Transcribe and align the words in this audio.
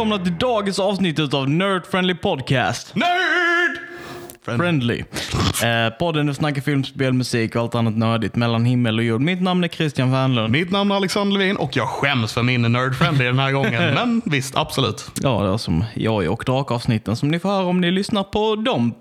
Välkomna 0.00 0.24
till 0.24 0.38
dagens 0.38 0.78
avsnitt 0.78 1.34
av 1.34 1.50
Nerd 1.50 1.86
Friendly 1.86 2.14
Podcast. 2.14 2.94
Nerd! 2.94 3.78
Friendly. 4.44 4.98
Eh, 4.98 5.98
podden 5.98 6.26
där 6.26 6.32
vi 6.32 6.34
snackar 6.34 6.62
film, 6.62 6.84
spel, 6.84 7.12
musik 7.12 7.56
och 7.56 7.62
allt 7.62 7.74
annat 7.74 7.96
nördigt 7.96 8.36
mellan 8.36 8.64
himmel 8.64 8.98
och 8.98 9.04
jord. 9.04 9.20
Mitt 9.20 9.42
namn 9.42 9.64
är 9.64 9.68
Christian 9.68 10.12
Wernlund. 10.12 10.52
Mitt 10.52 10.70
namn 10.70 10.90
är 10.90 10.94
Alexander 10.94 11.38
Levin 11.38 11.56
och 11.56 11.76
jag 11.76 11.88
skäms 11.88 12.32
för 12.32 12.42
min 12.42 12.62
nerdfriendly 12.62 13.24
den 13.24 13.38
här 13.38 13.52
gången. 13.52 13.94
Men 13.94 14.22
visst, 14.24 14.56
absolut. 14.56 15.10
Ja, 15.22 15.42
det 15.42 15.52
är 15.52 15.56
som 15.56 15.84
jag 15.94 16.32
och 16.32 16.42
drakavsnitten 16.46 17.16
som 17.16 17.28
ni 17.28 17.38
får 17.38 17.48
höra 17.48 17.64
om 17.64 17.80
ni 17.80 17.90
lyssnar 17.90 18.22
på 18.22 18.56
dem. 18.56 18.94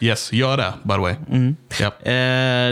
Yes, 0.00 0.32
gör 0.32 0.56
det 0.56 0.72
by 0.82 0.94
the 0.94 1.00
way. 1.00 1.14
Japp. 1.80 2.06
Eh, 2.06 2.12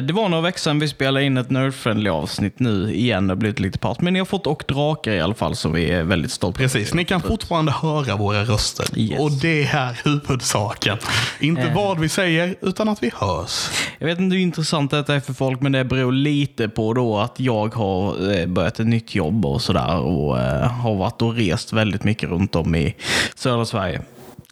det 0.07 0.13
var 0.13 0.29
några 0.29 0.43
veckor 0.43 0.59
sedan 0.59 0.79
vi 0.79 0.89
spelade 0.89 1.25
in 1.25 1.37
ett 1.37 1.51
Nerd-friendly 1.51 2.11
avsnitt 2.11 2.59
nu 2.59 2.95
igen. 2.95 3.27
Det 3.27 3.31
har 3.31 3.37
blivit 3.37 3.61
lite 3.61 3.79
paus. 3.79 4.01
Men 4.01 4.13
ni 4.13 4.19
har 4.19 4.27
fått 4.27 4.47
och 4.47 4.65
drakar 4.69 5.13
i 5.13 5.21
alla 5.21 5.35
fall 5.35 5.57
som 5.57 5.73
vi 5.73 5.91
är 5.91 6.03
väldigt 6.03 6.33
stolta 6.33 6.59
Precis, 6.59 6.95
ni 6.95 7.05
kan 7.05 7.21
fortfarande 7.21 7.73
höra 7.73 8.17
våra 8.17 8.45
röster. 8.45 8.87
Yes. 8.99 9.21
Och 9.21 9.31
det 9.31 9.65
är 9.65 10.01
huvudsaken. 10.05 10.99
Inte 11.41 11.73
vad 11.75 12.01
vi 12.01 12.09
säger, 12.09 12.55
utan 12.61 12.89
att 12.89 13.03
vi 13.03 13.11
hörs. 13.15 13.71
Jag 13.99 14.07
vet 14.07 14.19
inte 14.19 14.37
hur 14.37 14.43
intressant 14.43 14.91
detta 14.91 15.15
är 15.15 15.21
för 15.21 15.33
folk, 15.33 15.61
men 15.61 15.73
det 15.73 15.85
beror 15.85 16.13
lite 16.13 16.69
på 16.69 16.95
då 16.95 17.19
att 17.19 17.41
jag 17.41 17.75
har 17.75 18.33
eh, 18.33 18.47
börjat 18.47 18.81
ett 18.81 18.87
nytt 18.87 19.15
jobb 19.15 19.47
och 19.47 19.63
sådär 19.63 19.97
och 19.99 20.41
eh, 20.41 20.71
har 20.71 20.95
varit 20.95 21.23
och 21.23 21.35
rest 21.35 21.73
väldigt 21.73 22.05
mycket 22.05 22.29
runt 22.29 22.55
om 22.55 22.75
i 22.75 22.97
södra 23.35 23.65
Sverige. 23.65 24.03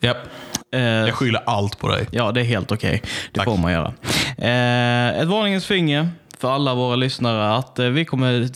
Japp. 0.00 0.16
Eh, 0.72 0.80
Jag 0.80 1.14
skyller 1.14 1.42
allt 1.46 1.78
på 1.78 1.88
dig. 1.88 2.06
Ja, 2.10 2.32
det 2.32 2.40
är 2.40 2.44
helt 2.44 2.72
okej. 2.72 3.02
Det 3.32 3.38
Tack. 3.38 3.44
får 3.44 3.56
man 3.56 3.72
göra. 3.72 3.92
Eh, 4.38 5.20
ett 5.20 5.28
varningens 5.28 5.66
finger 5.66 6.08
för 6.40 6.50
alla 6.52 6.74
våra 6.74 6.96
lyssnare 6.96 7.54
att 7.56 7.78
eh, 7.78 7.86
vi 7.86 8.04
kommer 8.04 8.48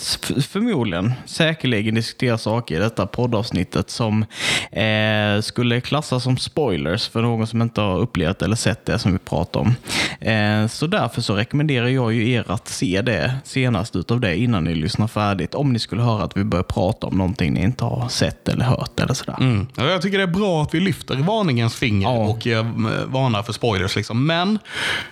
förmodligen, 0.43 1.13
säkerligen 1.27 1.95
diskutera 1.95 2.39
saker 2.39 2.77
i 2.77 2.79
detta 2.79 3.07
poddavsnittet 3.07 3.91
som 3.91 4.25
eh, 4.73 5.41
skulle 5.43 5.81
klassas 5.81 6.23
som 6.23 6.37
spoilers 6.37 7.09
för 7.09 7.23
någon 7.23 7.47
som 7.47 7.63
inte 7.63 7.81
har 7.81 7.99
upplevt 7.99 8.43
eller 8.43 8.57
sett 8.57 8.87
det 8.87 8.99
som 8.99 9.13
vi 9.13 9.19
pratar 9.19 9.61
om. 9.61 9.75
Eh, 10.21 10.67
så 10.67 10.87
därför 10.87 11.21
så 11.21 11.35
rekommenderar 11.35 11.89
jag 11.89 12.13
ju 12.13 12.31
er 12.31 12.45
att 12.49 12.69
se 12.69 13.03
det 13.03 13.35
senast 13.45 13.97
utav 13.97 14.21
det 14.21 14.37
innan 14.37 14.65
ni 14.65 14.75
lyssnar 14.75 15.07
färdigt. 15.07 15.55
Om 15.55 15.73
ni 15.73 15.79
skulle 15.79 16.03
höra 16.03 16.25
att 16.25 16.37
vi 16.37 16.45
börjar 16.45 16.63
prata 16.65 17.07
om 17.07 17.19
någonting 17.19 17.53
ni 17.55 17.63
inte 17.63 17.85
har 17.85 18.09
sett 18.09 18.49
eller 18.49 18.65
hört 18.65 19.01
eller 19.01 19.15
sådär. 19.15 19.37
Mm. 19.41 19.67
Ja, 19.77 19.85
Jag 19.91 20.03
tycker 20.03 20.19
det 20.19 20.25
är 20.25 20.29
bra 20.29 20.63
att 20.63 20.75
vi 20.75 20.81
lyfter 20.81 21.17
varningens 21.17 21.75
finger 21.75 22.09
Ja. 22.09 22.17
och 22.17 22.47
eh, 22.47 22.67
varnar 23.07 23.43
för 23.43 23.53
spoilers. 23.53 23.97
Liksom. 23.97 24.27
Men 24.27 24.59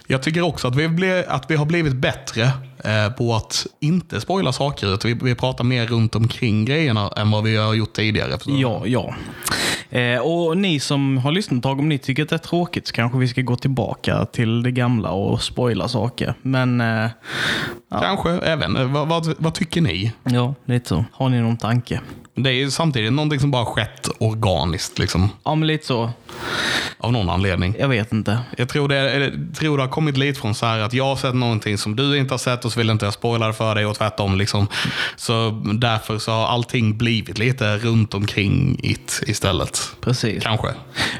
jag 0.06 0.22
tycker 0.22 0.40
också 0.42 0.68
att 0.68 0.76
vi, 0.76 0.88
ble, 0.88 1.24
att 1.28 1.50
vi 1.50 1.56
har 1.56 1.64
blivit 1.64 1.92
bättre 1.94 2.50
på 3.16 3.34
att 3.34 3.66
inte 3.80 4.20
spoila 4.20 4.52
saker. 4.52 4.94
Utan 4.94 5.08
vi, 5.10 5.18
vi 5.22 5.34
pratar 5.34 5.64
mer 5.64 5.86
runt 5.86 6.14
omkring 6.14 6.64
grejerna 6.64 7.10
än 7.16 7.30
vad 7.30 7.44
vi 7.44 7.56
har 7.56 7.74
gjort 7.74 7.92
tidigare. 7.92 8.38
Så- 8.38 8.50
Ja, 8.50 8.82
ja. 8.86 9.14
Eh, 9.98 10.18
och 10.20 10.56
ni 10.56 10.80
som 10.80 11.18
har 11.18 11.32
lyssnat 11.32 11.56
ett 11.56 11.62
tag, 11.62 11.78
om 11.78 11.88
ni 11.88 11.98
tycker 11.98 12.22
att 12.22 12.28
det 12.28 12.36
är 12.36 12.38
tråkigt 12.38 12.86
så 12.86 12.92
kanske 12.94 13.18
vi 13.18 13.28
ska 13.28 13.40
gå 13.40 13.56
tillbaka 13.56 14.24
till 14.24 14.62
det 14.62 14.70
gamla 14.70 15.10
och 15.10 15.42
spoila 15.42 15.88
saker. 15.88 16.34
Men 16.42 16.80
eh, 16.80 17.10
Kanske, 18.00 18.30
även. 18.30 18.76
Eh, 18.76 18.84
Vad, 18.92 19.08
vad, 19.08 19.34
vad 19.38 19.54
tycker 19.54 19.80
ni? 19.80 20.12
ja, 20.24 20.54
lite 20.64 20.88
så. 20.88 21.04
Har 21.12 21.28
ni 21.28 21.40
någon 21.40 21.56
tanke? 21.56 22.00
Det 22.34 22.50
är 22.50 22.54
ju 22.54 22.70
samtidigt 22.70 23.12
någonting 23.12 23.40
som 23.40 23.50
bara 23.50 23.64
skett 23.64 24.08
organiskt 24.18 24.98
liksom, 24.98 25.28
Ja, 25.44 25.54
men 25.54 25.66
lite 25.66 25.86
så. 25.86 26.10
av 26.98 27.12
någon 27.12 27.28
anledning. 27.30 27.74
Jag 27.78 27.88
vet 27.88 28.12
inte. 28.12 28.38
Jag 28.56 28.68
tror 28.68 28.88
det, 28.88 28.96
eller, 28.96 29.54
tror 29.54 29.76
det 29.76 29.82
har 29.82 29.90
kommit 29.90 30.16
lite 30.16 30.40
från 30.40 30.54
så 30.54 30.66
här 30.66 30.78
att 30.78 30.92
jag 30.92 31.04
har 31.04 31.16
sett 31.16 31.34
någonting 31.34 31.78
som 31.78 31.96
du 31.96 32.18
inte 32.18 32.34
har 32.34 32.38
sett 32.38 32.64
och 32.64 32.72
så 32.72 32.78
vill 32.80 32.90
inte 32.90 33.04
jag 33.04 33.14
spoila 33.14 33.46
det 33.46 33.52
för 33.52 33.74
dig 33.74 33.86
och 33.86 33.96
tvärtom. 33.96 34.36
Liksom. 34.36 34.66
Så 35.16 35.50
därför 35.74 36.18
så 36.18 36.32
har 36.32 36.46
allting 36.46 36.98
blivit 36.98 37.38
lite 37.38 37.78
runt 37.78 38.14
omkring 38.14 38.80
it 38.82 39.22
istället. 39.26 39.80
Precis. 40.00 40.42
Kanske. 40.42 40.68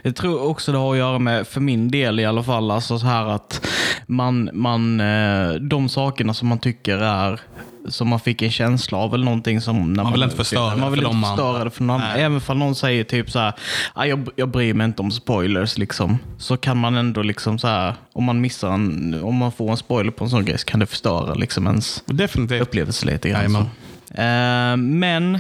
Jag 0.03 0.17
tror 0.17 0.43
också 0.43 0.73
det 0.73 0.79
har 0.79 0.93
att 0.93 0.99
göra 0.99 1.19
med, 1.19 1.47
för 1.47 1.61
min 1.61 1.91
del 1.91 2.21
i 2.21 2.25
alla 2.25 2.43
fall, 2.43 2.71
alltså 2.71 2.99
så 2.99 3.07
här 3.07 3.27
att 3.27 3.67
man, 4.07 4.51
man, 4.53 5.01
eh, 5.01 5.53
de 5.53 5.89
sakerna 5.89 6.35
som 6.35 6.49
man 6.49 6.59
tycker 6.59 6.99
är 6.99 7.41
som 7.89 8.09
man 8.09 8.21
fick 8.21 8.43
en 8.43 8.51
känsla 8.51 8.99
av 8.99 9.15
eller 9.15 9.25
någonting 9.25 9.61
som... 9.61 9.93
När 9.93 10.03
Man 10.03 10.13
vill 10.13 10.23
inte 10.23 10.37
förstöra 10.37 10.77
Man 10.77 10.93
vill 10.93 11.01
för 11.01 11.07
inte 11.09 11.17
man- 11.21 11.37
förstöra 11.37 11.65
det 11.65 11.71
för 11.71 11.85
någon 11.85 12.01
annan. 12.01 12.17
Även 12.17 12.41
om 12.47 12.59
någon 12.59 12.75
säger 12.75 13.05
typ 13.05 13.31
så 13.31 13.39
här, 13.39 13.53
"Ah, 13.95 14.05
jag, 14.05 14.29
jag 14.37 14.49
bryr 14.49 14.75
mig 14.75 14.85
inte 14.85 15.03
om 15.03 15.11
spoilers 15.11 15.79
liksom. 15.79 16.19
Så 16.39 16.57
kan 16.57 16.77
man 16.77 16.97
ändå 16.97 17.23
liksom 17.23 17.59
så 17.59 17.69
här, 17.69 17.95
om 18.13 18.25
man 18.25 18.41
missar 18.41 18.73
en, 18.73 19.21
om 19.25 19.35
man 19.37 19.53
får 19.53 19.71
en 19.71 19.77
spoiler 19.77 20.11
på 20.11 20.25
en 20.25 20.31
sån 20.31 20.45
grej 20.45 20.59
så 20.59 20.65
kan 20.65 20.81
det 20.81 20.87
förstöra 20.87 21.35
liksom 21.35 21.67
ens 21.67 22.03
Definitivt. 22.07 22.63
upplevelse 22.63 23.07
lite 23.07 23.29
grann. 23.29 23.39
Jajamän. 23.41 23.63
så. 24.09 24.15
Eh, 24.15 24.77
men 24.77 25.39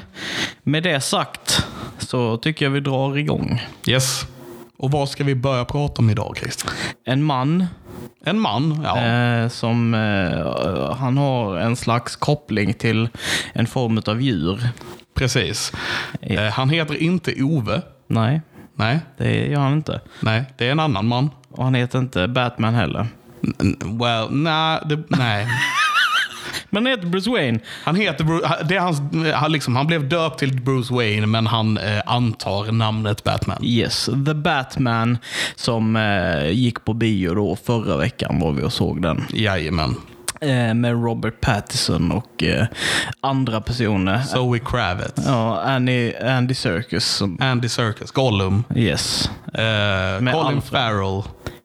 med 0.62 0.82
det 0.82 1.00
sagt 1.00 1.66
så 1.98 2.36
tycker 2.36 2.64
jag 2.64 2.70
vi 2.70 2.80
drar 2.80 3.18
igång. 3.18 3.62
Yes. 3.86 4.26
Och 4.82 4.90
vad 4.90 5.08
ska 5.08 5.24
vi 5.24 5.34
börja 5.34 5.64
prata 5.64 6.02
om 6.02 6.10
idag 6.10 6.36
Christian? 6.40 6.72
En 7.04 7.22
man 7.22 7.66
En 8.24 8.40
man, 8.40 8.80
ja. 8.84 9.00
eh, 9.04 9.48
som 9.48 9.94
eh, 9.94 10.94
han 10.96 11.18
har 11.18 11.56
en 11.56 11.76
slags 11.76 12.16
koppling 12.16 12.74
till 12.74 13.08
en 13.52 13.66
form 13.66 14.02
av 14.06 14.20
djur. 14.22 14.68
Precis. 15.14 15.72
Eh, 16.20 16.42
han 16.42 16.70
heter 16.70 17.02
inte 17.02 17.42
Ove. 17.42 17.82
Nej, 18.06 18.40
Nej, 18.74 18.98
det 19.18 19.46
gör 19.46 19.60
han 19.60 19.72
inte. 19.72 20.00
nej, 20.20 20.44
det 20.58 20.66
är 20.68 20.72
en 20.72 20.80
annan 20.80 21.06
man. 21.08 21.30
Och 21.50 21.64
han 21.64 21.74
heter 21.74 21.98
inte 21.98 22.28
Batman 22.28 22.74
heller. 22.74 23.06
N- 23.60 23.76
Well, 24.00 24.26
nej, 24.30 24.80
det, 24.86 25.02
nej. 25.08 25.46
Men 26.74 26.86
han 26.86 26.90
heter 26.92 27.06
Bruce 27.06 27.30
Wayne. 27.30 27.58
Han 27.84 27.96
heter 27.96 28.24
det 28.68 28.76
är 28.76 28.80
hans, 28.80 29.00
han, 29.34 29.52
liksom, 29.52 29.76
han 29.76 29.86
blev 29.86 30.08
döpt 30.08 30.38
till 30.38 30.62
Bruce 30.62 30.94
Wayne, 30.94 31.26
men 31.26 31.46
han 31.46 31.78
eh, 31.78 32.02
antar 32.06 32.72
namnet 32.72 33.24
Batman. 33.24 33.58
Yes, 33.62 34.10
The 34.26 34.34
Batman 34.34 35.18
som 35.54 35.96
eh, 35.96 36.50
gick 36.50 36.84
på 36.84 36.94
bio 36.94 37.34
då 37.34 37.56
förra 37.56 37.96
veckan 37.96 38.40
var 38.40 38.52
vi 38.52 38.62
och 38.62 38.72
såg 38.72 39.02
den. 39.02 39.24
Jajamän. 39.32 39.94
Eh, 40.40 40.74
med 40.74 41.04
Robert 41.04 41.40
Pattinson 41.40 42.12
och 42.12 42.42
eh, 42.42 42.66
andra 43.20 43.60
personer. 43.60 44.20
Zoe 44.22 44.58
Kravitz. 44.58 45.22
Ja, 45.26 45.60
Andy, 45.60 46.14
Andy 46.14 46.54
Serkis. 46.54 47.22
Andy 47.40 47.68
Serkis. 47.68 48.10
Gollum. 48.10 48.64
yes. 48.76 49.30
Eh, 49.54 50.18
Colin 50.18 50.28
Alfred. 50.28 50.62
Farrell. 50.62 51.22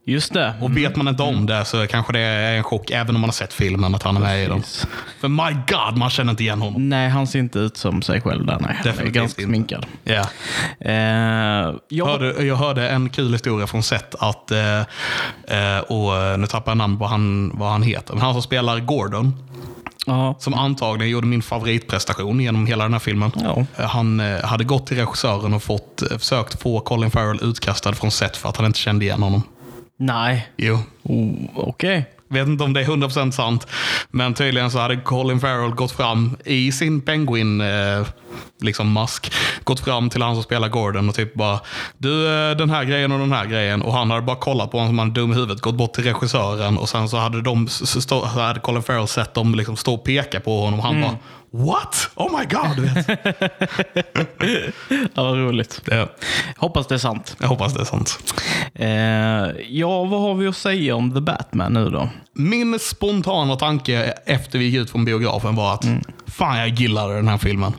Just 0.09 0.33
det. 0.33 0.53
Och 0.61 0.77
vet 0.77 0.95
man 0.95 1.07
inte 1.07 1.23
om 1.23 1.45
det 1.45 1.65
så 1.65 1.87
kanske 1.87 2.13
det 2.13 2.19
är 2.19 2.57
en 2.57 2.63
chock, 2.63 2.91
även 2.91 3.15
om 3.15 3.21
man 3.21 3.27
har 3.27 3.33
sett 3.33 3.53
filmen, 3.53 3.95
att 3.95 4.03
han 4.03 4.15
är 4.15 4.19
med 4.21 4.43
i. 4.43 4.47
Precis. 4.47 4.87
För 5.19 5.27
my 5.27 5.57
God, 5.67 5.97
man 5.97 6.09
känner 6.09 6.31
inte 6.31 6.43
igen 6.43 6.61
honom. 6.61 6.89
Nej, 6.89 7.09
han 7.09 7.27
ser 7.27 7.39
inte 7.39 7.59
ut 7.59 7.77
som 7.77 8.01
sig 8.01 8.21
själv 8.21 8.45
där. 8.45 8.57
Nej. 8.59 8.67
Han 8.67 8.77
är 8.79 8.83
Definitivt 8.83 9.13
ganska 9.13 9.41
inte. 9.41 9.49
sminkad. 9.51 9.85
Ja. 10.03 10.25
Eh, 10.79 11.75
jag, 11.89 12.05
Hörde, 12.05 12.43
jag 12.45 12.55
hörde 12.55 12.89
en 12.89 13.09
kul 13.09 13.31
historia 13.33 13.67
från 13.67 13.83
set 13.83 14.15
att, 14.19 14.51
eh, 14.51 14.79
eh, 15.57 15.79
och 15.87 16.39
nu 16.39 16.47
tappar 16.47 16.71
jag 16.71 16.77
namn 16.77 16.99
på 16.99 17.05
han, 17.05 17.51
vad 17.57 17.69
han 17.71 17.81
heter, 17.83 18.13
men 18.13 18.21
han 18.23 18.33
som 18.33 18.41
spelar 18.41 18.79
Gordon, 18.79 19.35
ja, 20.05 20.35
som 20.39 20.53
antagligen 20.53 21.11
gjorde 21.11 21.27
min 21.27 21.41
favoritprestation 21.41 22.39
genom 22.39 22.67
hela 22.67 22.83
den 22.83 22.93
här 22.93 22.99
filmen. 22.99 23.31
Ja. 23.35 23.65
Eh, 23.77 23.85
Han 23.89 24.19
eh, 24.19 24.43
hade 24.45 24.63
gått 24.63 24.87
till 24.87 24.97
regissören 24.97 25.53
och 25.53 25.63
fått, 25.63 26.01
eh, 26.11 26.17
försökt 26.17 26.61
få 26.61 26.79
Colin 26.79 27.11
Farrell 27.11 27.39
utkastad 27.41 27.93
från 27.93 28.11
set 28.11 28.37
för 28.37 28.49
att 28.49 28.57
han 28.57 28.65
inte 28.65 28.79
kände 28.79 29.05
igen 29.05 29.23
honom. 29.23 29.43
Nej. 29.97 30.47
Jo. 30.57 30.79
Oh, 31.03 31.33
Okej. 31.55 32.05
Vet 32.29 32.47
inte 32.47 32.63
om 32.63 32.73
det 32.73 32.81
är 32.81 32.85
100% 32.85 33.31
sant, 33.31 33.67
men 34.11 34.33
tydligen 34.33 34.71
så 34.71 34.79
hade 34.79 34.97
Colin 34.97 35.39
Farrell 35.39 35.71
gått 35.71 35.91
fram 35.91 36.37
i 36.45 36.71
sin 36.71 37.01
penguin 37.01 37.61
eh, 37.61 38.07
liksom 38.61 38.91
mask 38.91 39.33
gått 39.63 39.79
fram 39.79 40.09
till 40.09 40.21
han 40.21 40.35
som 40.35 40.43
spelar 40.43 40.69
Gordon 40.69 41.09
och 41.09 41.15
typ 41.15 41.33
bara 41.33 41.59
du 41.97 42.27
eh, 42.27 42.57
den 42.57 42.69
här 42.69 42.83
grejen 42.83 43.11
och 43.11 43.19
den 43.19 43.31
här 43.31 43.45
grejen. 43.45 43.81
Och 43.81 43.93
han 43.93 44.11
hade 44.11 44.21
bara 44.21 44.35
kollat 44.35 44.71
på 44.71 44.77
honom 44.77 44.89
som 44.89 44.99
han 44.99 45.13
dum 45.13 45.31
i 45.31 45.35
huvudet, 45.35 45.61
gått 45.61 45.75
bort 45.75 45.93
till 45.93 46.03
regissören 46.03 46.77
och 46.77 46.89
sen 46.89 47.09
så 47.09 47.17
hade, 47.17 47.41
de, 47.41 47.67
så 47.67 48.25
hade 48.25 48.59
Colin 48.59 48.83
Farrell 48.83 49.07
sett 49.07 49.33
dem 49.33 49.55
liksom 49.55 49.75
stå 49.75 49.93
och 49.93 50.03
peka 50.03 50.39
på 50.39 50.61
honom 50.61 50.79
och 50.79 50.85
han 50.85 51.01
bara 51.01 51.17
What? 51.65 52.09
Oh 52.15 52.39
my 52.39 52.45
god! 52.45 52.79
Vet. 52.79 53.07
Ja, 55.13 55.23
vad 55.23 55.37
roligt. 55.37 55.81
Det, 55.85 56.07
Hoppas 56.57 56.87
det 56.87 56.95
är 56.95 56.99
sant. 56.99 57.35
jag 57.39 57.47
hoppas 57.47 57.73
det 57.73 57.81
är 57.81 57.85
sant. 57.85 58.33
Eh, 58.73 59.65
ja, 59.69 60.03
vad 60.03 60.21
har 60.21 60.33
vi 60.35 60.47
att 60.47 60.55
säga 60.57 60.95
om 60.95 61.13
The 61.13 61.21
Batman 61.21 61.73
nu 61.73 61.89
då? 61.89 62.09
Min 62.33 62.79
spontana 62.79 63.55
tanke 63.55 64.13
efter 64.25 64.59
vi 64.59 64.65
gick 64.65 64.75
ut 64.81 64.89
från 64.89 65.05
biografen 65.05 65.55
var 65.55 65.73
att 65.73 65.85
fan 66.27 66.57
jag 66.59 66.69
gillade 66.69 67.15
den 67.15 67.27
här 67.27 67.37
filmen. 67.37 67.73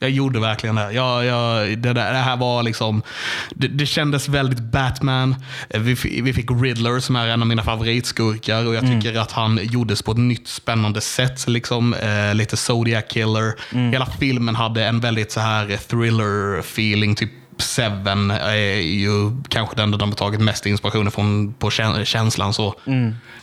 Jag 0.00 0.10
gjorde 0.10 0.40
verkligen 0.40 0.76
det. 0.76 0.92
Jag, 0.92 1.24
jag, 1.24 1.78
det, 1.78 1.92
där, 1.92 2.12
det 2.12 2.18
här 2.18 2.36
var 2.36 2.62
liksom, 2.62 3.02
det, 3.50 3.68
det 3.68 3.86
kändes 3.86 4.28
väldigt 4.28 4.60
Batman. 4.60 5.34
Vi, 5.68 6.20
vi 6.22 6.32
fick 6.32 6.50
Riddler 6.50 7.00
som 7.00 7.16
är 7.16 7.28
en 7.28 7.42
av 7.42 7.48
mina 7.48 7.62
favoritskurkar 7.62 8.66
och 8.66 8.74
jag 8.74 8.82
tycker 8.86 9.18
att 9.18 9.32
han 9.32 9.60
gjordes 9.62 10.02
på 10.02 10.12
ett 10.12 10.18
nytt 10.18 10.48
spännande 10.48 11.00
sätt. 11.00 11.48
Liksom, 11.48 11.94
eh, 11.94 12.34
lite 12.34 12.56
Zodiac 12.56 13.04
Killer. 13.08 13.54
Hela 13.90 14.06
filmen 14.06 14.54
hade 14.54 14.84
en 14.84 15.00
väldigt 15.00 15.32
så 15.32 15.40
här 15.40 15.66
thriller-feeling. 15.66 17.14
Typ 17.14 17.30
Seven 17.58 18.30
är 18.30 18.80
ju 18.80 19.30
kanske 19.48 19.76
den 19.76 19.90
där 19.90 19.98
de 19.98 20.08
har 20.08 20.16
tagit 20.16 20.40
mest 20.40 20.66
inspiration 20.66 21.10
från 21.10 21.52
på 21.58 21.70
kä- 21.70 22.04
känslan. 22.04 22.54
så. 22.54 22.74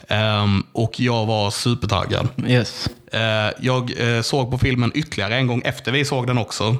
Ehm, 0.07 0.63
och 0.71 1.00
jag 1.00 1.25
var 1.25 1.51
supertaggad. 1.51 2.27
Yes. 2.47 2.89
Eh, 3.12 3.21
jag 3.59 3.91
eh, 4.15 4.21
såg 4.21 4.51
på 4.51 4.57
filmen 4.57 4.91
ytterligare 4.95 5.35
en 5.35 5.47
gång 5.47 5.62
efter 5.65 5.91
vi 5.91 6.06
såg 6.06 6.27
den 6.27 6.38
också. 6.38 6.75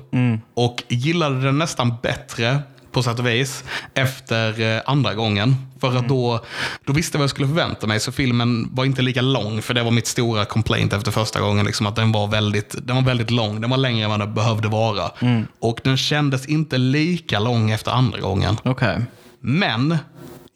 Och 0.54 0.84
gillade 0.88 1.42
den 1.42 1.58
nästan 1.58 1.94
bättre 2.04 2.60
på 2.96 3.04
sätt 3.04 3.20
och 3.20 3.28
vis 3.28 3.64
efter 3.94 4.62
eh, 4.62 4.82
andra 4.86 5.14
gången. 5.14 5.56
För 5.80 5.96
att 5.96 6.08
då, 6.08 6.46
då 6.86 6.94
visste 6.94 7.16
jag 7.16 7.20
vad 7.20 7.24
jag 7.24 7.30
skulle 7.30 7.48
förvänta 7.48 7.88
mig. 7.88 8.00
Så 8.00 8.12
filmen 8.12 8.70
var 8.72 8.86
inte 8.86 9.02
lika 9.02 9.22
lång. 9.22 9.62
För 9.62 9.74
det 9.74 9.84
var 9.84 9.92
mitt 9.92 10.08
stora 10.08 10.46
complaint 10.46 10.94
efter 10.94 11.12
första 11.12 11.42
gången. 11.42 11.66
Liksom, 11.66 11.86
att 11.86 11.96
den 11.96 12.12
var, 12.12 12.28
väldigt, 12.28 12.76
den 12.88 12.96
var 12.96 13.04
väldigt 13.04 13.32
lång. 13.32 13.62
Den 13.62 13.70
var 13.70 13.78
längre 13.78 14.04
än 14.04 14.10
vad 14.10 14.20
den 14.20 14.34
behövde 14.34 14.68
vara. 14.68 15.12
Och 15.60 15.80
den 15.84 15.98
kändes 15.98 16.46
inte 16.46 16.78
lika 16.78 17.40
lång 17.40 17.72
efter 17.72 17.92
andra 17.92 18.20
gången. 18.20 18.58
Okej. 18.64 19.02
Men 19.40 19.98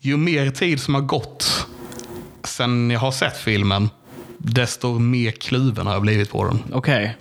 ju 0.02 0.18
mer 0.18 0.52
tid 0.52 0.82
som 0.82 0.94
har 0.94 1.02
gått 1.02 1.68
sen 2.44 2.92
jag 2.92 3.00
har 3.00 3.12
sett 3.12 3.38
filmen, 3.38 3.90
desto 4.38 5.00
mer 5.00 5.32
kluven 5.32 5.88
har 5.88 5.94
jag 5.94 6.02
blivit 6.02 6.32
på 6.32 6.46
den. 6.46 6.60
Okej. 6.72 7.18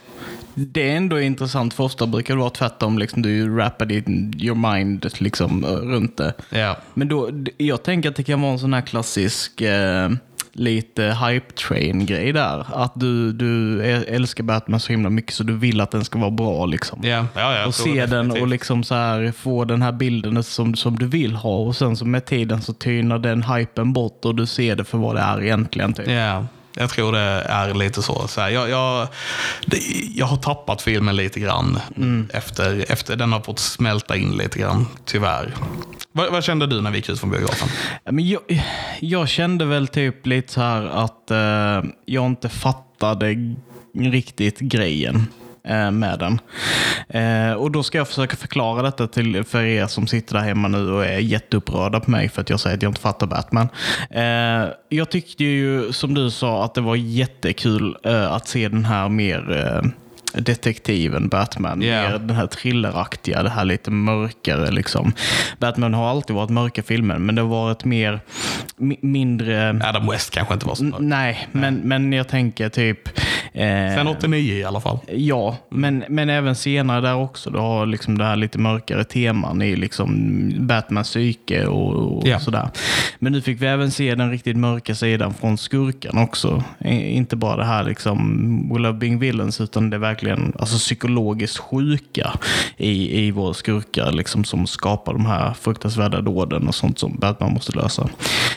Det 0.67 0.91
är 0.91 0.97
ändå 0.97 1.21
intressant, 1.21 1.75
för 1.75 1.85
ofta 1.85 2.07
brukar 2.07 2.35
det 2.35 2.41
vara 2.41 2.51
tvärtom. 2.51 2.99
Liksom, 2.99 3.23
du 3.23 3.57
rappar 3.57 3.87
din, 3.87 4.33
your 4.39 4.73
mind 4.73 5.07
liksom, 5.19 5.65
eh, 5.65 5.71
runt 5.71 6.17
det. 6.17 6.35
Ja. 6.51 6.77
Men 6.95 7.09
då, 7.09 7.31
jag 7.57 7.83
tänker 7.83 8.09
att 8.09 8.17
det 8.17 8.25
kan 8.25 8.41
vara 8.41 8.53
en 8.53 8.59
sån 8.59 8.75
här 8.75 8.81
klassisk 8.81 9.61
eh, 9.61 10.11
lite 10.53 11.03
hype 11.03 11.53
train 11.53 12.07
grej 12.07 12.33
där. 12.33 12.67
Att 12.75 12.93
du, 12.95 13.33
du 13.33 13.83
älskar 13.85 14.45
Batman 14.45 14.81
så 14.81 14.93
himla 14.93 15.11
mycket 15.11 15.35
så 15.35 15.43
du 15.43 15.57
vill 15.57 15.81
att 15.81 15.91
den 15.91 16.05
ska 16.05 16.19
vara 16.19 16.31
bra. 16.31 16.67
Liksom. 16.67 17.01
Ja, 17.03 17.27
ja, 17.35 17.59
jag 17.59 17.69
och 17.69 17.75
se 17.75 18.07
den 18.07 18.31
och 18.31 18.49
liksom 18.49 18.85
så 18.85 18.95
här, 18.95 19.33
få 19.33 19.65
den 19.65 19.83
här 19.83 19.93
bilden 19.93 20.43
som, 20.43 20.75
som 20.75 20.99
du 20.99 21.07
vill 21.07 21.35
ha. 21.35 21.57
Och 21.57 21.77
sen 21.77 21.97
så 21.97 22.05
med 22.05 22.25
tiden 22.25 22.63
så 22.63 22.73
tynar 22.73 23.19
den 23.19 23.43
hypen 23.43 23.93
bort 23.93 24.25
och 24.25 24.35
du 24.35 24.47
ser 24.47 24.77
det 24.77 24.85
för 24.85 24.99
vad 24.99 25.17
det 25.17 25.21
är 25.21 25.43
egentligen. 25.43 25.93
Typ. 25.93 26.09
Ja, 26.09 26.47
jag 26.79 26.91
tror 26.91 27.13
det 27.13 27.21
är 27.49 27.75
lite 27.75 28.03
så. 28.03 28.29
så 28.29 28.41
här, 28.41 28.51
jag, 28.51 28.71
jag, 28.71 29.09
jag 30.15 30.27
har 30.27 30.37
tappat 30.37 30.83
filmen 30.83 31.17
lite 31.17 31.41
grann 31.41 31.81
efter, 32.33 32.85
efter 32.89 33.17
den 33.17 33.33
har 33.33 33.41
fått 33.41 33.59
smälta 33.59 34.17
in 34.17 34.31
lite 34.31 34.59
grann, 34.59 34.87
tyvärr. 35.05 35.55
Vad, 36.13 36.33
vad 36.33 36.45
kände 36.45 36.67
du 36.67 36.81
när 36.81 36.91
vi 36.91 36.97
gick 36.97 37.09
ut 37.09 37.21
från 37.21 37.31
biografen? 37.31 37.69
Men 38.05 38.29
jag, 38.29 38.41
jag 39.01 39.29
kände 39.29 39.65
väl 39.65 39.89
typ 39.89 40.27
lite 40.27 40.53
så 40.53 40.61
här 40.61 40.83
att 40.83 41.31
eh, 41.31 41.91
jag 42.05 42.27
inte 42.27 42.49
fattade 42.49 43.57
riktigt 43.95 44.59
grejen 44.59 45.27
Eh, 45.69 45.91
med 45.91 46.19
den. 46.19 46.41
Eh, 47.09 47.53
och 47.53 47.71
då 47.71 47.83
ska 47.83 47.99
jag 47.99 48.09
försöka 48.09 48.37
förklara 48.37 48.83
detta 48.83 49.07
till, 49.07 49.45
för 49.45 49.63
er 49.63 49.87
som 49.87 50.07
sitter 50.07 50.35
där 50.35 50.41
hemma 50.41 50.69
nu 50.69 50.93
och 50.93 51.05
är 51.05 51.19
jätteupprörda 51.19 52.01
på 52.01 52.11
mig 52.11 52.29
för 52.29 52.41
att 52.41 52.51
jag 52.51 52.61
säger 52.61 52.77
att 52.77 52.83
jag 52.83 52.91
inte 52.91 53.01
fattar 53.01 53.27
Batman. 53.27 53.69
Eh, 54.11 54.73
jag 54.89 55.11
tyckte 55.11 55.45
ju, 55.45 55.93
som 55.93 56.15
du 56.15 56.31
sa, 56.31 56.65
att 56.65 56.75
det 56.75 56.81
var 56.81 56.97
jättekul 56.97 57.97
att 58.05 58.49
se 58.49 58.69
den 58.69 58.85
här 58.85 59.09
mer 59.09 59.83
detektiven 60.35 61.29
Batman. 61.29 61.83
Ja. 61.83 62.03
Mer 62.11 62.19
den 62.19 62.37
här 62.37 62.47
thrilleraktiga, 62.47 63.43
det 63.43 63.51
här 63.51 63.65
lite 63.65 63.91
mörkare. 63.91 64.71
Liksom. 64.71 65.13
Batman 65.59 65.95
har 65.95 66.09
alltid 66.11 66.37
varit 66.37 66.51
mörka 66.51 66.83
filmer, 66.83 67.19
men 67.19 67.35
det 67.35 67.43
har 67.43 67.49
varit 67.49 67.85
mer 67.85 68.21
mi- 68.79 68.99
mindre... 69.03 69.81
Adam 69.85 70.07
West 70.07 70.31
kanske 70.35 70.55
inte 70.55 70.67
var 70.67 70.75
så 70.75 70.85
mörk. 70.85 71.01
Nej, 71.01 71.49
men, 71.53 71.75
men 71.75 72.13
jag 72.13 72.29
tänker 72.29 72.69
typ... 72.69 73.09
Eh, 73.53 73.95
Sen 73.95 74.07
89 74.07 74.55
i 74.55 74.65
alla 74.65 74.81
fall. 74.81 74.99
Ja, 75.13 75.57
men, 75.71 76.05
men 76.09 76.31
även 76.31 76.55
senare 76.55 77.01
där 77.01 77.15
också. 77.15 77.51
Du 77.51 77.59
har 77.59 77.87
liksom 77.87 78.19
det 78.19 78.25
här 78.25 78.37
lite 78.37 78.59
mörkare 78.59 79.05
teman 79.05 79.63
i 79.63 79.77
liksom 79.77 80.29
Batmans 80.59 81.09
psyke 81.09 81.67
och, 81.67 82.17
och 82.19 82.27
Ja. 82.29 82.39
sådär. 82.41 82.69
Men 83.19 83.33
nu 83.33 83.43
fick 83.43 83.63
vi 83.63 83.67
även 83.67 83.91
se 83.91 84.15
den 84.15 84.31
riktigt 84.31 84.57
mörka 84.57 84.95
sidan 84.95 85.35
från 85.35 85.59
skurken 85.59 86.19
också. 86.19 86.65
Inte 86.85 87.37
bara 87.37 87.57
det 87.57 87.65
här 87.65 87.85
liksom 87.85 88.69
We 88.73 88.79
love 88.79 88.99
being 88.99 89.19
villains, 89.19 89.61
utan 89.61 89.91
det 89.91 89.97
är 89.97 90.01
verkligen 90.19 90.53
alltså, 90.59 90.79
psykologiskt 90.79 91.59
sjuka 91.59 92.33
i, 92.77 93.21
i 93.27 93.31
våra 93.31 93.55
skurkar 93.55 94.13
liksom, 94.13 94.45
som 94.45 94.67
skapar 94.67 95.13
de 95.13 95.27
här 95.27 95.55
fruktansvärda 95.55 96.21
dåden 96.21 96.69
och 96.69 96.75
sånt 96.75 96.99
som 96.99 97.17
Batman 97.19 97.53
måste 97.53 97.73
lösa. 97.73 98.09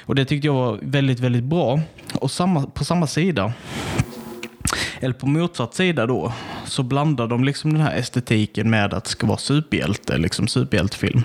Och 0.06 0.16
det 0.16 0.26
tyckte 0.26 0.48
jag 0.48 0.54
var 0.54 0.80
väldigt, 0.82 1.20
väldigt 1.20 1.44
bra. 1.44 1.80
Och 2.14 2.32
samma, 2.32 2.68
på 2.68 2.86
samma 2.86 3.08
sida 3.08 3.54
eller 5.00 5.14
på 5.14 5.28
motsatt 5.28 5.74
sida 5.74 6.06
då, 6.06 6.34
så 6.66 6.84
blandar 6.84 7.28
de 7.28 7.44
liksom 7.44 7.74
den 7.74 7.82
här 7.82 7.96
estetiken 7.96 8.70
med 8.70 8.94
att 8.94 9.04
det 9.04 9.10
ska 9.10 9.28
vara 9.28 9.38
superhjälte, 9.38 10.18
liksom 10.18 10.48
superhjältefilm. 10.48 11.24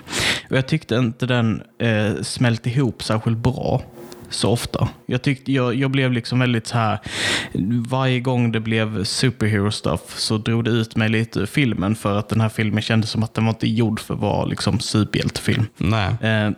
Och 0.49 0.57
jag 0.57 0.67
tyckte 0.67 0.95
inte 0.95 1.25
den 1.25 1.61
eh, 1.79 2.21
smälte 2.21 2.69
ihop 2.69 3.03
särskilt 3.03 3.37
bra 3.37 3.81
så 4.29 4.51
ofta. 4.51 4.89
Jag, 5.05 5.21
tyckte, 5.21 5.51
jag, 5.51 5.75
jag 5.75 5.91
blev 5.91 6.11
liksom 6.11 6.39
väldigt 6.39 6.67
så 6.67 6.77
här, 6.77 6.99
varje 7.89 8.19
gång 8.19 8.51
det 8.51 8.59
blev 8.59 9.03
superhero 9.03 9.71
stuff 9.71 10.01
så 10.19 10.37
drog 10.37 10.63
det 10.63 10.71
ut 10.71 10.95
mig 10.95 11.09
lite 11.09 11.39
ur 11.39 11.45
filmen 11.45 11.95
för 11.95 12.17
att 12.17 12.29
den 12.29 12.41
här 12.41 12.49
filmen 12.49 12.81
kändes 12.81 13.09
som 13.09 13.23
att 13.23 13.33
den 13.33 13.45
var 13.45 13.51
inte 13.51 13.67
gjord 13.67 13.99
för 13.99 14.13
att 14.13 14.19
vara 14.19 14.45
liksom 14.45 14.79
superhjältefilm. 14.79 15.65
Nej. 15.77 16.15
Eh, 16.21 16.51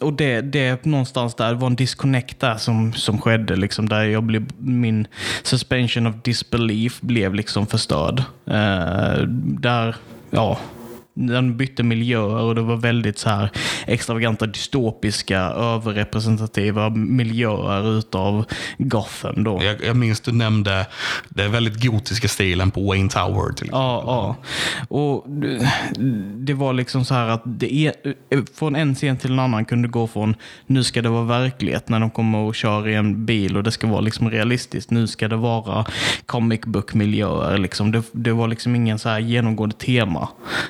och 0.00 0.12
det, 0.12 0.40
det 0.40 0.84
någonstans 0.84 1.34
där 1.34 1.54
var 1.54 1.66
en 1.66 1.76
disconnect 1.76 2.40
där 2.40 2.56
som, 2.56 2.92
som 2.92 3.20
skedde. 3.20 3.56
Liksom, 3.56 3.88
där 3.88 4.04
jag 4.04 4.22
blev, 4.22 4.46
min 4.58 5.06
suspension 5.42 6.06
of 6.06 6.14
disbelief 6.22 7.00
blev 7.00 7.34
liksom 7.34 7.66
förstörd. 7.66 8.18
Eh, 8.46 9.22
där, 9.60 9.96
ja, 10.30 10.58
den 11.14 11.56
bytte 11.56 11.82
miljöer 11.82 12.42
och 12.42 12.54
det 12.54 12.60
var 12.62 12.76
väldigt 12.76 13.18
så 13.18 13.28
här 13.30 13.50
extravaganta, 13.86 14.46
dystopiska, 14.46 15.38
överrepresentativa 15.40 16.90
miljöer 16.90 17.98
utav 17.98 18.44
Gotham. 18.78 19.44
Då. 19.44 19.60
Jag, 19.62 19.84
jag 19.84 19.96
minns 19.96 20.20
du 20.20 20.32
nämnde 20.32 20.86
den 21.28 21.52
väldigt 21.52 21.84
gotiska 21.84 22.28
stilen 22.28 22.70
på 22.70 22.82
Wayne 22.88 23.08
Tower. 23.08 23.52
Till 23.52 23.68
Ja, 23.72 24.02
ja. 24.06 24.36
Och 24.88 25.30
det- 25.30 25.70
det 26.36 26.54
var 26.54 26.72
liksom 26.72 27.04
så 27.04 27.14
här 27.14 27.28
att 27.28 27.42
det 27.44 27.74
är, 27.74 27.92
från 28.58 28.76
en 28.76 28.94
scen 28.94 29.16
till 29.16 29.32
en 29.32 29.38
annan 29.38 29.64
kunde 29.64 29.88
gå 29.88 30.06
från 30.06 30.34
nu 30.66 30.84
ska 30.84 31.02
det 31.02 31.08
vara 31.08 31.24
verklighet 31.24 31.88
när 31.88 32.00
de 32.00 32.10
kommer 32.10 32.38
och 32.38 32.54
kör 32.54 32.88
i 32.88 32.94
en 32.94 33.26
bil 33.26 33.56
och 33.56 33.62
det 33.62 33.70
ska 33.70 33.86
vara 33.86 34.00
liksom 34.00 34.30
realistiskt. 34.30 34.90
Nu 34.90 35.06
ska 35.06 35.28
det 35.28 35.36
vara 35.36 35.84
comic 36.26 36.60
book-miljöer. 36.60 37.58
Liksom. 37.58 37.92
Det, 37.92 38.02
det 38.12 38.32
var 38.32 38.48
liksom 38.48 38.74
ingen 38.76 38.98
så 38.98 39.08
här 39.08 39.18
genomgående 39.18 39.76
tema. 39.76 40.28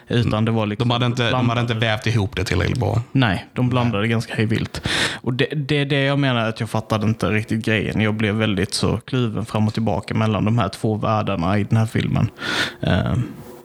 Utan 0.09 0.30
det 0.31 0.51
var 0.51 0.67
liksom 0.67 0.89
De 0.89 0.93
hade, 0.93 1.07
inte, 1.07 1.31
de 1.31 1.49
hade 1.49 1.61
inte 1.61 1.75
vävt 1.75 2.07
ihop 2.07 2.37
det 2.37 2.45
tillräckligt 2.45 2.79
bra. 2.79 3.03
Nej, 3.13 3.47
de 3.53 3.69
blandade 3.69 4.09
ganska 4.09 4.35
hejvilt. 4.35 4.83
Och 5.23 5.35
det, 5.35 5.47
det 5.55 5.79
är 5.79 5.85
det 5.85 6.03
jag 6.03 6.19
menar 6.19 6.49
att 6.49 6.61
jag 6.61 6.71
fattade 6.71 7.07
inte 7.07 7.31
riktigt 7.31 7.65
grejen. 7.65 8.01
Jag 8.01 8.15
blev 8.15 8.35
väldigt 8.35 8.75
så 8.75 8.97
kluven 8.97 9.47
fram 9.47 9.67
och 9.67 9.75
tillbaka 9.75 10.15
mellan 10.15 10.45
de 10.45 10.59
här 10.59 10.69
två 10.69 10.97
världarna 10.97 11.59
i 11.59 11.65
den 11.65 11.79
här 11.79 11.87
filmen. 11.87 12.31
Eh, 12.81 13.15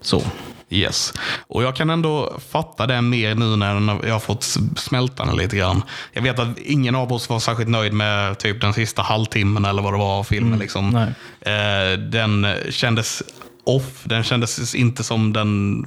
så. 0.01 0.21
Yes. 0.69 1.13
Och 1.47 1.63
jag 1.63 1.75
kan 1.75 1.89
ändå 1.89 2.39
fatta 2.49 2.87
det 2.87 3.01
mer 3.01 3.35
nu 3.35 3.55
när 3.55 4.05
jag 4.05 4.13
har 4.13 4.19
fått 4.19 4.43
smälta 4.77 5.25
den 5.25 5.37
lite 5.37 5.57
grann. 5.57 5.83
Jag 6.13 6.21
vet 6.21 6.39
att 6.39 6.59
ingen 6.59 6.95
av 6.95 7.13
oss 7.13 7.29
var 7.29 7.39
särskilt 7.39 7.69
nöjd 7.69 7.93
med 7.93 8.37
typ 8.37 8.61
den 8.61 8.73
sista 8.73 9.01
halvtimmen 9.01 9.65
eller 9.65 9.81
vad 9.81 9.93
det 9.93 9.97
var 9.97 10.19
av 10.19 10.23
filmen. 10.23 10.59
liksom. 10.59 10.89
nej. 10.89 11.13
Eh, 11.55 11.99
den 11.99 12.47
kändes 12.69 13.23
off. 13.65 14.03
Den 14.03 14.23
kändes 14.23 14.75
inte 14.75 15.03
som 15.03 15.33
den 15.33 15.85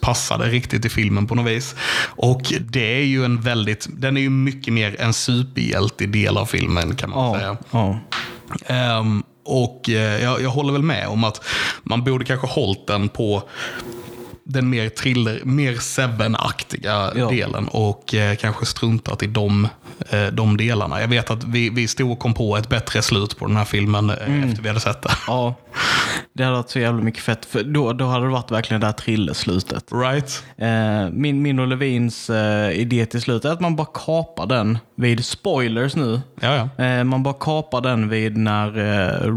passade 0.00 0.48
riktigt 0.48 0.84
i 0.84 0.88
filmen 0.88 1.26
på 1.26 1.34
något 1.34 1.46
vis. 1.46 1.74
Och 2.06 2.52
det 2.60 2.98
är 2.98 3.04
ju 3.04 3.24
en 3.24 3.40
väldigt, 3.40 3.86
den 3.90 4.16
är 4.16 4.20
ju 4.20 4.30
mycket 4.30 4.74
mer 4.74 5.00
en 5.00 5.12
superhjälte 5.12 6.06
del 6.06 6.36
av 6.36 6.46
filmen 6.46 6.96
kan 6.96 7.10
man 7.10 7.34
säga. 7.34 7.56
Ja, 7.70 7.98
ja. 8.68 8.74
Ehm, 8.74 9.22
och 9.44 9.90
eh, 9.90 10.22
jag, 10.22 10.42
jag 10.42 10.50
håller 10.50 10.72
väl 10.72 10.82
med 10.82 11.08
om 11.08 11.24
att 11.24 11.44
man 11.82 12.04
borde 12.04 12.24
kanske 12.24 12.46
hållit 12.46 12.86
den 12.86 13.08
på 13.08 13.42
den 14.48 14.70
mer 14.70 14.88
thriller, 14.88 15.40
mer 15.44 15.74
Seven-aktiga 15.74 17.12
Ja. 17.16 17.28
delen 17.28 17.68
och 17.68 18.14
eh, 18.14 18.36
kanske 18.36 18.66
struntat 18.66 19.22
i 19.22 19.26
de, 19.26 19.68
eh, 20.10 20.26
de 20.26 20.56
delarna. 20.56 21.00
Jag 21.00 21.08
vet 21.08 21.30
att 21.30 21.44
vi, 21.44 21.70
vi 21.70 21.88
stod 21.88 22.10
och 22.12 22.18
kom 22.18 22.34
på 22.34 22.56
ett 22.56 22.68
bättre 22.68 23.02
slut 23.02 23.38
på 23.38 23.46
den 23.46 23.56
här 23.56 23.64
filmen 23.64 24.10
eh, 24.10 24.16
Mm. 24.26 24.48
efter 24.48 24.62
vi 24.62 24.68
hade 24.68 24.80
sett 24.80 25.02
det. 25.02 25.10
Ja, 25.26 25.54
det 26.32 26.44
hade 26.44 26.56
varit 26.56 26.70
så 26.70 26.78
jävla 26.78 27.02
mycket 27.02 27.22
fett. 27.22 27.44
För 27.44 27.62
då, 27.62 27.92
då 27.92 28.04
hade 28.06 28.24
det 28.26 28.30
varit 28.32 28.50
verkligen 28.50 28.80
det 28.80 28.86
här 28.86 28.92
thrillerslutet. 28.94 29.84
Right? 29.92 30.44
Eh, 30.58 31.08
min, 31.12 31.42
min 31.42 31.58
och 31.58 31.66
Levins 31.66 32.30
eh, 32.30 32.70
idé 32.80 33.06
till 33.06 33.20
slut 33.22 33.44
är 33.44 33.50
att 33.52 33.60
man 33.60 33.76
bara 33.76 33.86
kapar 33.94 34.46
den 34.46 34.78
vid 34.96 35.24
spoilers 35.24 35.96
nu. 35.96 36.20
Ja, 36.40 36.68
ja. 36.76 36.84
Eh, 36.84 37.04
man 37.04 37.22
bara 37.22 37.34
kapar 37.34 37.80
den 37.80 38.08
vid 38.08 38.36
när 38.36 38.70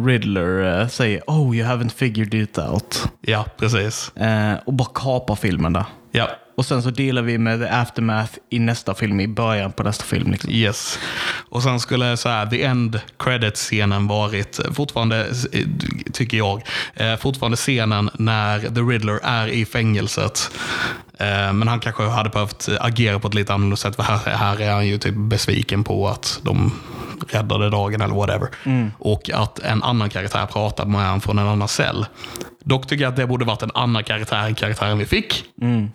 Riddler 0.05 0.87
säger 0.87 1.21
Oh, 1.27 1.55
you 1.57 1.67
haven't 1.69 1.89
figured 1.95 2.33
it 2.33 2.57
out. 2.57 3.07
Ja, 3.21 3.45
precis. 3.57 4.11
Och 4.65 4.73
bara 4.73 4.89
kapar 4.99 5.35
filmen 5.35 5.73
där. 5.73 5.85
Ja, 6.11 6.29
Och 6.57 6.65
sen 6.65 6.83
så 6.83 6.89
dealar 6.89 7.21
vi 7.21 7.37
med 7.37 7.59
the 7.59 7.67
aftermath 7.67 8.33
i 8.49 8.59
nästa 8.59 8.95
film, 8.95 9.19
i 9.19 9.27
början 9.27 9.71
på 9.71 9.83
nästa 9.83 10.03
film. 10.03 10.31
Liksom. 10.31 10.51
yes. 10.51 10.99
Och 11.49 11.63
sen 11.63 11.79
skulle 11.79 12.17
så 12.17 12.29
här, 12.29 12.45
the 12.45 12.63
end 12.63 12.99
credit-scenen 13.17 14.07
varit 14.07 14.59
eh, 14.59 14.71
fortfarande, 14.71 15.25
eh, 15.51 15.65
tycker 16.13 16.37
jag, 16.37 16.63
eh, 16.93 17.15
fortfarande 17.15 17.57
scenen 17.57 18.09
när 18.13 18.59
the 18.59 18.81
Riddler 18.81 19.19
är 19.23 19.47
i 19.47 19.65
fängelset. 19.65 20.51
Men 21.53 21.67
han 21.67 21.79
kanske 21.79 22.03
hade 22.03 22.29
behövt 22.29 22.69
agera 22.79 23.19
på 23.19 23.27
ett 23.27 23.33
lite 23.33 23.53
annorlunda 23.53 23.75
sätt. 23.75 23.95
För 23.95 24.03
här, 24.03 24.17
här 24.17 24.61
är 24.61 24.71
han 24.71 24.87
ju 24.87 24.97
typ 24.97 25.15
besviken 25.15 25.83
på 25.83 26.07
att 26.07 26.39
de 26.43 26.73
räddade 27.27 27.69
dagen 27.69 28.01
eller 28.01 28.15
whatever. 28.15 28.49
Och 28.97 29.29
att 29.33 29.59
en 29.59 29.83
annan 29.83 30.09
karaktär 30.09 30.45
pratar 30.45 30.85
med 30.85 31.01
honom 31.01 31.21
från 31.21 31.39
en 31.39 31.47
annan 31.47 31.67
cell. 31.67 32.05
Dock 32.63 32.87
tycker 32.87 33.03
jag 33.03 33.11
att 33.11 33.15
det 33.17 33.27
borde 33.27 33.45
varit 33.45 33.61
en 33.63 33.71
annan 33.73 34.03
karaktär 34.03 34.45
än 34.45 34.55
karaktären 34.55 34.97
vi 34.97 35.05
fick. 35.05 35.43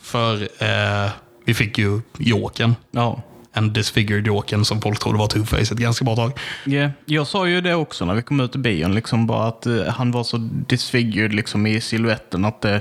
För 0.02 0.42
eh, 0.42 1.10
vi 1.44 1.54
fick 1.54 1.78
ju 1.78 2.00
Jokern. 2.18 2.74
Ja. 2.90 3.22
En 3.56 3.72
disfigured 3.72 4.26
Jokern 4.26 4.64
som 4.64 4.80
folk 4.80 4.98
trodde 4.98 5.18
var 5.18 5.26
Two-Face 5.26 5.72
ett 5.72 5.78
ganska 5.78 6.04
bra 6.04 6.16
tag. 6.16 6.32
Yeah. 6.66 6.90
Jag 7.04 7.26
sa 7.26 7.48
ju 7.48 7.60
det 7.60 7.74
också 7.74 8.04
när 8.04 8.14
vi 8.14 8.22
kom 8.22 8.40
ut 8.40 8.54
i 8.54 8.58
bion, 8.58 8.94
liksom 8.94 9.26
bara 9.26 9.48
att 9.48 9.66
eh, 9.66 9.84
han 9.84 10.10
var 10.12 10.24
så 10.24 10.36
disfigured 10.68 11.34
liksom, 11.34 11.66
i 11.66 11.80
siluetten 11.80 12.44
att 12.44 12.60
det, 12.60 12.80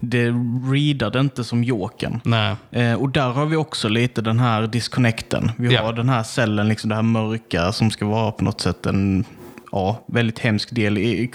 det 0.00 0.28
readade 0.72 1.20
inte 1.20 1.44
som 1.44 1.64
Jokern. 1.64 2.20
Nej. 2.24 2.56
Eh, 2.70 2.94
och 2.94 3.08
där 3.08 3.30
har 3.30 3.46
vi 3.46 3.56
också 3.56 3.88
lite 3.88 4.22
den 4.22 4.40
här 4.40 4.66
disconnecten. 4.66 5.50
Vi 5.56 5.74
Ja. 5.74 5.82
har 5.82 5.92
den 5.92 6.08
här 6.08 6.22
cellen, 6.22 6.68
liksom 6.68 6.88
det 6.88 6.94
här 6.94 7.02
mörka 7.02 7.72
som 7.72 7.90
ska 7.90 8.06
vara 8.06 8.32
på 8.32 8.44
något 8.44 8.60
sätt 8.60 8.86
en 8.86 9.24
ja, 9.72 10.04
väldigt 10.06 10.38
hemsk 10.38 10.70
del 10.74 10.98
i, 10.98 11.02
i, 11.02 11.30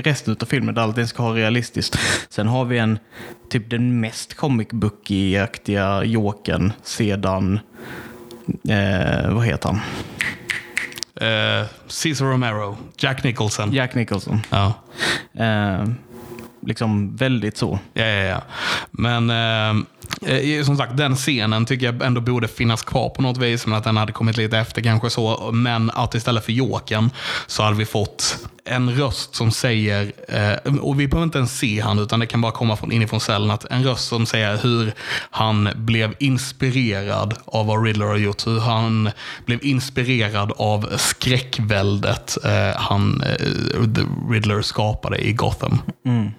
resten 0.00 0.36
av 0.40 0.46
filmen 0.46 0.74
där 0.74 0.82
allting 0.82 1.06
ska 1.06 1.22
vara 1.22 1.34
realistiskt. 1.34 1.98
Sen 2.28 2.46
har 2.46 2.64
vi 2.64 2.78
en, 2.78 2.98
typ 3.50 3.70
den 3.70 4.00
mest 4.00 4.34
comic 4.34 4.68
book-aktiga 4.68 6.04
Jokern 6.04 6.72
sedan, 6.82 7.60
eh, 8.68 9.30
vad 9.34 9.44
heter 9.46 9.68
han? 9.68 9.80
Eh, 11.20 11.66
Cesar 11.86 12.26
Romero. 12.26 12.76
Jack 12.98 13.24
Nicholson. 13.24 13.72
Jack 13.72 13.94
Nicholson. 13.94 14.40
Ja. 14.50 14.74
Eh, 15.44 15.84
liksom 16.66 17.16
väldigt 17.16 17.56
så. 17.56 17.78
Ja, 17.94 18.04
ja, 18.04 18.22
ja. 18.24 18.42
Men 18.90 19.30
eh, 19.30 19.84
Eh, 20.26 20.64
som 20.64 20.76
sagt, 20.76 20.96
den 20.96 21.16
scenen 21.16 21.66
tycker 21.66 21.86
jag 21.86 22.02
ändå 22.02 22.20
borde 22.20 22.48
finnas 22.48 22.82
kvar 22.82 23.08
på 23.08 23.22
något 23.22 23.38
vis. 23.38 23.66
Men 23.66 23.78
att 23.78 23.84
den 23.84 23.96
hade 23.96 24.12
kommit 24.12 24.36
lite 24.36 24.58
efter 24.58 24.82
kanske 24.82 25.10
så. 25.10 25.50
Men 25.52 25.90
att 25.90 26.14
istället 26.14 26.44
för 26.44 26.52
Jokern 26.52 27.10
så 27.46 27.62
hade 27.62 27.76
vi 27.76 27.86
fått 27.86 28.38
en 28.64 28.96
röst 28.96 29.34
som 29.34 29.50
säger, 29.50 30.12
eh, 30.28 30.76
och 30.76 31.00
vi 31.00 31.08
behöver 31.08 31.24
inte 31.24 31.38
ens 31.38 31.58
se 31.58 31.80
han 31.80 31.98
utan 31.98 32.20
det 32.20 32.26
kan 32.26 32.40
bara 32.40 32.52
komma 32.52 32.76
från 32.76 32.92
inifrån 32.92 33.20
cellen, 33.20 33.50
att 33.50 33.64
en 33.64 33.84
röst 33.84 34.08
som 34.08 34.26
säger 34.26 34.56
hur 34.56 34.92
han 35.30 35.68
blev 35.74 36.14
inspirerad 36.18 37.34
av 37.44 37.66
vad 37.66 37.84
Riddler 37.84 38.06
har 38.06 38.16
gjort. 38.16 38.46
Hur 38.46 38.60
han 38.60 39.10
blev 39.46 39.64
inspirerad 39.64 40.52
av 40.56 40.92
skräckväldet 40.96 42.38
eh, 42.44 42.80
han, 42.80 43.24
Riddler 44.30 44.62
skapade 44.62 45.18
i 45.18 45.32
Gotham. 45.32 45.78
Mm. 46.06 46.30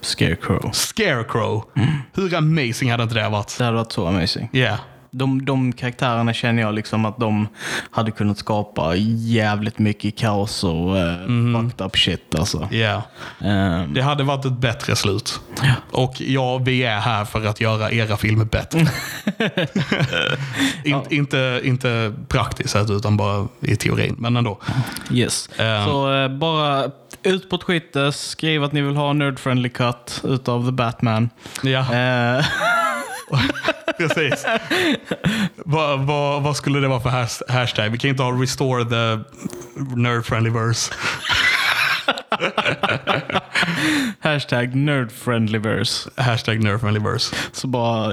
Scarecrow. 0.00 0.70
Scarecrow. 0.72 1.64
Hur 2.14 2.34
amazing 2.34 2.90
hade 2.90 3.02
inte 3.02 3.14
det 3.14 3.28
varit? 3.28 3.58
Det 3.58 3.64
hade 3.64 3.76
varit 3.76 3.92
så 3.92 4.06
amazing. 4.06 4.48
Yeah. 4.52 4.78
De, 5.12 5.44
de 5.44 5.72
karaktärerna 5.72 6.32
känner 6.32 6.62
jag 6.62 6.74
liksom 6.74 7.04
att 7.04 7.18
de 7.18 7.48
hade 7.90 8.10
kunnat 8.10 8.38
skapa 8.38 8.94
jävligt 8.96 9.78
mycket 9.78 10.18
kaos 10.18 10.64
och 10.64 10.98
eh, 10.98 11.16
fucked 11.54 11.86
up 11.86 11.96
shit 11.98 12.34
alltså. 12.34 12.68
Yeah. 12.72 13.02
Ehm, 13.40 13.94
Det 13.94 14.02
hade 14.02 14.24
varit 14.24 14.44
ett 14.44 14.58
bättre 14.58 14.96
slut. 14.96 15.40
Och 15.90 16.20
ja, 16.20 16.58
vi 16.58 16.82
är 16.82 16.98
här 16.98 17.24
för 17.24 17.46
att 17.46 17.60
göra 17.60 17.90
era 17.90 18.16
filmer 18.16 18.44
bättre. 18.44 18.80
In, 20.84 21.00
inte, 21.10 21.60
inte 21.64 22.12
praktiskt 22.28 22.70
sett, 22.70 22.90
utan 22.90 23.16
bara 23.16 23.48
i 23.60 23.76
teorin. 23.76 24.14
Men 24.18 24.36
ändå. 24.36 24.58
yes. 25.12 25.48
Ehm. 25.58 25.84
Så 25.84 26.14
eh, 26.14 26.28
bara 26.28 26.90
ut 27.22 27.50
på 27.50 27.58
Twitter, 27.58 28.10
skriv 28.10 28.64
att 28.64 28.72
ni 28.72 28.80
vill 28.82 28.96
ha 28.96 29.10
en 29.10 29.18
nerd-friendly 29.22 29.68
cut 29.68 30.20
utav 30.24 30.64
The 30.66 30.72
Batman. 30.72 31.30
Ja, 31.62 31.94
Eh, 31.94 32.44
precis. 33.98 34.46
vad, 35.56 36.00
vad, 36.00 36.42
vad 36.42 36.56
skulle 36.56 36.80
det 36.80 36.88
vara 36.88 37.00
för 37.00 37.10
has- 37.10 37.42
hashtag? 37.48 37.88
Vi 37.90 37.98
kan 37.98 38.10
inte 38.10 38.22
ha 38.22 38.42
restore 38.42 38.84
the 38.84 39.24
nerd 39.96 40.24
friendly 40.26 40.50
verse. 40.50 40.92
hashtag 44.20 44.74
nerdfriendlyverse. 44.74 46.10
Hashtag 46.16 46.62
nerd 46.64 46.80
friendly 46.80 47.00
verse. 47.00 47.36
Så 47.52 47.66
bara 47.66 48.12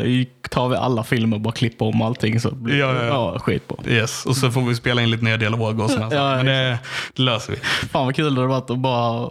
tar 0.49 0.69
vi 0.69 0.75
alla 0.75 1.03
filmer 1.03 1.37
och 1.37 1.41
bara 1.41 1.53
klipper 1.53 1.85
om 1.85 2.01
allting 2.01 2.39
så 2.39 2.51
blir 2.55 2.79
Ja, 2.79 2.93
ja, 2.93 3.03
ja. 3.03 3.31
ja, 3.33 3.39
skit 3.39 3.67
på. 3.67 3.79
Yes, 3.87 4.25
och 4.25 4.37
så 4.37 4.51
får 4.51 4.61
vi 4.61 4.75
spela 4.75 5.01
in 5.01 5.11
lite 5.11 5.23
nya 5.23 5.37
dialog 5.37 5.79
och 5.79 5.91
sådär. 5.91 6.07
Ja, 6.15 6.35
Men 6.35 6.45
det, 6.45 6.79
det 7.13 7.21
löser 7.21 7.53
vi. 7.53 7.59
Fan 7.87 8.05
vad 8.05 8.15
kul 8.15 8.35
det 8.35 8.41
hade 8.41 8.47
varit 8.53 8.69
att 8.69 8.77
bara 8.79 9.29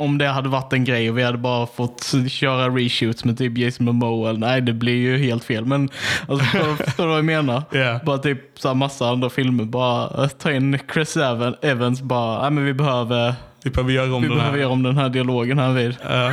om 0.00 0.18
det 0.18 0.26
hade 0.28 0.48
varit 0.48 0.72
en 0.72 0.84
grej 0.84 1.10
och 1.10 1.18
vi 1.18 1.22
hade 1.22 1.38
bara 1.38 1.66
fått 1.66 2.14
köra 2.28 2.68
reshoots 2.68 3.24
med 3.24 3.38
typ 3.38 3.58
Jason 3.58 3.86
Momoa. 3.86 4.32
Nej, 4.32 4.60
det 4.60 4.72
blir 4.72 4.96
ju 4.96 5.18
helt 5.18 5.44
fel. 5.44 5.64
Men 5.64 5.88
alltså, 6.28 6.46
förstår, 6.84 7.02
du 7.04 7.08
vad 7.08 7.18
jag 7.18 7.24
menar? 7.24 7.62
Ja. 7.72 8.00
Bara 8.04 8.18
typ 8.18 8.40
så 8.58 8.68
här 8.68 8.74
massa 8.74 9.08
andra 9.08 9.30
filmer. 9.30 9.64
Bara 9.64 10.22
eh, 10.24 10.28
ta 10.28 10.52
in 10.52 10.78
Chris 10.92 11.16
Evan- 11.16 11.56
Evans. 11.62 12.00
Bara, 12.00 12.40
nej 12.42 12.50
men 12.50 12.64
vi 12.64 12.74
behöver, 12.74 13.34
Vi 13.64 13.70
behöver 13.70 13.92
göra 13.92 14.14
om 14.14 14.22
vi 14.22 14.28
den 14.28 14.36
behöver 14.36 14.56
här. 14.56 14.62
göra 14.62 14.72
om 14.72 14.82
den 14.82 14.96
här 14.96 15.08
dialogen 15.08 15.58
här 15.58 15.72
vid. 15.72 15.96
Eh, 16.10 16.30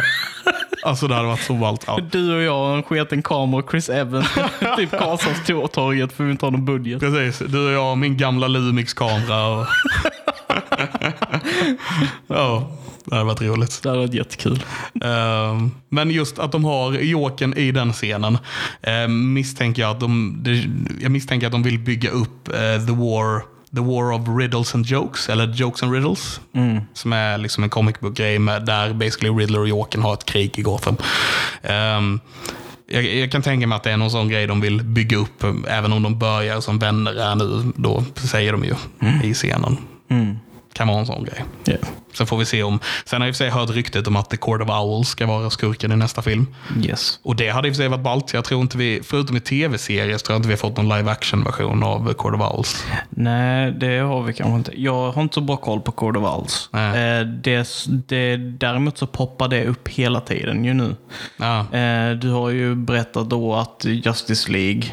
alltså 0.84 1.08
det 1.08 1.15
hade 1.15 1.27
varit 1.27 1.41
så 1.44 1.53
ballt. 1.53 1.84
Ja. 1.88 2.00
Du 2.12 2.36
och 2.36 2.41
jag 2.41 2.70
och 2.70 2.75
en 2.75 2.84
sketen 2.84 3.22
kamera 3.22 3.63
och 3.63 3.72
Chris 3.72 3.89
Evans 3.89 4.27
typ 4.77 4.91
Karlshamnstorget 4.91 6.13
för 6.13 6.24
vi 6.24 6.32
inte 6.32 6.46
har 6.46 6.51
någon 6.51 6.65
budget. 6.65 7.00
Precis, 7.00 7.48
du 7.48 7.65
och 7.67 7.72
jag 7.72 7.91
och 7.91 7.98
min 7.98 8.17
gamla 8.17 8.48
Lumix-kamera. 8.48 9.48
Och... 9.48 9.65
ja, 12.27 12.72
det 13.05 13.15
hade 13.15 13.27
varit 13.27 13.41
roligt. 13.41 13.84
Det 13.84 13.89
hade 13.89 14.01
varit 14.01 14.13
jättekul. 14.13 14.63
Ehm, 15.03 15.72
men 15.89 16.12
just 16.12 16.39
att 16.39 16.51
de 16.51 16.65
har 16.65 16.94
Jokern 16.94 17.53
i 17.53 17.72
den 17.72 17.94
scenen 17.94 18.38
ehm, 18.82 19.34
misstänker 19.34 19.82
jag 19.82 19.91
att 19.91 20.00
de, 20.00 20.44
jag 21.01 21.12
misstänker 21.12 21.48
att 21.48 21.51
de 21.51 21.63
vill 21.63 21.79
bygga 21.79 22.10
upp 22.10 22.48
eh, 22.48 22.86
the 22.86 22.94
war 22.94 23.55
The 23.75 23.82
War 23.82 24.13
of 24.13 24.22
Riddles 24.27 24.75
and 24.75 24.86
Jokes, 24.86 25.29
eller 25.29 25.48
Jokes 25.53 25.84
and 25.84 25.94
Riddles. 25.94 26.41
Som 26.94 27.13
är 27.13 27.38
liksom 27.38 27.63
en 27.63 27.70
comic 27.70 28.00
book-grej 28.00 28.39
där 28.39 28.94
basically 28.94 29.29
Riddler 29.29 29.60
och 29.60 29.67
Jokern 29.67 30.01
har 30.01 30.13
ett 30.13 30.25
krig 30.25 30.60
i 30.60 30.62
Gotham. 30.62 30.98
Ehm, 31.63 32.20
jag, 32.88 33.03
jag 33.03 33.32
kan 33.32 33.41
tänka 33.41 33.67
mig 33.67 33.75
att 33.75 33.84
det 33.84 33.91
är 33.91 33.98
någon 33.98 34.12
sån 34.12 34.29
grej 34.29 34.48
de 34.48 34.62
vill 34.62 34.84
bygga 34.84 35.17
upp, 35.17 35.44
även 35.67 35.94
om 35.94 36.03
de 36.03 36.20
börjar 36.20 36.62
som 36.62 36.79
vänner 36.79 37.15
är 37.15 37.36
nu. 37.36 37.72
Då 37.75 38.03
säger 38.15 38.51
de 38.51 38.63
ju 38.63 38.74
i 39.24 39.34
scenen. 39.34 39.77
Kan 40.75 40.88
vara 40.88 41.00
en 41.00 41.05
sån 41.05 41.24
grej. 41.24 41.46
Yeah. 41.67 41.82
Sen 42.13 42.27
får 42.27 42.38
vi 42.38 42.46
se 42.46 42.63
om... 42.63 42.79
Sen 43.05 43.22
har 43.22 43.27
jag 43.27 43.29
i 43.29 43.32
och 43.32 43.36
för 43.36 43.44
sig 43.44 43.50
hört 43.50 43.70
ryktet 43.70 44.08
om 44.08 44.15
att 44.15 44.29
The 44.29 44.38
Court 44.38 44.62
of 44.62 44.70
Owls 44.70 45.10
ska 45.10 45.25
vara 45.25 45.50
skurken 45.50 45.91
i 45.91 45.96
nästa 45.96 46.22
film. 46.22 46.55
Yes. 46.84 47.20
Och 47.24 47.36
det 47.36 47.50
hade 47.50 47.67
i 47.67 47.72
och 47.72 47.75
för 47.75 47.82
sig 47.82 47.88
varit 47.88 48.03
ballt. 48.03 48.34
Jag 48.34 48.44
tror 48.44 48.62
inte 48.62 48.77
vi, 48.77 49.01
förutom 49.03 49.38
i 49.38 49.39
tv-serier, 49.39 50.17
så 50.17 50.25
tror 50.25 50.34
jag 50.34 50.39
inte 50.39 50.48
vi 50.48 50.53
har 50.53 50.58
fått 50.58 50.77
någon 50.77 50.98
live 50.98 51.12
action-version 51.12 51.84
av 51.84 52.13
Court 52.13 52.36
of 52.36 52.41
Owls. 52.41 52.86
Nej, 53.10 53.72
det 53.72 53.98
har 53.98 54.24
vi 54.24 54.34
kanske 54.34 54.55
inte. 54.55 54.82
Jag 54.82 55.12
har 55.12 55.22
inte 55.22 55.34
så 55.34 55.41
bra 55.41 55.58
koll 55.58 55.82
på 55.82 55.91
Court 55.91 56.17
of 56.17 56.24
Owls. 56.24 56.70
Eh, 56.74 57.27
det, 57.27 57.67
det, 58.08 58.38
däremot 58.38 58.98
så 58.98 59.08
poppar 59.08 59.48
det 59.48 59.65
upp 59.65 59.88
hela 59.88 60.22
tiden 60.22 60.65
ju 60.65 60.74
nu. 60.74 60.96
Ja, 61.38 61.65
Eh, 61.75 62.12
du 62.12 62.29
har 62.29 62.50
ju 62.50 62.75
berättat 62.75 63.29
då 63.29 63.55
att 63.55 63.86
Justice 63.86 64.51
League 64.51 64.84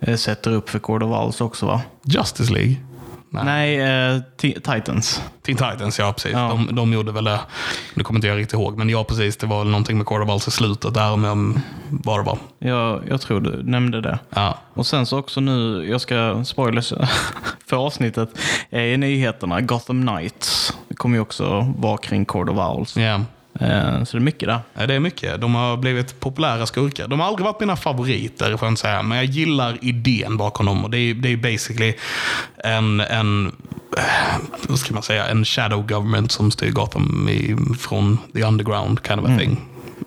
eh, 0.00 0.16
sätter 0.16 0.50
upp 0.50 0.70
för 0.70 0.78
Court 0.78 1.02
of 1.02 1.10
Owls 1.10 1.40
också 1.40 1.66
va? 1.66 1.80
Justice 2.04 2.52
League. 2.52 2.76
Nej. 3.30 3.44
Nej, 3.44 3.76
eh, 3.80 4.20
Ti- 4.36 4.54
Titans. 4.74 5.22
Teen 5.46 5.56
Titans, 5.58 5.98
ja 5.98 6.12
precis. 6.12 6.32
Ja. 6.32 6.48
De, 6.68 6.74
de 6.74 6.92
gjorde 6.92 7.12
väl 7.12 7.24
det. 7.24 7.40
Nu 7.94 8.02
kommer 8.04 8.18
inte 8.18 8.26
jag 8.26 8.38
riktigt 8.38 8.52
ihåg, 8.54 8.78
men 8.78 8.88
ja 8.88 9.04
precis. 9.04 9.36
Det 9.36 9.46
var 9.46 9.58
väl 9.58 9.68
någonting 9.70 9.96
med 9.96 10.06
Owls 10.30 10.48
i 10.48 10.50
slutet 10.50 10.94
där, 10.94 11.12
om 11.12 11.60
vad 11.88 12.18
det 12.18 12.22
var. 12.22 12.38
Jag, 12.58 13.02
jag 13.08 13.20
tror 13.20 13.40
du 13.40 13.62
nämnde 13.62 14.00
det. 14.00 14.18
Ja. 14.30 14.58
Och 14.74 14.86
sen 14.86 15.06
så 15.06 15.18
också 15.18 15.40
nu, 15.40 15.86
jag 15.90 16.00
ska 16.00 16.44
spoilers 16.44 16.92
för 17.66 17.76
avsnittet, 17.76 18.28
i 18.70 18.96
nyheterna 18.96 19.60
Gotham 19.60 20.06
Knights. 20.06 20.72
Kommer 20.96 21.16
ju 21.16 21.20
också 21.22 21.74
vara 21.78 21.96
kring 21.96 22.24
Court 22.24 22.48
of 22.48 22.58
Owls. 22.58 22.96
Ja. 22.96 23.20
Eh, 23.60 24.04
så 24.04 24.16
det 24.16 24.20
är 24.20 24.24
mycket 24.24 24.48
där. 24.48 24.58
Ja, 24.74 24.86
Det 24.86 24.94
är 24.94 25.00
mycket. 25.00 25.40
De 25.40 25.54
har 25.54 25.76
blivit 25.76 26.20
populära 26.20 26.66
skurkar. 26.66 27.08
De 27.08 27.20
har 27.20 27.26
aldrig 27.26 27.44
varit 27.44 27.60
mina 27.60 27.76
favoriter, 27.76 28.56
får 28.56 28.66
jag 28.66 28.72
inte 28.72 28.80
säga. 28.80 29.02
Men 29.02 29.18
jag 29.18 29.24
gillar 29.24 29.78
idén 29.82 30.36
bakom 30.36 30.66
dem. 30.66 30.84
Och 30.84 30.90
det 30.90 30.98
är, 30.98 31.14
det 31.14 31.32
är 31.32 31.36
basically 31.36 31.94
en, 32.64 33.00
en, 33.00 33.46
eh, 33.96 34.02
vad 34.68 34.78
ska 34.78 34.94
man 34.94 35.02
säga, 35.02 35.26
en 35.26 35.44
shadow 35.44 35.86
government 35.86 36.32
som 36.32 36.50
styr 36.50 36.70
Gotham 36.70 37.28
i, 37.28 37.56
från 37.78 38.18
the 38.34 38.42
underground 38.42 39.00
kind 39.06 39.20
of 39.20 39.26
a 39.30 39.38
thing. 39.38 39.60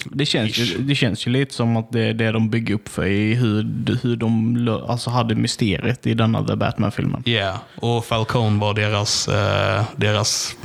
Det 0.05 0.25
känns, 0.25 0.57
ju, 0.57 0.77
det 0.77 0.95
känns 0.95 1.27
ju 1.27 1.31
lite 1.31 1.53
som 1.53 1.77
att 1.77 1.91
det 1.91 2.01
är 2.01 2.13
det 2.13 2.31
de 2.31 2.49
bygger 2.49 2.75
upp 2.75 2.89
för 2.89 3.05
i 3.05 3.33
hur, 3.33 3.63
hur 4.03 4.15
de 4.15 4.83
alltså 4.87 5.09
hade 5.09 5.35
mysteriet 5.35 6.07
i 6.07 6.13
denna 6.13 6.43
The 6.43 6.55
Batman-filmen. 6.55 7.23
Ja, 7.25 7.31
yeah. 7.31 7.57
och 7.75 8.05
Falcone 8.05 8.59
var 8.59 8.73
deras, 8.73 9.27
eh, 9.27 9.83
deras 9.95 10.55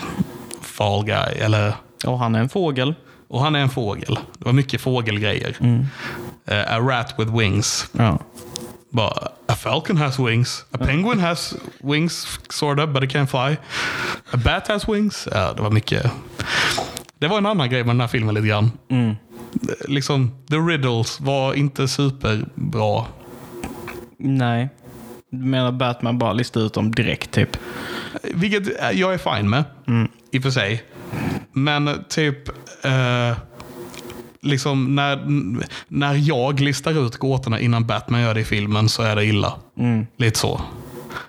fall 0.62 1.04
guy. 1.04 1.34
Eller, 1.38 1.72
Och 2.04 2.18
han 2.18 2.34
är 2.34 2.40
en 2.40 2.48
fågel. 2.48 2.94
och 3.28 3.40
han 3.40 3.54
är 3.56 3.60
en 3.60 3.68
fågel. 3.70 4.18
Det 4.38 4.44
var 4.44 4.52
mycket 4.52 4.80
fågelgrejer. 4.80 5.56
Eh, 6.46 6.74
a 6.76 6.78
rat 6.80 7.14
with 7.18 7.36
wings. 7.38 7.90
Ja. 7.92 8.18
Bara, 8.90 9.28
a 9.46 9.54
falcon 9.54 9.96
has 9.96 10.18
wings. 10.18 10.64
A 10.70 10.78
penguin 10.78 11.20
has 11.20 11.54
wings, 11.82 12.38
sort 12.48 12.78
of, 12.80 12.88
but 12.90 13.02
it 13.04 13.10
can't 13.10 13.26
fly. 13.26 13.56
A 14.32 14.36
bat 14.44 14.68
has 14.68 14.88
wings. 14.88 15.28
Ja, 15.32 15.52
det 15.52 15.62
var 15.62 15.70
mycket. 15.70 16.10
Det 17.18 17.28
var 17.28 17.38
en 17.38 17.46
annan 17.46 17.70
grej 17.70 17.84
med 17.84 17.94
den 17.94 18.00
här 18.00 18.08
filmen 18.08 18.34
lite 18.34 18.46
grann. 18.46 18.70
Liksom, 19.88 20.30
the 20.50 20.56
riddles 20.56 21.20
var 21.20 21.54
inte 21.54 21.88
superbra. 21.88 23.04
Nej. 24.18 24.68
Du 25.30 25.44
menar 25.44 25.72
Batman 25.72 26.18
bara 26.18 26.32
listar 26.32 26.60
ut 26.60 26.74
dem 26.74 26.90
direkt 26.94 27.30
typ? 27.30 27.56
Vilket 28.22 28.66
jag 28.92 29.14
är 29.14 29.18
fine 29.36 29.50
med, 29.50 29.64
i 30.32 30.38
och 30.38 30.42
för 30.42 30.50
sig. 30.50 30.82
Men 31.54 32.04
typ, 32.08 32.48
eh, 32.84 33.36
liksom 34.40 34.94
när, 34.94 35.24
när 35.88 36.14
jag 36.14 36.60
listar 36.60 37.06
ut 37.06 37.16
gåtorna 37.16 37.60
innan 37.60 37.86
Batman 37.86 38.20
gör 38.20 38.34
det 38.34 38.40
i 38.40 38.44
filmen 38.44 38.88
så 38.88 39.02
är 39.02 39.16
det 39.16 39.24
illa. 39.24 39.52
Lite 40.16 40.38
så. 40.38 40.60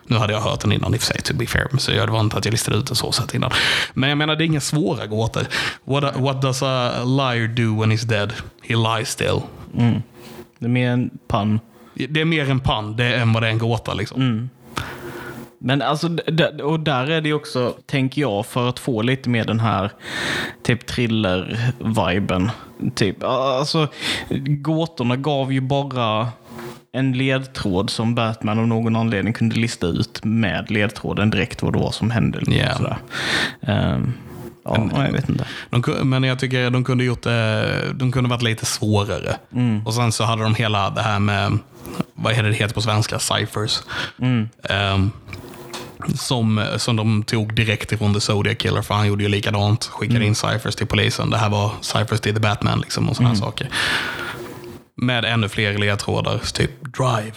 Nu 0.08 0.17
hade 0.17 0.34
jag 0.34 0.41
hört 0.41 0.60
den 0.60 0.72
innan 0.72 0.94
i 0.94 0.98
och 0.98 1.01
för 1.01 1.13
sig, 1.13 1.22
to 1.22 1.34
be 1.34 1.46
fair. 1.46 1.67
Så 1.77 1.91
det 1.91 2.05
var 2.05 2.20
inte 2.20 2.38
att 2.38 2.46
jag 2.46 2.51
listade 2.51 2.77
ut 2.77 2.88
den 2.88 2.96
så 2.96 3.12
sätt 3.12 3.34
innan. 3.34 3.51
Men 3.94 4.10
jag 4.10 4.17
menar, 4.17 4.36
det 4.36 4.44
är 4.44 4.46
inga 4.46 4.62
svåra 4.62 5.05
gåtor. 5.08 5.44
What, 5.84 6.17
what 6.17 6.41
does 6.41 6.63
a 6.63 7.03
liar 7.03 7.48
do 7.48 7.82
when 7.82 7.91
he's 7.91 8.05
dead? 8.05 8.34
He 8.62 8.75
lies 8.75 9.10
still. 9.10 9.41
Det 10.60 10.65
är 10.65 10.70
mer 10.70 10.89
en 10.91 11.10
pann. 11.27 11.60
Det 11.94 12.22
är 12.22 12.25
mer 12.25 12.50
en 12.50 12.60
pann 12.60 12.96
det 12.96 13.15
än 13.15 13.34
vad 13.34 13.44
det 13.44 13.48
är 13.48 13.51
en 13.51 13.58
gåta. 13.58 13.94
Liksom. 13.94 14.50
Men 15.59 15.81
alltså, 15.81 16.09
och 16.63 16.79
där 16.79 17.09
är 17.09 17.21
det 17.21 17.33
också, 17.33 17.75
tänker 17.85 18.21
jag, 18.21 18.45
för 18.45 18.69
att 18.69 18.79
få 18.79 19.01
lite 19.01 19.29
mer 19.29 19.45
den 19.45 19.59
här 19.59 19.91
typ 20.63 20.85
thriller-viben. 20.85 22.51
Typ, 22.95 23.24
alltså, 23.24 23.88
gåtorna 24.47 25.15
gav 25.15 25.53
ju 25.53 25.62
bara 25.62 26.27
en 26.91 27.12
ledtråd 27.13 27.89
som 27.89 28.15
Batman 28.15 28.59
av 28.59 28.67
någon 28.67 28.95
anledning 28.95 29.33
kunde 29.33 29.55
lista 29.55 29.88
ut 29.88 30.24
med 30.24 30.71
ledtråden 30.71 31.29
direkt 31.29 31.63
vad 31.63 31.74
det 31.74 31.79
var 31.79 31.91
som 31.91 32.12
hände. 32.12 32.39
Liksom, 32.39 32.95
Ja. 34.65 34.89
ja, 34.93 35.05
jag 35.05 35.12
vet 35.12 35.29
inte. 35.29 35.45
De, 35.69 36.10
men 36.10 36.24
jag 36.24 36.39
tycker 36.39 36.69
de 36.69 36.84
kunde 36.84 37.03
gjort 37.03 37.24
de 37.93 38.12
kunde 38.12 38.29
varit 38.29 38.41
lite 38.41 38.65
svårare. 38.65 39.38
Och 39.86 39.93
sen 39.93 40.12
så 40.12 40.24
hade 40.24 40.43
de 40.43 40.55
hela 40.55 40.89
det 40.89 41.01
här 41.01 41.19
med, 41.19 41.57
vad 42.13 42.34
är 42.34 42.43
det 42.43 42.53
heter 42.53 42.74
på 42.74 42.81
svenska, 42.81 43.19
ciphers. 43.19 43.79
Ehm, 44.69 45.12
som, 46.15 46.65
som 46.77 46.95
de 46.95 47.24
tog 47.24 47.53
direkt 47.53 47.91
ifrån 47.91 48.13
The 48.13 48.19
Zodiac 48.19 48.57
Killer, 48.57 48.81
för 48.81 48.93
han 48.93 49.07
gjorde 49.07 49.24
ju 49.24 49.29
likadant. 49.29 49.86
Skickade 49.86 50.25
in 50.25 50.36
ciphers 50.36 50.75
till 50.75 50.88
polisen. 50.88 51.29
Det 51.29 51.38
här 51.38 51.50
var 51.50 51.72
ciphers 51.81 52.19
till 52.19 52.34
The 52.34 52.39
Batman 52.39 52.79
liksom, 52.79 53.10
och 53.10 53.15
sådana 53.15 53.36
saker. 53.36 53.69
Med 54.95 55.25
ännu 55.25 55.50
fler 55.50 55.77
ledtrådar, 55.77 56.38
typ 56.53 56.72
drive. 56.98 57.34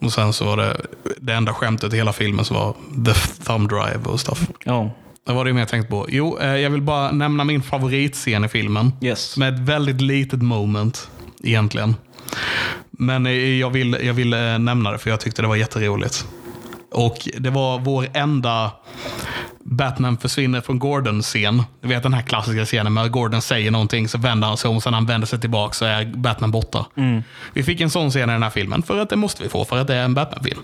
Och 0.00 0.12
sen 0.12 0.32
så 0.32 0.44
var 0.44 0.56
det, 0.56 0.76
det 1.20 1.32
enda 1.34 1.54
skämtet 1.54 1.92
i 1.92 1.96
hela 1.96 2.12
filmen 2.12 2.44
så 2.44 2.54
var 2.54 2.74
the 3.04 3.12
thumb 3.44 3.68
drive 3.68 4.00
och 4.04 4.20
stuff. 4.20 4.48
Ja. 4.64 4.90
Vad 5.26 5.36
var 5.36 5.44
det 5.44 5.52
mer 5.52 5.60
jag 5.60 5.68
tänkte 5.68 5.90
på? 5.90 6.06
Jo, 6.08 6.38
eh, 6.38 6.56
jag 6.56 6.70
vill 6.70 6.82
bara 6.82 7.10
nämna 7.10 7.44
min 7.44 7.62
favoritscen 7.62 8.44
i 8.44 8.48
filmen. 8.48 8.92
Yes. 9.00 9.38
Är 9.38 9.52
ett 9.52 9.58
väldigt 9.58 10.00
litet 10.00 10.42
moment 10.42 11.10
egentligen. 11.42 11.94
Men 12.90 13.26
eh, 13.26 13.32
jag 13.32 13.70
vill, 13.70 13.98
jag 14.02 14.14
vill 14.14 14.32
eh, 14.32 14.58
nämna 14.58 14.92
det 14.92 14.98
för 14.98 15.10
jag 15.10 15.20
tyckte 15.20 15.42
det 15.42 15.48
var 15.48 15.56
jätteroligt. 15.56 16.26
Och 16.96 17.28
det 17.38 17.50
var 17.50 17.78
vår 17.78 18.06
enda 18.14 18.70
Batman 19.64 20.16
försvinner 20.18 20.60
från 20.60 20.78
Gordon-scen. 20.78 21.62
Du 21.80 21.88
vet 21.88 22.02
den 22.02 22.14
här 22.14 22.22
klassiska 22.22 22.64
scenen 22.64 22.94
med 22.94 23.04
att 23.04 23.10
Gordon 23.12 23.42
säger 23.42 23.70
någonting 23.70 24.08
så 24.08 24.18
vänder 24.18 24.48
han 24.48 24.56
sig 24.56 24.70
om, 24.70 24.80
sen 24.80 24.90
när 24.90 24.98
han 24.98 25.06
vänder 25.06 25.26
sig 25.26 25.40
tillbaka 25.40 25.72
så 25.72 25.84
är 25.84 26.04
Batman 26.04 26.50
borta. 26.50 26.86
Vi 27.52 27.62
fick 27.62 27.80
en 27.80 27.90
sån 27.90 28.10
scen 28.10 28.30
i 28.30 28.32
den 28.32 28.42
här 28.42 28.50
filmen, 28.50 28.82
för 28.82 28.98
att 28.98 29.10
det 29.10 29.16
måste 29.16 29.42
vi 29.42 29.48
få, 29.48 29.64
för 29.64 29.78
att 29.78 29.86
det 29.86 29.94
är 29.94 30.04
en 30.04 30.14
Batman-film. 30.14 30.60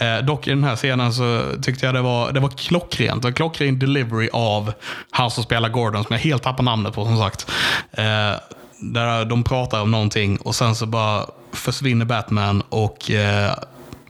Eh, 0.00 0.24
dock 0.24 0.46
i 0.46 0.50
den 0.50 0.64
här 0.64 0.76
scenen 0.76 1.12
så 1.12 1.42
tyckte 1.62 1.86
jag 1.86 1.94
det 1.94 2.00
var, 2.02 2.32
det 2.32 2.40
var 2.40 2.48
klockrent. 2.48 3.24
Var 3.24 3.32
klockren 3.32 3.78
delivery 3.78 4.28
av 4.32 4.72
han 5.10 5.30
som 5.30 5.44
spelar 5.44 5.68
Gordon, 5.68 6.04
som 6.04 6.14
jag 6.14 6.20
helt 6.20 6.42
tappar 6.42 6.62
namnet 6.64 6.94
på 6.94 7.04
som 7.04 7.18
sagt. 7.18 7.50
Eh, 7.92 8.32
där 8.80 9.24
de 9.24 9.44
pratar 9.44 9.82
om 9.82 9.90
någonting 9.90 10.36
och 10.36 10.54
sen 10.54 10.74
så 10.74 10.86
bara 10.86 11.26
försvinner 11.52 12.04
Batman 12.04 12.62
och 12.68 13.10
eh, 13.10 13.52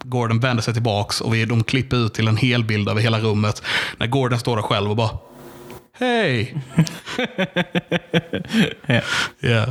Gordon 0.08 0.40
vänder 0.40 0.62
sig 0.62 0.74
tillbaks 0.74 1.20
och 1.20 1.34
vi, 1.34 1.44
de 1.44 1.64
klipper 1.64 1.96
ut 1.96 2.14
till 2.14 2.28
en 2.28 2.36
helbild 2.36 2.88
över 2.88 3.00
hela 3.00 3.18
rummet. 3.20 3.62
När 3.98 4.06
Gordon 4.06 4.38
står 4.38 4.56
där 4.56 4.62
själv 4.62 4.90
och 4.90 4.96
bara 4.96 5.10
Hej! 5.98 6.54
Ja. 8.86 9.00
Ja, 9.40 9.66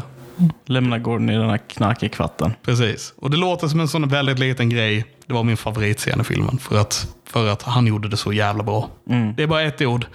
Lämna 0.65 1.00
Gordon 1.00 1.30
i 1.30 1.38
den 1.38 1.50
här 1.50 1.58
knarkiga 1.58 2.10
kvatten. 2.10 2.54
precis. 2.62 3.13
Och 3.17 3.30
det 3.32 3.38
låter 3.38 3.67
som 3.67 3.80
en 3.80 3.88
sån 3.88 4.08
väldigt 4.08 4.39
liten 4.39 4.69
grej. 4.69 5.06
Det 5.28 5.34
var 5.34 5.43
min 5.43 5.58
favoritscen 5.58 6.21
i 6.21 6.24
filmen. 6.24 6.58
För 6.58 6.78
att, 6.78 7.15
för 7.26 7.48
att 7.50 7.62
han 7.62 7.88
gjorde 7.88 8.08
det 8.10 8.17
så 8.17 8.34
jävla 8.34 8.63
bra. 8.63 8.89
Det 9.38 9.43
är 9.43 9.48
bara 9.48 9.62
ett 9.62 9.82
ord, 9.82 10.06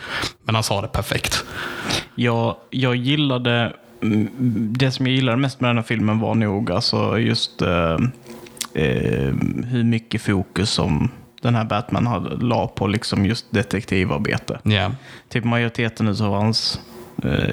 men 0.44 0.54
han 0.54 0.64
sa 0.64 0.80
det 0.80 0.88
perfekt. 0.88 1.44
Jag, 2.14 2.56
jag 2.70 2.96
gillade, 2.96 3.72
mm, 4.02 4.28
det 4.78 4.90
som 4.90 5.06
jag 5.06 5.14
gillade 5.14 5.36
mest 5.38 5.60
med 5.60 5.70
den 5.70 5.76
här 5.76 5.84
filmen 5.84 6.20
var 6.20 6.34
nog 6.34 6.70
alltså 6.70 7.18
just 7.18 7.62
eh, 7.62 7.98
eh, 8.74 9.34
hur 9.66 9.84
mycket 9.84 10.22
fokus 10.22 10.70
som 10.70 11.10
den 11.42 11.54
här 11.54 11.64
Batman 11.64 12.06
hade, 12.06 12.36
la 12.36 12.68
på 12.68 12.86
liksom 12.86 13.26
just 13.26 13.46
detektivarbete. 13.50 14.60
Ja, 14.62 14.92
Typ 15.28 15.44
majoriteten 15.44 16.08
av 16.08 16.34
hans 16.34 16.80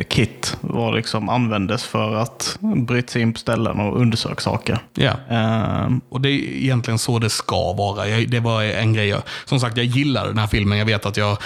kit 0.09 0.57
var 0.61 0.93
liksom, 0.95 1.29
användes 1.29 1.83
för 1.83 2.15
att 2.15 2.57
bryta 2.87 3.11
sig 3.11 3.21
in 3.21 3.33
på 3.33 3.39
ställen 3.39 3.79
och 3.79 4.01
undersöka 4.01 4.41
saker. 4.41 4.79
ja. 4.93 5.11
Eh, 5.29 5.87
Och 6.09 6.21
det 6.21 6.29
är 6.29 6.39
egentligen 6.63 6.99
så 6.99 7.19
det 7.19 7.29
ska 7.29 7.73
vara. 7.73 8.07
Jag, 8.07 8.29
det 8.29 8.39
var 8.39 8.63
en 8.63 8.93
grej. 8.93 9.07
Jag, 9.07 9.21
som 9.45 9.59
sagt, 9.59 9.77
jag 9.77 9.85
gillar 9.85 10.27
den 10.27 10.37
här 10.37 10.47
filmen. 10.47 10.77
Jag 10.77 10.85
vet 10.85 11.05
att 11.05 11.17
jag 11.17 11.37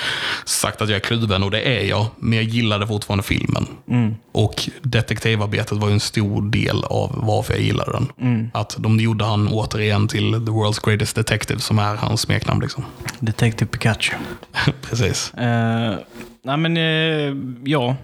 sagt 0.45 0.81
att 0.81 0.89
jag 0.89 0.95
är 0.95 0.99
kluven 0.99 1.43
och 1.43 1.51
det 1.51 1.61
är 1.61 1.85
jag. 1.85 2.05
Men 2.17 2.33
jag 2.33 2.43
gillade 2.45 2.87
fortfarande 2.87 3.23
filmen. 3.23 3.67
Och 4.31 4.69
detektivarbetet 4.81 5.77
var 5.77 5.87
ju 5.87 5.93
en 5.93 5.99
stor 5.99 6.41
del 6.51 6.83
av 6.83 7.11
varför 7.23 7.53
jag 7.53 7.63
gillade 7.63 7.91
den. 7.91 8.51
Att 8.53 8.75
de 8.79 8.99
gjorde 8.99 9.25
han 9.25 9.47
återigen 9.47 10.07
till 10.07 10.31
The 10.31 10.51
World's 10.51 10.85
Greatest 10.85 11.15
Detective 11.15 11.59
som 11.59 11.79
är 11.79 11.95
hans 11.95 12.21
smeknamn. 12.21 12.61
Liksom. 12.61 12.85
Detective 13.19 13.71
Pikachu. 13.71 14.13
Precis. 14.81 15.33
Eh, 15.33 15.93
nej 16.41 16.57
men 16.57 16.77
eh, 16.77 17.35
ja, 17.63 17.95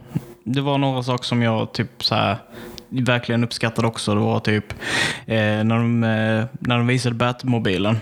det 0.43 0.61
var 0.61 0.77
några 0.77 1.03
saker 1.03 1.23
som 1.23 1.41
jag 1.41 1.71
typ 1.71 2.03
så 2.03 2.15
här 2.15 2.37
verkligen 2.89 3.43
uppskattade 3.43 3.87
också. 3.87 4.15
Det 4.15 4.21
var 4.21 4.39
typ 4.39 4.73
eh, 5.25 5.63
när, 5.63 5.77
de, 5.77 6.03
eh, 6.03 6.45
när 6.59 6.77
de 6.77 6.87
visade 6.87 7.15
Batmobilen. 7.15 7.97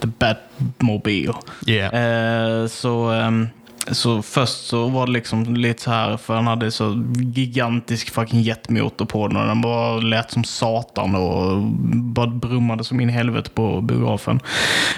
The 0.00 0.06
Batmobile. 0.06 1.34
Yeah. 1.66 2.66
Så, 2.66 3.10
ehm, 3.10 3.48
så 3.90 4.22
först 4.22 4.66
så 4.66 4.88
var 4.88 5.06
det 5.06 5.12
liksom 5.12 5.56
lite 5.56 5.82
så 5.82 5.90
här, 5.90 6.16
för 6.16 6.34
han 6.34 6.46
hade 6.46 6.70
så 6.70 7.04
gigantisk 7.16 8.10
fucking 8.10 8.40
jetmotor 8.40 9.04
på 9.04 9.28
den 9.28 9.36
och 9.36 9.46
den 9.46 9.60
bara 9.60 9.98
lät 9.98 10.30
som 10.30 10.44
satan 10.44 11.14
och 11.14 11.62
bara 11.92 12.26
brummade 12.26 12.84
som 12.84 13.00
in 13.00 13.10
i 13.10 13.12
helvete 13.12 13.50
på 13.50 13.80
biografen. 13.80 14.40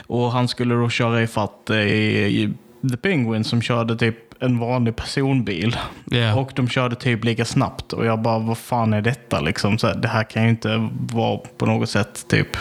Och 0.07 0.33
han 0.33 0.49
skulle 0.49 0.75
då 0.75 0.89
köra 0.89 1.23
i 1.23 1.27
fatt 1.27 1.71
eh, 1.71 1.79
i 1.79 2.53
The 2.91 2.97
Penguin 2.97 3.45
som 3.45 3.63
körde 3.63 3.97
typ 3.97 4.30
en 4.41 4.59
vanlig 4.59 4.97
personbil. 4.97 5.77
Yeah. 6.13 6.39
Och 6.39 6.53
de 6.57 6.69
körde 6.69 6.97
typ 6.97 7.25
lika 7.25 7.45
snabbt. 7.45 7.93
Och 7.93 8.07
jag 8.07 8.23
bara, 8.23 8.39
vad 8.39 8.59
fan 8.59 8.93
är 8.93 9.01
detta 9.03 9.41
liksom? 9.41 9.79
Så 9.79 9.87
här, 9.87 9.95
det 9.95 10.09
här 10.09 10.25
kan 10.25 10.43
ju 10.45 10.49
inte 10.51 10.89
vara 11.13 11.39
på 11.59 11.67
något 11.67 11.91
sätt 11.91 12.25
typ 12.29 12.57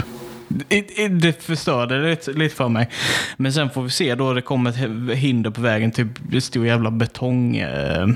det- 1.21 1.43
förstörde 1.43 2.01
det 2.01 2.09
lite, 2.09 2.31
lite 2.31 2.55
för 2.55 2.69
mig. 2.69 2.89
Men 3.37 3.53
sen 3.53 3.69
får 3.69 3.81
vi 3.83 3.89
se 3.89 4.15
då 4.15 4.33
det 4.33 4.41
kommer 4.41 4.69
ett 4.69 5.17
hinder 5.17 5.49
på 5.49 5.61
vägen. 5.61 5.91
Typ 5.91 6.07
det 6.31 6.41
stor 6.41 6.65
jävla 6.67 6.91
betong. 6.91 7.57
Eh, 7.57 8.07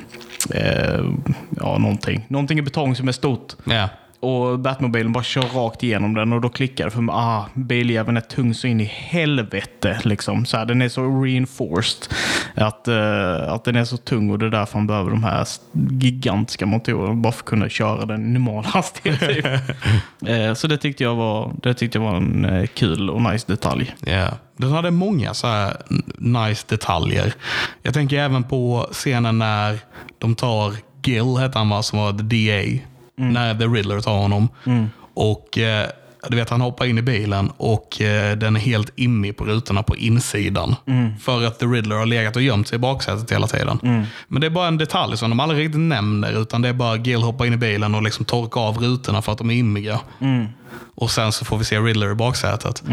eh, 0.49 1.05
ja, 1.49 1.77
någonting. 1.77 2.25
Någonting 2.27 2.59
i 2.59 2.61
betong 2.61 2.95
som 2.95 3.07
är 3.07 3.11
stort. 3.11 3.53
Yeah. 3.71 3.89
Och 4.23 4.59
Batmobilen 4.59 5.11
bara 5.11 5.23
kör 5.23 5.41
rakt 5.41 5.83
igenom 5.83 6.13
den 6.13 6.33
och 6.33 6.41
då 6.41 6.49
klickar 6.49 6.85
det 6.85 6.91
för 6.91 7.01
mig. 7.01 7.15
Ah, 7.15 7.45
biljäveln 7.53 8.17
är 8.17 8.21
tung 8.21 8.53
så 8.53 8.67
in 8.67 8.81
i 8.81 8.83
helvete. 8.83 9.99
Liksom. 10.03 10.45
Så 10.45 10.57
här, 10.57 10.65
den 10.65 10.81
är 10.81 10.89
så 10.89 11.21
reinforced. 11.23 12.15
Att, 12.55 12.87
eh, 12.87 13.53
att 13.53 13.63
den 13.63 13.75
är 13.75 13.85
så 13.85 13.97
tung 13.97 14.29
och 14.29 14.39
det 14.39 14.45
är 14.45 14.49
därför 14.49 14.77
man 14.77 14.87
behöver 14.87 15.09
de 15.09 15.23
här 15.23 15.47
gigantiska 15.99 16.65
motorerna 16.65 17.13
bara 17.13 17.33
för 17.33 17.39
att 17.39 17.45
kunna 17.45 17.69
köra 17.69 18.05
den 18.05 18.25
i 18.25 18.29
normal 18.39 18.65
hastighet. 18.67 19.19
Typ. 19.19 19.45
Eh, 20.27 20.53
så 20.53 20.67
det 20.67 20.77
tyckte 20.77 21.03
jag 21.03 21.15
var, 21.15 21.51
det 21.63 21.73
tyckte 21.73 21.97
jag 21.97 22.03
var 22.05 22.17
en 22.17 22.45
eh, 22.45 22.65
kul 22.65 23.09
och 23.09 23.21
nice 23.21 23.45
detalj. 23.47 23.95
Ja. 24.05 24.27
Den 24.57 24.71
hade 24.71 24.91
många 24.91 25.33
så 25.33 25.47
här 25.47 25.77
nice 26.17 26.65
detaljer. 26.69 27.33
Jag 27.81 27.93
tänker 27.93 28.17
även 28.17 28.43
på 28.43 28.87
scenen 28.91 29.37
när 29.37 29.79
de 30.17 30.35
tar 30.35 30.73
Gil, 31.05 31.37
hette 31.39 31.57
han 31.57 31.69
va, 31.69 31.83
som 31.83 31.99
var 31.99 32.11
the 32.11 32.23
DA. 32.23 32.83
När 33.15 33.55
The 33.55 33.65
Riddler 33.65 34.01
tar 34.01 34.17
honom. 34.17 34.49
Och 35.13 35.57
eh, 35.57 35.87
du 36.29 36.35
vet, 36.37 36.49
han 36.49 36.61
hoppar 36.61 36.85
in 36.85 36.97
i 36.97 37.01
bilen 37.01 37.51
och 37.57 38.01
eh, 38.01 38.37
den 38.37 38.55
är 38.55 38.59
helt 38.59 38.91
immig 38.95 39.37
på 39.37 39.45
rutorna 39.45 39.83
på 39.83 39.95
insidan. 39.95 40.75
För 41.21 41.45
att 41.45 41.59
The 41.59 41.65
Riddler 41.65 41.95
har 41.95 42.05
legat 42.05 42.35
och 42.35 42.41
gömt 42.41 42.67
sig 42.67 42.75
i 42.75 42.79
baksätet 42.79 43.31
hela 43.31 43.47
tiden. 43.47 43.79
Men 44.27 44.41
det 44.41 44.47
är 44.47 44.51
bara 44.51 44.67
en 44.67 44.77
detalj 44.77 45.17
som 45.17 45.29
de 45.29 45.39
aldrig 45.39 45.59
riktigt 45.65 45.79
nämner. 45.81 46.41
Utan 46.41 46.61
det 46.61 46.69
är 46.69 46.73
bara 46.73 46.95
Gil 46.95 47.21
hoppar 47.21 47.45
in 47.45 47.53
i 47.53 47.57
bilen 47.57 47.95
och 47.95 48.03
liksom 48.03 48.25
torkar 48.25 48.61
av 48.61 48.77
rutorna 48.77 49.21
för 49.21 49.31
att 49.31 49.37
de 49.37 49.49
är 49.49 49.55
immiga. 49.55 49.99
Och 50.95 51.11
sen 51.11 51.31
så 51.31 51.45
får 51.45 51.57
vi 51.57 51.63
se 51.65 51.79
Riddler 51.79 52.11
i 52.11 52.15
baksätet. 52.15 52.83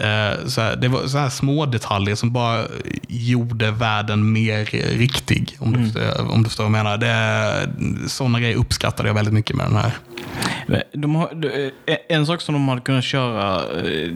Eh, 0.00 0.46
så 0.46 0.60
här, 0.60 0.76
det 0.76 0.88
var 0.88 1.06
så 1.06 1.18
här 1.18 1.28
små 1.28 1.66
detaljer 1.66 2.14
som 2.14 2.32
bara 2.32 2.64
gjorde 3.08 3.70
världen 3.70 4.32
mer 4.32 4.64
riktig. 4.98 5.56
Om 5.58 5.72
du, 5.72 5.84
förstår, 5.84 6.30
om 6.34 6.42
du 6.42 6.48
förstår 6.48 6.64
vad 6.64 6.78
jag 6.78 6.84
menar. 6.84 6.98
Det, 6.98 8.08
sådana 8.08 8.40
grejer 8.40 8.56
uppskattade 8.56 9.08
jag 9.08 9.14
väldigt 9.14 9.34
mycket 9.34 9.56
med 9.56 9.66
den 9.66 9.76
här. 9.76 9.92
De 10.92 11.14
har, 11.14 11.28
eh, 11.86 11.96
en 12.08 12.26
sak 12.26 12.40
som 12.40 12.54
de 12.54 12.68
hade 12.68 12.80
kunnat 12.80 13.04
köra, 13.04 13.56
eh, 13.56 14.10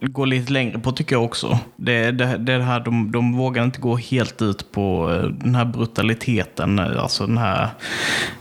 gå 0.00 0.24
lite 0.24 0.52
längre 0.52 0.78
på 0.78 0.92
tycker 0.92 1.16
jag 1.16 1.24
också. 1.24 1.58
Det, 1.76 2.10
det, 2.10 2.36
det 2.38 2.52
är 2.52 2.58
det 2.58 2.64
här, 2.64 2.80
de, 2.80 3.12
de 3.12 3.36
vågar 3.36 3.64
inte 3.64 3.80
gå 3.80 3.96
helt 3.96 4.42
ut 4.42 4.72
på 4.72 5.18
den 5.30 5.54
här 5.54 5.64
brutaliteten, 5.64 6.78
alltså 6.78 7.26
den 7.26 7.38
här 7.38 7.68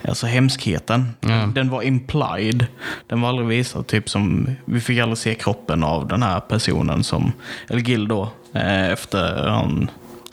alltså 0.07 0.27
hemskheten. 0.27 1.09
Ja. 1.19 1.49
Den 1.55 1.69
var 1.69 1.81
implied. 1.81 2.65
Den 3.07 3.21
var 3.21 3.29
aldrig 3.29 3.47
visad, 3.47 3.87
typ 3.87 4.09
som, 4.09 4.49
vi 4.65 4.81
fick 4.81 4.99
aldrig 4.99 5.17
se 5.17 5.35
kroppen 5.35 5.83
av 5.83 6.07
den 6.07 6.23
här 6.23 6.39
personen 6.39 6.84
som, 7.03 7.31
eller 7.67 7.81
Gil 7.81 8.07
då, 8.07 8.29
eh, 8.53 8.91
efter 8.91 9.47
han 9.47 9.89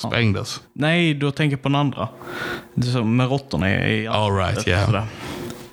Sprängdes. 0.08 0.60
Nej, 0.72 1.14
du 1.14 1.30
tänker 1.30 1.56
på 1.56 1.68
den 1.68 1.76
andra. 1.76 2.08
Med 3.04 3.28
råttorna 3.28 3.88
i 3.88 4.06
All 4.06 4.36
right, 4.36 4.68
yeah. 4.68 5.04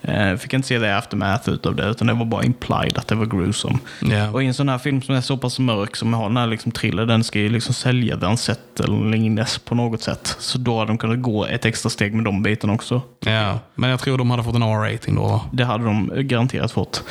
Eh, 0.01 0.35
Fick 0.37 0.53
inte 0.53 0.67
se 0.67 0.79
det 0.79 0.97
aftermath 0.97 1.49
utav 1.49 1.75
det, 1.75 1.89
utan 1.89 2.07
det 2.07 2.13
var 2.13 2.25
bara 2.25 2.43
implied 2.43 2.97
att 2.97 3.07
det 3.07 3.15
var 3.15 3.25
gruesome. 3.25 3.79
Ja. 4.01 4.31
Och 4.31 4.43
i 4.43 4.45
en 4.45 4.53
sån 4.53 4.69
här 4.69 4.77
film 4.77 5.01
som 5.01 5.15
är 5.15 5.21
så 5.21 5.37
pass 5.37 5.59
mörk, 5.59 5.95
som 5.95 6.13
har 6.13 6.27
den 6.27 6.37
här 6.37 6.47
liksom 6.47 6.71
thriller, 6.71 7.05
den 7.05 7.23
ska 7.23 7.39
ju 7.39 7.49
liksom 7.49 7.73
sälja 7.73 8.15
den 8.15 8.37
settlingness 8.37 9.57
på 9.57 9.75
något 9.75 10.01
sätt. 10.01 10.35
Så 10.39 10.57
då 10.57 10.79
hade 10.79 10.91
de 10.91 10.97
kunnat 10.97 11.21
gå 11.21 11.45
ett 11.45 11.65
extra 11.65 11.89
steg 11.89 12.13
med 12.13 12.25
de 12.25 12.43
bitarna 12.43 12.73
också. 12.73 13.01
Ja. 13.19 13.59
Men 13.75 13.89
jag 13.89 13.99
tror 13.99 14.17
de 14.17 14.31
hade 14.31 14.43
fått 14.43 14.55
en 14.55 14.63
R-rating 14.63 15.15
då. 15.15 15.41
Det 15.51 15.65
hade 15.65 15.83
de 15.83 16.11
garanterat 16.15 16.71
fått. 16.71 17.03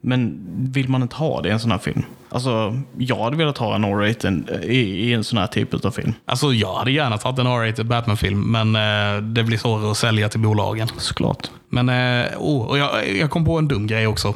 Men 0.00 0.46
vill 0.72 0.88
man 0.88 1.02
inte 1.02 1.16
ha 1.16 1.42
det 1.42 1.48
i 1.48 1.52
en 1.52 1.60
sån 1.60 1.70
här 1.70 1.78
film? 1.78 2.02
Alltså, 2.32 2.80
jag 2.98 3.16
hade 3.16 3.36
velat 3.36 3.58
ha 3.58 3.74
en 3.74 3.84
R-rating 3.84 4.48
i, 4.62 4.78
i 4.78 5.12
en 5.12 5.24
sån 5.24 5.38
här 5.38 5.46
typ 5.46 5.84
av 5.84 5.90
film. 5.90 6.14
Alltså 6.24 6.52
jag 6.52 6.74
hade 6.74 6.90
gärna 6.90 7.18
tagit 7.18 7.38
en 7.38 7.46
R-rated 7.46 7.86
Batman-film, 7.86 8.40
men 8.40 8.76
eh, 8.76 9.22
det 9.22 9.44
blir 9.44 9.58
svårare 9.58 9.90
att 9.90 9.96
sälja 9.96 10.28
till 10.28 10.40
bolagen. 10.40 10.88
Såklart. 10.98 11.50
Men 11.68 11.88
eh, 11.88 12.26
oh, 12.38 12.66
och 12.66 12.78
jag, 12.78 13.16
jag 13.16 13.30
kom 13.30 13.44
på 13.44 13.58
en 13.58 13.68
dum 13.68 13.86
grej 13.86 14.06
också. 14.06 14.34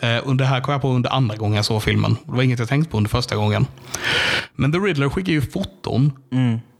Eh, 0.00 0.32
det 0.32 0.44
här 0.44 0.60
kom 0.60 0.72
jag 0.72 0.82
på 0.82 0.88
under 0.88 1.10
andra 1.10 1.36
gången 1.36 1.56
jag 1.56 1.64
såg 1.64 1.82
filmen. 1.82 2.16
Det 2.24 2.32
var 2.32 2.42
inget 2.42 2.58
jag 2.58 2.68
tänkte 2.68 2.90
på 2.90 2.96
under 2.96 3.10
första 3.10 3.36
gången. 3.36 3.66
Men 4.56 4.72
The 4.72 4.78
Riddler 4.78 5.08
skickar 5.08 5.32
ju 5.32 5.42
foton 5.42 6.12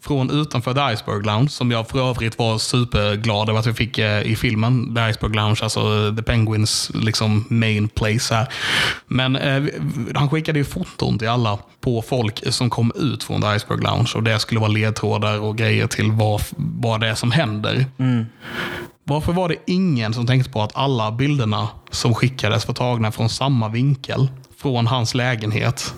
från 0.06 0.30
utanför 0.30 0.74
The 0.74 0.94
Iceberg 0.94 1.22
Lounge, 1.22 1.48
som 1.48 1.70
jag 1.70 1.88
för 1.88 2.10
övrigt 2.10 2.38
var 2.38 2.58
superglad 2.58 3.48
över 3.48 3.60
att 3.60 3.66
vi 3.66 3.74
fick 3.74 3.98
eh, 3.98 4.22
i 4.22 4.36
filmen. 4.36 4.94
The 4.94 5.00
Iceberg 5.00 5.34
Lounge, 5.34 5.58
alltså 5.62 6.14
The 6.16 6.22
Penguins 6.22 6.90
liksom 6.94 7.44
main 7.48 7.88
place 7.88 8.34
här. 8.34 8.48
Men 9.06 9.36
eh, 9.36 9.62
han 10.14 10.30
skickade 10.30 10.58
ju 10.58 10.64
foton 10.64 11.18
till 11.18 11.28
alla 11.28 11.58
på 11.80 12.02
folk 12.02 12.52
som 12.52 12.70
kom 12.70 12.92
ut 12.94 13.24
från 13.24 13.42
The 13.42 13.48
Iceberg 13.56 13.80
Lounge. 13.82 14.12
Och 14.14 14.22
det 14.22 14.38
skulle 14.38 14.60
vara 14.60 14.70
ledtrådar 14.70 15.40
och 15.40 15.56
grejer 15.56 15.86
till 15.86 16.12
vad, 16.12 16.42
vad 16.56 17.00
det 17.00 17.08
är 17.08 17.14
som 17.14 17.30
händer. 17.30 17.86
Varför 19.04 19.32
var 19.32 19.48
det 19.48 19.56
ingen 19.66 20.14
som 20.14 20.26
tänkte 20.26 20.50
på 20.50 20.62
att 20.62 20.76
alla 20.76 21.12
bilderna 21.12 21.68
som 21.90 22.14
skickades 22.14 22.68
var 22.68 22.74
tagna 22.74 23.12
från 23.12 23.28
samma 23.28 23.68
vinkel? 23.68 24.28
Från 24.56 24.86
hans 24.86 25.14
lägenhet. 25.14 25.94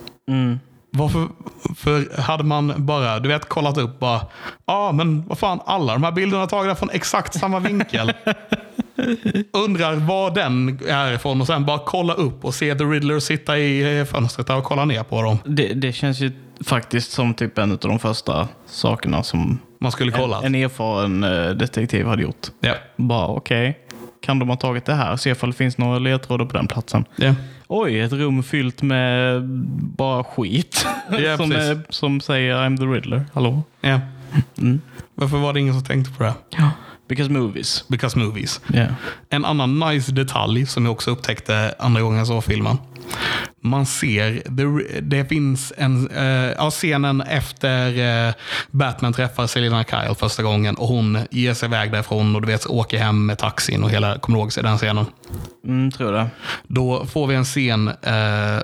Varför 0.90 1.29
för 1.77 2.20
hade 2.22 2.44
man 2.44 2.72
bara, 2.77 3.18
du 3.18 3.29
vet, 3.29 3.49
kollat 3.49 3.79
upp 3.79 3.99
bara, 3.99 4.20
ja 4.66 4.75
ah, 4.75 4.92
men 4.92 5.27
vad 5.27 5.38
fan, 5.38 5.61
alla 5.66 5.92
de 5.92 6.05
här 6.05 6.12
bilderna 6.12 6.42
är 6.42 6.46
tagna 6.46 6.75
från 6.75 6.90
exakt 6.90 7.35
samma 7.38 7.59
vinkel. 7.59 8.12
Undrar 9.53 9.94
var 9.94 10.31
den 10.31 10.81
är 10.88 11.12
ifrån 11.12 11.40
och 11.40 11.46
sen 11.46 11.64
bara 11.66 11.79
kolla 11.79 12.14
upp 12.14 12.44
och 12.44 12.55
se 12.55 12.75
The 12.75 12.85
Riddler 12.85 13.20
sitta 13.20 13.59
i 13.59 13.99
eh, 13.99 14.05
fönstret 14.05 14.51
och 14.51 14.64
kolla 14.64 14.85
ner 14.85 15.03
på 15.03 15.22
dem. 15.22 15.38
Det, 15.44 15.72
det 15.75 15.92
känns 15.92 16.20
ju 16.20 16.33
faktiskt 16.64 17.12
som 17.12 17.35
typ 17.35 17.59
en 17.59 17.72
av 17.72 17.79
de 17.79 17.99
första 17.99 18.49
sakerna 18.66 19.22
som 19.22 19.59
Man 19.81 19.92
skulle 19.92 20.12
kolla. 20.12 20.38
en, 20.38 20.44
en 20.44 20.55
erfaren 20.55 21.25
eh, 21.25 21.51
detektiv 21.51 22.07
hade 22.07 22.22
gjort. 22.22 22.46
Ja. 22.61 22.75
Bara 22.96 23.27
okej, 23.27 23.79
kan 24.22 24.38
de 24.38 24.49
ha 24.49 24.57
tagit 24.57 24.85
det 24.85 24.94
här? 24.94 25.16
Se 25.16 25.31
ifall 25.31 25.51
det 25.51 25.57
finns 25.57 25.79
några 25.79 25.99
ledtrådar 25.99 26.44
på 26.44 26.57
den 26.57 26.66
platsen. 26.66 27.05
Ja. 27.16 27.35
Oj, 27.68 28.00
ett 28.00 28.12
rum 28.12 28.42
fyllt 28.42 28.83
med 28.83 29.42
bara 29.96 30.24
skit. 30.24 30.87
Ja, 31.11 31.37
som, 31.37 31.52
är, 31.52 31.81
som 31.88 32.20
säger 32.20 32.55
I'm 32.55 32.76
the 32.76 32.85
Riddler. 32.85 33.24
Hallå? 33.33 33.62
ja. 33.81 34.00
Varför 35.14 35.37
var 35.37 35.52
det 35.52 35.61
ingen 35.61 35.74
som 35.74 35.85
tänkte 35.85 36.12
på 36.12 36.22
det? 36.22 36.35
Ja. 36.50 36.70
Because 37.09 37.31
movies. 37.31 37.85
Because 37.88 38.18
movies. 38.18 38.61
Yeah. 38.74 38.92
En 39.31 39.44
annan 39.44 39.79
nice 39.79 40.12
detalj 40.12 40.66
som 40.66 40.85
jag 40.85 40.92
också 40.92 41.11
upptäckte 41.11 41.74
andra 41.79 42.00
gången 42.00 42.18
jag 42.18 42.26
såg 42.26 42.44
filmen. 42.44 42.79
Man 43.62 43.87
ser, 43.87 44.42
det, 44.47 45.01
det 45.01 45.25
finns 45.25 45.73
en, 45.77 46.11
eh, 46.11 46.53
ja, 46.57 46.71
scenen 46.71 47.21
efter 47.21 47.99
eh, 48.29 48.35
Batman 48.71 49.12
träffar 49.12 49.47
Selina 49.47 49.85
Kyle 49.85 50.14
första 50.14 50.42
gången 50.42 50.75
och 50.77 50.88
hon 50.88 51.19
ger 51.31 51.55
sig 51.55 51.66
iväg 51.66 51.92
därifrån 51.92 52.37
och 52.37 52.42
du 52.42 52.47
vet 52.47 52.66
åker 52.66 52.99
hem 52.99 53.27
med 53.27 53.38
taxin 53.38 53.83
och 53.83 53.90
hela, 53.90 54.19
kommer 54.19 54.38
du 54.38 54.42
ihåg 54.42 54.53
den 54.62 54.79
scenen? 54.79 55.07
Mm, 55.64 55.90
tror 55.90 56.12
det. 56.12 56.29
Då 56.66 57.07
får 57.07 57.27
vi 57.27 57.35
en 57.35 57.45
scen, 57.45 57.88
eh, 57.88 58.62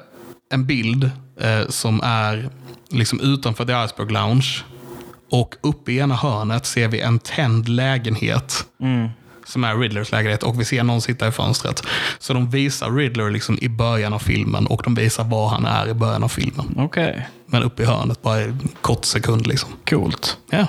en 0.53 0.67
bild 0.67 1.11
eh, 1.41 1.69
som 1.69 2.01
är 2.05 2.49
liksom 2.91 3.21
utanför 3.21 3.65
The 3.65 3.85
Iceberg 3.85 4.13
Lounge. 4.13 4.65
Och 5.31 5.55
uppe 5.61 5.93
i 5.93 5.99
ena 5.99 6.15
hörnet 6.15 6.67
ser 6.67 6.89
vi 6.89 7.01
en 7.01 7.19
tänd 7.19 7.69
lägenhet. 7.69 8.67
Som 9.45 9.65
är 9.65 9.77
Riddlers 9.77 10.13
lägenhet 10.13 10.43
och 10.43 10.61
vi 10.61 10.65
ser 10.65 10.83
någon 10.83 11.01
sitta 11.01 11.29
i 11.29 11.31
fönstret. 11.31 11.83
Så 12.19 12.33
de 12.33 12.51
visar 12.51 12.91
Riddler 12.91 13.31
liksom 13.31 13.59
i 13.61 13.69
början 13.69 14.13
av 14.13 14.19
filmen 14.19 14.67
och 14.67 14.83
de 14.85 14.95
visar 14.95 15.25
var 15.25 15.49
han 15.49 15.67
är 15.67 15.89
i 15.89 15.95
början 15.95 16.25
av 16.25 16.29
filmen. 16.29 16.75
Okej, 16.79 17.29
Men 17.47 17.63
uppe 17.63 17.83
i 17.83 17.87
hörnet 17.87 18.23
bara 18.23 18.41
en 18.41 18.69
kort 18.81 19.05
sekund 19.05 19.47
liksom. 19.47 19.71
coolt. 19.89 20.37
Ja. 20.51 20.67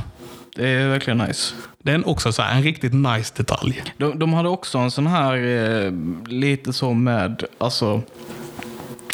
Det 0.55 0.69
är 0.69 0.87
verkligen 0.87 1.17
nice. 1.17 1.55
Det 1.83 1.91
är 1.91 2.09
också 2.09 2.33
så 2.33 2.41
här, 2.41 2.57
en 2.57 2.63
riktigt 2.63 2.93
nice 2.93 3.33
detalj. 3.37 3.83
De, 3.97 4.19
de 4.19 4.33
hade 4.33 4.49
också 4.49 4.77
en 4.77 4.91
sån 4.91 5.07
här, 5.07 5.35
eh, 5.35 5.91
lite 6.27 6.73
så 6.73 6.93
med, 6.93 7.43
alltså, 7.57 8.01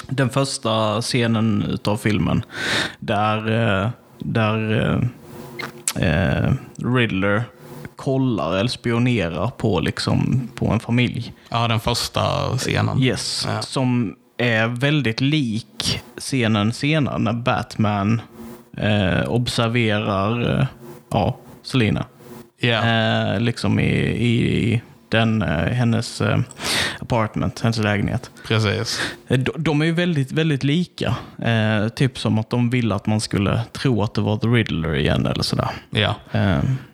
den 0.10 0.30
första 0.30 1.02
scenen 1.02 1.66
utav 1.70 1.98
filmen. 1.98 2.44
Där, 3.00 3.38
eh, 3.84 3.90
där 4.20 4.72
eh, 5.96 6.10
eh, 6.10 6.54
Riddler 6.78 7.44
kollar 8.00 8.58
eller 8.58 8.70
spionerar 8.70 9.48
på, 9.48 9.80
liksom, 9.80 10.50
på 10.56 10.68
en 10.68 10.80
familj. 10.80 11.34
Ja, 11.50 11.68
den 11.68 11.80
första 11.80 12.22
scenen. 12.58 13.02
Yes, 13.04 13.46
Ja. 13.50 13.62
som 13.62 14.16
är 14.38 14.68
väldigt 14.68 15.22
lik 15.22 16.02
scenen 16.18 16.74
senare 16.74 17.18
när 17.18 17.34
Batman 17.34 18.22
eh, 18.78 19.30
observerar 19.30 20.60
eh, 20.60 20.66
ja, 21.12 21.38
Selina. 21.64 22.06
Ja. 22.60 22.86
Eh, 22.86 23.40
liksom 23.40 23.80
i, 23.80 23.92
i 24.28 24.82
den, 25.10 25.42
eh, 25.42 25.48
hennes 25.74 26.22
eh, 26.22 26.40
apartment, 27.00 27.60
hennes 27.60 27.78
lägenhet. 27.78 28.32
Precis. 28.48 29.02
Eh, 29.28 29.40
De, 29.40 29.52
de 29.58 29.82
är 29.82 29.86
ju 29.86 29.92
väldigt, 29.92 30.32
väldigt 30.32 30.64
lika. 30.64 31.16
Eh, 31.42 31.88
typ 31.90 32.20
som 32.20 32.40
att 32.40 32.50
de 32.50 32.70
ville 32.70 32.96
att 32.96 33.06
man 33.06 33.22
skulle 33.22 33.62
tro 33.72 34.04
att 34.04 34.14
det 34.14 34.22
var 34.22 34.38
The 34.38 34.48
Riddler 34.48 34.96
igen 34.96 35.26
eller 35.26 35.44
sådär. 35.44 35.70
Ja. 35.90 36.16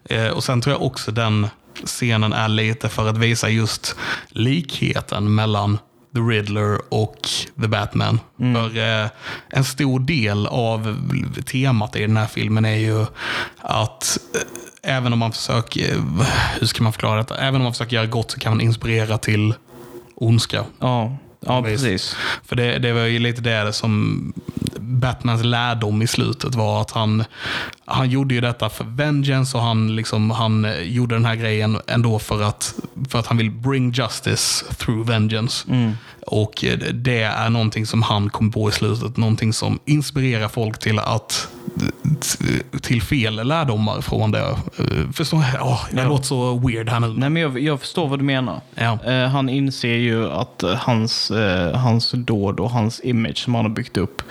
Eh, 0.10 0.28
och 0.28 0.43
sen 0.43 0.62
tror 0.62 0.75
jag 0.75 0.84
också 0.84 1.12
den 1.12 1.47
scenen 1.86 2.34
är 2.34 2.47
lite 2.47 2.89
för 2.89 3.10
att 3.10 3.17
visa 3.17 3.49
just 3.49 3.95
likheten 4.30 5.36
mellan 5.36 5.78
The 6.13 6.19
Riddler 6.21 6.80
och 6.93 7.17
The 7.62 7.67
Batman. 7.67 8.19
För 8.38 8.78
eh, 9.04 9.10
en 9.49 9.63
stor 9.63 9.99
del 9.99 10.47
av 10.47 10.95
temat 11.45 11.95
i 11.95 12.01
den 12.01 12.17
här 12.17 12.28
filmen 12.28 12.65
är 12.65 12.75
ju 12.75 13.06
att 13.62 14.17
även 14.86 15.13
om 15.13 15.19
man 15.19 15.32
försöker, 15.32 16.02
hur 16.60 16.67
ska 16.67 16.84
man 16.84 16.93
förklara 16.93 17.17
detta? 17.17 17.38
Även 17.38 17.56
om 17.56 17.63
man 17.63 17.74
försöker 17.74 17.95
göra 17.95 18.06
gott 18.06 18.32
så 18.32 18.39
kan 18.39 18.52
man 18.52 18.62
inspirera 18.62 19.17
till 19.17 19.54
ondska. 20.15 20.63
Ja, 20.80 21.17
ja 21.39 21.62
Visst. 21.62 21.84
precis. 21.84 22.15
För 22.43 22.56
det, 22.56 22.80
det 22.80 22.93
var 22.93 23.02
ju 23.02 23.19
lite 23.19 23.41
det 23.41 23.74
som 23.74 24.34
Batmans 24.80 25.43
lärdom 25.43 26.02
i 26.02 26.08
slutet 26.08 26.56
var 26.56 26.82
att 26.82 26.91
han, 26.91 27.24
han 27.86 28.10
gjorde 28.10 28.36
ju 28.36 28.41
detta 28.41 28.69
för 28.69 28.84
vengeance 28.84 29.58
och 29.58 29.63
han, 29.63 29.95
liksom, 29.95 30.32
han 30.32 30.65
eh, 30.65 30.82
gjorde 30.82 31.15
den 31.15 31.26
här 31.26 31.36
grejen 31.36 31.80
ändå 31.88 32.19
för 32.19 32.41
att, 32.43 32.76
för 33.10 33.19
att 33.19 33.28
han 33.28 33.38
vill 33.38 33.52
bring 33.52 33.91
justice 33.91 34.65
through 34.78 35.08
vengeance. 35.08 35.67
Och 36.27 36.63
eh, 36.65 36.77
det 36.93 37.21
är 37.21 37.49
någonting 37.49 37.85
som 37.85 38.01
han 38.01 38.29
kom 38.29 38.51
på 38.51 38.69
i 38.69 38.71
slutet, 38.71 39.17
någonting 39.17 39.53
som 39.53 39.79
inspirerar 39.85 40.47
folk 40.47 40.79
till 40.79 40.99
att 40.99 41.47
till 42.81 43.01
fel 43.01 43.47
lärdomar 43.47 44.01
från 44.01 44.31
det. 44.31 44.39
Eh, 44.79 45.11
Förstår 45.13 45.43
jag? 45.53 45.67
Åh, 45.67 45.85
jag 45.91 46.03
Ja. 46.05 46.09
låter 46.09 46.23
så 46.23 46.57
weird 46.67 46.89
här 46.89 46.99
nu. 46.99 47.07
Nej, 47.07 47.29
men 47.29 47.41
jag, 47.41 47.59
jag 47.59 47.79
förstår 47.79 48.07
vad 48.07 48.19
du 48.19 48.23
menar. 48.23 48.61
Ja. 48.75 48.99
Eh, 49.05 49.27
han 49.27 49.49
inser 49.49 49.95
ju 49.95 50.31
att 50.31 50.63
eh, 50.63 50.73
hans, 50.75 51.31
eh, 51.31 51.75
hans 51.77 52.11
dåd 52.11 52.59
och 52.59 52.69
hans 52.71 52.99
image 53.03 53.38
som 53.38 53.55
han 53.55 53.65
har 53.65 53.71
byggt 53.71 53.97
upp 53.97 54.21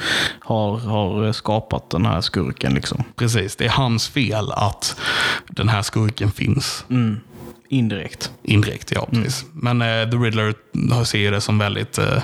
har, 0.40 0.78
har 0.78 1.32
skapat 1.32 1.90
den 1.90 2.06
här 2.06 2.20
skurken. 2.20 2.74
Liksom. 2.74 3.04
Precis, 3.16 3.56
det 3.56 3.64
är 3.64 3.68
hans 3.70 4.08
fel 4.08 4.52
att 4.52 4.96
den 5.48 5.68
här 5.68 5.82
skurken 5.82 6.30
finns. 6.30 6.84
Indirekt. 7.68 8.30
Indirekt, 8.42 8.92
ja. 8.94 9.06
Precis. 9.12 9.44
Men 9.52 9.82
eh, 9.82 10.10
The 10.10 10.16
Riddler 10.16 10.54
ser 11.04 11.18
ju 11.18 11.30
det 11.30 11.40
som 11.40 11.58
väldigt... 11.58 11.98
eh, 11.98 12.22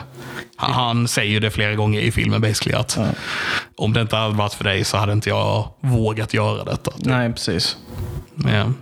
han, 0.57 0.73
han 0.73 1.09
säger 1.09 1.31
ju 1.33 1.41
det 1.41 1.51
flera 1.51 1.75
gånger 1.75 2.01
i 2.01 2.13
filmen 2.13 2.41
basically 2.41 2.77
att 2.79 2.99
om 3.77 3.93
det 3.93 4.01
inte 4.01 4.17
hade 4.17 4.35
varit 4.35 4.53
för 4.55 4.65
dig 4.65 4.85
så 4.85 4.97
hade 4.97 5.13
inte 5.13 5.29
jag 5.29 5.69
vågat 5.81 6.35
göra 6.35 6.65
detta. 6.65 6.91
Nej, 6.99 7.33
precis. 7.33 7.77
Ja. 8.37 8.73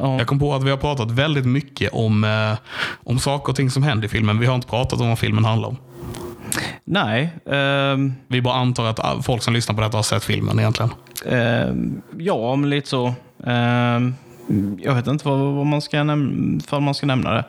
Ja. 0.00 0.18
Jag 0.18 0.26
kom 0.26 0.38
på 0.38 0.54
att 0.54 0.62
vi 0.64 0.70
har 0.70 0.76
pratat 0.76 1.10
väldigt 1.10 1.46
mycket 1.46 1.92
om, 1.92 2.24
eh, 2.24 2.58
om 3.04 3.18
saker 3.18 3.50
och 3.50 3.56
ting 3.56 3.70
som 3.70 3.82
händer 3.82 4.06
i 4.06 4.08
filmen. 4.08 4.38
Vi 4.38 4.46
har 4.46 4.54
inte 4.54 4.68
pratat 4.68 5.00
om 5.00 5.08
vad 5.08 5.18
filmen 5.18 5.44
handlar 5.44 5.68
om. 5.68 5.76
Nej, 6.84 7.30
ehm, 7.50 8.12
Vi 8.28 8.42
bara 8.42 8.54
antar 8.54 8.84
att 8.86 9.24
folk 9.26 9.42
som 9.42 9.54
lyssnar 9.54 9.74
på 9.74 9.80
detta 9.80 9.96
har 9.98 10.02
sett 10.02 10.24
filmen 10.24 10.58
egentligen. 10.58 10.90
ehm, 11.26 12.00
ja, 12.18 12.56
men 12.56 12.70
lite 12.70 12.88
så. 12.88 13.14
Ehm, 13.46 14.14
jag 14.82 14.94
vet 14.94 15.06
inte 15.06 15.28
vad, 15.28 15.38
vad 15.38 15.66
man 15.66 15.80
ska 15.82 15.96
näm- 15.96 16.66
för 16.66 16.80
man 16.80 16.94
ska 16.94 17.06
nämna 17.06 17.30
det. 17.32 17.44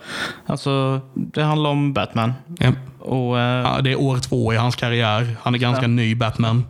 Alltså, 0.45 1.01
det 1.13 1.43
handlar 1.43 1.69
om 1.69 1.93
Batman. 1.93 2.33
Ja. 2.59 2.71
Och, 2.99 3.39
eh, 3.39 3.61
Ja, 3.61 3.81
det 3.81 3.91
är 3.91 3.99
år 4.01 4.17
två 4.17 4.53
i 4.53 4.57
hans 4.57 4.75
karriär. 4.75 5.35
Han 5.41 5.55
är 5.55 5.59
ganska 5.59 5.83
Ja. 5.83 5.87
ny 5.87 6.15
Batman. 6.15 6.65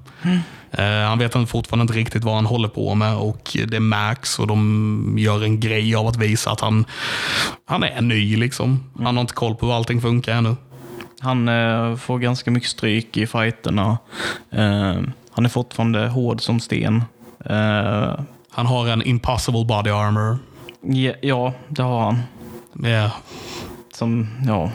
Eh, 0.72 0.86
han 0.86 1.20
vet 1.20 1.50
fortfarande 1.50 1.82
inte 1.82 1.94
riktigt 1.94 2.24
vad 2.24 2.36
han 2.36 2.46
håller 2.46 2.68
på 2.68 2.96
med 2.96 3.16
och 3.18 3.58
det 3.68 3.76
är 3.76 3.80
Max 3.80 4.40
och 4.40 4.48
de 4.48 5.16
gör 5.18 5.44
en 5.44 5.60
grej 5.60 5.96
av 5.96 6.08
att 6.08 6.18
visa 6.18 6.52
att 6.52 6.62
han, 6.62 6.86
han 7.66 7.84
är 7.84 8.02
ny. 8.02 8.38
liksom. 8.38 8.84
Han 9.04 9.16
har 9.18 9.22
inte 9.22 9.34
koll 9.34 9.56
på 9.56 9.66
hur 9.66 9.74
allting 9.76 10.02
funkar 10.02 10.36
ännu. 10.38 10.56
Han 11.22 11.48
eh, 11.50 11.96
får 11.96 12.20
ganska 12.20 12.52
mycket 12.52 12.70
stryk 12.70 13.18
i 13.18 13.28
fighterna. 13.28 13.98
Eh, 14.52 14.98
han 15.32 15.46
är 15.46 15.50
fortfarande 15.50 16.08
hård 16.08 16.42
som 16.42 16.60
sten. 16.60 17.04
Han 18.52 18.66
har 18.66 18.88
en 18.88 19.02
impossible 19.02 19.66
body 19.66 19.90
armor. 19.90 20.38
ja, 20.82 21.14
ja, 21.22 21.54
det 21.68 21.82
har 21.84 22.02
han. 22.02 22.20
Ja, 22.84 23.12
Som, 23.94 24.28
ja. 24.48 24.72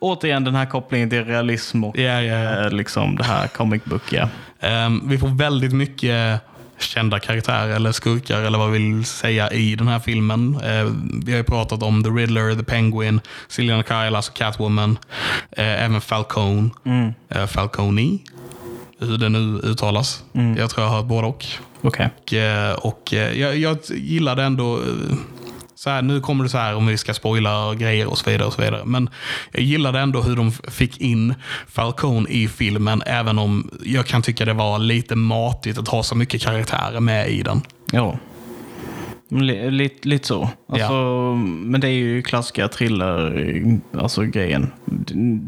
Återigen 0.00 0.44
den 0.44 0.54
här 0.54 0.66
kopplingen 0.66 1.10
till 1.10 1.24
realism 1.24 1.84
och 1.84 1.98
ja. 1.98 2.22
eh, 2.22 2.70
liksom 2.70 3.16
det 3.16 3.24
här 3.24 3.46
comic 3.48 3.84
book. 3.84 4.12
Ja. 4.12 4.28
Ehm, 4.60 5.08
vi 5.08 5.18
får 5.18 5.28
väldigt 5.28 5.72
mycket 5.72 6.40
kända 6.78 7.18
karaktärer 7.18 7.68
eller 7.76 7.92
skurkar 7.92 8.40
eller 8.42 8.58
vad 8.58 8.70
vi 8.70 8.78
vill 8.78 9.04
säga 9.04 9.50
i 9.50 9.76
den 9.76 9.88
här 9.88 9.98
filmen. 9.98 10.54
Eh, 10.64 10.92
vi 11.24 11.32
har 11.32 11.38
ju 11.38 11.44
pratat 11.44 11.82
om 11.82 12.02
The 12.04 12.10
Riddler, 12.10 12.54
The 12.54 12.62
Penguin, 12.64 13.20
Cillian 13.48 13.82
Kyle, 13.82 14.16
alltså 14.16 14.32
Catwoman, 14.32 14.98
eh, 15.50 15.84
även 15.84 16.00
Falcone, 16.00 16.70
eh, 17.28 17.46
Falcone, 17.46 18.18
hur 18.98 19.18
det 19.18 19.28
nu 19.28 19.58
uttalas. 19.62 20.24
Jag 20.56 20.70
tror 20.70 20.84
jag 20.84 20.90
har 20.90 20.96
hört 20.96 21.06
både 21.06 21.26
och. 21.26 21.46
Okej. 21.84 22.08
Och, 22.16 22.32
eh, 22.32 22.74
och 22.74 23.14
eh, 23.14 23.40
jag, 23.40 23.56
jag 23.56 23.78
gillade 23.88 24.42
ändå, 24.42 24.76
eh, 24.76 25.16
så 25.74 25.90
här, 25.90 26.02
nu 26.02 26.20
kommer 26.20 26.44
det 26.44 26.50
så 26.50 26.58
här 26.58 26.74
om 26.74 26.86
vi 26.86 26.96
ska 26.96 27.14
spoila 27.14 27.74
grejer 27.74 28.06
och 28.06 28.18
så 28.18 28.30
vidare. 28.30 28.46
och 28.46 28.52
så 28.52 28.62
vidare. 28.62 28.82
Men 28.84 29.10
jag 29.52 29.62
gillade 29.62 30.00
ändå 30.00 30.22
hur 30.22 30.36
de 30.36 30.52
fick 30.52 31.00
in 31.00 31.34
Falcone 31.68 32.28
i 32.28 32.48
filmen, 32.48 33.02
även 33.06 33.38
om 33.38 33.70
jag 33.84 34.06
kan 34.06 34.22
tycka 34.22 34.44
det 34.44 34.52
var 34.52 34.78
lite 34.78 35.16
matigt 35.16 35.78
att 35.78 35.88
ha 35.88 36.02
så 36.02 36.14
mycket 36.14 36.42
karaktärer 36.42 37.00
med 37.00 37.30
i 37.30 37.42
den. 37.42 37.62
Ja. 37.92 38.18
Lite, 39.42 40.08
lite 40.08 40.26
så. 40.28 40.48
Alltså, 40.68 40.92
Men 41.44 41.80
det 41.80 41.88
är 41.88 41.92
ju 41.92 42.22
klassiska 42.22 42.68
thriller, 42.68 43.78
alltså 43.98 44.22
grejen. 44.22 44.70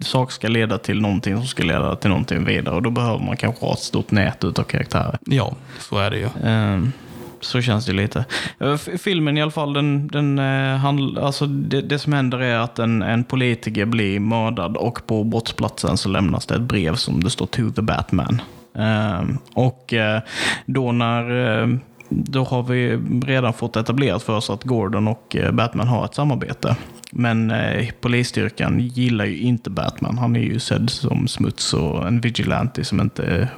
Sak 0.03 0.33
ska 0.33 0.49
leda 0.49 0.79
till 0.79 1.01
någonting 1.01 1.37
som 1.37 1.47
ska 1.47 1.63
leda 1.63 1.97
till 1.97 2.11
någonting 2.11 2.45
vidare 2.45 2.75
och 2.75 2.83
då 2.83 2.91
behöver 2.91 3.25
man 3.25 3.37
kanske 3.37 3.67
ha 3.67 3.73
ett 3.73 3.79
stort 3.79 4.11
nät 4.11 4.45
utav 4.45 4.63
karaktärer. 4.63 5.19
Ja, 5.25 5.55
så 5.79 5.99
är 5.99 6.11
det 6.11 6.19
ju. 6.19 6.29
Ehm, 6.45 6.93
Så 7.41 7.61
känns 7.63 7.87
det 7.87 7.93
lite. 7.93 8.25
Eh, 8.61 8.77
Filmen 8.77 9.39
i 9.39 9.43
alla 9.43 9.51
fall, 9.51 9.73
den, 9.73 10.09
den, 10.09 10.39
eh, 10.39 10.43
handl- 10.85 11.21
alltså 11.21 11.47
det, 11.47 11.81
det 11.81 11.99
som 11.99 12.13
händer 12.13 12.39
är 12.39 12.59
att 12.59 12.79
en, 12.79 13.03
en 13.03 13.25
politiker 13.25 13.85
blir 13.85 14.21
mördad 14.21 14.77
och 14.77 15.07
på 15.07 15.25
brottsplatsen 15.25 15.97
så 15.97 16.09
lämnas 16.09 16.47
det 16.47 16.55
ett 16.55 16.61
brev 16.61 16.95
som 16.95 17.25
det 17.25 17.31
står 17.31 17.47
To 17.47 17.71
the 17.71 17.83
Batman. 17.83 18.43
Ehm, 18.79 19.39
och 19.55 19.93
eh, 19.93 20.21
då 20.67 20.93
när 20.93 21.61
eh, 21.63 21.69
då 22.17 22.45
har 22.45 22.63
vi 22.63 22.97
redan 23.27 23.53
fått 23.53 23.77
etablerat 23.77 24.23
för 24.23 24.37
oss 24.37 24.51
att 24.51 24.65
Gordon 24.65 25.09
och 25.09 25.37
eh, 25.37 25.53
Batman 25.53 25.89
har 25.89 26.05
ett 26.05 26.15
samarbete. 26.15 26.77
Men 27.13 27.51
eh, 27.51 27.89
polisstyrkan 28.01 28.81
gillar 28.81 29.25
ju 29.25 29.39
inte 29.39 29.71
Batman. 29.71 30.19
Han 30.19 30.37
är 30.37 30.41
ju 30.41 30.59
sedd 30.59 30.91
som 30.91 31.29
smuts 31.29 31.75
och 31.75 32.07
en 32.07 32.21
vigilante 32.21 32.85
som 32.85 33.01
inte 33.01 33.49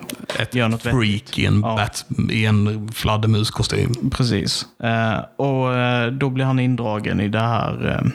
Ett 0.40 0.54
gör 0.54 0.68
något 0.68 0.86
vettigt. 0.86 0.98
freak 1.00 1.38
i 1.38 1.46
en, 1.46 1.60
Ja. 1.60 1.76
bat, 1.76 2.06
i 2.30 2.44
en 2.46 2.88
fladdermuskostym. 2.92 3.94
Precis. 4.10 4.66
Eh, 4.82 5.18
och 5.36 5.74
eh, 5.76 6.06
då 6.12 6.30
blir 6.30 6.44
han 6.44 6.58
indragen 6.58 7.20
i 7.20 7.28
det 7.28 7.40
här, 7.40 7.88
eh, 8.04 8.10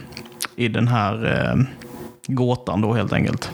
i 0.55 0.67
den 0.67 0.87
här 0.87 1.25
eh, 1.51 1.63
gåtan 2.27 2.81
då 2.81 2.93
helt 2.93 3.13
enkelt. 3.13 3.51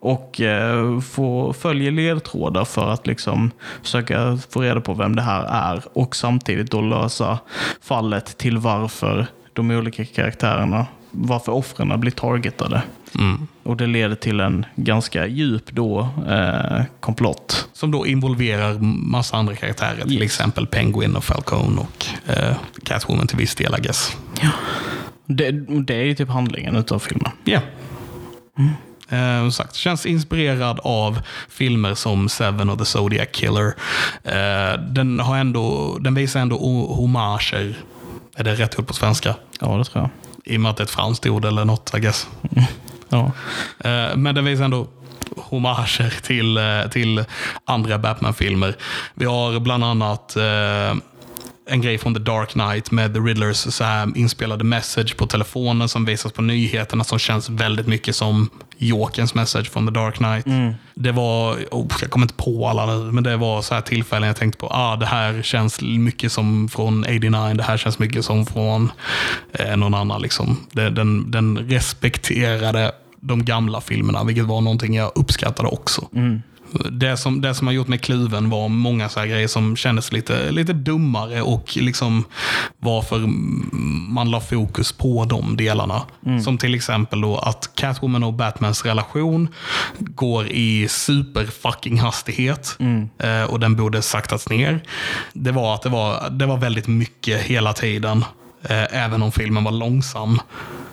Och 0.00 0.40
eh, 0.40 1.00
får, 1.00 1.52
följer 1.52 1.90
ledtrådar 1.90 2.64
för 2.64 2.90
att 2.90 3.06
liksom 3.06 3.50
försöka 3.82 4.38
få 4.50 4.60
reda 4.62 4.80
på 4.80 4.94
vem 4.94 5.16
det 5.16 5.22
här 5.22 5.44
är 5.44 5.82
och 5.92 6.16
samtidigt 6.16 6.70
då 6.70 6.80
lösa 6.80 7.38
fallet 7.82 8.38
till 8.38 8.58
varför 8.58 9.26
de 9.52 9.70
olika 9.70 10.04
karaktärerna, 10.04 10.86
varför 11.10 11.52
offren 11.52 12.00
blir 12.00 12.10
targetade. 12.12 12.82
Mm. 13.18 13.46
Och 13.62 13.76
det 13.76 13.86
leder 13.86 14.14
till 14.14 14.40
en 14.40 14.66
ganska 14.76 15.26
djup 15.26 15.70
då 15.72 16.08
eh, 16.28 16.82
komplott. 17.00 17.68
Som 17.72 17.90
då 17.90 18.06
involverar 18.06 18.78
massa 19.10 19.36
andra 19.36 19.54
karaktärer. 19.54 20.02
Till 20.02 20.12
Yes. 20.12 20.22
exempel 20.22 20.66
Penguin 20.66 21.16
och 21.16 21.24
Falcone 21.24 21.80
och 21.80 22.06
eh, 22.36 22.56
Catwoman 22.84 23.26
till 23.26 23.36
viss 23.38 23.54
del, 23.54 23.74
I 23.78 23.82
guess. 23.82 24.16
Det, 25.26 25.50
det 25.80 25.94
är 25.94 26.04
ju 26.04 26.14
typ 26.14 26.28
handlingen 26.28 26.76
utav 26.76 26.98
filmen. 26.98 27.30
Ja. 27.44 27.60
Eh, 29.08 29.50
sagt, 29.50 29.74
känns 29.74 30.06
inspirerad 30.06 30.80
av 30.82 31.20
filmer 31.48 31.94
som 31.94 32.28
Seven 32.28 32.70
och 32.70 32.78
The 32.78 32.84
Zodiac 32.84 33.28
Killer. 33.32 33.74
Eh, 34.24 34.80
den, 34.80 35.20
har 35.20 35.36
ändå, 35.36 35.96
den 36.00 36.14
visar 36.14 36.40
ändå 36.40 36.56
homager. 36.94 37.76
Är 38.36 38.44
det 38.44 38.54
rätt 38.54 38.78
ord 38.78 38.86
på 38.86 38.94
svenska? 38.94 39.34
Ja, 39.60 39.76
det 39.76 39.84
tror 39.84 40.02
jag. 40.02 40.10
I 40.54 40.56
och 40.56 40.60
med 40.60 40.70
att 40.70 40.76
det 40.76 40.82
är 40.82 40.84
ett 40.84 40.90
franskt 40.90 41.26
ord 41.26 41.44
eller 41.44 41.64
något, 41.64 41.94
I 41.96 42.00
guess. 42.00 42.28
Ja. 43.08 43.32
Eh, 43.84 44.16
Men 44.16 44.34
den 44.34 44.44
visar 44.44 44.64
ändå 44.64 44.86
homager 45.36 46.22
till, 46.22 46.56
eh, 46.56 46.90
till 46.90 47.24
andra 47.64 47.98
Batman-filmer. 47.98 48.76
Vi 49.14 49.24
har 49.24 49.60
bland 49.60 49.84
annat 49.84 50.36
eh, 50.36 50.96
en 51.68 51.80
grej 51.80 51.98
från 51.98 52.14
The 52.14 52.20
Dark 52.20 52.50
Knight 52.50 52.90
med 52.90 53.14
The 53.14 53.20
Riddlers 53.20 53.56
så 53.56 54.12
inspelade 54.14 54.64
message 54.64 55.16
på 55.16 55.26
telefonen 55.26 55.88
som 55.88 56.04
visas 56.04 56.32
på 56.32 56.42
nyheterna 56.42 57.04
som 57.04 57.18
känns 57.18 57.50
väldigt 57.50 57.86
mycket 57.86 58.16
som 58.16 58.50
Jokens 58.78 59.34
message 59.34 59.70
från 59.70 59.86
The 59.86 59.92
Dark 59.92 60.16
Knight. 60.16 60.46
Det 60.94 61.12
var, 61.12 61.56
oh, 61.70 61.86
jag 62.00 62.10
kommer 62.10 62.24
inte 62.24 62.34
på 62.34 62.68
alla 62.68 62.86
nu, 62.86 63.12
men 63.12 63.24
det 63.24 63.36
var 63.36 63.62
så 63.62 63.74
här 63.74 63.80
tillfällen 63.80 64.26
jag 64.26 64.36
tänkte 64.36 64.58
på, 64.58 64.66
ah, 64.66 64.96
det 64.96 65.06
här 65.06 65.42
känns 65.42 65.80
mycket 65.80 66.32
som 66.32 66.68
från 66.68 67.00
89, 67.04 67.54
det 67.54 67.62
här 67.62 67.76
känns 67.76 67.98
mycket 67.98 68.24
som 68.24 68.46
från 68.46 68.90
eh, 69.52 69.76
någon 69.76 69.94
annan. 69.94 70.22
Liksom. 70.22 70.56
Den, 70.72 70.94
den, 70.94 71.30
den 71.30 71.58
respekterade 71.58 72.92
de 73.20 73.44
gamla 73.44 73.80
filmerna, 73.80 74.24
vilket 74.24 74.44
var 74.44 74.60
någonting 74.60 74.94
jag 74.94 75.12
uppskattade 75.14 75.68
också. 75.68 76.08
Det, 76.90 77.16
som, 77.16 77.40
det 77.40 77.54
som 77.54 77.66
har 77.66 77.74
gjort 77.74 77.88
mig 77.88 77.98
kluven 77.98 78.50
var 78.50 78.68
många 78.68 79.08
så 79.08 79.20
grejer 79.20 79.48
som 79.48 79.76
kändes 79.76 80.12
lite, 80.12 80.50
lite 80.50 80.72
dummare 80.72 81.42
och 81.42 81.76
liksom 81.76 82.24
varför 82.78 83.18
man 84.12 84.30
la 84.30 84.40
fokus 84.40 84.92
på 84.92 85.24
de 85.24 85.56
delarna. 85.56 86.02
Som 86.44 86.58
till 86.58 86.74
exempel 86.74 87.20
då 87.20 87.38
att 87.38 87.70
Catwoman 87.74 88.22
och 88.22 88.34
Batmans 88.34 88.84
relation 88.84 89.48
går 89.98 90.46
i 90.46 90.88
super 90.88 91.44
fucking 91.44 91.98
hastighet 91.98 92.78
eh, 93.18 93.42
och 93.42 93.60
den 93.60 93.76
borde 93.76 94.02
saktats 94.02 94.48
ner. 94.48 94.82
Det 95.32 95.52
var 95.52 95.74
att 95.74 95.82
det 95.82 95.88
var, 95.88 96.30
det 96.30 96.46
var 96.46 96.56
väldigt 96.56 96.86
mycket 96.86 97.42
hela 97.42 97.72
tiden, 97.72 98.24
eh, 98.62 99.04
även 99.04 99.22
om 99.22 99.32
filmen 99.32 99.64
var 99.64 99.72
långsam 99.72 100.40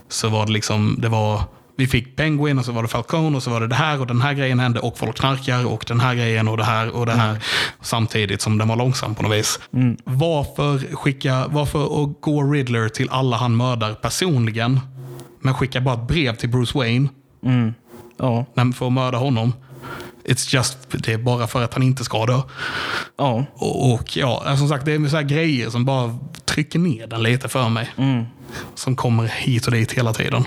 så 0.10 0.30
var 0.30 0.46
det 0.46 0.52
liksom, 0.52 0.96
det 1.00 1.10
var 1.10 1.42
vi 1.76 1.88
fick 1.88 2.16
Penguin 2.16 2.60
och 2.60 2.66
så 2.66 2.72
var 2.72 2.82
det 2.82 2.88
Falcone 2.88 3.38
och 3.38 3.44
så 3.44 3.50
var 3.52 3.62
det 3.62 3.68
det 3.68 3.76
här 3.76 4.00
och 4.02 4.08
den 4.08 4.22
här 4.22 4.34
grejen 4.34 4.60
hände 4.60 4.80
och 4.80 4.98
folk 4.98 5.18
knarkar 5.18 5.66
och 5.66 5.86
den 5.88 6.00
här 6.00 6.16
grejen 6.16 6.48
och 6.48 6.58
det 6.58 6.64
här 6.64 6.90
och 6.96 7.06
det 7.06 7.12
här. 7.12 7.44
Samtidigt 7.82 8.42
som 8.42 8.58
den 8.58 8.68
var 8.68 8.76
långsam 8.76 9.16
på 9.16 9.24
något 9.24 9.38
vis. 9.38 9.60
Varför 10.04 10.96
skicka, 10.96 11.46
varför 11.50 11.92
och 11.92 12.22
gå 12.22 12.44
Riddler 12.44 12.90
till 12.90 13.10
alla 13.10 13.38
han 13.38 13.58
mördar 13.58 13.94
personligen, 13.94 14.80
men 15.42 15.54
skicka 15.54 15.82
bara 15.82 15.96
ett 15.96 16.08
brev 16.08 16.36
till 16.36 16.50
Bruce 16.50 16.78
Wayne 16.78 17.08
Ja, 18.18 18.46
när- 18.54 18.72
för 18.74 18.88
att 18.88 18.94
mörda 18.94 19.18
honom? 19.18 19.54
It's 20.26 20.56
just, 20.56 20.78
det 20.92 21.14
är 21.14 21.18
bara 21.18 21.48
för 21.48 21.64
att 21.64 21.74
han 21.74 21.84
inte 21.84 22.04
ska 22.04 22.26
dö. 22.26 22.42
ja. 23.18 23.46
Och, 23.56 23.94
och 23.94 24.18
ja, 24.18 24.58
som 24.58 24.70
sagt, 24.70 24.86
det 24.86 24.94
är 24.94 25.08
så 25.08 25.16
här 25.16 25.24
grejer 25.24 25.70
som 25.70 25.86
bara 25.86 26.18
trycker 26.46 26.80
ner 26.80 27.08
den 27.08 27.24
lite 27.24 27.50
för 27.50 27.70
mig. 27.70 27.90
Som 28.76 28.96
kommer 28.96 29.24
hit 29.28 29.66
och 29.66 29.72
dit 29.72 29.92
hela 29.92 30.14
tiden. 30.14 30.44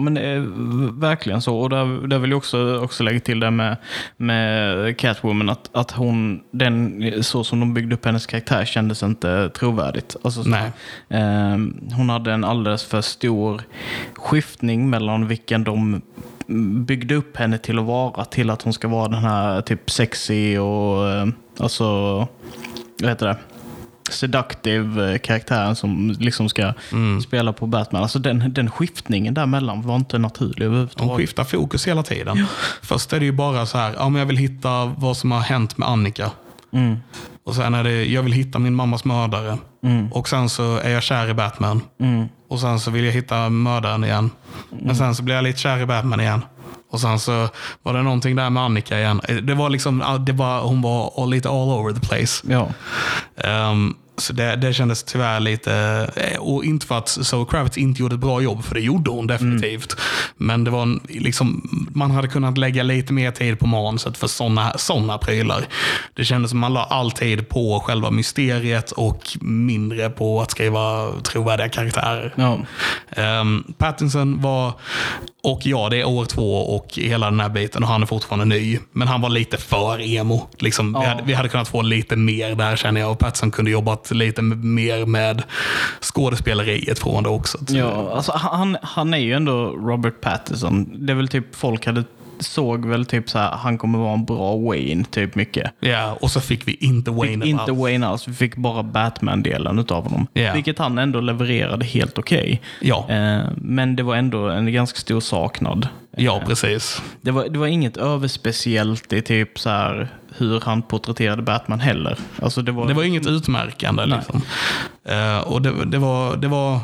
Men 0.00 0.16
är 0.16 0.40
verkligen 1.00 1.42
så. 1.42 1.56
Och 1.58 1.70
där, 1.70 2.06
där 2.06 2.18
vill 2.18 2.30
jag 2.30 2.38
också, 2.38 2.80
också 2.80 3.02
lägga 3.02 3.20
till 3.20 3.40
det 3.40 3.50
med, 3.50 3.76
med 4.16 4.96
Catwoman. 4.98 5.50
Att, 5.50 5.70
att 5.72 5.90
hon, 5.90 6.40
den, 6.50 7.02
så 7.22 7.44
som 7.44 7.60
de 7.60 7.74
byggde 7.74 7.94
upp 7.94 8.04
hennes 8.04 8.26
karaktär 8.26 8.64
kändes 8.64 9.02
inte 9.02 9.48
trovärdigt. 9.48 10.16
Alltså, 10.22 10.42
så, 10.42 10.48
Nej. 10.48 10.70
ehm, 11.08 11.80
hon 11.96 12.10
hade 12.10 12.32
en 12.32 12.44
alldeles 12.44 12.84
för 12.84 13.00
stor 13.00 13.62
skiftning 14.14 14.90
mellan 14.90 15.28
vilken 15.28 15.64
de 15.64 16.02
byggde 16.86 17.14
upp 17.14 17.36
henne 17.36 17.58
till 17.58 17.78
att 17.78 17.84
vara 17.84 18.24
till 18.24 18.50
att 18.50 18.62
hon 18.62 18.72
ska 18.72 18.88
vara 18.88 19.08
den 19.08 19.24
här 19.24 19.60
typ 19.60 19.90
sexy 19.90 20.58
och 20.58 21.08
eh, 21.08 21.28
alltså, 21.58 22.16
vad 23.00 23.10
heter 23.10 23.26
det? 23.26 23.36
Seductive 24.10 25.12
eh, 25.12 25.18
karaktären 25.18 25.76
som 25.76 26.16
liksom 26.18 26.48
ska 26.48 26.72
spela 27.26 27.52
på 27.52 27.66
Batman. 27.66 28.02
Alltså 28.02 28.18
den, 28.18 28.52
den 28.52 28.70
skiftningen 28.70 29.34
däremellan 29.34 29.82
var 29.82 29.96
inte 29.96 30.18
naturlig 30.18 30.56
De 30.58 30.64
överhuvudtaget. 30.64 31.16
skiftar 31.16 31.44
fokus 31.44 31.88
hela 31.88 32.02
tiden. 32.02 32.46
Först 32.82 33.12
är 33.12 33.18
det 33.20 33.24
ju 33.26 33.32
bara 33.32 33.66
så 33.66 33.78
här, 33.78 33.94
ja 33.98 34.08
men 34.08 34.18
jag 34.18 34.26
vill 34.26 34.36
hitta 34.36 34.84
vad 34.84 35.16
som 35.16 35.32
har 35.32 35.40
hänt 35.40 35.78
med 35.78 35.88
Annika. 35.88 36.30
Mm. 36.72 36.96
Och 37.44 37.54
sen 37.54 37.74
är 37.74 37.84
det, 37.84 38.04
jag 38.04 38.22
vill 38.22 38.32
hitta 38.32 38.58
min 38.58 38.74
mammas 38.74 39.04
mördare. 39.04 39.58
Och 40.10 40.28
sen 40.28 40.48
så 40.48 40.76
är 40.76 40.90
jag 40.90 41.02
kär 41.02 41.30
i 41.30 41.34
Batman. 41.34 41.80
Mm. 42.00 42.26
Och 42.48 42.60
sen 42.60 42.80
så 42.80 42.90
vill 42.90 43.04
jag 43.04 43.12
hitta 43.12 43.48
mördaren 43.48 44.04
igen. 44.04 44.30
Men 44.82 44.96
sen 44.96 45.14
så 45.14 45.22
blir 45.22 45.34
jag 45.34 45.44
lite 45.44 45.58
kär 45.58 45.78
i 45.78 45.86
Batman 45.86 46.20
igen. 46.20 46.42
Och 46.90 47.00
sen 47.00 47.18
så 47.18 47.48
var 47.82 47.94
det 47.94 48.02
någonting 48.02 48.36
där 48.36 48.50
med 48.50 48.62
Annika 48.62 48.98
igen. 48.98 49.20
Det 49.42 49.54
var 49.54 49.70
liksom, 49.70 50.24
det 50.26 50.32
var, 50.32 50.60
hon 50.60 50.82
var 50.82 51.26
lite 51.26 51.48
all 51.48 51.68
over 51.68 51.92
the 51.92 52.00
place. 52.00 52.46
Ja. 52.48 52.68
Ehm, 53.36 53.94
så 54.20 54.32
det, 54.32 54.56
det 54.56 54.72
kändes 54.74 55.02
tyvärr 55.02 55.40
lite, 55.40 55.72
eh, 56.16 56.38
och 56.40 56.64
inte 56.64 56.86
för 56.86 56.98
att 56.98 57.08
Zoe 57.08 57.46
Kravitz 57.50 57.78
inte 57.78 58.00
gjorde 58.02 58.14
ett 58.14 58.20
bra 58.20 58.40
jobb, 58.40 58.64
för 58.64 58.74
det 58.74 58.80
gjorde 58.80 59.10
hon 59.10 59.26
definitivt. 59.26 59.96
Men 60.36 60.64
det 60.64 60.70
var 60.70 60.82
en, 60.82 61.00
liksom, 61.08 61.68
man 61.94 62.10
hade 62.10 62.28
kunnat 62.28 62.58
lägga 62.58 62.82
lite 62.82 63.12
mer 63.12 63.30
tid 63.30 63.58
på 63.58 63.66
manuset 63.66 64.16
för 64.18 64.26
sådana 64.26 64.72
såna 64.78 65.18
prylar. 65.18 65.64
Det 66.14 66.24
kändes 66.24 66.50
som 66.50 66.60
man 66.60 66.72
la 66.74 66.84
all 66.84 67.10
tid 67.10 67.48
på 67.48 67.80
själva 67.80 68.10
mysteriet 68.10 68.90
och 68.92 69.28
mindre 69.40 70.10
på 70.10 70.40
att 70.42 70.50
skriva 70.50 71.12
trovärdiga 71.22 71.68
karaktärer. 71.68 72.34
Ja. 72.36 72.58
Um, 73.40 73.64
Pattinson 73.78 74.42
var, 74.42 74.72
och 75.42 75.60
ja, 75.64 75.88
det 75.88 76.00
är 76.00 76.04
år 76.08 76.24
två 76.24 76.56
och 76.76 76.86
hela 76.94 77.30
den 77.30 77.40
här 77.40 77.48
biten 77.48 77.82
och 77.82 77.88
han 77.88 78.02
är 78.02 78.06
fortfarande 78.06 78.44
ny. 78.44 78.78
Men 78.92 79.08
han 79.08 79.20
var 79.20 79.28
lite 79.28 79.56
för 79.56 80.00
emo. 80.00 80.48
Liksom, 80.58 80.92
vi, 80.92 80.98
Ja. 81.00 81.08
hade, 81.08 81.22
vi 81.22 81.34
hade 81.34 81.48
kunnat 81.48 81.68
få 81.68 81.82
lite 81.82 82.16
mer 82.16 82.54
där 82.54 82.76
känner 82.76 83.00
jag. 83.00 83.10
Och 83.12 83.18
Pattinson 83.18 83.50
kunde 83.50 83.70
jobbat 83.70 84.09
lite 84.14 84.42
mer 84.42 85.06
med 85.06 85.42
skådespeleriet 86.00 86.98
från 86.98 87.22
det 87.22 87.28
också. 87.28 87.58
Ja, 87.68 88.12
alltså 88.14 88.32
han, 88.32 88.76
han 88.82 89.14
är 89.14 89.18
ju 89.18 89.32
ändå 89.32 89.66
Robert 89.66 90.20
Pattinson. 90.20 91.06
Det 91.06 91.12
är 91.12 91.16
väl 91.16 91.28
typ 91.28 91.56
folk 91.56 91.86
hade 91.86 92.04
såg 92.40 92.86
väl 92.86 93.06
typ 93.06 93.30
så 93.30 93.38
här, 93.38 93.50
han 93.50 93.78
kommer 93.78 93.98
vara 93.98 94.12
en 94.12 94.24
bra 94.24 94.56
Wayne, 94.56 95.04
typ 95.04 95.34
mycket. 95.34 95.72
Ja, 95.80 96.16
och 96.20 96.30
så 96.30 96.40
fick 96.40 96.68
vi 96.68 96.74
inte 96.74 97.10
Wayne 97.10 97.44
Fick 97.44 97.50
inte 97.50 97.62
alls. 97.62 97.80
Wayne 97.80 98.06
alls, 98.06 98.28
vi 98.28 98.34
fick 98.34 98.56
bara 98.56 98.82
Batman-delen 98.82 99.78
utav 99.78 100.04
honom. 100.04 100.26
Ja. 100.32 100.52
Vilket 100.52 100.78
han 100.78 100.98
ändå 100.98 101.20
levererade 101.20 101.84
helt 101.84 102.18
okej. 102.18 102.60
Ja. 102.80 103.06
Eh, 103.08 103.40
men 103.56 103.96
det 103.96 104.02
var 104.02 104.16
ändå 104.16 104.48
en 104.48 104.72
ganska 104.72 104.98
stor 104.98 105.20
saknad. 105.20 105.88
Ja, 106.16 106.42
precis. 106.46 107.02
Det 107.20 107.30
var, 107.30 107.48
det 107.48 107.58
var 107.58 107.66
inget 107.66 107.96
överspeciellt 107.96 109.12
i 109.12 109.22
typ 109.22 109.58
så 109.58 109.70
här 109.70 110.08
hur 110.36 110.60
han 110.60 110.82
porträtterade 110.82 111.42
Batman 111.42 111.80
heller. 111.80 112.18
Alltså 112.42 112.62
det 112.62 112.72
var, 112.72 112.88
Det 112.88 112.94
var 112.94 113.04
inget 113.04 113.26
utmärkande. 113.26 114.06
Liksom. 114.06 114.42
Eh, 115.04 115.38
och 115.38 115.62
det, 115.62 115.84
det, 115.84 115.98
var, 115.98 116.36
det 116.36 116.48
var 116.48 116.74
eh, 116.74 116.80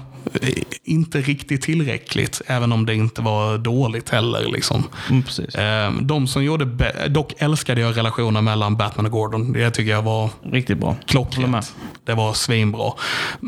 inte 0.85 1.21
riktigt 1.21 1.63
tillräckligt, 1.63 2.43
även 2.47 2.73
om 2.73 2.87
det 2.87 2.95
inte 2.95 3.23
var 3.23 3.59
dåligt 3.59 4.11
heller. 4.11 4.49
Liksom. 4.53 4.85
Mm, 5.11 5.23
precis. 5.23 5.55
Eh, 5.55 5.93
De 6.01 6.27
som 6.27 6.45
gjorde, 6.45 6.65
dock 7.09 7.33
älskade 7.39 7.81
jag 7.81 7.97
relationen 7.97 8.45
mellan 8.45 8.77
Batman 8.77 9.07
och 9.07 9.13
Gordon. 9.13 9.53
Det 9.53 9.71
tycker 9.71 9.91
jag 9.91 10.03
var 10.03 10.31
Riktigt 10.43 10.79
bra. 10.79 10.97
Klockrent. 11.07 11.75
Det 12.05 12.15
var 12.15 12.33
svinbra. 12.33 12.93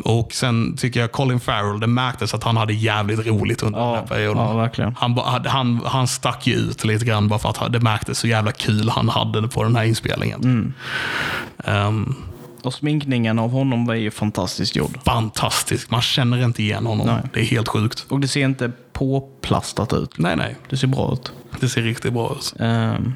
Och 0.05 0.33
sen 0.33 0.77
tycker 0.77 1.01
jag 1.01 1.13
Colin 1.13 1.41
Farrell, 1.41 1.81
det 1.81 1.87
märktes 1.87 2.35
att 2.35 2.45
han 2.45 2.57
hade 2.57 2.73
jävligt 2.73 3.27
roligt 3.27 3.63
under 3.63 3.79
den 3.79 3.89
här 3.89 3.97
Ja, 3.97 4.03
perioden. 4.07 4.71
ja. 4.77 4.93
Han, 4.97 5.19
han, 5.47 5.81
han 5.85 6.09
stack 6.09 6.47
ju 6.47 6.55
ut 6.55 6.85
lite 6.85 7.05
grann 7.05 7.29
bara 7.29 7.39
för 7.39 7.49
att 7.49 7.73
det 7.73 7.81
märktes 7.81 8.19
så 8.19 8.27
jävla 8.29 8.53
kul 8.53 8.89
han 8.89 9.09
hade 9.09 9.49
på 9.49 9.63
den 9.65 9.77
här 9.77 9.85
inspelningen. 9.85 10.41
Mm. 10.45 10.73
Ehm, 11.65 12.15
Och 12.69 12.75
sminkningen 12.75 13.39
av 13.39 13.51
honom 13.51 13.87
var 13.87 13.95
ju 13.95 14.11
fantastiskt 14.11 14.77
gjord. 14.77 14.99
fantastisk. 15.05 15.91
Man 15.91 16.03
känner 16.03 16.45
inte 16.45 16.63
igen 16.63 16.87
honom. 16.87 17.07
Nej. 17.07 17.23
Det 17.33 17.41
är 17.41 17.45
helt 17.45 17.69
sjukt. 17.69 18.07
Och 18.09 18.21
det 18.21 18.29
ser 18.29 18.45
inte 18.45 18.73
påplastat 18.93 19.93
ut. 19.93 20.19
Nej, 20.19 20.37
nej. 20.37 20.57
Det 20.71 20.77
ser 20.77 20.87
bra 20.87 21.13
ut. 21.13 21.33
Det 21.61 21.69
ser 21.69 21.83
riktigt 21.83 22.13
bra 22.13 22.33
ut. 22.39 22.55
Ehm, 22.61 23.15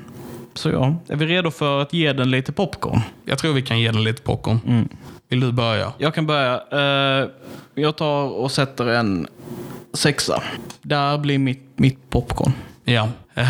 så 0.54 0.70
ja, 0.70 0.94
är 1.08 1.16
vi 1.16 1.26
redo 1.26 1.50
för 1.50 1.80
att 1.82 1.92
ge 1.92 2.12
den 2.12 2.30
lite 2.30 2.52
popcorn? 2.52 3.00
Jag 3.24 3.38
tror 3.38 3.52
vi 3.52 3.62
kan 3.62 3.80
ge 3.80 3.90
den 3.90 4.04
lite 4.04 4.22
popcorn. 4.22 4.60
Mm. 4.66 4.88
Vill 5.28 5.40
du 5.40 5.52
börja? 5.52 5.92
Jag 5.98 6.14
kan 6.14 6.26
börja. 6.26 6.62
Eh, 6.72 7.28
jag 7.74 7.96
tar 7.96 8.24
och 8.24 8.50
sätter 8.52 8.86
en 8.86 9.26
sexa. 9.94 10.42
Där 10.82 11.18
blir 11.18 11.38
mitt, 11.38 11.72
mitt 11.76 12.10
popcorn. 12.10 12.52
Ja. 12.84 13.08
Eh, 13.34 13.46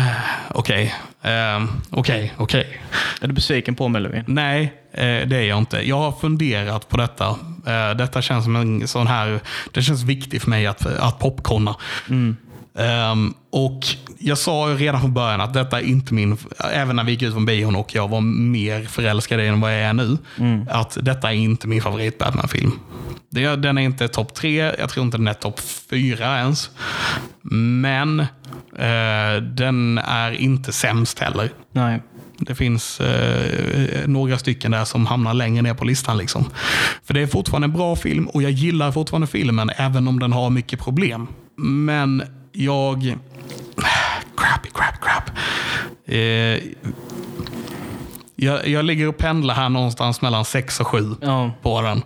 Okej. 0.51 0.83
Ehm, 0.83 1.12
Okej, 1.89 2.33
okej. 2.37 2.79
Är 3.21 3.27
du 3.27 3.33
besviken 3.33 3.75
på 3.75 3.87
mig 3.87 4.01
Levin? 4.01 4.23
Nej, 4.27 4.73
eh, 4.91 5.01
det 5.01 5.35
är 5.37 5.43
jag 5.43 5.57
inte. 5.57 5.87
Jag 5.89 5.97
har 5.97 6.11
funderat 6.11 6.89
på 6.89 6.97
detta. 6.97 7.27
Eh, 7.67 7.95
Detta 7.97 8.21
känns 8.21 8.43
som 8.43 8.55
en 8.55 8.87
sån 8.87 9.07
här... 9.07 9.39
Det 9.71 9.81
känns 9.81 10.03
viktigt 10.03 10.43
för 10.43 10.49
mig 10.49 10.67
att, 10.67 10.85
att 10.85 11.19
popcorna. 11.19 11.75
Ehm, 12.75 13.33
och 13.51 13.79
jag 14.19 14.37
sa 14.37 14.69
ju 14.69 14.77
redan 14.77 15.01
från 15.01 15.13
början 15.13 15.41
att 15.41 15.53
detta 15.53 15.79
är 15.79 15.83
inte 15.83 16.13
min... 16.13 16.37
Även 16.73 16.95
när 16.95 17.03
vi 17.03 17.11
gick 17.11 17.21
ut 17.21 17.33
från 17.33 17.45
bion 17.45 17.75
och 17.75 17.95
jag 17.95 18.07
var 18.07 18.21
mer 18.21 18.83
förälskad 18.83 19.39
än 19.39 19.61
vad 19.61 19.73
jag 19.73 19.81
är 19.81 19.93
nu. 19.93 20.17
Att 20.69 20.97
detta 21.01 21.31
är 21.31 21.35
inte 21.35 21.67
min 21.67 21.81
favorit 21.81 22.17
Batman-film. 22.17 22.71
Den 23.57 23.77
är 23.77 23.81
inte 23.81 24.07
topp 24.07 24.33
tre, 24.33 24.73
jag 24.79 24.89
tror 24.89 25.05
inte 25.05 25.17
den 25.17 25.27
är 25.27 25.33
topp 25.33 25.59
fyra 25.89 26.37
ens. 26.39 26.69
Men 27.81 28.19
eh, 28.75 29.41
den 29.41 29.97
är 29.97 30.31
inte 30.31 30.71
sämst 30.71 31.19
heller. 31.19 31.49
Nej. 31.71 32.01
Det 32.37 32.55
finns 32.55 32.99
eh, 33.01 34.07
några 34.07 34.37
stycken 34.37 34.71
där 34.71 34.85
som 34.85 35.05
hamnar 35.05 35.33
längre 35.33 35.61
ner 35.61 35.73
på 35.73 35.85
listan. 35.85 36.17
Liksom. 36.17 36.45
För 37.03 37.13
det 37.13 37.21
är 37.21 37.27
fortfarande 37.27 37.65
en 37.65 37.73
bra 37.73 37.95
film 37.95 38.27
och 38.27 38.43
jag 38.43 38.51
gillar 38.51 38.91
fortfarande 38.91 39.27
filmen 39.27 39.69
även 39.77 40.07
om 40.07 40.19
den 40.19 40.33
har 40.33 40.49
mycket 40.49 40.79
problem. 40.79 41.27
Men 41.57 42.23
jag... 42.53 43.17
Crappy, 44.37 44.69
crap, 44.73 45.01
crap. 45.01 45.29
Eh, 46.05 46.63
jag, 48.35 48.67
jag 48.67 48.85
ligger 48.85 49.07
och 49.07 49.17
pendlar 49.17 49.55
här 49.55 49.69
någonstans 49.69 50.21
mellan 50.21 50.45
6 50.45 50.79
och 50.79 50.87
7 50.87 51.15
Ja. 51.21 51.51
på 51.61 51.81
den. 51.81 52.03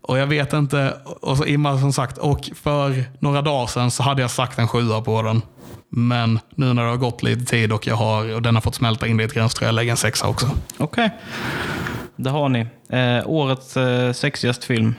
Och 0.00 0.18
jag 0.18 0.26
vet 0.26 0.52
inte, 0.52 0.96
och 1.04 1.36
så 1.36 1.44
Imma 1.44 1.78
som 1.80 1.92
sagt, 1.92 2.18
och 2.18 2.50
för 2.54 3.04
några 3.20 3.42
dagar 3.42 3.66
sedan 3.66 3.90
så 3.90 4.02
hade 4.02 4.22
jag 4.22 4.30
sagt 4.30 4.58
en 4.58 4.68
sjua 4.68 5.00
på 5.00 5.22
den. 5.22 5.42
Men 5.90 6.38
nu 6.54 6.72
när 6.74 6.82
det 6.84 6.88
har 6.90 6.96
gått 6.96 7.22
lite 7.22 7.44
tid 7.44 7.72
och, 7.72 7.86
jag 7.86 7.96
har, 7.96 8.34
och 8.34 8.42
den 8.42 8.54
har 8.54 8.62
fått 8.62 8.74
smälta 8.74 9.06
in 9.06 9.16
lite 9.16 9.34
grann 9.34 9.48
så 9.50 9.56
tror 9.58 9.66
jag 9.68 9.74
lägger 9.74 9.90
en 9.90 9.96
sexa 9.96 10.28
också. 10.28 10.50
Okej. 10.78 11.10
Där 12.16 12.30
har 12.30 12.48
ni. 12.48 12.60
Eh, 12.90 13.22
årets 13.30 13.76
eh, 13.76 14.12
sexigaste 14.12 14.66
film. 14.66 14.94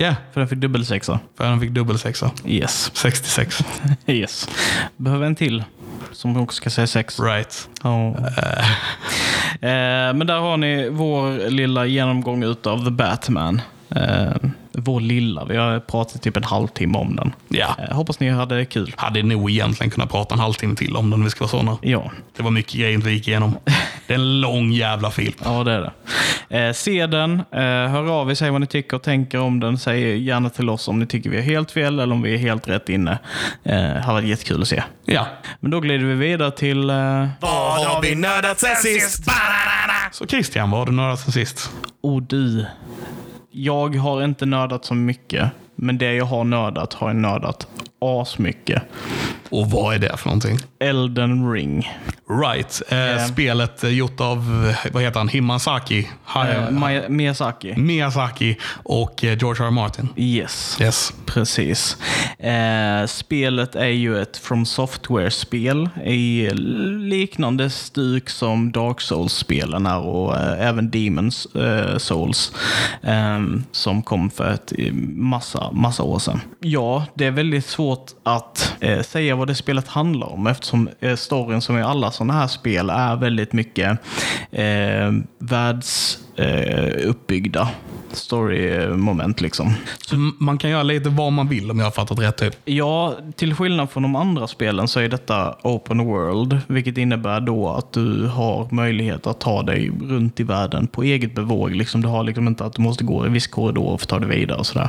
Ja, 0.00 0.14
För 0.32 0.40
den 0.40 0.48
fick 0.48 0.58
dubbelsexa. 0.58 1.20
för 1.36 1.44
den 1.44 1.60
fick 1.60 1.70
dubbel 1.70 1.98
sexa. 1.98 2.30
Yes. 2.46 2.90
66. 2.94 3.64
yes. 4.06 4.48
Behöver 4.96 5.26
en 5.26 5.34
till. 5.34 5.64
Som 6.12 6.36
också 6.36 6.56
ska 6.56 6.70
säga 6.70 6.86
sex. 6.86 7.20
Right. 7.20 7.68
Ja. 7.82 8.08
Eh, 9.60 10.14
men 10.14 10.26
där 10.26 10.38
har 10.38 10.56
ni 10.56 10.88
vår 10.88 11.50
lilla 11.50 11.86
genomgång 11.86 12.42
utav 12.42 12.84
The 12.84 12.90
Batman. 12.90 13.60
Eh, 13.96 14.50
vår 14.72 15.00
lilla. 15.00 15.44
Vi 15.44 15.56
har 15.56 15.80
pratat 15.80 16.22
typ 16.22 16.36
en 16.36 16.44
halvtimme 16.44 16.98
om 16.98 17.16
den. 17.16 17.32
Ja. 17.48 17.76
Eh, 17.78 17.96
hoppas 17.96 18.20
ni 18.20 18.28
hade 18.30 18.64
kul. 18.64 18.92
Hade 18.96 19.22
nog 19.22 19.50
egentligen 19.50 19.90
kunnat 19.90 20.10
prata 20.10 20.34
en 20.34 20.40
halvtimme 20.40 20.76
till 20.76 20.96
om 20.96 21.10
den, 21.10 21.20
om 21.20 21.24
vi 21.24 21.30
ska 21.30 21.40
vara 21.40 21.50
såna. 21.50 21.78
Ja. 21.82 22.10
Det 22.36 22.42
var 22.42 22.50
mycket 22.50 22.72
grejer 22.74 22.98
vi 22.98 23.12
gick 23.12 23.28
igenom. 23.28 23.56
Det 24.06 24.12
är 24.14 24.18
en 24.18 24.40
lång 24.40 24.72
jävla 24.72 25.10
film. 25.10 25.32
Ja, 25.44 25.64
det 25.64 25.72
är 25.72 25.80
det. 25.80 25.92
Eh, 26.66 26.72
se 26.72 27.06
den, 27.06 27.32
eh, 27.52 27.60
hör 27.60 28.10
av 28.20 28.30
er, 28.30 28.34
säg 28.34 28.50
vad 28.50 28.60
ni 28.60 28.66
tycker 28.66 28.96
och 28.96 29.02
tänker 29.02 29.38
om 29.40 29.60
den. 29.60 29.78
Säg 29.78 30.18
gärna 30.24 30.50
till 30.50 30.70
oss 30.70 30.88
om 30.88 30.98
ni 30.98 31.06
tycker 31.06 31.30
vi 31.30 31.36
är 31.38 31.42
helt 31.42 31.70
fel 31.70 32.00
eller 32.00 32.14
om 32.14 32.22
vi 32.22 32.34
är 32.34 32.38
helt 32.38 32.68
rätt 32.68 32.88
inne. 32.88 33.12
Eh, 33.64 33.74
det 33.76 34.00
hade 34.00 34.12
varit 34.12 34.28
jättekul 34.28 34.62
att 34.62 34.68
se. 34.68 34.82
Ja. 35.04 35.26
Men 35.60 35.70
då 35.70 35.80
glider 35.80 36.04
vi 36.04 36.14
vidare 36.14 36.50
till... 36.50 36.90
Eh, 36.90 36.96
Vad 37.40 37.86
har 37.86 38.02
vi 38.02 38.14
nördat 38.14 38.58
sen 38.60 38.76
sist? 38.76 39.24
Så 40.12 40.26
Christian, 40.26 40.70
vad 40.70 40.80
har 40.80 40.86
du 40.86 40.92
nördat 40.92 41.20
sen 41.20 41.32
sist? 41.32 41.70
oh 42.02 42.22
du. 42.22 42.66
Jag 43.60 43.96
har 43.96 44.24
inte 44.24 44.46
nördat 44.46 44.84
så 44.84 44.94
mycket, 44.94 45.50
men 45.74 45.98
det 45.98 46.14
jag 46.14 46.24
har 46.24 46.44
nördat 46.44 46.94
har 46.94 47.08
jag 47.08 47.16
nördat 47.16 47.68
asmycket. 48.00 48.82
Och 49.50 49.70
vad 49.70 49.94
är 49.94 49.98
det 49.98 50.16
för 50.16 50.26
någonting? 50.28 50.58
Elden 50.80 51.52
ring. 51.52 51.92
Right. 52.44 52.82
Eh, 52.88 52.98
Eh. 52.98 53.26
Spelet 53.26 53.84
eh, 53.84 53.90
gjort 53.90 54.20
av, 54.20 54.66
eh, 54.84 54.90
vad 54.92 55.02
heter 55.02 55.18
han, 55.18 55.28
Himasaki? 55.28 56.08
Ha, 56.24 56.48
Eh, 56.48 56.68
Maya- 56.70 57.08
Miyazaki. 57.08 57.74
Miyazaki 57.76 58.56
och 58.82 59.24
eh, 59.24 59.38
George 59.38 59.62
R. 59.64 59.66
R. 59.66 59.70
Martin. 59.70 60.08
Yes. 60.16 60.78
Yes. 60.80 61.12
Precis. 61.26 61.96
Eh, 62.38 63.06
spelet 63.06 63.74
är 63.76 63.86
ju 63.86 64.22
ett 64.22 64.36
From 64.36 64.66
Software-spel 64.66 65.88
i 66.04 66.50
liknande 66.98 67.70
stuk 67.70 68.30
som 68.30 68.72
Dark 68.72 69.00
Souls-spelen 69.00 69.86
är 69.86 69.98
och 69.98 70.36
eh, 70.36 70.68
även 70.68 70.90
Demons 70.90 71.46
eh, 71.46 71.98
Souls 71.98 72.52
eh, 73.02 73.38
som 73.72 74.02
kom 74.02 74.30
för 74.30 74.52
ett 74.52 74.72
eh, 74.78 74.92
massa, 75.16 75.70
massa 75.72 76.02
år 76.02 76.18
sedan. 76.18 76.40
Ja, 76.60 77.06
det 77.14 77.24
är 77.26 77.30
väldigt 77.30 77.66
svårt 77.66 77.87
att 78.22 78.74
eh, 78.80 79.02
säga 79.02 79.36
vad 79.36 79.46
det 79.46 79.54
spelet 79.54 79.88
handlar 79.88 80.26
om 80.26 80.46
eftersom 80.46 80.88
eh, 81.00 81.16
storyn 81.16 81.60
som 81.60 81.78
i 81.78 81.82
alla 81.82 82.10
sådana 82.10 82.32
här 82.32 82.46
spel 82.46 82.90
är 82.90 83.16
väldigt 83.16 83.52
mycket 83.52 83.98
eh, 84.50 85.12
världs 85.38 86.18
eh, 86.38 87.08
uppbyggda 87.08 87.68
story-moment 88.12 89.40
liksom. 89.40 89.74
Så 90.06 90.16
man 90.38 90.58
kan 90.58 90.70
göra 90.70 90.82
lite 90.82 91.08
vad 91.08 91.32
man 91.32 91.48
vill 91.48 91.70
om 91.70 91.78
jag 91.78 91.86
har 91.86 91.90
fattat 91.90 92.18
rätt. 92.18 92.36
Typ. 92.36 92.56
Ja, 92.64 93.16
till 93.36 93.54
skillnad 93.54 93.90
från 93.90 94.02
de 94.02 94.16
andra 94.16 94.46
spelen 94.46 94.88
så 94.88 95.00
är 95.00 95.08
detta 95.08 95.56
open 95.62 96.06
world, 96.06 96.60
vilket 96.66 96.98
innebär 96.98 97.40
då 97.40 97.68
att 97.68 97.92
du 97.92 98.26
har 98.26 98.68
möjlighet 98.70 99.26
att 99.26 99.40
ta 99.40 99.62
dig 99.62 99.90
runt 100.02 100.40
i 100.40 100.42
världen 100.42 100.86
på 100.86 101.02
eget 101.02 101.34
bevåg. 101.34 101.74
Liksom, 101.74 102.00
du 102.00 102.08
har 102.08 102.24
liksom 102.24 102.46
inte 102.48 102.64
att 102.64 102.74
du 102.74 102.82
måste 102.82 103.04
gå 103.04 103.26
i 103.26 103.28
viss 103.28 103.46
korridor 103.46 103.98
för 103.98 104.04
att 104.04 104.08
ta 104.08 104.18
dig 104.18 104.38
vidare 104.38 104.58
och 104.58 104.66
sådär. 104.66 104.88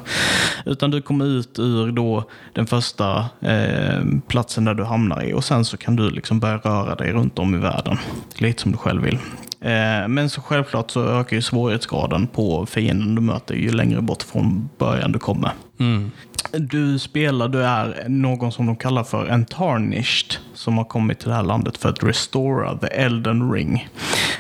Utan 0.66 0.91
du 0.91 1.02
kommer 1.02 1.26
ut 1.26 1.60
ur 1.60 1.91
då 1.91 2.24
den 2.54 2.68
första 2.68 3.26
eh, 3.41 4.02
platsen 4.28 4.66
där 4.66 4.74
du 4.74 4.84
hamnar 4.84 5.24
i 5.24 5.34
och 5.34 5.43
sen 5.43 5.66
så 5.66 5.78
kan 5.78 5.95
du 5.95 6.10
liksom 6.10 6.39
börja 6.39 6.58
röra 6.58 6.95
dig 6.95 7.12
runt 7.12 7.39
om 7.39 7.56
i 7.56 7.58
världen. 7.58 7.97
Lite 8.38 8.62
som 8.62 8.72
du 8.72 8.78
själv 8.78 9.04
vill. 9.04 9.18
Eh, 9.62 10.07
Men 10.07 10.30
så 10.30 10.41
självklart 10.41 10.91
så 10.91 11.03
ökar 11.20 11.36
ju 11.36 11.41
svårighetsgraden 11.41 12.28
på 12.28 12.66
fienden 12.66 13.16
du 13.16 13.22
möter 13.22 13.55
ju 13.55 13.72
längre 13.72 14.01
bort 14.01 14.24
från 14.24 14.70
början 14.78 15.12
du 15.12 15.20
kommer. 15.20 15.51
Du 16.51 16.99
spelar, 16.99 17.47
du 17.47 17.64
är 17.64 18.05
någon 18.07 18.51
som 18.51 18.66
de 18.66 18.76
kallar 18.76 19.03
för 19.03 19.26
en 19.26 19.45
tarnished 19.45 20.36
som 20.53 20.78
har 20.78 20.86
kommit 20.86 21.20
till 21.20 21.30
det 21.30 21.36
här 21.36 21.43
landet 21.43 21.78
för 21.78 21.89
att 21.89 22.03
restora 22.03 22.78
the 22.78 22.88
elden 22.88 23.51
ring. 23.51 23.88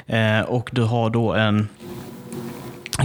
Eh, 0.07 0.39
och 0.41 0.69
du 0.73 0.81
har 0.83 1.09
då 1.09 1.33
en 1.33 1.67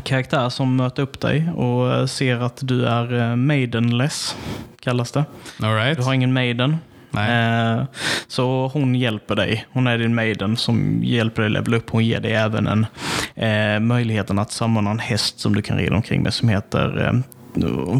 karaktär 0.04 0.48
som 0.48 0.76
möter 0.76 1.02
upp 1.02 1.20
dig 1.20 1.50
och 1.56 2.10
ser 2.10 2.36
att 2.36 2.58
du 2.60 2.86
är 2.86 3.30
eh, 3.30 3.36
maidenless, 3.36 4.36
kallas 4.80 5.12
det. 5.12 5.24
Right. 5.60 5.98
Du 5.98 6.04
har 6.04 6.14
ingen 6.14 6.32
maiden. 6.32 6.76
Nej. 7.14 7.78
Eh, 7.78 7.84
så 8.28 8.70
hon 8.72 8.94
hjälper 8.94 9.36
dig. 9.36 9.66
Hon 9.72 9.86
är 9.86 9.98
din 9.98 10.14
maiden 10.14 10.56
som 10.56 11.00
hjälper 11.04 11.42
dig 11.42 11.50
levela 11.50 11.76
upp. 11.76 11.90
Hon 11.90 12.04
ger 12.04 12.20
dig 12.20 12.32
även 12.32 12.66
en 12.66 12.86
eh, 13.34 13.80
möjligheten 13.80 14.38
att 14.38 14.52
samla 14.52 14.90
en 14.90 14.98
häst 14.98 15.40
som 15.40 15.54
du 15.54 15.62
kan 15.62 15.78
rida 15.78 15.96
omkring 15.96 16.22
med 16.22 16.34
som 16.34 16.48
heter, 16.48 17.06
eh, 17.06 17.20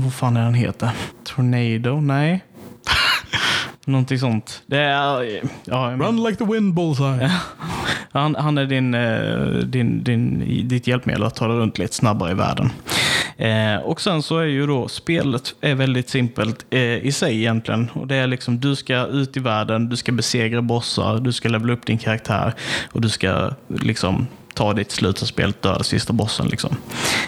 vad 0.03 0.15
fan 0.15 0.37
är 0.37 0.45
den 0.45 0.55
heter? 0.55 0.91
Tornado? 1.25 2.01
Nej. 2.01 2.45
Någonting 3.87 4.19
sånt. 4.19 4.63
Det 4.67 4.79
är, 4.79 5.41
ja, 5.65 5.97
Run 5.99 6.23
like 6.23 6.37
the 6.37 6.53
wind 6.53 6.75
bullseye. 6.75 7.31
han, 8.13 8.35
han 8.35 8.59
är 8.59 8.67
din, 8.67 8.95
eh, 8.95 9.65
din, 9.65 10.05
din, 10.05 10.45
ditt 10.69 10.87
hjälpmedel 10.87 11.23
att 11.23 11.35
ta 11.35 11.49
dig 11.49 11.57
runt 11.57 11.79
lite 11.79 11.95
snabbare 11.95 12.31
i 12.31 12.35
världen. 12.35 12.73
Eh, 13.37 13.77
och 13.77 14.01
sen 14.01 14.23
så 14.23 14.39
är 14.39 14.45
ju 14.45 14.67
då 14.67 14.89
spelet 14.89 15.55
är 15.61 15.75
väldigt 15.75 16.09
simpelt 16.09 16.67
eh, 16.71 17.07
i 17.07 17.13
sig 17.13 17.39
egentligen. 17.39 17.91
Och 17.93 18.07
det 18.07 18.17
är 18.17 18.27
liksom 18.27 18.61
du 18.61 18.77
ska 18.77 19.07
ut 19.07 19.37
i 19.37 19.41
världen, 19.41 19.89
du 19.89 19.97
ska 19.97 20.13
besegra 20.13 20.63
bossar, 20.63 21.19
du 21.19 21.33
ska 21.33 21.49
levela 21.49 21.73
upp 21.73 21.87
din 21.87 21.99
karaktär 21.99 22.55
och 22.93 23.01
du 23.01 23.09
ska 23.09 23.51
liksom 23.69 24.27
ta 24.55 24.73
ditt 24.73 24.89
till 24.89 24.99
slutspelet, 24.99 25.63
döda 25.63 25.85
sista 25.85 26.13
bossen. 26.13 26.49
Liksom. 26.49 26.77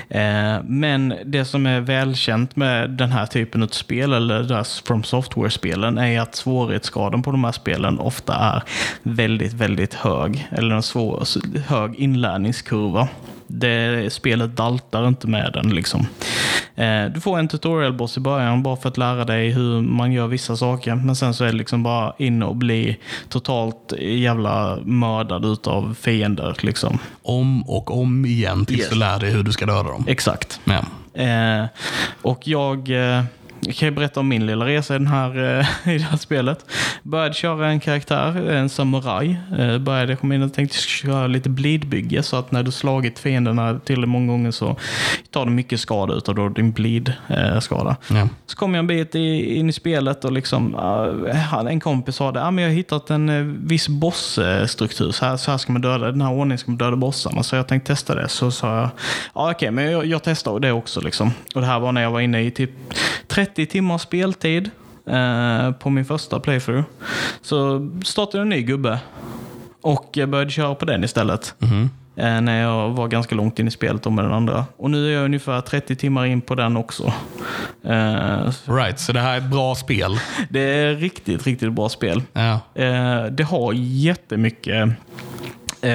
Eh, 0.08 0.62
men 0.64 1.14
det 1.24 1.44
som 1.44 1.66
är 1.66 1.80
välkänt 1.80 2.56
med 2.56 2.90
den 2.90 3.12
här 3.12 3.26
typen 3.26 3.62
av 3.62 3.66
spel, 3.66 4.12
eller 4.12 4.42
deras 4.42 4.80
From 4.80 5.04
Software-spelen, 5.04 5.98
är 5.98 6.20
att 6.20 6.34
svårighetsgraden 6.34 7.22
på 7.22 7.30
de 7.30 7.44
här 7.44 7.52
spelen 7.52 7.98
ofta 7.98 8.34
är 8.34 8.62
väldigt, 9.02 9.52
väldigt 9.52 9.94
hög. 9.94 10.48
Eller 10.50 10.74
en 10.74 10.82
svår, 10.82 11.24
hög 11.68 11.94
inlärningskurva. 11.94 13.08
Det, 13.46 14.12
spelet 14.12 14.56
daltar 14.56 15.08
inte 15.08 15.26
med 15.26 15.50
den. 15.54 15.74
Liksom. 15.74 16.06
Eh, 16.74 17.04
du 17.14 17.20
får 17.20 17.38
en 17.38 17.48
tutorial-boss 17.48 18.16
i 18.16 18.20
början 18.20 18.62
bara 18.62 18.76
för 18.76 18.88
att 18.88 18.98
lära 18.98 19.24
dig 19.24 19.50
hur 19.50 19.80
man 19.80 20.12
gör 20.12 20.26
vissa 20.26 20.56
saker. 20.56 20.94
Men 20.94 21.16
sen 21.16 21.34
så 21.34 21.44
är 21.44 21.48
det 21.48 21.56
liksom 21.56 21.82
bara 21.82 22.12
in 22.18 22.42
och 22.42 22.56
bli 22.56 22.96
totalt 23.28 23.92
jävla 24.00 24.78
mördad 24.84 25.44
utav 25.44 25.96
fiender. 26.00 26.56
Liksom. 26.60 26.98
Om 27.22 27.62
och 27.62 28.00
om 28.00 28.24
igen 28.26 28.66
tills 28.66 28.80
Yes. 28.80 28.88
du 28.90 28.96
lär 28.96 29.18
dig 29.20 29.30
hur 29.30 29.42
du 29.42 29.52
ska 29.52 29.66
döda 29.66 29.82
dem. 29.82 30.04
Exakt. 30.08 30.60
Ja. 30.64 30.84
Eh, 31.22 31.64
och 32.22 32.48
jag 32.48 32.90
eh, 33.16 33.24
kan 33.72 33.88
ju 33.88 33.94
berätta 33.94 34.20
om 34.20 34.28
min 34.28 34.46
lilla 34.46 34.66
resa 34.66 34.94
i, 34.94 34.98
den 34.98 35.06
här, 35.06 35.58
eh, 35.58 35.66
i 35.94 35.98
det 35.98 36.04
här 36.04 36.16
spelet. 36.16 36.66
Började 37.02 37.34
köra 37.34 37.68
en 37.68 37.80
karaktär, 37.80 38.50
en 38.50 38.68
samuraj. 38.68 39.40
Eh, 39.58 39.78
började 39.78 40.16
komma 40.16 40.34
in 40.34 40.42
och 40.42 40.54
tänkte 40.54 40.76
köra 40.76 41.26
lite 41.26 41.48
bleedbygge 41.48 42.22
så 42.22 42.36
att 42.36 42.52
när 42.52 42.62
du 42.62 42.70
slagit 42.70 43.18
fienderna 43.18 43.78
till 43.78 44.06
många 44.06 44.32
gånger 44.32 44.50
så 44.50 44.76
tar 45.30 45.44
du 45.44 45.50
mycket 45.50 45.80
skada 45.80 46.14
utav 46.14 46.34
då 46.34 46.48
din 46.48 46.72
bleed-skada. 46.72 47.96
Ja. 48.10 48.28
Så 48.46 48.56
kom 48.56 48.74
jag 48.74 48.78
en 48.78 48.86
bit 48.86 49.14
i, 49.14 49.56
in 49.56 49.68
i 49.68 49.72
spelet 49.72 50.24
och 50.24 50.32
liksom, 50.32 50.74
en 51.68 51.80
kompis 51.80 52.16
sa 52.16 52.32
det, 52.32 52.44
ah, 52.44 52.50
men 52.50 52.64
jag 52.64 52.70
har 52.70 52.76
hittat 52.76 53.10
en 53.10 53.56
viss 53.66 53.88
bossstruktur. 53.88 55.10
Så 55.12 55.24
här, 55.24 55.36
så 55.36 55.50
här 55.50 55.58
ska 55.58 55.72
man 55.72 55.82
döda, 55.82 56.10
den 56.10 56.20
här 56.20 56.32
ordningen 56.32 56.58
ska 56.58 56.70
man 56.70 56.78
döda 56.78 56.96
bossarna. 56.96 57.42
Så 57.42 57.56
jag 57.56 57.68
tänkte 57.68 57.92
testa 57.92 58.14
det. 58.14 58.28
Så 58.28 58.50
sa 58.50 58.80
jag, 58.80 58.90
ja 59.34 59.50
okej, 59.50 59.70
men 59.70 59.90
jag, 59.90 60.06
jag 60.06 60.22
testar 60.22 60.60
det 60.60 60.72
också. 60.72 61.00
Liksom. 61.00 61.30
Och 61.54 61.60
det 61.60 61.66
här 61.66 61.80
var 61.80 61.92
när 61.92 62.02
jag 62.02 62.10
var 62.10 62.20
inne 62.20 62.42
i 62.42 62.50
typ 62.50 62.70
30 63.28 63.55
timmars 63.64 64.02
speltid 64.02 64.70
eh, 65.06 65.70
på 65.72 65.90
min 65.90 66.04
första 66.04 66.40
playthrough. 66.40 66.84
Så 67.42 67.90
startade 68.04 68.42
en 68.42 68.48
ny 68.48 68.62
gubbe 68.62 68.98
och 69.82 70.10
jag 70.12 70.28
började 70.28 70.50
köra 70.50 70.74
på 70.74 70.84
den 70.84 71.04
istället. 71.04 71.54
Eh, 72.16 72.40
när 72.40 72.62
jag 72.62 72.90
var 72.90 73.08
ganska 73.08 73.34
långt 73.34 73.58
in 73.58 73.68
i 73.68 73.70
spelet 73.70 74.04
med 74.12 74.24
den 74.24 74.32
andra. 74.32 74.64
Och 74.76 74.90
nu 74.90 75.08
är 75.08 75.14
jag 75.14 75.24
ungefär 75.24 75.60
30 75.60 75.96
timmar 75.96 76.26
in 76.26 76.40
på 76.40 76.54
den 76.54 76.76
också. 76.76 77.12
Eh, 77.84 78.50
Right, 78.66 79.00
så 79.00 79.12
det 79.12 79.20
här 79.20 79.34
är 79.34 79.38
ett 79.38 79.50
bra 79.50 79.74
spel. 79.74 80.18
det 80.48 80.60
är 80.60 80.94
riktigt, 80.94 81.46
riktigt 81.46 81.72
bra 81.72 81.88
spel. 81.88 82.22
Ja. 82.32 82.60
Det 83.30 83.44
har 83.48 83.72
jättemycket 83.74 84.88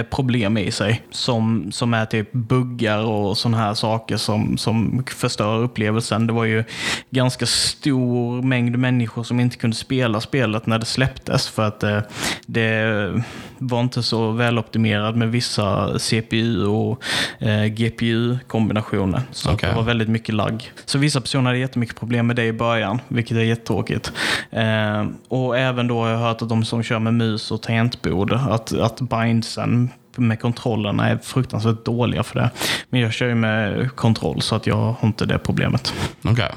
problem 0.10 0.58
i 0.58 0.72
sig. 0.72 1.02
Som, 1.12 1.72
som 1.72 1.94
är 1.94 2.06
typ 2.06 2.32
buggar 2.32 3.06
och 3.06 3.38
sådana 3.38 3.58
här 3.58 3.74
saker 3.74 4.18
som, 4.18 4.58
som 4.58 5.04
förstör 5.08 5.64
upplevelsen. 5.64 6.28
Det 6.28 6.34
var 6.34 6.46
ju 6.46 6.64
ganska 7.10 7.46
stor 7.46 8.42
mängd 8.42 8.78
människor 8.78 9.24
som 9.24 9.40
inte 9.40 9.58
kunde 9.58 9.76
spela 9.76 10.22
spelet 10.22 10.66
när 10.66 10.80
det 10.80 10.86
släpptes. 10.86 11.50
För 11.50 11.68
att 11.68 11.84
eh, 11.84 12.00
det 12.46 13.24
var 13.58 13.82
inte 13.82 14.04
så 14.04 14.32
väloptimerat 14.32 15.16
med 15.16 15.32
vissa 15.32 16.00
CPU 16.00 16.66
och 16.66 17.04
eh, 17.40 17.66
GPU-kombinationer. 17.66 19.22
Så 19.32 19.52
Okej. 19.52 19.70
det 19.70 19.76
var 19.76 19.84
väldigt 19.84 20.10
mycket 20.10 20.36
lagg. 20.36 20.72
Så 20.86 20.98
vissa 20.98 21.22
personer 21.22 21.46
hade 21.46 21.58
jättemycket 21.58 22.00
problem 22.00 22.28
med 22.28 22.36
det 22.36 22.46
i 22.46 22.54
början, 22.54 23.02
vilket 23.08 23.38
är 23.38 23.42
jättetråkigt. 23.42 24.12
Eh, 24.52 25.06
och 25.28 25.58
även 25.58 25.88
då 25.88 26.02
har 26.02 26.10
jag 26.10 26.18
hört 26.18 26.42
att 26.42 26.50
de 26.50 26.66
som 26.66 26.84
kör 26.84 27.00
med 27.00 27.14
mus 27.14 27.52
och 27.52 27.62
tangentbord, 27.62 28.34
att, 28.34 28.74
att 28.74 29.02
bindsen 29.02 29.81
med 30.18 30.40
kontrollerna 30.40 31.10
är 31.10 31.18
fruktansvärt 31.18 31.86
dåliga 31.86 32.24
för 32.24 32.40
det. 32.40 32.50
Men 32.90 33.02
jag 33.02 33.14
kör 33.14 33.28
ju 33.28 33.36
med 33.36 33.92
kontroll 33.96 34.42
så 34.42 34.56
att 34.56 34.68
jag 34.68 34.76
har 34.76 35.08
inte 35.08 35.26
det 35.26 35.38
problemet. 35.38 35.94
Okej. 36.24 36.52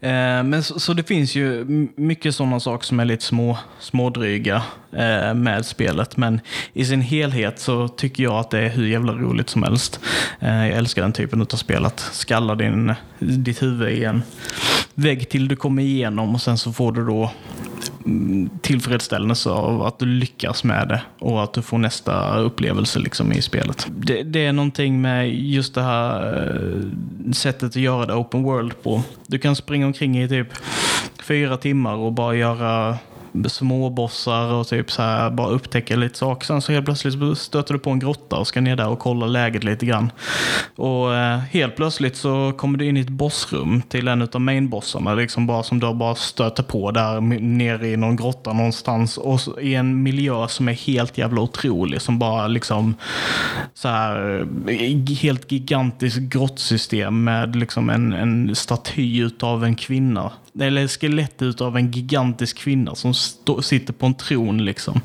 Eh, 0.00 0.42
men 0.42 0.62
så, 0.62 0.80
så 0.80 0.94
det 0.94 1.02
finns 1.02 1.34
ju 1.34 1.64
mycket 1.96 2.34
sådana 2.34 2.60
saker 2.60 2.86
som 2.86 3.00
är 3.00 3.04
lite 3.04 3.24
små, 3.24 3.58
smådryga 3.80 4.62
eh, 4.92 5.34
med 5.34 5.66
spelet. 5.66 6.16
Men 6.16 6.40
i 6.72 6.84
sin 6.84 7.00
helhet 7.00 7.60
så 7.60 7.88
tycker 7.88 8.22
jag 8.22 8.34
att 8.34 8.50
det 8.50 8.58
är 8.58 8.68
hur 8.68 8.86
jävla 8.86 9.12
roligt 9.12 9.50
som 9.50 9.62
helst. 9.62 10.00
Eh, 10.40 10.68
jag 10.68 10.78
älskar 10.78 11.02
den 11.02 11.12
typen 11.12 11.42
av 11.42 11.46
spel. 11.46 11.84
Att 11.84 12.00
skalla 12.00 12.54
din, 12.54 12.94
ditt 13.18 13.62
huvud 13.62 13.88
i 13.88 14.04
en 14.04 14.22
vägg 14.94 15.28
till 15.28 15.48
du 15.48 15.56
kommer 15.56 15.82
igenom 15.82 16.34
och 16.34 16.42
sen 16.42 16.58
så 16.58 16.72
får 16.72 16.92
du 16.92 17.06
då 17.06 17.30
tillfredsställelse 18.60 19.50
av 19.50 19.82
att 19.82 19.98
du 19.98 20.06
lyckas 20.06 20.64
med 20.64 20.88
det 20.88 21.02
och 21.18 21.42
att 21.42 21.52
du 21.52 21.62
får 21.62 21.78
nästa 21.78 22.38
upplevelse 22.38 22.98
liksom 22.98 23.32
i 23.32 23.42
spelet. 23.42 23.86
Det, 23.90 24.22
det 24.22 24.46
är 24.46 24.52
någonting 24.52 25.00
med 25.00 25.34
just 25.34 25.74
det 25.74 25.82
här 25.82 26.36
eh, 26.42 27.32
sättet 27.32 27.68
att 27.68 27.76
göra 27.76 28.06
det 28.06 28.14
open 28.14 28.42
world 28.42 28.82
på. 28.82 29.02
Du 29.26 29.38
kan 29.38 29.56
springa 29.56 29.86
omkring 29.86 30.22
i 30.22 30.28
typ 30.28 30.48
fyra 31.22 31.56
timmar 31.56 31.94
och 31.94 32.12
bara 32.12 32.34
göra 32.34 32.98
småbossar 33.48 34.52
och 34.52 34.68
typ 34.68 34.90
så 34.90 35.02
här, 35.02 35.30
bara 35.30 35.48
upptäcka 35.48 35.96
lite 35.96 36.18
saker. 36.18 36.46
Sen 36.46 36.62
så 36.62 36.72
helt 36.72 36.84
plötsligt 36.84 37.38
stöter 37.38 37.74
du 37.74 37.80
på 37.80 37.90
en 37.90 37.98
grotta 37.98 38.36
och 38.36 38.46
ska 38.46 38.60
ner 38.60 38.76
där 38.76 38.88
och 38.88 38.98
kolla 38.98 39.26
läget 39.26 39.64
lite 39.64 39.86
grann. 39.86 40.12
Och 40.76 41.14
eh, 41.14 41.38
helt 41.38 41.76
plötsligt 41.76 42.16
så 42.16 42.52
kommer 42.56 42.78
du 42.78 42.88
in 42.88 42.96
i 42.96 43.00
ett 43.00 43.08
bossrum 43.08 43.82
till 43.82 44.08
en 44.08 44.28
av 44.32 44.40
mainbossarna, 44.40 45.14
liksom 45.14 45.46
bara 45.46 45.62
som 45.62 45.80
du 45.80 45.94
bara 45.94 46.14
stöter 46.14 46.62
på 46.62 46.90
där 46.90 47.20
nere 47.40 47.88
i 47.88 47.96
någon 47.96 48.16
grotta 48.16 48.52
någonstans 48.52 49.18
och 49.18 49.40
så, 49.40 49.60
i 49.60 49.74
en 49.74 50.02
miljö 50.02 50.48
som 50.48 50.68
är 50.68 50.72
helt 50.72 51.18
jävla 51.18 51.40
otrolig, 51.40 52.02
som 52.02 52.18
bara 52.18 52.46
liksom 52.46 52.94
så 53.74 53.88
här 53.88 54.46
eh, 54.68 55.14
helt 55.20 55.52
gigantiskt 55.52 56.18
grottsystem 56.18 57.24
med 57.24 57.56
liksom 57.56 57.90
en, 57.90 58.12
en 58.12 58.54
staty 58.54 59.22
utav 59.22 59.64
en 59.64 59.74
kvinna 59.74 60.32
eller 60.60 60.88
skelett 60.88 61.42
utav 61.42 61.76
en 61.76 61.90
gigantisk 61.90 62.58
kvinna 62.58 62.94
som 62.94 63.14
stå, 63.14 63.62
sitter 63.62 63.92
på 63.92 64.06
en 64.06 64.14
tron. 64.14 64.64
Liksom. 64.64 65.00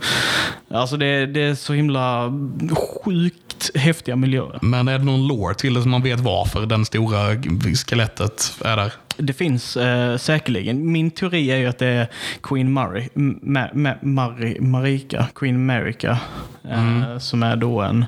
Alltså 0.69 0.97
det, 0.97 1.25
det 1.25 1.41
är 1.41 1.55
så 1.55 1.73
himla 1.73 2.33
sjukt 3.03 3.71
häftiga 3.75 4.15
miljöer. 4.15 4.59
Men 4.61 4.87
är 4.87 4.99
det 4.99 5.05
någon 5.05 5.27
lore 5.27 5.55
till 5.55 5.73
det 5.73 5.81
som 5.81 5.91
man 5.91 6.03
vet 6.03 6.19
varför 6.19 6.65
den 6.65 6.85
stora 6.85 7.17
skelettet 7.87 8.51
är 8.65 8.77
där? 8.77 8.93
Det 9.17 9.33
finns 9.33 9.77
eh, 9.77 10.17
säkerligen. 10.17 10.91
Min 10.91 11.11
teori 11.11 11.51
är 11.51 11.57
ju 11.57 11.67
att 11.67 11.77
det 11.77 11.87
är 11.87 12.07
Queen 12.43 12.71
Mary, 12.71 13.09
Ma, 13.13 13.67
Ma, 13.73 13.93
Mari, 14.01 14.59
Marika, 14.59 15.27
Queen 15.35 15.65
Marika, 15.65 16.17
eh, 16.63 16.79
mm. 16.79 17.19
som 17.19 17.43
är 17.43 17.55
då 17.55 17.81
en, 17.81 18.05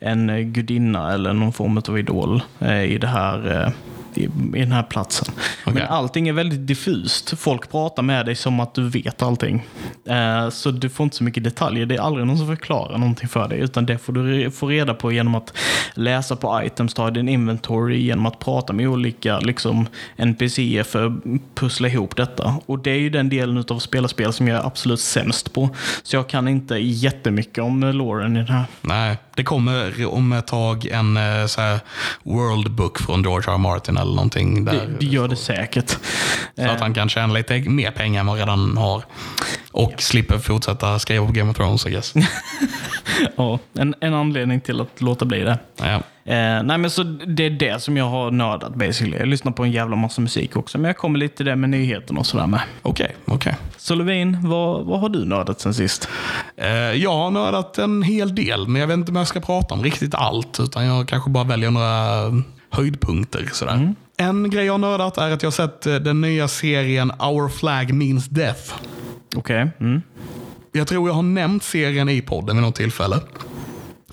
en 0.00 0.52
gudinna 0.52 1.12
eller 1.12 1.32
någon 1.32 1.52
form 1.52 1.78
av 1.88 1.98
idol 1.98 2.42
eh, 2.58 2.82
i 2.82 2.98
det 2.98 3.06
här 3.06 3.62
eh, 3.62 3.72
i, 4.14 4.28
den 4.52 4.72
här 4.72 4.82
platsen. 4.82 5.34
Okay. 5.62 5.74
Men 5.74 5.88
allting 5.88 6.28
är 6.28 6.32
väldigt 6.32 6.66
diffust. 6.66 7.38
Folk 7.38 7.70
pratar 7.70 8.02
med 8.02 8.26
dig 8.26 8.34
som 8.34 8.60
att 8.60 8.74
du 8.74 8.88
vet 8.88 9.22
allting. 9.22 9.66
Eh, 10.04 10.50
så 10.50 10.70
du 10.70 10.88
får 10.88 11.04
inte 11.04 11.16
så 11.16 11.24
mycket 11.24 11.44
detaljer. 11.44 11.86
Det 11.86 11.96
är 11.96 12.00
aldrig 12.00 12.26
någon 12.26 12.38
som 12.38 12.46
förklarar 12.46 12.98
någonting 12.98 13.28
för 13.28 13.48
dig, 13.48 13.58
utan 13.60 13.86
det 13.86 13.98
får 13.98 14.12
du 14.12 14.50
få 14.50 14.66
reda 14.66 14.94
på 14.94 15.12
genom 15.12 15.34
att 15.34 15.56
läsa 15.94 16.36
på 16.36 16.62
items, 16.64 16.94
ta 16.94 17.10
din 17.10 17.28
inventory, 17.28 17.96
genom 17.96 18.26
att 18.26 18.38
prata 18.38 18.72
med 18.72 18.88
olika 18.88 19.38
liksom, 19.38 19.86
NPCer 20.16 20.82
för 20.82 21.06
att 21.06 21.12
pussla 21.54 21.88
ihop 21.88 22.16
detta. 22.16 22.54
Och 22.66 22.78
det 22.78 22.90
är 22.90 22.98
ju 22.98 23.10
den 23.10 23.28
delen 23.28 23.64
av 23.68 23.78
spelarspel 23.78 24.32
som 24.32 24.48
jag 24.48 24.58
är 24.58 24.66
absolut 24.66 25.00
sämst 25.00 25.52
på. 25.52 25.68
Så 26.02 26.16
jag 26.16 26.28
kan 26.28 26.48
inte 26.48 26.74
jättemycket 26.76 27.64
om 27.64 27.80
loren 27.80 28.36
i 28.36 28.38
den 28.38 28.48
här. 28.48 28.64
Nej, 28.80 29.16
det 29.34 29.44
kommer 29.44 30.06
om 30.06 30.32
ett 30.32 30.46
tag 30.46 30.86
en 30.86 31.16
eh, 31.16 31.46
så 31.46 31.60
här, 31.60 31.80
world 32.22 32.70
book 32.70 32.98
från 32.98 33.22
George. 33.22 33.52
R. 33.52 33.58
Martin 33.58 33.96
eller 34.08 34.16
någonting. 34.16 34.64
Där. 34.64 34.72
Det, 34.72 34.96
det 35.00 35.06
gör 35.06 35.28
det 35.28 35.36
säkert. 35.36 35.96
Så 36.56 36.68
att 36.68 36.80
han 36.80 36.94
kan 36.94 37.08
tjäna 37.08 37.32
lite 37.32 37.60
mer 37.60 37.90
pengar 37.90 38.20
än 38.20 38.26
vad 38.26 38.38
han 38.38 38.46
redan 38.46 38.76
har. 38.76 39.02
Och 39.72 39.92
ja. 39.92 39.98
slipper 39.98 40.38
fortsätta 40.38 40.98
skriva 40.98 41.26
på 41.26 41.32
Game 41.32 41.50
of 41.50 41.56
Thrones, 41.56 41.86
I 41.86 41.90
guess. 41.90 42.14
ja, 43.36 43.58
en, 43.74 43.94
en 44.00 44.14
anledning 44.14 44.60
till 44.60 44.80
att 44.80 45.00
låta 45.00 45.24
bli 45.24 45.40
det. 45.40 45.58
Ja. 45.76 46.02
Eh, 46.28 46.62
nej 46.62 46.78
men 46.78 46.90
så 46.90 47.02
Det 47.02 47.46
är 47.46 47.50
det 47.50 47.82
som 47.82 47.96
jag 47.96 48.04
har 48.04 48.30
nördat 48.30 48.74
basically. 48.74 49.16
Jag 49.16 49.28
lyssnar 49.28 49.52
på 49.52 49.64
en 49.64 49.72
jävla 49.72 49.96
massa 49.96 50.20
musik 50.20 50.56
också, 50.56 50.78
men 50.78 50.88
jag 50.88 50.96
kommer 50.96 51.18
lite 51.18 51.36
till 51.36 51.46
det 51.46 51.56
med 51.56 51.70
nyheterna 51.70 52.20
och 52.20 52.26
sådär 52.26 52.46
med. 52.46 52.60
Okej, 52.82 53.04
okay, 53.04 53.16
okej. 53.24 53.34
Okay. 53.34 53.54
Så 53.76 53.94
Levin, 53.94 54.48
vad, 54.48 54.86
vad 54.86 55.00
har 55.00 55.08
du 55.08 55.24
nördat 55.24 55.60
sen 55.60 55.74
sist? 55.74 56.08
Eh, 56.56 56.68
jag 56.78 57.12
har 57.12 57.30
nördat 57.30 57.78
en 57.78 58.02
hel 58.02 58.34
del, 58.34 58.68
men 58.68 58.80
jag 58.80 58.88
vet 58.88 58.94
inte 58.94 59.12
om 59.12 59.16
jag 59.16 59.26
ska 59.26 59.40
prata 59.40 59.74
om 59.74 59.82
riktigt 59.82 60.14
allt, 60.14 60.60
utan 60.60 60.86
jag 60.86 61.08
kanske 61.08 61.30
bara 61.30 61.44
väljer 61.44 61.70
några 61.70 62.30
höjdpunkter. 62.70 63.48
Sådär. 63.52 63.74
Mm. 63.74 63.94
En 64.16 64.50
grej 64.50 64.64
jag 64.64 64.72
har 64.72 64.78
nördat 64.78 65.18
är 65.18 65.30
att 65.30 65.42
jag 65.42 65.46
har 65.46 65.68
sett 65.68 65.86
eh, 65.86 65.94
den 65.94 66.20
nya 66.20 66.48
serien 66.48 67.10
Our 67.10 67.48
Flag 67.48 67.92
Means 67.92 68.28
Death. 68.28 68.74
Okej. 69.36 69.62
Okay. 69.62 69.88
Mm. 69.88 70.02
Jag 70.72 70.86
tror 70.86 71.08
jag 71.08 71.14
har 71.14 71.22
nämnt 71.22 71.62
serien 71.62 72.08
i 72.08 72.20
podden 72.20 72.56
vid 72.56 72.62
något 72.62 72.74
tillfälle 72.74 73.20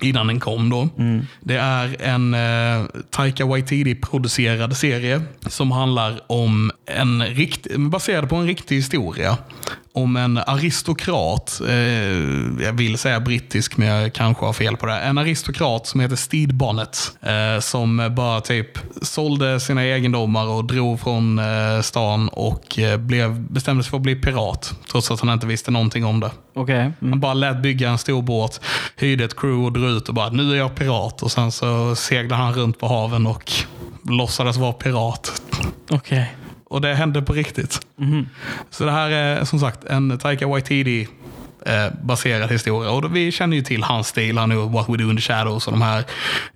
innan 0.00 0.26
den 0.26 0.40
kom. 0.40 0.70
då. 0.70 0.88
Mm. 0.98 1.26
Det 1.40 1.56
är 1.56 1.96
en 2.02 2.34
eh, 2.34 2.86
Taika 3.10 3.44
Waititi-producerad 3.44 4.76
serie 4.76 5.22
som 5.46 5.70
handlar 5.70 6.20
om 6.26 6.70
en 6.86 7.26
rikt 7.26 7.76
baserad 7.76 8.28
på 8.28 8.36
en 8.36 8.46
riktig 8.46 8.76
historia 8.76 9.38
om 9.96 10.16
en 10.16 10.38
aristokrat, 10.38 11.60
eh, 11.68 11.76
jag 12.64 12.72
vill 12.72 12.98
säga 12.98 13.20
brittisk 13.20 13.76
men 13.76 13.88
jag 13.88 14.12
kanske 14.12 14.46
har 14.46 14.52
fel 14.52 14.76
på 14.76 14.86
det. 14.86 14.98
En 14.98 15.18
aristokrat 15.18 15.86
som 15.86 16.00
heter 16.00 16.16
Stede 16.16 16.54
Bonnet. 16.54 16.98
Eh, 17.22 17.60
som 17.60 18.12
bara 18.16 18.40
typ 18.40 18.78
sålde 19.02 19.60
sina 19.60 19.84
egendomar 19.84 20.46
och 20.46 20.64
drog 20.64 21.00
från 21.00 21.38
eh, 21.38 21.80
stan 21.82 22.28
och 22.28 22.78
eh, 22.78 22.96
blev, 22.98 23.40
bestämde 23.40 23.82
sig 23.82 23.90
för 23.90 23.96
att 23.96 24.02
bli 24.02 24.16
pirat. 24.16 24.74
Trots 24.90 25.10
att 25.10 25.20
han 25.20 25.30
inte 25.30 25.46
visste 25.46 25.70
någonting 25.70 26.04
om 26.04 26.20
det. 26.20 26.30
Okay. 26.54 26.76
Mm. 26.76 26.94
Han 27.00 27.20
bara 27.20 27.34
lät 27.34 27.62
bygga 27.62 27.90
en 27.90 27.98
stor 27.98 28.22
båt, 28.22 28.60
hyrde 28.96 29.24
ett 29.24 29.36
crew 29.36 29.66
och 29.66 29.72
drog 29.72 29.90
ut 29.90 30.08
och 30.08 30.14
bara 30.14 30.30
nu 30.30 30.52
är 30.52 30.56
jag 30.56 30.74
pirat. 30.74 31.22
Och 31.22 31.32
sen 31.32 31.52
så 31.52 31.94
seglade 31.96 32.42
han 32.42 32.54
runt 32.54 32.78
på 32.78 32.88
haven 32.88 33.26
och 33.26 33.52
låtsades 34.02 34.56
vara 34.56 34.72
pirat. 34.72 35.42
Okej. 35.90 35.96
Okay. 35.96 36.45
Och 36.70 36.80
det 36.80 36.94
hände 36.94 37.22
på 37.22 37.32
riktigt. 37.32 37.80
Mm. 38.00 38.26
Så 38.70 38.84
det 38.84 38.90
här 38.90 39.10
är 39.10 39.44
som 39.44 39.60
sagt 39.60 39.84
en 39.84 40.18
Taika 40.18 40.46
Waititi 40.46 41.08
eh, 41.66 41.92
baserad 42.02 42.50
historia. 42.50 42.90
Och 42.90 43.16
vi 43.16 43.32
känner 43.32 43.56
ju 43.56 43.62
till 43.62 43.82
hans 43.82 44.08
stil, 44.08 44.38
han 44.38 44.52
är 44.52 44.56
What 44.56 44.88
We 44.88 44.96
Do 44.96 45.10
In 45.10 45.16
The 45.16 45.22
Shadows 45.22 45.66
och 45.66 45.72
de 45.72 45.82
här. 45.82 45.98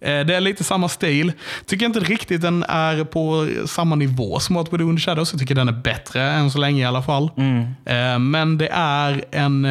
Eh, 0.01 0.27
det 0.27 0.37
är 0.37 0.41
lite 0.41 0.65
samma 0.65 0.89
stil. 0.89 1.33
Tycker 1.67 1.87
inte 1.87 2.01
riktigt 2.01 2.43
den 2.43 2.65
är 2.69 3.05
på 3.05 3.49
samma 3.67 3.97
nivå 3.97 4.41
som 4.41 4.57
What 4.57 4.73
We 4.73 4.77
Do 4.77 4.91
In 4.91 4.97
The 4.97 5.03
Shadows. 5.03 5.33
Jag 5.33 5.41
tycker 5.41 5.55
den 5.55 5.69
är 5.69 5.73
bättre 5.73 6.23
än 6.23 6.51
så 6.51 6.59
länge 6.59 6.83
i 6.83 6.85
alla 6.85 7.03
fall. 7.03 7.31
Mm. 7.37 7.61
Eh, 7.85 8.19
men 8.19 8.59
det 8.59 8.69
är, 8.73 9.25
en, 9.31 9.63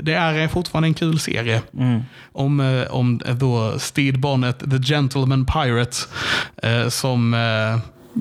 det 0.00 0.14
är 0.14 0.48
fortfarande 0.48 0.88
en 0.88 0.94
kul 0.94 1.18
serie. 1.18 1.62
Mm. 1.78 2.02
Om, 2.32 2.84
om 2.90 3.20
då 3.26 3.78
Steve 3.78 4.18
Bonnet, 4.18 4.58
The 4.58 4.78
Gentleman 4.78 5.46
Pirate, 5.46 5.96
som 6.90 7.34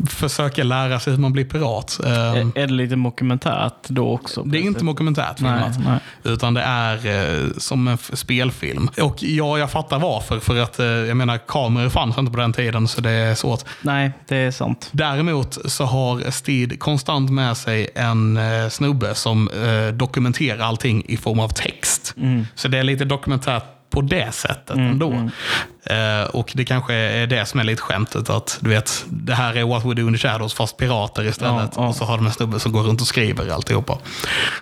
försöker 0.09 0.63
lära 0.63 0.99
sig 0.99 1.13
hur 1.13 1.19
man 1.19 1.33
blir 1.33 1.45
pirat. 1.45 1.99
Är, 2.03 2.37
ehm, 2.37 2.51
är 2.55 2.67
det 2.67 2.73
lite 2.73 2.95
dokumentärt 2.95 3.87
då 3.87 4.13
också? 4.13 4.43
Det 4.43 4.57
är 4.57 4.61
inte 4.61 4.85
dokumentärt 4.85 5.37
filmat. 5.37 5.79
Nej, 5.79 5.87
nej. 6.23 6.33
Utan 6.33 6.53
det 6.53 6.61
är 6.61 6.95
eh, 6.95 7.47
som 7.57 7.87
en 7.87 7.97
spelfilm. 7.97 8.89
Och 9.01 9.23
ja, 9.23 9.57
jag 9.57 9.71
fattar 9.71 9.99
varför. 9.99 10.39
För 10.39 10.59
att 10.59 10.79
eh, 10.79 10.85
jag 10.85 11.17
menar, 11.17 11.37
kameror 11.37 11.89
fanns 11.89 12.17
inte 12.17 12.31
på 12.31 12.39
den 12.39 12.53
tiden 12.53 12.87
så 12.87 13.01
det 13.01 13.11
är 13.11 13.35
svårt. 13.35 13.61
Nej, 13.81 14.11
det 14.27 14.37
är 14.37 14.51
sant. 14.51 14.89
Däremot 14.91 15.71
så 15.71 15.85
har 15.85 16.31
Steed 16.31 16.79
konstant 16.79 17.31
med 17.31 17.57
sig 17.57 17.89
en 17.95 18.37
eh, 18.37 18.69
snubbe 18.69 19.15
som 19.15 19.49
dokumenterar 19.93 20.59
allting 20.59 21.03
i 21.07 21.17
form 21.17 21.39
av 21.39 21.49
text. 21.49 22.13
Mm. 22.17 22.47
Så 22.55 22.67
det 22.67 22.77
är 22.77 22.83
lite 22.83 23.05
dokumentärt 23.05 23.76
på 23.89 24.01
det 24.01 24.31
sättet 24.31 24.75
mm, 24.75 24.91
ändå. 24.91 25.11
Mm. 25.11 25.31
Uh, 25.91 26.27
och 26.27 26.51
det 26.55 26.65
kanske 26.65 26.93
är 26.93 27.27
det 27.27 27.45
som 27.45 27.59
är 27.59 27.63
lite 27.63 27.81
skämtet. 27.81 28.29
Att 28.29 28.57
du 28.61 28.69
vet, 28.69 29.05
det 29.09 29.33
här 29.33 29.57
är 29.57 29.63
What 29.63 29.85
We 29.85 29.93
Do 29.93 30.07
In 30.07 30.13
The 30.13 30.19
Shadows 30.19 30.53
fast 30.53 30.77
pirater 30.77 31.23
istället. 31.23 31.71
Ja, 31.75 31.81
ja. 31.81 31.87
Och 31.87 31.95
så 31.95 32.05
har 32.05 32.17
de 32.17 32.25
en 32.25 32.31
snubbe 32.31 32.59
som 32.59 32.71
går 32.71 32.83
runt 32.83 33.01
och 33.01 33.07
skriver 33.07 33.49
alltihopa. 33.49 33.97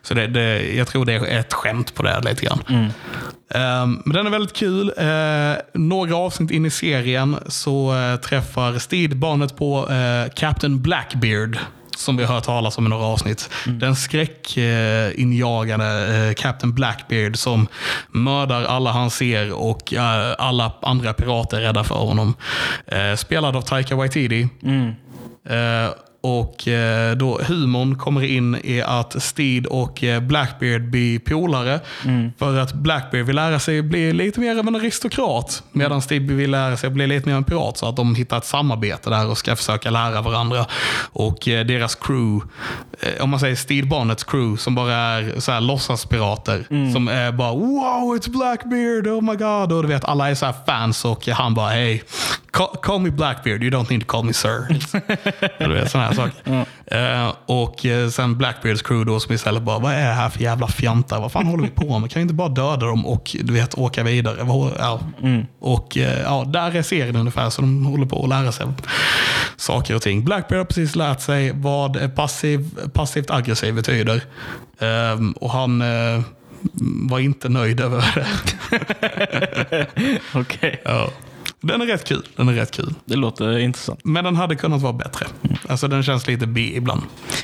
Så 0.02 0.14
det, 0.14 0.28
det, 0.28 0.76
jag 0.76 0.88
tror 0.88 1.06
det 1.06 1.14
är 1.14 1.40
ett 1.40 1.54
skämt 1.54 1.96
på 1.96 2.04
det 2.04 2.22
lite 2.22 2.46
grann. 2.46 2.60
Mm. 2.70 2.84
Um, 3.84 4.02
men 4.06 4.16
den 4.16 4.28
är 4.28 4.32
väldigt 4.32 4.54
kul. 4.54 4.94
Uh, 5.00 5.56
några 5.74 6.16
avsnitt 6.16 6.52
in 6.52 6.66
i 6.66 6.70
serien 6.70 7.38
så 7.48 7.96
uh, 7.96 8.16
träffar 8.16 8.80
Steve 8.80 9.16
barnet 9.16 9.58
på 9.58 9.88
Captain 10.36 10.82
Blackbeard 10.82 11.58
som 11.96 12.18
vi 12.18 12.24
har 12.24 12.36
hört 12.36 12.44
talas 12.44 12.78
om 12.78 12.86
i 12.86 12.90
några 12.90 13.06
avsnitt. 13.06 13.50
Mm. 13.66 13.80
Den 13.80 13.96
skräckinjagande 13.96 16.28
eh, 16.28 16.34
Captain 16.34 16.74
Blackbeard 16.74 17.38
som 17.38 17.68
mördar 18.10 18.64
alla 18.64 18.92
han 18.92 19.12
ser 19.12 19.54
och 19.54 19.94
eh, 19.94 20.36
alla 20.38 20.72
andra 20.82 21.14
pirater 21.14 21.58
är 21.58 21.62
rädda 21.62 21.84
för 21.84 21.96
honom. 21.96 22.34
Eh, 22.88 23.16
spelad 23.16 23.56
av 23.56 23.62
Taika 23.62 23.96
Waititi. 23.96 24.50
Mm. 24.64 24.92
Och 26.26 26.68
eh, 26.68 27.16
då 27.16 27.40
humorn 27.48 27.98
kommer 27.98 28.24
in 28.24 28.58
i 28.64 28.82
att 28.82 29.24
Steed 29.24 29.66
och 29.66 30.04
eh, 30.04 30.20
Blackbeard 30.20 30.82
blir 30.82 31.20
polare. 31.20 31.80
Mm. 32.06 32.32
För 32.40 32.58
att 32.58 32.74
Blackbeard 32.74 33.26
vill 33.26 33.36
lära 33.36 33.60
sig 33.60 33.82
bli 33.82 34.14
lite 34.14 34.40
mer 34.40 34.60
av 34.60 34.68
en 34.68 34.76
aristokrat. 34.76 35.64
Medan 35.72 36.02
Steed 36.02 36.32
vill 36.32 36.52
lära 36.52 36.78
sig 36.78 36.90
bli 36.90 37.08
lite 37.08 37.30
mer 37.30 37.34
av 37.34 37.38
en 37.38 37.44
pirat. 37.44 37.78
Så 37.78 37.90
att 37.90 37.96
de 37.96 38.16
hittar 38.16 38.38
ett 38.38 38.46
samarbete 38.46 39.10
där 39.10 39.28
och 39.28 39.38
ska 39.38 39.56
försöka 39.56 39.90
lära 39.90 40.22
varandra. 40.22 40.66
Och 41.12 41.48
eh, 41.48 41.66
deras 41.66 41.96
crew 41.96 42.48
om 43.20 43.30
man 43.30 43.40
säger 43.40 43.56
Steve 43.56 43.88
Bonnets 43.88 44.24
crew 44.24 44.58
som 44.58 44.76
bara 44.76 44.94
är 44.94 45.40
så 45.40 45.52
här 45.52 45.62
låtsaspirater. 45.62 46.66
Som 46.94 47.08
är 47.08 47.32
bara 47.32 47.52
wow 47.52 48.18
it's 48.18 48.30
Blackbeard, 48.30 49.08
oh 49.08 49.22
my 49.22 49.36
god. 49.36 49.72
Och 49.72 49.82
du 49.82 49.88
vet 49.88 50.06
alla 50.06 50.30
är 50.30 50.36
så 50.36 50.46
här 50.46 50.56
fans 50.66 51.06
och 51.06 51.28
han 51.28 51.54
bara 51.54 51.70
hey, 51.70 52.02
call, 52.52 52.78
call 52.82 53.02
me 53.02 53.10
Blackbeard, 53.10 53.64
you 53.64 53.72
don't 53.72 53.90
need 53.90 54.02
to 54.02 54.08
call 54.08 54.24
me 54.24 54.34
sir. 54.34 54.68
du 55.60 55.74
vet 55.74 55.92
sådana 55.92 56.08
här 56.08 56.15
saker. 56.16 56.66
Eh, 56.88 57.34
och 57.46 57.86
eh, 57.86 58.10
sen 58.10 58.38
Blackbeards 58.38 58.82
crew 58.82 59.12
då 59.12 59.20
som 59.20 59.34
istället 59.34 59.64
bara 59.64 59.80
vad 59.80 59.94
är 59.94 60.08
det 60.08 60.14
här 60.14 60.30
för 60.30 60.42
jävla 60.42 60.68
fjantar? 60.68 61.22
Vad 61.22 61.32
fan 61.32 61.46
håller 61.46 61.64
vi 61.64 61.70
på 61.70 62.00
med? 62.00 62.12
Kan 62.12 62.20
vi 62.20 62.22
inte 62.22 62.34
bara 62.34 62.50
döda 62.50 62.86
dem 62.86 63.06
och 63.06 63.36
du 63.44 63.54
vet 63.54 63.78
åka 63.78 64.04
vidare? 64.04 64.38
Ja. 64.80 65.00
Och 65.60 65.98
eh, 65.98 66.22
ja, 66.22 66.44
där 66.48 66.76
är 66.76 66.82
serien 66.82 67.16
ungefär 67.16 67.50
så 67.50 67.62
de 67.62 67.86
håller 67.86 68.06
på 68.06 68.24
att 68.24 68.30
lära 68.30 68.52
sig 68.52 68.66
saker 69.58 69.96
och 69.96 70.02
ting. 70.02 70.26
Blackbeard 70.26 70.58
har 70.58 70.66
precis 70.66 70.96
lärt 70.96 71.22
sig 71.22 71.52
vad 71.56 72.16
passiv, 72.16 72.90
passivt 72.94 73.32
aggressiv 73.32 73.76
betyder. 73.76 74.22
Ehm, 74.80 75.32
och 75.32 75.52
han 75.52 75.82
eh, 75.82 76.22
var 77.10 77.20
inte 77.20 77.50
nöjd 77.50 77.80
över 77.80 78.16
det. 78.16 78.28
Okej. 80.34 80.82
ja. 80.86 81.10
Den 81.66 81.82
är 81.82 81.86
rätt 81.86 82.04
kul. 82.04 82.28
Den 82.36 82.50
är 82.50 82.54
rätt 82.54 82.72
kul. 82.72 82.94
Det 83.06 83.16
låter 83.16 83.58
intressant. 83.58 84.00
Men 84.04 84.24
den 84.24 84.36
hade 84.36 84.56
kunnat 84.56 84.82
vara 84.82 84.94
bättre. 84.94 85.26
Alltså 85.70 85.88
den 85.88 86.04
känns 86.04 86.28
lite 86.28 86.48
B 86.48 86.72
ibland. 86.76 87.02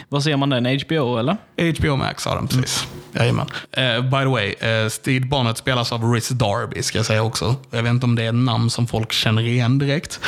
Vad 0.10 0.24
ser 0.24 0.38
man 0.38 0.50
den? 0.50 0.66
HBO 0.66 1.18
eller? 1.18 1.38
HBO 1.78 1.96
Max 1.96 2.26
har 2.26 2.36
den 2.36 2.48
precis. 2.48 2.88
Jajamän. 3.14 3.46
Uh, 3.78 4.02
by 4.02 4.20
the 4.20 4.26
way, 4.26 4.56
uh, 4.84 4.90
Steve 4.90 5.26
Bonnet 5.26 5.58
spelas 5.58 5.92
av 5.92 6.04
Rhys 6.14 6.30
Darby 6.30 6.84
ska 6.84 6.98
jag 6.98 7.06
säga 7.06 7.24
också. 7.24 7.56
Jag 7.72 7.84
vet 7.84 7.90
inte 7.90 8.06
om 8.06 8.16
det 8.16 8.24
är 8.24 8.30
ett 8.30 8.36
namn 8.36 8.70
som 8.70 8.88
folk 8.88 9.12
känner 9.12 9.42
igen 9.42 9.80
direkt. 9.80 10.20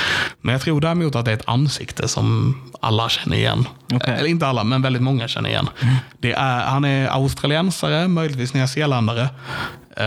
Men 0.41 0.53
jag 0.53 0.61
tror 0.61 0.81
däremot 0.81 1.15
att 1.15 1.25
det 1.25 1.31
är 1.31 1.35
ett 1.35 1.47
ansikte 1.49 2.07
som 2.07 2.55
alla 2.81 3.09
känner 3.09 3.37
igen. 3.37 3.67
Okej. 3.93 4.13
Eller 4.17 4.29
inte 4.29 4.47
alla, 4.47 4.63
men 4.63 4.81
väldigt 4.81 5.01
många 5.01 5.27
känner 5.27 5.49
igen. 5.49 5.69
Det 6.19 6.31
är, 6.31 6.63
han 6.65 6.85
är 6.85 7.07
australiensare, 7.07 8.07
möjligtvis 8.07 8.53
nyzeeländare. 8.53 9.29
Eh, 9.97 10.05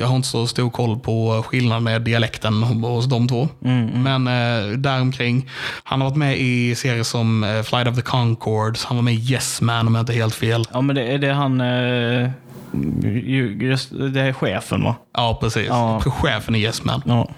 jag 0.00 0.06
har 0.06 0.16
inte 0.16 0.28
så 0.28 0.46
stor 0.46 0.70
koll 0.70 0.98
på 0.98 1.44
skillnaden 1.46 1.84
med 1.84 2.02
dialekten 2.02 2.62
hos 2.62 3.06
de 3.06 3.28
två. 3.28 3.48
Men 3.94 4.28
uh, 4.28 4.78
däromkring. 4.78 5.50
Han 5.84 6.00
har 6.00 6.08
varit 6.08 6.18
med 6.18 6.38
i 6.38 6.74
serier 6.74 7.02
som 7.02 7.44
eh, 7.44 7.62
Flight 7.62 7.88
of 7.88 7.94
the 7.96 8.02
Conchords. 8.02 8.84
Han 8.84 8.96
var 8.96 9.02
med 9.02 9.14
i 9.14 9.32
Yes 9.32 9.60
Man 9.60 9.86
om 9.86 9.94
jag 9.94 10.02
inte 10.02 10.12
är 10.12 10.16
helt 10.16 10.34
fel. 10.34 10.64
Ja, 10.72 10.80
men 10.80 10.96
det 10.96 11.02
är 11.02 11.18
det 11.18 11.32
han... 11.32 11.60
Eh, 11.60 12.30
ju- 13.04 13.58
just, 13.60 13.90
det 13.90 14.20
är 14.20 14.32
chefen 14.32 14.84
va? 14.84 14.94
Ja, 15.16 15.38
precis. 15.40 15.66
Ja. 15.68 16.00
Chefen 16.00 16.54
i 16.54 16.58
Yes 16.62 16.84
Man. 16.84 17.02
Ja. 17.06 17.28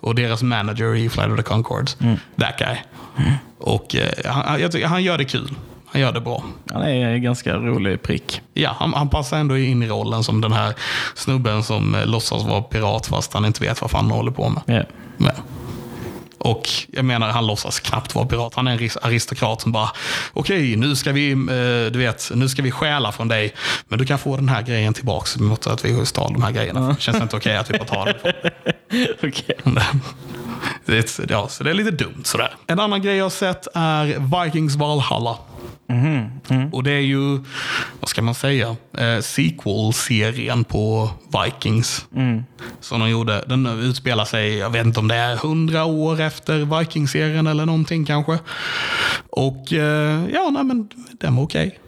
Och 0.00 0.14
deras 0.14 0.42
manager 0.42 0.94
i 0.96 1.08
Flight 1.08 1.30
of 1.30 1.36
the 1.36 1.42
Conchords. 1.42 1.96
That 2.36 2.58
guy. 2.58 2.76
Och 3.58 3.94
eh, 3.94 4.32
han, 4.32 4.60
jag 4.60 4.72
tycker, 4.72 4.86
han 4.86 5.02
gör 5.02 5.18
det 5.18 5.24
kul. 5.24 5.50
Han 5.92 6.00
gör 6.00 6.12
det 6.12 6.20
bra. 6.20 6.44
Han 6.72 6.82
är 6.82 7.04
en 7.06 7.22
ganska 7.22 7.54
rolig 7.56 8.02
prick. 8.02 8.40
Ja, 8.54 8.76
han, 8.78 8.94
han 8.94 9.08
passar 9.10 9.38
ändå 9.38 9.58
in 9.58 9.82
i 9.82 9.88
rollen 9.88 10.24
som 10.24 10.40
den 10.40 10.52
här 10.52 10.74
snubben 11.14 11.62
som 11.62 11.94
eh, 11.94 12.06
låtsas 12.06 12.44
vara 12.44 12.62
pirat 12.62 13.06
fast 13.06 13.32
han 13.32 13.44
inte 13.44 13.64
vet 13.64 13.80
vad 13.80 13.90
fan 13.90 14.04
han 14.04 14.10
håller 14.12 14.30
på 14.30 14.48
med. 14.48 14.62
Ja. 14.66 14.82
med. 15.16 15.34
Och 16.38 16.68
jag 16.92 17.04
menar, 17.04 17.28
han 17.30 17.46
låtsas 17.46 17.80
knappt 17.80 18.14
vara 18.14 18.26
pirat. 18.26 18.54
Han 18.54 18.66
är 18.68 18.72
en 18.72 18.78
ris- 18.78 18.96
aristokrat 19.02 19.60
som 19.60 19.72
bara, 19.72 19.90
okej, 20.32 20.76
nu 20.76 20.96
ska 20.96 21.12
vi, 21.12 21.32
eh, 21.32 21.36
du 21.92 21.98
vet, 21.98 22.30
nu 22.34 22.48
ska 22.48 22.62
vi 22.62 22.70
stjäla 22.70 23.12
från 23.12 23.28
dig. 23.28 23.54
Men 23.88 23.98
du 23.98 24.06
kan 24.06 24.18
få 24.18 24.36
den 24.36 24.48
här 24.48 24.62
grejen 24.62 24.94
tillbaks 24.94 25.38
mot 25.38 25.66
att 25.66 25.84
vi 25.84 26.06
stal 26.06 26.32
de 26.32 26.42
här 26.42 26.50
grejerna. 26.50 26.88
Det 26.88 27.00
känns 27.00 27.22
inte 27.22 27.36
okej 27.36 27.56
att 27.56 27.70
vi 27.70 27.78
får 27.78 27.84
ta 27.84 28.04
det. 28.04 28.14
Okej. 29.22 29.56
Det 30.86 31.18
är, 31.18 31.26
ja, 31.32 31.48
så 31.48 31.64
det 31.64 31.70
är 31.70 31.74
lite 31.74 31.90
dumt 31.90 32.22
sådär. 32.24 32.54
En 32.66 32.80
annan 32.80 33.02
grej 33.02 33.16
jag 33.16 33.24
har 33.24 33.30
sett 33.30 33.66
är 33.74 34.44
Vikings 34.44 34.76
Valhalla. 34.76 35.36
Och 36.72 36.82
det 36.82 36.92
är 36.92 37.00
ju, 37.00 37.38
vad 38.00 38.08
ska 38.08 38.22
man 38.22 38.34
säga, 38.34 38.76
eh, 38.98 39.20
sequel-serien 39.20 40.64
på 40.64 41.10
Vikings. 41.44 42.06
Som 42.80 43.00
de 43.00 43.10
gjorde. 43.10 43.44
Den 43.46 43.66
utspelar 43.66 44.24
sig, 44.24 44.56
jag 44.56 44.70
vet 44.70 44.86
inte 44.86 45.00
om 45.00 45.08
det 45.08 45.14
är 45.14 45.36
hundra 45.36 45.84
år 45.84 46.20
efter 46.20 46.78
Vikings-serien 46.78 47.46
eller 47.46 47.66
någonting 47.66 48.04
kanske. 48.04 48.38
Och 49.30 49.72
eh, 49.72 50.24
ja, 50.32 50.50
nej 50.50 50.64
men 50.64 50.88
den 51.20 51.36
var 51.36 51.42
okej. 51.42 51.78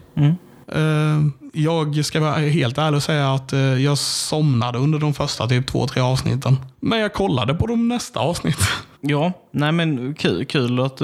Eh, 0.67 1.19
jag 1.53 2.05
ska 2.05 2.19
vara 2.19 2.35
helt 2.35 2.77
ärlig 2.77 2.95
och 2.95 3.03
säga 3.03 3.33
att 3.33 3.53
eh, 3.53 3.59
jag 3.59 3.97
somnade 3.97 4.79
under 4.79 4.99
de 4.99 5.13
första 5.13 5.47
typ 5.47 5.67
två, 5.67 5.87
tre 5.87 6.01
avsnitten. 6.01 6.57
Men 6.79 6.99
jag 6.99 7.13
kollade 7.13 7.53
på 7.53 7.67
de 7.67 7.87
nästa 7.87 8.19
avsnitt. 8.19 8.59
Ja, 9.01 9.31
nej 9.51 9.71
men 9.71 10.15
kul, 10.15 10.45
kul 10.45 10.79
att, 10.79 11.01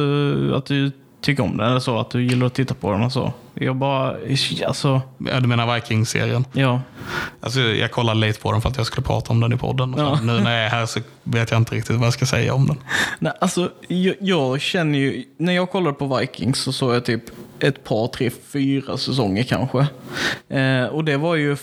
att 0.56 0.66
du 0.66 0.92
tycker 1.22 1.44
om 1.44 1.58
den 1.58 1.70
eller 1.70 1.80
så. 1.80 2.00
Att 2.00 2.10
du 2.12 2.24
gillar 2.24 2.48
att 2.48 2.54
titta 2.54 2.74
på 2.74 2.92
den 2.92 3.04
och 3.04 3.12
så. 3.14 3.34
Jag 3.54 3.76
bara, 3.76 4.16
alltså, 4.68 5.02
Ja, 5.18 5.40
Du 5.40 5.48
menar 5.48 5.76
Vikings-serien? 5.76 6.46
ja. 6.54 6.82
Alltså, 7.42 7.60
jag 7.60 7.92
kollade 7.92 8.20
lite 8.20 8.40
på 8.40 8.52
den 8.52 8.62
för 8.62 8.70
att 8.70 8.78
jag 8.78 8.86
skulle 8.86 9.06
prata 9.08 9.34
om 9.34 9.40
den 9.40 9.54
i 9.54 9.58
podden. 9.58 9.96
Ja. 9.98 10.20
Nu 10.24 10.40
när 10.40 10.56
jag 10.58 10.66
är 10.66 10.70
här 10.70 10.86
så 10.86 11.00
vet 11.24 11.52
jag 11.52 11.58
inte 11.60 11.76
riktigt 11.76 11.96
vad 11.96 12.06
jag 12.06 12.14
ska 12.14 12.26
säga 12.26 12.54
om 12.54 12.68
den. 12.68 12.78
Nej, 13.20 13.34
alltså, 13.42 13.70
jag, 13.88 14.16
jag 14.20 14.62
känner 14.62 15.00
ju, 15.00 15.24
när 15.38 15.54
jag 15.54 15.72
kollade 15.72 15.94
på 15.96 16.18
Vikings 16.18 16.58
så 16.60 16.72
såg 16.74 16.96
jag 16.96 17.06
typ 17.06 17.24
ett 17.60 17.84
par, 17.84 18.08
tre, 18.08 18.30
fyra 18.54 18.98
säsonger 18.98 19.44
kanske. 19.44 19.88
Eh, 20.50 20.86
och 20.86 21.04
det 21.06 21.18
var 21.18 21.36
ju 21.36 21.58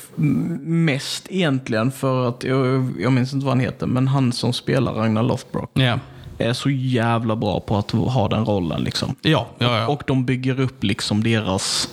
mest 0.62 1.26
egentligen 1.30 1.92
för 1.92 2.28
att, 2.28 2.44
jag, 2.44 2.92
jag 3.00 3.12
minns 3.12 3.32
inte 3.32 3.46
vad 3.46 3.52
han 3.52 3.60
heter, 3.60 3.86
men 3.86 4.08
han 4.08 4.32
som 4.32 4.52
spelar 4.52 4.92
Ragnar 4.92 5.22
Lothbrok 5.22 5.70
Ja, 5.74 5.98
är 6.38 6.52
så 6.52 6.70
jävla 6.70 7.36
bra 7.36 7.60
på 7.60 7.78
att 7.78 7.90
ha 7.90 8.28
den 8.28 8.44
rollen 8.44 8.82
liksom. 8.84 9.14
ja, 9.22 9.46
ja. 9.58 9.78
ja. 9.78 9.86
Och 9.86 10.02
de 10.06 10.24
bygger 10.24 10.60
upp 10.60 10.84
liksom 10.84 11.24
deras, 11.24 11.88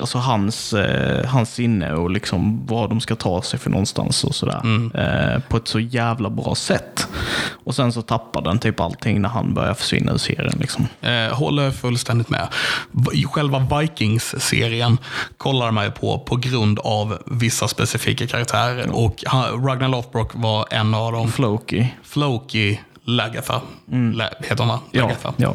alltså 0.00 0.18
hans, 0.18 0.72
eh, 0.72 1.26
hans 1.26 1.54
sinne 1.54 1.92
och 1.92 2.10
liksom 2.10 2.66
vad 2.66 2.88
de 2.90 3.00
ska 3.00 3.16
ta 3.16 3.42
sig 3.42 3.58
för 3.58 3.70
någonstans 3.70 4.24
och 4.24 4.34
sådär. 4.34 4.90
Eh, 4.94 5.40
på 5.48 5.56
ett 5.56 5.68
så 5.68 5.80
jävla 5.80 6.30
bra 6.30 6.54
sätt. 6.54 7.08
Och 7.64 7.74
sen 7.74 7.92
så 7.92 8.02
tappar 8.02 8.42
den 8.42 8.58
typ 8.58 8.80
allting 8.80 9.22
när 9.22 9.28
han 9.28 9.54
börjar 9.54 9.74
försvinna 9.74 10.12
ur 10.12 10.18
serien 10.18 10.58
liksom. 10.60 10.86
Eh, 11.00 11.36
håller 11.36 11.70
fullständigt 11.70 12.28
med. 12.28 12.48
Själva 13.26 13.58
Vikings-serien 13.80 14.98
kollar 15.36 15.70
man 15.70 15.84
ju 15.84 15.90
på 15.90 16.18
på 16.18 16.36
grund 16.36 16.78
av 16.78 17.18
vissa 17.26 17.68
specifika 17.68 18.26
karaktärer. 18.26 18.90
Och 18.90 19.24
han, 19.26 19.66
Ragnar 19.66 19.88
Lothbrok 19.88 20.30
var 20.34 20.66
en 20.70 20.94
av 20.94 21.12
dem. 21.12 21.32
Floki. 21.32 21.94
Floki 22.02 22.80
Lagatha, 23.06 23.60
La, 24.14 24.28
heter 24.40 24.56
hon 24.58 24.68
va? 24.68 24.80
Ja, 24.90 25.10
ja. 25.36 25.54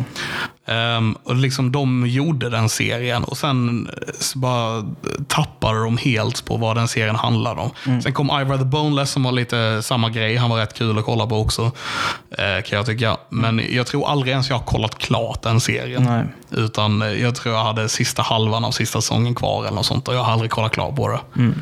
Ehm, 0.65 1.13
och 1.23 1.35
liksom 1.35 1.71
de 1.71 2.07
gjorde 2.07 2.49
den 2.49 2.69
serien 2.69 3.23
och 3.23 3.37
sen 3.37 3.87
eh, 4.07 4.13
bara 4.35 4.83
tappade 5.27 5.83
de 5.83 5.97
helt 5.97 6.45
på 6.45 6.57
vad 6.57 6.77
den 6.77 6.87
serien 6.87 7.15
handlade 7.15 7.61
om. 7.61 7.71
Mm. 7.85 8.01
Sen 8.01 8.13
kom 8.13 8.29
Ivor 8.41 8.57
the 8.57 8.63
Boneless 8.63 9.11
som 9.11 9.23
var 9.23 9.31
lite 9.31 9.81
samma 9.83 10.09
grej. 10.09 10.35
Han 10.35 10.49
var 10.49 10.57
rätt 10.57 10.73
kul 10.73 10.97
att 10.99 11.05
kolla 11.05 11.27
på 11.27 11.35
också. 11.41 11.71
eh, 12.37 12.63
kan 12.65 12.77
jag 12.77 12.85
tycka. 12.85 13.17
Men 13.29 13.61
jag 13.69 13.87
tror 13.87 14.07
aldrig 14.09 14.31
ens 14.31 14.49
jag 14.49 14.57
har 14.57 14.65
kollat 14.65 14.97
klart 14.97 15.41
den 15.41 15.61
serien. 15.61 16.03
Nej. 16.03 16.23
Utan 16.51 17.01
eh, 17.01 17.07
jag 17.07 17.35
tror 17.35 17.55
jag 17.55 17.63
hade 17.63 17.89
sista 17.89 18.21
halvan 18.21 18.65
av 18.65 18.71
sista 18.71 19.01
säsongen 19.01 19.35
kvar 19.35 19.61
eller 19.65 19.75
något 19.75 19.85
sånt. 19.85 20.07
Och 20.07 20.15
jag 20.15 20.23
har 20.23 20.31
aldrig 20.33 20.51
kollat 20.51 20.71
klart 20.71 20.95
på 20.95 21.07
det. 21.07 21.19
Mm. 21.35 21.61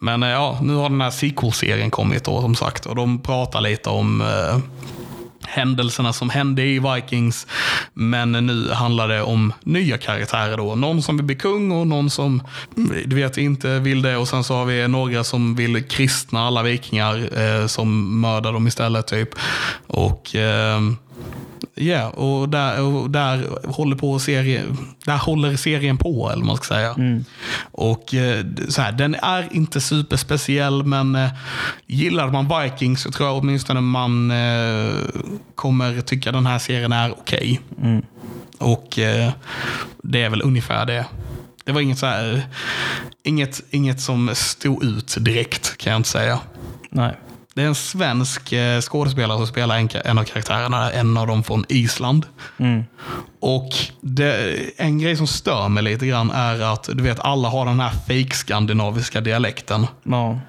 Men 0.00 0.22
eh, 0.22 0.28
ja, 0.28 0.58
nu 0.62 0.74
har 0.74 0.88
den 0.88 1.00
här 1.00 1.10
sequel-serien 1.10 1.90
kommit 1.90 2.24
då 2.24 2.40
som 2.40 2.54
sagt. 2.54 2.86
Och 2.86 2.94
de 2.96 3.18
pratar 3.22 3.60
lite 3.60 3.90
om 3.90 4.20
eh, 4.20 4.58
händelserna 5.48 6.12
som 6.12 6.30
hände 6.30 6.62
i 6.62 6.78
Vikings. 6.78 7.46
Men 7.94 8.32
nu 8.32 8.70
handlar 8.70 9.08
det 9.08 9.22
om 9.22 9.52
nya 9.62 9.98
karaktärer 9.98 10.56
då. 10.56 10.74
Någon 10.74 11.02
som 11.02 11.16
vill 11.16 11.26
bli 11.26 11.36
kung 11.36 11.70
och 11.70 11.86
någon 11.86 12.10
som 12.10 12.42
du 13.04 13.16
vet 13.16 13.38
inte 13.38 13.78
vill 13.78 14.02
det. 14.02 14.16
Och 14.16 14.28
sen 14.28 14.44
så 14.44 14.54
har 14.54 14.64
vi 14.64 14.88
några 14.88 15.24
som 15.24 15.54
vill 15.54 15.84
kristna 15.84 16.46
alla 16.46 16.62
vikingar 16.62 17.40
eh, 17.40 17.66
som 17.66 18.20
mördar 18.20 18.52
dem 18.52 18.66
istället 18.66 19.06
typ. 19.06 19.28
Och 19.86 20.34
eh, 20.36 20.80
Ja, 21.80 22.10
och 22.10 22.48
där, 22.48 22.82
och 22.82 23.10
där 23.10 23.48
håller 23.64 23.96
på 23.96 24.18
serie, 24.18 24.64
där 25.04 25.16
håller 25.16 25.56
serien 25.56 25.98
på, 25.98 26.30
eller 26.30 26.40
vad 26.40 26.46
man 26.46 26.56
ska 26.56 26.74
säga. 26.74 26.94
Och 27.70 28.14
eh, 28.14 28.44
så 28.68 28.82
här, 28.82 28.92
den 28.92 29.14
är 29.14 29.48
inte 29.50 29.80
superspeciell, 29.80 30.84
men 30.84 31.14
eh, 31.14 31.30
gillar 31.86 32.30
man 32.30 32.62
Vikings 32.62 33.02
så 33.02 33.10
tror 33.10 33.28
jag 33.28 33.38
åtminstone 33.38 33.80
man 33.80 34.30
eh, 34.30 34.92
kommer 35.54 36.00
tycka 36.00 36.32
den 36.32 36.46
här 36.46 36.58
serien 36.58 36.92
är 36.92 37.12
okej. 37.12 37.60
Och 38.58 38.98
eh, 38.98 39.30
det 40.02 40.22
är 40.22 40.30
väl 40.30 40.42
ungefär 40.42 40.86
det. 40.86 41.04
Det 41.64 41.72
var 41.72 41.80
inget 41.80 41.98
så 41.98 42.06
här, 42.06 42.42
inget, 43.22 43.62
inget 43.70 44.00
som 44.00 44.30
stod 44.34 44.84
ut 44.84 45.16
direkt 45.20 45.78
kan 45.78 45.90
jag 45.90 45.98
inte 45.98 46.08
säga. 46.08 46.38
Nej. 46.90 47.16
Det 47.58 47.62
är 47.62 47.66
en 47.66 47.74
svensk 47.74 48.52
eh, 48.52 48.80
skådespelare 48.80 49.38
som 49.38 49.46
spelar 49.46 49.78
en, 49.78 49.88
en 50.04 50.18
av 50.18 50.24
karaktärerna, 50.24 50.92
en 50.92 51.16
av 51.16 51.26
dem 51.26 51.44
från 51.44 51.64
Island. 51.68 52.26
Och 53.40 53.68
det, 54.00 54.56
en 54.76 54.98
grej 54.98 55.16
som 55.16 55.26
stör 55.26 55.68
mig 55.68 55.82
lite 55.82 56.06
grann 56.06 56.30
är 56.30 56.72
att 56.72 56.88
du 56.92 57.02
vet 57.02 57.20
alla 57.20 57.48
har 57.48 57.66
den 57.66 57.80
här 57.80 57.90
fake 57.90 58.36
skandinaviska 58.36 59.20
dialekten. 59.20 59.86
Ja. 60.02 60.40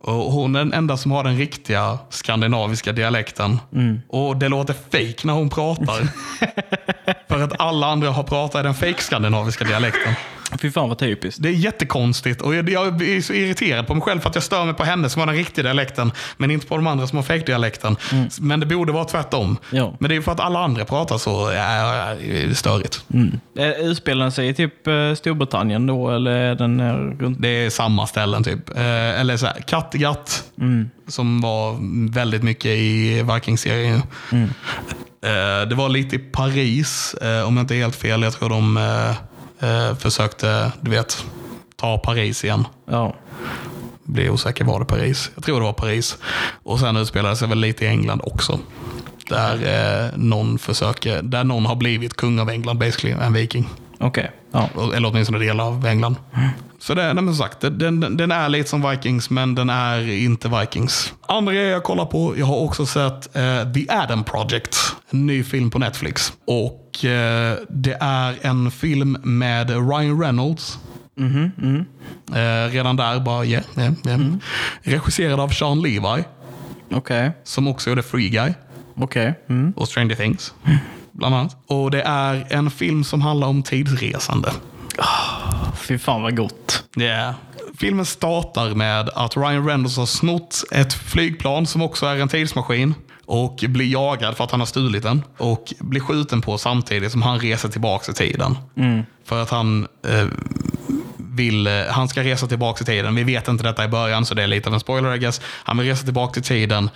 Och 0.00 0.32
hon 0.32 0.56
är 0.56 0.58
den 0.58 0.72
enda 0.72 0.96
som 0.96 1.10
har 1.10 1.24
den 1.24 1.36
riktiga 1.36 1.98
skandinaviska 2.10 2.92
dialekten. 2.92 3.58
Och 4.08 4.36
det 4.36 4.48
låter 4.48 4.74
fake 4.74 5.26
när 5.26 5.32
hon 5.32 5.50
pratar. 5.50 6.08
För 7.28 7.42
att 7.42 7.60
alla 7.60 7.86
andra 7.86 8.10
har 8.10 8.22
pratat 8.22 8.60
i 8.60 8.62
den 8.62 8.74
fake 8.74 9.02
skandinaviska 9.02 9.64
dialekten. 9.64 10.14
Fy 10.58 10.70
fan 10.70 10.88
vad 10.88 10.98
typiskt. 10.98 11.42
Det 11.42 11.48
är 11.48 11.52
jättekonstigt 11.52 12.42
och 12.42 12.54
jag, 12.54 12.70
jag 12.70 13.02
är 13.02 13.20
så 13.20 13.32
irriterad 13.32 13.86
på 13.86 13.94
mig 13.94 14.02
själv 14.02 14.20
för 14.20 14.28
att 14.28 14.34
jag 14.34 14.44
stör 14.44 14.64
mig 14.64 14.74
på 14.74 14.84
henne 14.84 15.08
som 15.08 15.20
har 15.20 15.26
den 15.26 15.36
riktiga 15.36 15.62
dialekten, 15.62 16.12
men 16.36 16.50
inte 16.50 16.66
på 16.66 16.76
de 16.76 16.86
andra 16.86 17.06
som 17.06 17.16
har 17.16 17.22
fake-dialekten. 17.22 17.96
Men 18.40 18.60
det 18.60 18.66
borde 18.66 18.92
vara 18.92 19.04
tvärtom. 19.04 19.56
Ja. 19.70 19.96
Men 20.00 20.08
det 20.08 20.16
är 20.16 20.20
för 20.20 20.32
att 20.32 20.40
alla 20.40 20.58
andra 20.58 20.84
pratar 20.84 21.18
så 21.18 21.46
är 21.48 22.48
det 22.48 22.54
störigt. 22.54 23.04
Eh, 23.58 23.70
Utspelar 23.70 24.24
den 24.24 24.32
sig 24.32 24.48
i 24.48 24.54
typ 24.54 24.86
eh, 24.86 25.14
Storbritannien 25.14 25.86
då, 25.86 26.10
eller 26.10 26.30
är 26.30 26.54
den 26.54 26.80
eh, 26.80 26.94
runt... 26.94 27.42
Det 27.42 27.48
är 27.48 27.70
samma 27.70 28.06
ställen 28.06 28.44
typ. 28.44 28.70
Eller 28.76 29.36
så 29.36 29.46
här, 29.46 29.60
Kattegatt, 29.66 30.44
som 31.08 31.40
var 31.40 31.76
väldigt 32.12 32.42
mycket 32.42 32.70
i 32.70 33.22
Vikings-serien. 33.22 34.02
Eh, 35.22 35.68
det 35.68 35.74
var 35.74 35.88
lite 35.88 36.16
i 36.16 36.18
Paris, 36.18 37.14
om 37.46 37.56
jag 37.56 37.62
inte 37.62 37.74
är 37.74 37.78
helt 37.78 37.96
fel. 37.96 38.22
Jag 38.22 38.32
tror 38.32 38.48
de 38.48 38.76
eh, 39.60 39.94
försökte, 39.96 40.72
du 40.80 40.90
vet, 40.90 41.24
ta 41.76 41.98
Paris 41.98 42.44
igen. 42.44 42.66
Ja. 42.90 43.14
Blir 44.04 44.30
osäker, 44.30 44.64
var 44.64 44.78
det 44.80 44.84
Paris? 44.86 45.30
Jag 45.34 45.44
tror 45.44 45.60
det 45.60 45.66
var 45.66 45.72
Paris. 45.72 46.18
Och 46.62 46.80
sen 46.80 46.96
utspelade 46.96 47.36
sig 47.36 47.48
väl 47.48 47.58
lite 47.58 47.84
i 47.84 47.88
England 47.88 48.20
också. 48.24 48.58
Där 49.28 49.54
eh, 49.54 50.18
någon 50.18 50.58
försöker, 50.58 51.22
där 51.22 51.44
någon 51.44 51.66
har 51.66 51.76
blivit 51.76 52.14
kung 52.14 52.38
av 52.38 52.50
England 52.50 52.78
basically, 52.78 53.14
en 53.20 53.32
viking. 53.32 53.68
Okej. 53.98 54.30
Ja. 54.52 54.68
Eller 54.94 55.08
åtminstone 55.08 55.38
delar 55.38 55.64
av 55.64 55.86
England. 55.86 56.16
Så 56.80 56.94
det, 56.94 57.02
nej 57.02 57.14
men 57.24 57.34
som 57.34 57.44
sagt, 57.44 57.60
den, 57.60 58.16
den 58.16 58.32
är 58.32 58.48
lite 58.48 58.70
som 58.70 58.90
Vikings, 58.90 59.30
men 59.30 59.54
den 59.54 59.70
är 59.70 60.08
inte 60.08 60.48
Vikings. 60.48 61.12
Andra 61.28 61.52
grejer 61.52 61.70
jag 61.70 61.82
kollar 61.82 62.04
på, 62.04 62.34
jag 62.38 62.46
har 62.46 62.56
också 62.56 62.86
sett 62.86 63.36
eh, 63.36 63.72
The 63.72 63.86
Adam 63.88 64.24
Project. 64.24 64.76
En 65.10 65.26
ny 65.26 65.44
film 65.44 65.70
på 65.70 65.78
Netflix. 65.78 66.32
Och 66.46 67.04
eh, 67.04 67.56
det 67.68 67.96
är 68.00 68.38
en 68.42 68.70
film 68.70 69.18
med 69.22 69.70
Ryan 69.70 70.20
Reynolds. 70.22 70.78
Eh, 72.34 72.70
redan 72.72 72.96
där 72.96 73.20
bara, 73.20 73.44
yeah, 73.44 73.64
yeah, 73.78 73.92
yeah. 74.06 74.20
Regisserad 74.82 75.40
av 75.40 75.48
Sean 75.48 75.82
Levi, 75.82 76.24
Okej. 76.90 77.30
som 77.44 77.68
också 77.68 77.90
gjorde 77.90 78.02
Free 78.02 78.28
Guy 78.28 78.52
Okej. 78.96 79.34
Mm. 79.48 79.72
och 79.76 79.88
Stranger 79.88 80.14
Things. 80.14 80.54
Bland 81.12 81.34
annat. 81.34 81.56
Och 81.66 81.90
det 81.90 82.02
är 82.02 82.46
en 82.50 82.70
film 82.70 83.04
som 83.04 83.20
handlar 83.20 83.48
om 83.48 83.62
tidsresande. 83.62 84.52
Fy 85.90 85.98
fan 85.98 86.22
vad 86.22 86.36
gott. 86.36 86.84
Yeah. 86.96 87.34
Filmen 87.78 88.06
startar 88.06 88.74
med 88.74 89.08
att 89.14 89.36
Ryan 89.36 89.66
Reynolds 89.66 89.96
har 89.96 90.06
snott 90.06 90.64
ett 90.70 90.92
flygplan 90.92 91.66
som 91.66 91.82
också 91.82 92.06
är 92.06 92.16
en 92.16 92.28
tidsmaskin 92.28 92.94
och 93.26 93.64
blir 93.68 93.92
jagad 93.92 94.36
för 94.36 94.44
att 94.44 94.50
han 94.50 94.60
har 94.60 94.66
stulit 94.66 95.02
den 95.02 95.22
och 95.36 95.74
blir 95.78 96.00
skjuten 96.00 96.40
på 96.40 96.58
samtidigt 96.58 97.12
som 97.12 97.22
han 97.22 97.38
reser 97.38 97.68
tillbaka 97.68 98.12
i 98.12 98.14
tiden. 98.14 98.58
För 99.24 99.42
att 99.42 99.50
han 99.50 99.86
eh, 100.06 100.26
vill, 101.16 101.66
eh, 101.66 101.72
han 101.88 102.08
ska 102.08 102.22
resa 102.22 102.46
tillbaka 102.46 102.82
i 102.82 102.86
tiden. 102.86 103.14
Vi 103.14 103.24
vet 103.24 103.48
inte 103.48 103.64
detta 103.64 103.84
i 103.84 103.88
början 103.88 104.26
så 104.26 104.34
det 104.34 104.42
är 104.42 104.46
lite 104.46 104.68
av 104.68 104.74
en 104.74 104.80
spoiler 104.80 105.14
I 105.14 105.18
guess. 105.18 105.40
Han 105.44 105.78
vill 105.78 105.86
resa 105.86 106.04
tillbaka 106.04 106.40
i 106.40 106.42
tiden 106.42 106.90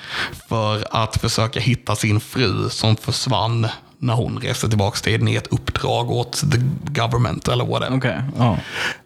för 0.49 0.87
att 0.91 1.21
försöka 1.21 1.61
hitta 1.61 1.97
sin 1.97 2.21
fru 2.21 2.69
som 2.71 2.97
försvann 2.97 3.67
när 4.05 4.15
hon 4.15 4.39
reste 4.39 4.69
tillbaka 4.69 4.99
i 4.99 5.03
tiden 5.03 5.29
i 5.29 5.35
ett 5.35 5.47
uppdrag 5.47 6.11
åt 6.11 6.33
the 6.53 6.59
government 7.01 7.49
eller 7.49 7.65
whatever. 7.65 7.97
Okej. 7.97 8.23
Ja. 8.39 8.59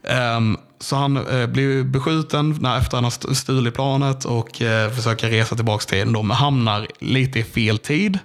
Ehm, 0.09 0.57
så 0.81 0.97
han 0.97 1.17
eh, 1.41 1.47
blir 1.47 1.83
beskjuten 1.85 2.59
när, 2.61 2.79
efter 2.79 2.97
han 2.97 3.05
har 3.05 3.09
st- 3.11 3.35
stulit 3.35 3.75
planet 3.75 4.25
och 4.25 4.63
eh, 4.63 4.91
försöker 4.91 5.31
resa 5.31 5.57
tillbaka 5.57 5.85
till. 5.85 6.13
Då, 6.13 6.23
men 6.23 6.37
hamnar 6.37 6.87
lite 7.01 7.39
i 7.39 7.45
fel 7.45 7.79
tid. 7.79 8.19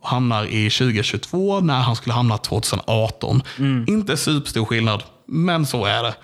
Och 0.00 0.08
hamnar 0.08 0.44
i 0.44 0.70
2022 0.70 1.60
när 1.60 1.80
han 1.80 1.96
skulle 1.96 2.14
hamna 2.14 2.38
2018. 2.38 3.42
Inte 3.88 4.16
superstor 4.16 4.64
skillnad, 4.64 5.02
men 5.28 5.66
så 5.66 5.84
är 5.84 6.02
det. 6.02 6.14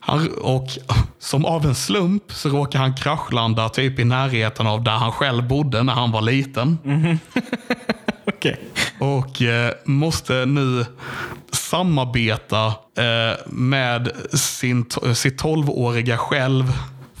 Han, 0.00 0.28
och 0.42 0.66
som 1.18 1.44
av 1.44 1.66
en 1.66 1.74
slump 1.74 2.22
så 2.32 2.48
råkar 2.48 2.78
han 2.78 2.94
kraschlanda 2.96 3.68
typ 3.68 3.98
i 3.98 4.04
närheten 4.04 4.66
av 4.66 4.82
där 4.84 4.92
han 4.96 5.12
själv 5.12 5.48
bodde 5.48 5.82
när 5.82 5.92
han 5.92 6.10
var 6.12 6.20
liten. 6.22 6.78
okay. 8.36 8.54
Och 9.00 9.42
eh, 9.42 9.72
måste 9.84 10.46
nu 10.46 10.86
samarbeta 11.52 12.66
eh, 12.96 13.36
med 13.46 14.10
sin, 14.32 14.84
to- 14.84 15.14
sitt 15.14 15.42
12-åriga 15.42 16.16
själv 16.16 16.64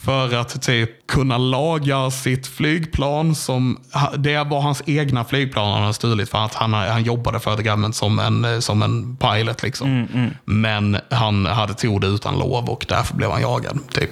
för 0.00 0.34
att 0.34 0.62
typ 0.62 1.06
kunna 1.06 1.38
laga 1.38 2.10
sitt 2.10 2.46
flygplan. 2.46 3.34
som 3.34 3.78
Det 4.16 4.44
var 4.44 4.60
hans 4.60 4.82
egna 4.86 5.24
flygplan 5.24 5.72
han 5.72 5.82
hade 5.82 5.94
stulit 5.94 6.28
för 6.28 6.38
att 6.38 6.54
han, 6.54 6.72
han 6.72 7.02
jobbade 7.02 7.40
för 7.40 7.56
The 7.56 7.62
Government 7.62 7.96
som 7.96 8.18
en, 8.18 8.62
som 8.62 8.82
en 8.82 9.16
pilot. 9.16 9.62
Liksom. 9.62 10.06
Men 10.44 10.98
han 11.10 11.46
hade 11.46 11.74
tog 11.74 12.00
det 12.00 12.06
utan 12.06 12.38
lov 12.38 12.70
och 12.70 12.86
därför 12.88 13.14
blev 13.14 13.30
han 13.30 13.40
jagad. 13.40 13.78
Typ. 13.90 14.10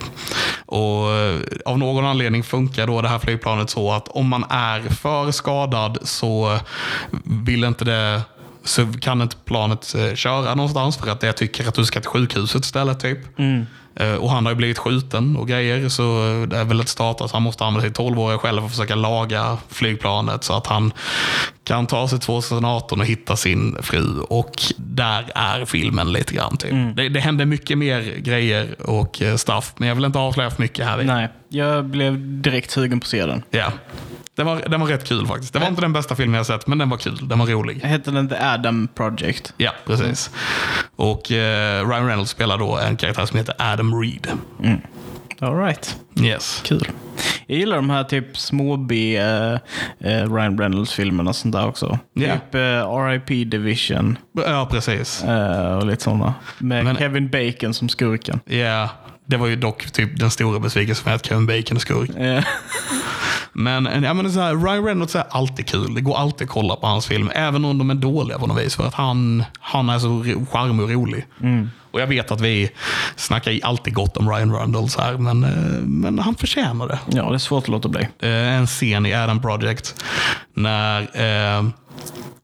Och 0.66 1.12
eh, 1.12 1.41
Av 1.64 1.78
någon 1.78 2.07
anledning 2.07 2.43
funkar 2.43 2.87
då 2.87 3.03
det 3.03 3.09
här 3.09 3.18
flygplanet 3.18 3.70
så 3.70 3.93
att 3.93 4.09
om 4.09 4.28
man 4.28 4.45
är 4.51 4.80
för 4.80 5.30
skadad 5.30 5.99
så 6.03 6.59
vill 7.24 7.64
inte 7.64 7.84
det 7.84 8.22
så 8.67 8.87
kan 9.01 9.23
inte 9.23 9.37
planet 9.45 9.95
eh, 9.95 10.14
köra 10.14 10.55
någonstans 10.55 10.97
för 10.97 11.11
att 11.11 11.23
jag 11.23 11.37
tycker 11.37 11.69
att 11.69 11.75
du 11.75 11.85
ska 11.85 12.01
till 12.01 12.09
sjukhuset 12.11 12.64
istället. 12.64 13.01
typ. 13.01 13.19
Eh, 14.01 14.14
Och 14.14 14.31
han 14.31 14.45
har 14.47 14.53
ju 14.53 14.57
blivit 14.57 14.79
skjuten 14.79 15.37
och 15.37 15.49
grejer 15.49 15.89
så 15.89 16.03
det 16.51 16.57
är 16.57 16.64
väl 16.64 16.81
ett 16.81 16.89
start 16.89 17.21
att 17.21 17.33
han 17.33 17.43
måste 17.43 17.64
använda 17.64 17.89
sitt 17.89 17.99
12-åriga 17.99 18.39
själv 18.39 18.64
och 18.64 18.71
försöka 18.71 18.95
laga 18.95 19.57
flygplanet 19.69 20.45
så 20.45 20.53
att 20.53 20.67
han 20.67 20.93
kan 21.64 21.87
ta 21.87 22.09
sig 22.09 22.19
2018 22.21 23.01
och 23.01 23.07
hitta 23.07 23.37
sin 23.37 23.77
fru. 23.83 24.21
Och 24.21 24.53
där 24.77 25.31
är 25.35 25.64
filmen 25.64 26.12
lite 26.12 26.35
grann. 26.35 26.57
Typ. 26.57 26.73
Det, 26.97 27.09
det 27.09 27.21
händer 27.21 27.45
mycket 27.45 27.79
mer 27.79 28.01
grejer 28.19 28.83
och 28.83 29.23
eh, 29.23 29.37
stuff 29.37 29.73
men 29.77 29.89
jag 29.89 29.95
vill 29.95 30.05
inte 30.05 30.19
avslöja 30.19 30.51
för 30.51 30.62
mycket 30.62 30.87
här. 30.87 31.03
Nej, 31.03 31.29
jag 31.49 31.85
blev 31.85 32.43
direkt 32.43 32.71
sugen 32.71 33.01
på 33.01 33.05
att 33.05 33.09
se 33.11 33.27
den. 33.27 33.43
Ja. 33.51 33.73
Den 34.37 34.47
var, 34.47 34.62
den 34.68 34.80
var 34.80 34.87
rätt 34.87 35.05
kul 35.05 35.26
faktiskt. 35.26 35.53
Det 35.53 35.59
var 35.59 35.66
inte 35.66 35.80
den 35.80 35.93
bästa 35.93 36.16
filmen 36.16 36.37
jag 36.37 36.47
sett 36.47 36.66
men 36.66 36.78
den 36.78 36.89
var 36.89 36.97
kul. 36.97 37.28
Den 37.28 37.39
var 37.39 37.47
rolig. 37.47 37.80
Hette 37.80 38.11
den 38.11 38.28
The 38.28 38.37
Adam 38.37 38.89
Project? 38.95 39.53
Ja, 39.57 39.72
precis. 39.87 40.30
Och 40.97 41.32
eh, 41.32 41.89
Ryan 41.89 42.07
Reynolds 42.07 42.30
spelar 42.30 42.59
då 42.59 42.78
en 42.78 42.97
karaktär 42.97 43.26
som 43.26 43.39
heter 43.39 43.55
Adam 43.59 44.01
Reed. 44.01 44.28
All 44.62 44.78
right. 45.41 45.97
Yes. 46.20 46.62
Kul. 46.64 46.89
Jag 47.47 47.59
gillar 47.59 47.76
de 47.76 47.91
här 47.91 48.05
typ 48.05 48.39
små 48.39 48.76
B 48.76 49.16
eh, 49.16 49.53
eh, 50.01 50.32
Ryan 50.34 50.59
Reynolds-filmerna 50.59 51.30
och 51.30 51.37
sånt 51.37 51.55
där 51.55 51.66
också. 51.68 51.99
Ja. 52.14 52.32
Typ 52.34 52.55
eh, 52.55 52.61
R.I.P. 52.61 53.45
Division 53.45 54.18
Ja, 54.47 54.68
precis. 54.70 55.24
eh, 55.24 55.76
och 55.76 55.87
lite 55.87 56.03
sådana. 56.03 56.34
Med 56.59 56.84
Men- 56.84 56.97
Kevin 56.97 57.28
Bacon 57.30 57.74
som 57.74 57.89
skurken. 57.89 58.41
Ja, 58.45 58.89
det 59.26 59.37
var 59.37 59.47
ju 59.47 59.57
dock 59.57 59.91
typ 59.91 60.18
den 60.20 60.30
stora 60.30 60.59
besvikelsen 60.61 61.05
med 61.07 61.14
att 61.14 61.26
Kevin 61.26 61.47
Bacon 61.47 61.76
är 61.76 61.80
skurk. 61.80 62.11
Eh, 62.16 62.45
Men, 63.53 64.03
ja, 64.05 64.14
men 64.14 64.32
så 64.32 64.41
här, 64.41 64.55
Ryan 64.57 64.84
Reynolds 64.84 65.16
är 65.16 65.24
alltid 65.30 65.66
kul. 65.66 65.95
Det 65.95 66.01
går 66.01 66.16
alltid 66.16 66.45
att 66.47 66.53
kolla 66.53 66.76
på 66.76 66.87
hans 66.87 67.07
film, 67.07 67.30
även 67.34 67.64
om 67.64 67.78
de 67.78 67.91
är 67.91 67.95
dåliga 67.95 68.39
på 68.39 68.47
något 68.47 68.59
vis. 68.64 68.76
För 68.76 68.87
att 68.87 68.95
han, 68.95 69.45
han 69.61 69.89
är 69.91 69.99
så 69.99 70.09
charmig 70.51 70.84
och 70.84 70.91
rolig. 70.91 71.26
Och 71.97 72.03
jag 72.03 72.07
vet 72.07 72.30
att 72.30 72.40
vi 72.40 72.70
snackar 73.16 73.59
alltid 73.62 73.94
gott 73.94 74.16
om 74.16 74.30
Ryan 74.30 74.55
Reynolds 74.55 74.97
här, 74.97 75.12
men, 75.18 75.44
eh, 75.44 75.82
men 75.82 76.18
han 76.18 76.34
förtjänar 76.34 76.88
det. 76.88 76.99
ja, 77.07 77.28
det 77.28 77.36
är 77.36 77.38
svårt 77.38 77.62
att 77.64 77.68
låta 77.68 77.88
bli. 77.88 78.09
eh, 78.20 78.30
en 78.59 78.66
scen 78.66 79.07
i 79.07 79.14
Adam 79.14 79.40
Project 79.42 80.05
när 80.55 81.01
eh, 81.01 81.64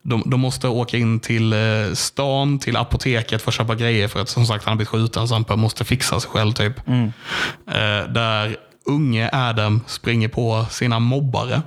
de, 0.02 0.22
de 0.26 0.40
måste 0.40 0.68
åka 0.68 0.96
in 0.96 1.20
till 1.20 1.54
stan, 1.94 2.58
till 2.58 2.76
apoteket 2.76 3.42
för 3.42 3.50
att 3.50 3.54
köpa 3.54 3.74
grejer 3.74 4.08
för 4.08 4.20
att 4.22 4.28
som 4.28 4.46
sagt 4.46 4.64
han 4.64 4.72
har 4.72 4.76
blivit 4.76 4.88
skjuten 4.88 5.28
så 5.28 5.44
han 5.48 5.58
måste 5.60 5.84
fixa 5.84 6.20
sig 6.20 6.30
själv. 6.30 6.52
typ. 6.52 6.88
Eh, 6.88 8.12
där 8.12 8.56
unge 8.86 9.30
Adam 9.32 9.80
springer 9.86 10.28
på 10.28 10.66
sina 10.70 10.98
mobbare 10.98 11.62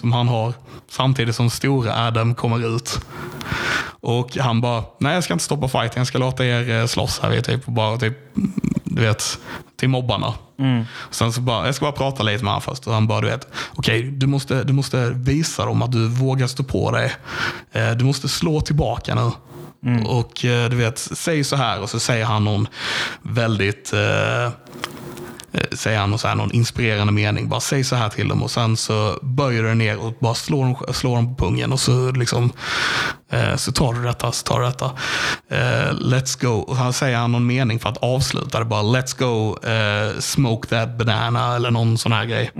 som 0.00 0.12
han 0.12 0.28
har 0.28 0.52
samtidigt 0.90 1.36
som 1.36 1.50
stora 1.50 2.06
Adam 2.06 2.34
kommer 2.34 2.76
ut. 2.76 3.00
Och 4.00 4.36
han 4.36 4.60
bara, 4.60 4.84
nej 5.00 5.14
jag 5.14 5.24
ska 5.24 5.32
inte 5.32 5.44
stoppa 5.44 5.68
fighten, 5.68 6.00
jag 6.00 6.06
ska 6.06 6.18
låta 6.18 6.44
er 6.44 6.70
eh, 6.80 6.86
slåss 6.86 7.20
här. 7.22 7.40
Typ, 7.40 7.66
och 7.66 7.72
bara, 7.72 7.96
typ, 7.96 8.18
du 8.84 9.02
vet, 9.02 9.38
till 9.76 9.88
mobbarna. 9.88 10.34
Sen 11.10 11.32
så 11.32 11.40
bara, 11.40 11.66
jag 11.66 11.74
ska 11.74 11.84
bara 11.84 11.92
prata 11.92 12.22
lite 12.22 12.44
med 12.44 12.52
honom 12.52 12.62
först. 12.62 12.86
Och 12.86 12.94
han 12.94 13.06
bara, 13.06 13.20
du 13.20 13.26
vet, 13.26 13.48
okej, 13.74 14.02
du, 14.02 14.26
måste, 14.26 14.64
du 14.64 14.72
måste 14.72 15.10
visa 15.10 15.64
dem 15.64 15.82
att 15.82 15.92
du 15.92 16.08
vågar 16.08 16.46
stå 16.46 16.62
på 16.64 16.90
dig. 16.90 17.12
Eh, 17.72 17.90
Du 17.90 18.04
måste 18.04 18.28
slå 18.28 18.60
tillbaka 18.60 19.14
nu. 19.14 19.30
Och 20.06 20.44
eh, 20.44 20.70
du 20.70 20.76
vet, 20.76 20.98
säg 20.98 21.44
så 21.44 21.56
här 21.56 21.80
och 21.82 21.90
så 21.90 22.00
säger 22.00 22.24
han 22.24 22.44
någon 22.44 22.68
väldigt 23.22 23.92
eh, 23.92 24.50
säger 25.72 25.98
han 25.98 26.12
och 26.12 26.20
så 26.20 26.28
här, 26.28 26.34
någon 26.34 26.52
inspirerande 26.52 27.12
mening. 27.12 27.48
Bara 27.48 27.60
säg 27.60 27.84
så 27.84 27.96
här 27.96 28.08
till 28.08 28.28
dem 28.28 28.42
och 28.42 28.50
sen 28.50 28.76
så 28.76 29.18
böjer 29.22 29.62
du 29.62 29.74
ner 29.74 29.98
och 29.98 30.14
bara 30.20 30.34
slår 30.34 30.64
dem, 30.64 30.94
slår 30.94 31.16
dem 31.16 31.36
på 31.36 31.44
pungen 31.44 31.72
och 31.72 31.80
så 31.80 32.10
liksom 32.10 32.52
eh, 33.30 33.56
så 33.56 33.72
tar 33.72 33.92
du 33.92 34.02
detta, 34.02 34.32
så 34.32 34.44
tar 34.44 34.60
du 34.60 34.66
detta. 34.66 34.84
Eh, 35.48 35.92
let's 35.92 36.42
go. 36.44 36.52
Och 36.52 36.76
han 36.76 36.92
säger 36.92 37.16
han 37.16 37.32
någon 37.32 37.46
mening 37.46 37.78
för 37.78 37.88
att 37.88 37.96
avsluta 37.96 38.58
det 38.58 38.64
bara. 38.64 38.82
Let's 38.82 39.18
go, 39.18 39.58
eh, 39.68 40.20
smoke 40.20 40.68
that 40.68 40.98
banana 40.98 41.56
eller 41.56 41.70
någon 41.70 41.98
sån 41.98 42.12
här 42.12 42.24
grej. 42.24 42.50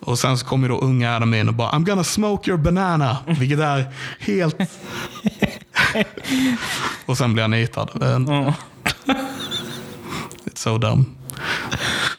Och 0.00 0.18
sen 0.18 0.38
så 0.38 0.46
kommer 0.46 0.68
då 0.68 0.78
unga 0.78 1.16
Adam 1.16 1.34
in 1.34 1.48
och 1.48 1.54
bara 1.54 1.70
I'm 1.70 1.84
gonna 1.84 2.04
smoke 2.04 2.50
your 2.50 2.58
banana. 2.60 3.16
Vilket 3.26 3.58
är 3.58 3.92
helt... 4.20 4.56
och 7.06 7.18
sen 7.18 7.32
blir 7.32 7.42
han 7.42 7.50
nitad. 7.50 7.90
Eh, 8.02 8.18
It's 10.44 10.62
so 10.62 10.78
dumb. 10.78 11.17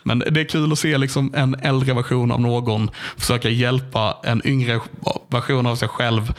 Men 0.04 0.20
det 0.20 0.42
är 0.42 0.46
kul 0.46 0.72
att 0.72 0.80
se 0.80 0.98
liksom 0.98 1.34
en 1.36 1.56
äldre 1.56 1.94
version 1.94 2.32
av 2.32 2.42
någon 2.42 2.90
försöka 3.18 3.50
hjälpa 3.50 4.18
en 4.24 4.42
yngre 4.48 4.80
version 5.28 5.66
av 5.66 5.76
sig 5.76 5.88
själv 5.88 6.34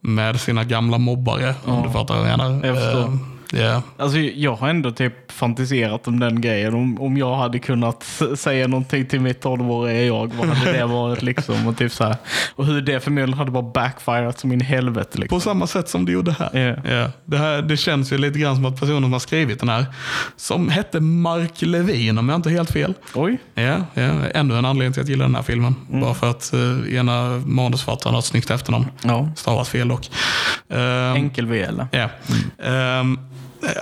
med 0.00 0.40
sina 0.40 0.64
gamla 0.64 0.98
mobbare. 0.98 1.54
Om 1.64 1.82
du 1.82 1.90
fattar 1.90 2.18
vad 2.18 2.30
jag 2.30 2.38
menar. 2.38 2.66
Jag 2.66 2.76
förstår. 2.76 3.33
Yeah. 3.52 3.82
Alltså, 3.96 4.18
jag 4.18 4.54
har 4.54 4.68
ändå 4.68 4.90
typ 4.90 5.32
fantiserat 5.32 6.08
om 6.08 6.20
den 6.20 6.40
grejen. 6.40 6.74
Om, 6.74 7.00
om 7.00 7.16
jag 7.16 7.36
hade 7.36 7.58
kunnat 7.58 8.04
säga 8.36 8.68
någonting 8.68 9.06
till 9.06 9.20
mitt 9.20 9.44
12-åriga 9.44 10.04
jag, 10.04 10.34
vad 10.34 10.48
hade 10.48 10.72
det 10.72 10.86
varit 10.86 11.22
liksom? 11.22 11.66
Och, 11.66 11.76
typ 11.78 11.92
så 11.92 12.04
här. 12.04 12.16
och 12.54 12.66
hur 12.66 12.82
det 12.82 13.00
förmodligen 13.00 13.38
hade 13.38 13.50
bara 13.50 13.62
backfirat 13.62 14.38
som 14.38 14.52
in 14.52 14.60
i 14.60 14.64
helvete. 14.64 15.18
Liksom. 15.18 15.36
På 15.36 15.40
samma 15.40 15.66
sätt 15.66 15.88
som 15.88 16.04
du 16.04 16.12
gjorde 16.12 16.32
här. 16.32 16.58
Ja. 16.58 16.94
Ja. 16.94 17.10
Det, 17.24 17.38
här 17.38 17.62
det 17.62 17.76
känns 17.76 18.12
ju 18.12 18.18
lite 18.18 18.38
grann 18.38 18.54
som 18.56 18.64
att 18.64 18.80
personen 18.80 19.02
som 19.02 19.12
har 19.12 19.20
skrivit 19.20 19.60
den 19.60 19.68
här, 19.68 19.86
som 20.36 20.68
hette 20.68 21.00
Mark 21.00 21.62
Levin 21.62 22.18
om 22.18 22.28
jag 22.28 22.36
inte 22.36 22.48
är 22.48 22.52
helt 22.52 22.70
fel. 22.70 22.94
Oj. 23.14 23.38
Ja, 23.54 23.76
ja, 23.94 24.02
ännu 24.34 24.58
en 24.58 24.64
anledning 24.64 24.92
till 24.92 25.02
att 25.02 25.08
jag 25.08 25.14
gillar 25.14 25.24
den 25.24 25.34
här 25.34 25.42
filmen. 25.42 25.74
Mm. 25.88 26.00
Bara 26.00 26.14
för 26.14 26.30
att 26.30 26.50
uh, 26.54 26.94
ena 26.94 27.42
manusförfattaren 27.46 28.14
har 28.14 28.18
ett 28.18 28.24
snyggt 28.24 28.50
efternamn. 28.50 28.86
Ja. 29.02 29.28
Stavas 29.36 29.68
fel 29.68 29.88
dock. 29.88 30.10
Ehm, 30.68 31.16
Enkel 31.16 31.46
V 31.46 31.62
eller? 31.62 31.86
Ja. 31.90 32.08
Ehm, 32.64 33.18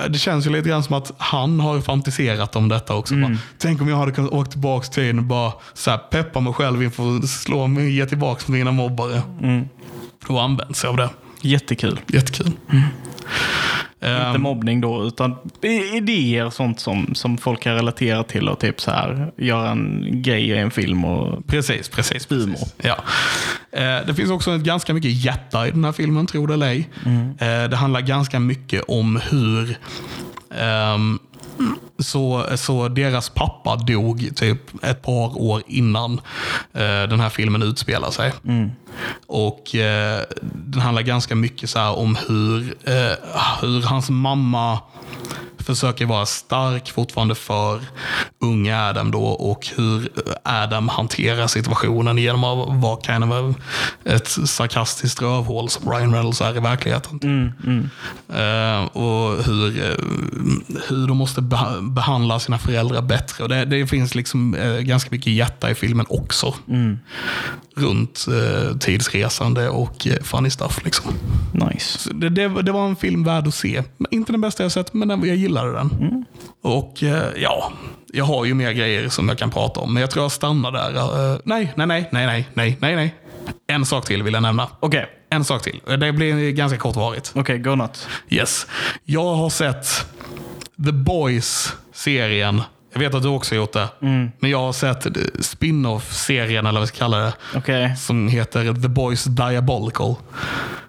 det 0.09 0.19
känns 0.19 0.47
ju 0.47 0.51
lite 0.51 0.69
grann 0.69 0.83
som 0.83 0.95
att 0.95 1.13
han 1.19 1.61
har 1.61 1.81
fantiserat 1.81 2.57
om 2.57 2.69
detta 2.69 2.95
också. 2.95 3.15
Bara, 3.15 3.39
Tänk 3.59 3.81
om 3.81 3.89
jag 3.89 3.97
hade 3.97 4.13
kunnat 4.13 4.33
åka 4.33 4.51
tillbaka 4.51 4.85
till 4.85 4.95
tiden 4.95 5.19
och 5.19 5.25
bara 5.25 5.53
så 5.75 5.91
här, 5.91 5.99
peppa 5.99 6.41
mig 6.41 6.53
själv 6.53 6.83
inför 6.83 7.17
att 7.17 7.29
slå 7.29 7.67
mig 7.67 7.91
ge 7.91 8.07
tillbaka 8.07 8.41
till 8.41 8.53
mina 8.53 8.73
mobbare. 8.73 9.23
Och 10.29 10.43
använt 10.43 10.77
sig 10.77 10.89
av 10.91 10.97
det. 10.97 11.11
Jättekul. 11.41 12.01
Jättekul. 12.07 12.53
Ehm, 12.71 12.83
Inte 14.05 14.39
mobbning 14.39 14.81
då, 14.81 15.05
utan 15.05 15.35
idéer 15.95 16.51
sånt 16.51 16.81
som, 16.81 17.15
som 17.15 17.39
folk 17.39 17.61
kan 17.63 17.75
relatera 17.75 18.25
till 18.25 18.49
och 18.49 18.59
typ 18.59 18.81
så 18.81 18.91
här 18.91 19.33
göra 19.37 19.71
en 19.71 20.05
grej 20.23 20.49
i 20.49 20.59
en 20.59 20.71
film 20.71 21.05
och 21.05 21.47
Precis, 21.47 21.89
precis. 21.89 22.31
Humor. 22.31 22.47
precis. 22.53 22.75
Ja. 22.83 22.97
Eh, 23.79 24.07
det 24.07 24.15
finns 24.15 24.31
också 24.31 24.55
ett 24.55 24.63
ganska 24.63 24.95
mycket 24.95 25.25
hjärta 25.25 25.67
i 25.69 25.71
den 25.71 25.85
här 25.85 25.93
filmen, 25.93 26.27
tro 26.27 26.47
det 26.47 26.55
eller 26.55 26.67
ej. 26.67 26.89
Eh, 27.39 27.69
det 27.71 27.77
handlar 27.77 28.01
ganska 28.01 28.41
mycket 28.41 28.83
om 28.89 29.21
hur 29.31 29.77
ehm, 30.59 31.19
så, 31.99 32.47
så 32.57 32.89
deras 32.89 33.29
pappa 33.29 33.77
dog 33.77 34.31
typ 34.37 34.85
ett 34.85 35.03
par 35.03 35.39
år 35.43 35.63
innan 35.67 36.13
eh, 36.73 37.03
den 37.09 37.21
här 37.21 37.29
filmen 37.29 37.63
utspelar 37.63 38.11
sig. 38.11 38.33
Och 39.27 39.75
eh, 39.75 40.23
Den 40.43 40.81
handlar 40.81 41.03
ganska 41.03 41.35
mycket 41.35 41.71
så 41.71 41.79
här 41.79 41.99
om 41.99 42.17
hur, 42.29 42.75
eh, 42.85 43.13
hur 43.61 43.83
hans 43.83 44.11
mamma 44.11 44.79
försöker 45.59 46.07
vara 46.07 46.27
stark 46.27 46.91
fortfarande 46.91 47.35
för 47.35 47.81
unga 48.41 48.89
Adam 48.89 49.11
då 49.11 49.23
och 49.25 49.67
hur 49.77 50.09
Adam 50.45 50.89
hanterar 50.89 51.47
situationen 51.47 52.19
genom 52.19 52.45
att 52.45 52.83
vara 52.83 53.01
kind 53.01 53.25
of 53.33 53.57
ett 54.05 54.29
sarkastiskt 54.29 55.23
rövhål 55.23 55.69
som 55.69 55.91
Ryan 55.91 56.13
Reynolds 56.15 56.41
är 56.41 56.57
i 56.57 56.61
verkligheten. 56.61 57.19
Eh, 58.29 58.85
och 58.85 59.45
hur, 59.45 59.85
eh, 59.91 59.97
hur 60.89 61.07
de 61.07 61.17
måste 61.17 61.41
beha- 61.41 61.95
behandla 61.95 62.41
sina 62.41 62.59
föräldrar 62.59 63.03
bättre. 63.03 63.43
Och 63.45 63.49
det, 63.49 63.65
det 63.65 63.87
finns 63.87 64.15
liksom 64.15 64.55
eh, 64.55 64.79
ganska 64.79 65.09
mycket 65.11 65.33
hjärta 65.33 65.71
i 65.71 65.75
filmen 65.75 66.07
också. 66.09 66.55
Runt 67.77 68.27
eh, 68.29 68.77
tidsresande 68.79 69.69
och 69.69 70.07
funny 70.23 70.51
stuff. 70.51 70.81
Liksom. 70.85 71.13
nice. 71.53 72.11
Det, 72.15 72.29
det, 72.29 72.63
det 72.63 72.73
var 72.73 72.87
en 72.89 72.97
film 72.97 73.25
värd 73.25 73.47
att 73.49 73.55
se. 73.55 73.83
Inte 74.11 74.33
den 74.33 74.41
bästa 74.41 74.63
jag 74.63 74.73
sett, 74.73 74.95
men 75.07 75.29
jag 75.29 75.37
gillade 75.37 75.73
den. 75.73 75.91
Mm. 76.01 76.25
Och 76.63 77.03
eh, 77.03 77.25
ja, 77.37 77.73
jag 78.13 78.25
har 78.25 78.45
ju 78.45 78.55
mer 78.55 78.73
grejer 78.73 79.09
som 79.09 79.29
jag 79.29 79.39
kan 79.39 79.51
prata 79.51 79.81
om, 79.81 79.95
men 79.95 80.01
jag 80.01 80.11
tror 80.11 80.25
jag 80.25 80.33
stannar 80.33 80.73
där. 80.73 80.95
Eh, 81.33 81.39
nej, 81.45 81.73
nej, 81.77 81.87
nej, 81.87 82.09
nej, 82.13 82.27
nej, 82.27 82.49
nej, 82.55 82.79
nej, 82.81 82.97
nej. 82.97 83.15
En 83.67 83.87
sak 83.87 84.07
till 84.07 84.23
vill 84.23 84.35
jag 84.35 84.43
nämna. 84.43 84.69
Okej. 84.81 85.03
Okay. 85.03 85.11
En 85.31 85.45
sak 85.45 85.63
till. 85.63 85.81
Eh, 85.89 85.93
det 85.93 86.13
blir 86.13 86.51
ganska 86.51 86.79
kortvarigt. 86.79 87.33
Okej, 87.35 87.41
okay, 87.41 87.59
go 87.59 87.75
not. 87.75 88.09
Yes. 88.29 88.67
Jag 89.05 89.35
har 89.35 89.51
sett 89.51 89.87
The 90.85 90.93
Boys-serien. 90.93 92.63
Jag 92.93 93.01
vet 93.01 93.15
att 93.15 93.23
du 93.23 93.29
också 93.29 93.55
har 93.55 93.57
gjort 93.57 93.73
det. 93.73 93.89
Mm. 94.03 94.31
Men 94.39 94.51
jag 94.51 94.59
har 94.59 94.73
sett 94.73 95.07
spin-off-serien, 95.41 96.67
eller 96.67 96.81
vad 96.81 96.83
vi 96.83 96.87
ska 96.87 96.99
kalla 96.99 97.19
det. 97.19 97.33
Okay. 97.57 97.97
Som 97.97 98.29
heter 98.29 98.75
The 98.83 98.89
Boys 98.89 99.25
Diabolical 99.25 100.15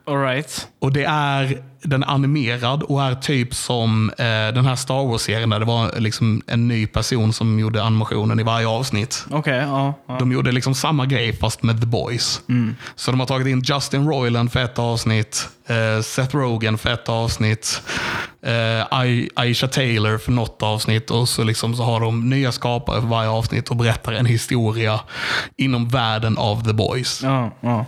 alright. 0.08 0.68
Och 0.80 0.94
det 0.94 1.04
är, 1.04 1.64
den 1.84 2.04
är 2.04 2.08
animerad 2.08 2.84
och 2.84 3.04
är 3.04 3.16
typ 3.16 3.54
som 3.56 4.10
eh, 4.10 4.26
den 4.26 4.66
här 4.66 4.76
Star 4.76 5.08
Wars-serien 5.08 5.50
där 5.50 5.60
det 5.60 5.66
var 5.66 6.00
liksom 6.00 6.42
en 6.48 6.68
ny 6.68 6.88
person 6.88 7.34
som 7.34 7.60
gjorde 7.60 7.84
animationen 7.84 8.40
i 8.40 8.44
varje 8.44 8.68
avsnitt. 8.68 9.26
Okej, 9.32 9.58
ja. 9.58 9.94
ja. 10.08 10.16
De 10.20 10.32
gjorde 10.32 10.52
liksom 10.52 10.76
samma 10.76 11.06
grej 11.06 11.34
fast 11.34 11.64
med 11.64 11.80
The 11.82 11.88
Boys. 11.88 12.42
Så 12.96 13.12
de 13.12 13.20
har 13.20 13.28
tagit 13.28 13.48
in 13.48 13.62
Justin 13.66 14.08
Roiland 14.08 14.52
för 14.52 14.60
ett 14.64 14.80
avsnitt, 14.80 15.48
eh, 15.68 16.02
Seth 16.04 16.36
Rogen 16.36 16.78
för 16.78 16.90
ett 16.94 17.10
avsnitt, 17.10 17.82
eh, 18.46 18.86
Ai- 18.92 19.30
Aisha 19.36 19.68
Taylor 19.68 20.18
för 20.18 20.32
något 20.32 20.64
avsnitt 20.64 21.12
och 21.12 21.30
så, 21.30 21.44
liksom 21.44 21.76
så 21.76 21.84
har 21.84 22.00
de 22.00 22.30
nya 22.30 22.52
skapare 22.52 23.02
för 23.02 23.08
varje 23.08 23.30
avsnitt 23.30 23.70
och 23.70 23.76
berättar 23.76 24.12
en 24.14 24.26
historia 24.26 25.00
inom 25.58 25.90
världen 25.90 26.38
av 26.38 26.64
The 26.64 26.74
Boys. 26.74 27.22
ja, 27.24 27.52
ja. 27.62 27.86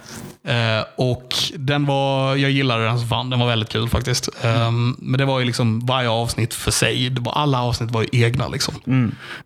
Eh, 0.51 0.85
och 0.97 1.33
den 1.57 1.85
var, 1.85 2.04
jag 2.37 2.51
gillade 2.51 2.85
den 2.85 2.99
som 2.99 3.07
fan. 3.07 3.29
Den 3.29 3.39
var 3.39 3.47
väldigt 3.47 3.69
kul 3.69 3.89
faktiskt. 3.89 4.29
Ehm, 4.41 4.95
men 4.99 5.17
det 5.17 5.25
var 5.25 5.39
ju 5.39 5.45
liksom 5.45 5.79
varje 5.85 6.09
avsnitt 6.09 6.53
för 6.53 6.71
sig. 6.71 7.09
Var, 7.19 7.31
alla 7.33 7.61
avsnitt 7.61 7.91
var 7.91 8.01
ju 8.01 8.07
egna 8.25 8.47
liksom. 8.47 8.73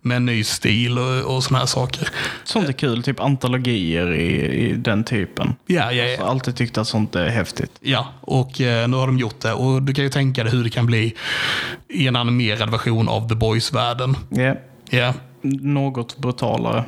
Med 0.01 0.17
en 0.17 0.25
ny 0.25 0.43
stil 0.43 0.99
och, 0.99 1.35
och 1.35 1.43
såna 1.43 1.59
här 1.59 1.65
saker. 1.65 2.09
Sånt 2.43 2.69
är 2.69 2.73
kul, 2.73 3.03
typ 3.03 3.19
antologier 3.19 4.13
i, 4.13 4.45
i 4.69 4.73
den 4.73 5.03
typen. 5.03 5.55
Ja, 5.65 5.91
ja, 5.91 6.03
ja. 6.03 6.23
har 6.23 6.29
alltid 6.31 6.55
tyckt 6.55 6.77
att 6.77 6.87
sånt 6.87 7.15
är 7.15 7.29
häftigt. 7.29 7.71
ja. 7.81 8.07
Och 8.21 8.61
eh, 8.61 8.87
nu 8.87 8.97
har 8.97 9.07
de 9.07 9.17
gjort 9.19 9.39
det. 9.41 9.53
Och 9.53 9.81
du 9.81 9.93
kan 9.93 10.03
ju 10.03 10.09
tänka 10.09 10.43
dig 10.43 10.51
hur 10.53 10.63
det 10.63 10.69
kan 10.69 10.85
bli 10.85 11.15
i 11.89 12.07
en 12.07 12.15
animerad 12.15 12.69
version 12.71 13.09
av 13.09 13.29
The 13.29 13.35
Boys-världen. 13.35 14.15
Ja. 14.29 14.55
Ja. 14.89 15.13
Något 15.61 16.17
brutalare. 16.17 16.83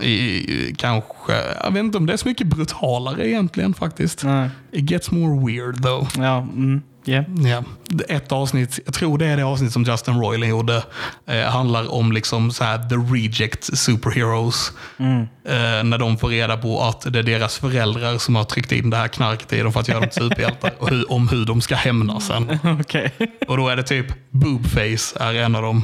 I, 0.00 0.74
kanske, 0.78 1.32
jag 1.64 1.70
vet 1.70 1.80
inte 1.80 1.98
om 1.98 2.06
det 2.06 2.12
är 2.12 2.16
så 2.16 2.28
mycket 2.28 2.46
brutalare 2.46 3.28
egentligen 3.28 3.74
faktiskt. 3.74 4.24
Nej. 4.24 4.50
It 4.70 4.90
gets 4.90 5.10
more 5.10 5.46
weird 5.46 5.82
though. 5.82 6.08
Ja, 6.16 6.38
mm. 6.38 6.82
Ja. 7.04 7.24
Ja, 7.44 7.62
ett 8.08 8.32
avsnitt, 8.32 8.78
jag 8.84 8.94
tror 8.94 9.18
det 9.18 9.26
är 9.26 9.36
det 9.36 9.42
avsnitt 9.44 9.72
som 9.72 9.82
Justin 9.84 10.20
Roiland 10.20 10.50
gjorde, 10.50 10.82
eh, 11.26 11.40
handlar 11.42 11.92
om 11.94 12.12
liksom 12.12 12.50
så 12.52 12.64
här 12.64 12.78
the 12.88 12.94
reject 13.14 13.78
superheroes. 13.78 14.72
Eh, 14.98 15.84
när 15.84 15.98
de 15.98 16.18
får 16.18 16.28
reda 16.28 16.56
på 16.56 16.82
att 16.82 17.12
det 17.12 17.18
är 17.18 17.22
deras 17.22 17.58
föräldrar 17.58 18.18
som 18.18 18.36
har 18.36 18.44
tryckt 18.44 18.72
in 18.72 18.90
det 18.90 18.96
här 18.96 19.08
knarket 19.08 19.52
i 19.52 19.60
dem 19.62 19.72
för 19.72 19.80
att 19.80 19.88
göra 19.88 20.00
dem 20.00 20.08
till 20.08 20.22
superhjältar. 20.22 20.70
och 20.78 20.88
hur, 20.90 21.12
om 21.12 21.28
hur 21.28 21.44
de 21.44 21.60
ska 21.60 21.74
hämnas 21.74 22.26
sen. 22.26 22.58
Okej. 22.80 23.12
Och 23.48 23.56
då 23.56 23.68
är 23.68 23.76
det 23.76 23.82
typ 23.82 24.06
boobface 24.30 25.16
är 25.20 25.34
en 25.34 25.54
av 25.54 25.62
dem. 25.62 25.82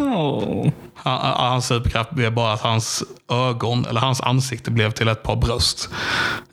Han, 0.94 1.18
han- 1.20 1.50
hans 1.50 1.66
superkraft 1.66 2.10
blev 2.10 2.32
bara 2.34 2.52
att 2.52 2.60
hans 2.60 3.02
ögon, 3.32 3.86
eller 3.90 4.00
hans 4.00 4.20
ansikte 4.20 4.70
blev 4.70 4.90
till 4.90 5.08
ett 5.08 5.22
par 5.22 5.36
bröst. 5.36 5.88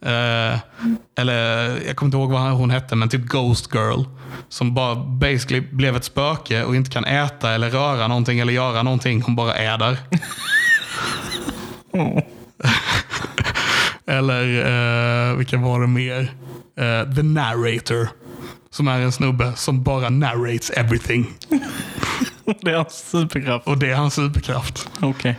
Eh, 0.01 0.59
eller 1.19 1.67
jag 1.87 1.95
kommer 1.95 2.07
inte 2.07 2.17
ihåg 2.17 2.31
vad 2.31 2.41
hon 2.41 2.69
hette, 2.69 2.95
men 2.95 3.09
typ 3.09 3.21
Ghost 3.25 3.73
Girl. 3.73 4.03
Som 4.49 4.73
bara 4.73 4.95
basically 4.95 5.61
blev 5.61 5.95
ett 5.95 6.03
spöke 6.03 6.63
och 6.63 6.75
inte 6.75 6.91
kan 6.91 7.05
äta 7.05 7.51
eller 7.51 7.69
röra 7.69 8.07
någonting 8.07 8.39
eller 8.39 8.53
göra 8.53 8.83
någonting. 8.83 9.21
Hon 9.21 9.35
bara 9.35 9.55
är 9.55 9.77
där. 9.77 9.97
eller 14.07 14.43
eh, 15.29 15.35
vilka 15.35 15.57
var 15.57 15.81
det 15.81 15.87
mer? 15.87 16.33
Eh, 16.77 17.13
The 17.15 17.23
Narrator. 17.23 18.09
Som 18.69 18.87
är 18.87 18.99
en 18.99 19.11
snubbe 19.11 19.53
som 19.55 19.83
bara 19.83 20.09
narrates 20.09 20.69
everything. 20.69 21.33
Det 22.61 22.71
är 22.71 22.75
hans 22.75 23.09
superkraft. 23.09 23.67
Och 23.67 23.77
det 23.77 23.91
är 23.91 23.95
hans 23.95 24.13
superkraft. 24.13 24.89
Okej. 25.01 25.35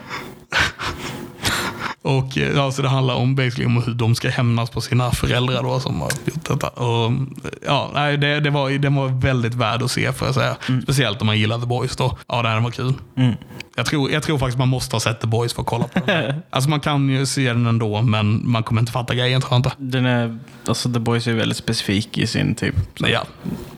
Och 2.07 2.39
eh, 2.39 2.57
ja, 2.57 2.73
så 2.73 2.83
det 2.83 2.89
handlar 2.89 3.15
om, 3.15 3.35
basically, 3.35 3.67
om 3.67 3.83
hur 3.83 3.95
de 3.95 4.15
ska 4.15 4.29
hämnas 4.29 4.71
på 4.71 4.81
sina 4.81 5.11
föräldrar 5.11 5.63
då, 5.63 5.81
som 5.81 6.01
har 6.01 6.11
gjort 6.25 6.45
detta. 6.49 6.69
Och, 6.69 7.13
ja, 7.67 7.91
nej, 7.95 8.17
det, 8.17 8.41
det, 8.41 8.51
var, 8.51 8.71
det 8.71 8.89
var 8.89 9.09
väldigt 9.09 9.55
värd 9.55 9.83
att 9.83 9.91
se 9.91 10.13
får 10.13 10.29
jag 10.29 10.35
säga. 10.35 10.57
Speciellt 10.83 11.21
om 11.21 11.27
man 11.27 11.39
gillar 11.39 11.59
The 11.59 11.67
Boys 11.67 11.97
då. 11.97 12.19
Ja, 12.29 12.43
det 12.43 12.49
här 12.49 12.61
var 12.61 12.71
kul. 12.71 12.95
Jag, 13.77 13.87
tror, 13.87 14.11
jag 14.11 14.23
tror 14.23 14.39
faktiskt 14.39 14.59
man 14.59 14.69
måste 14.69 14.97
ha 14.97 15.01
sett 15.01 15.21
The 15.21 15.27
Boys 15.27 15.53
för 15.53 15.63
att 15.63 15.69
kolla 15.69 15.85
på 15.85 16.01
den. 16.07 16.35
alltså 16.51 16.71
man 16.71 16.81
kan 16.81 17.09
ju 17.09 17.27
se 17.27 17.53
den 17.53 17.67
ändå, 17.67 18.03
men 18.03 18.51
man 18.51 18.63
kommer 18.63 18.81
inte 18.81 18.93
fatta 18.93 19.15
grejen 19.15 19.41
tror 19.41 19.53
jag 19.53 19.59
inte. 19.59 19.73
Den 19.79 20.07
är, 20.07 20.39
alltså 20.67 20.93
The 20.93 20.99
Boys 20.99 21.27
är 21.27 21.33
väldigt 21.33 21.59
specifik 21.59 22.19
i 22.19 22.27
sin 22.27 22.55
typ 22.55 22.75
ja, 22.97 23.25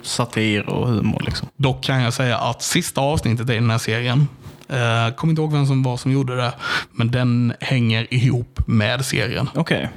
satir 0.02 0.68
och 0.68 0.88
humor. 0.88 1.22
Liksom. 1.26 1.48
Dock 1.56 1.84
kan 1.84 2.02
jag 2.02 2.12
säga 2.12 2.38
att 2.38 2.62
sista 2.62 3.00
avsnittet 3.00 3.50
i 3.50 3.54
den 3.54 3.70
här 3.70 3.78
serien, 3.78 4.28
eh, 4.68 5.14
kommer 5.14 5.30
inte 5.30 5.42
ihåg 5.42 5.52
vem 5.52 5.66
som 5.66 5.82
var 5.82 5.96
som 5.96 6.12
gjorde 6.12 6.36
det, 6.36 6.52
men 6.92 7.10
den 7.10 7.52
hänger 7.60 8.14
ihop 8.14 8.60
med 8.66 9.04
serien. 9.04 9.48
Okej. 9.54 9.88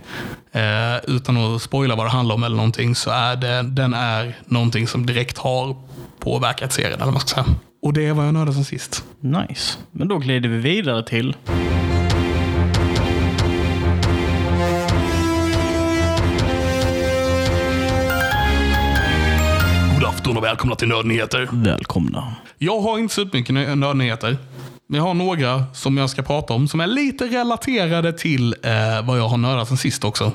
Eh, 0.52 0.98
utan 1.08 1.38
att 1.38 1.62
spoila 1.62 1.96
vad 1.96 2.06
det 2.06 2.10
handlar 2.10 2.36
om 2.36 2.44
eller 2.44 2.56
någonting 2.56 2.96
så 2.96 3.10
är 3.10 3.36
det, 3.36 3.62
den 3.62 3.94
är 3.94 4.38
någonting 4.46 4.88
som 4.88 5.06
direkt 5.06 5.38
har 5.38 5.76
påverkat 6.20 6.74
serien. 6.74 6.94
Eller 6.94 7.06
vad 7.06 7.14
man 7.14 7.22
ska 7.22 7.44
säga. 7.44 7.56
Och 7.82 7.94
det 7.94 8.12
vad 8.12 8.26
jag 8.26 8.34
nördade 8.34 8.54
sen 8.54 8.66
sist. 8.66 9.04
Nice. 9.20 9.78
Men 9.92 10.08
då 10.08 10.18
glider 10.18 10.50
vi 10.50 10.58
vidare 10.58 11.04
till... 11.04 11.36
Afton 20.32 20.38
och 20.38 20.44
välkomna 20.44 20.76
till 20.76 20.88
Nördnyheter. 20.88 21.50
Välkomna. 21.52 22.36
Jag 22.58 22.82
har 22.82 22.98
inte 23.00 23.14
så 23.14 23.26
mycket 23.34 23.50
nö- 23.56 23.76
nördnyheter. 23.76 24.38
Men 24.88 24.98
jag 24.98 25.04
har 25.08 25.14
några 25.14 25.64
som 25.74 25.98
jag 25.98 26.10
ska 26.10 26.22
prata 26.22 26.54
om 26.54 26.68
som 26.68 26.80
är 26.80 26.88
lite 26.88 27.26
relaterade 27.26 28.14
till 28.14 28.56
eh, 28.64 29.06
vad 29.08 29.20
jag 29.20 29.28
har 29.28 29.38
nördat 29.38 29.68
sen 29.68 29.78
sist 29.78 30.04
också. 30.04 30.32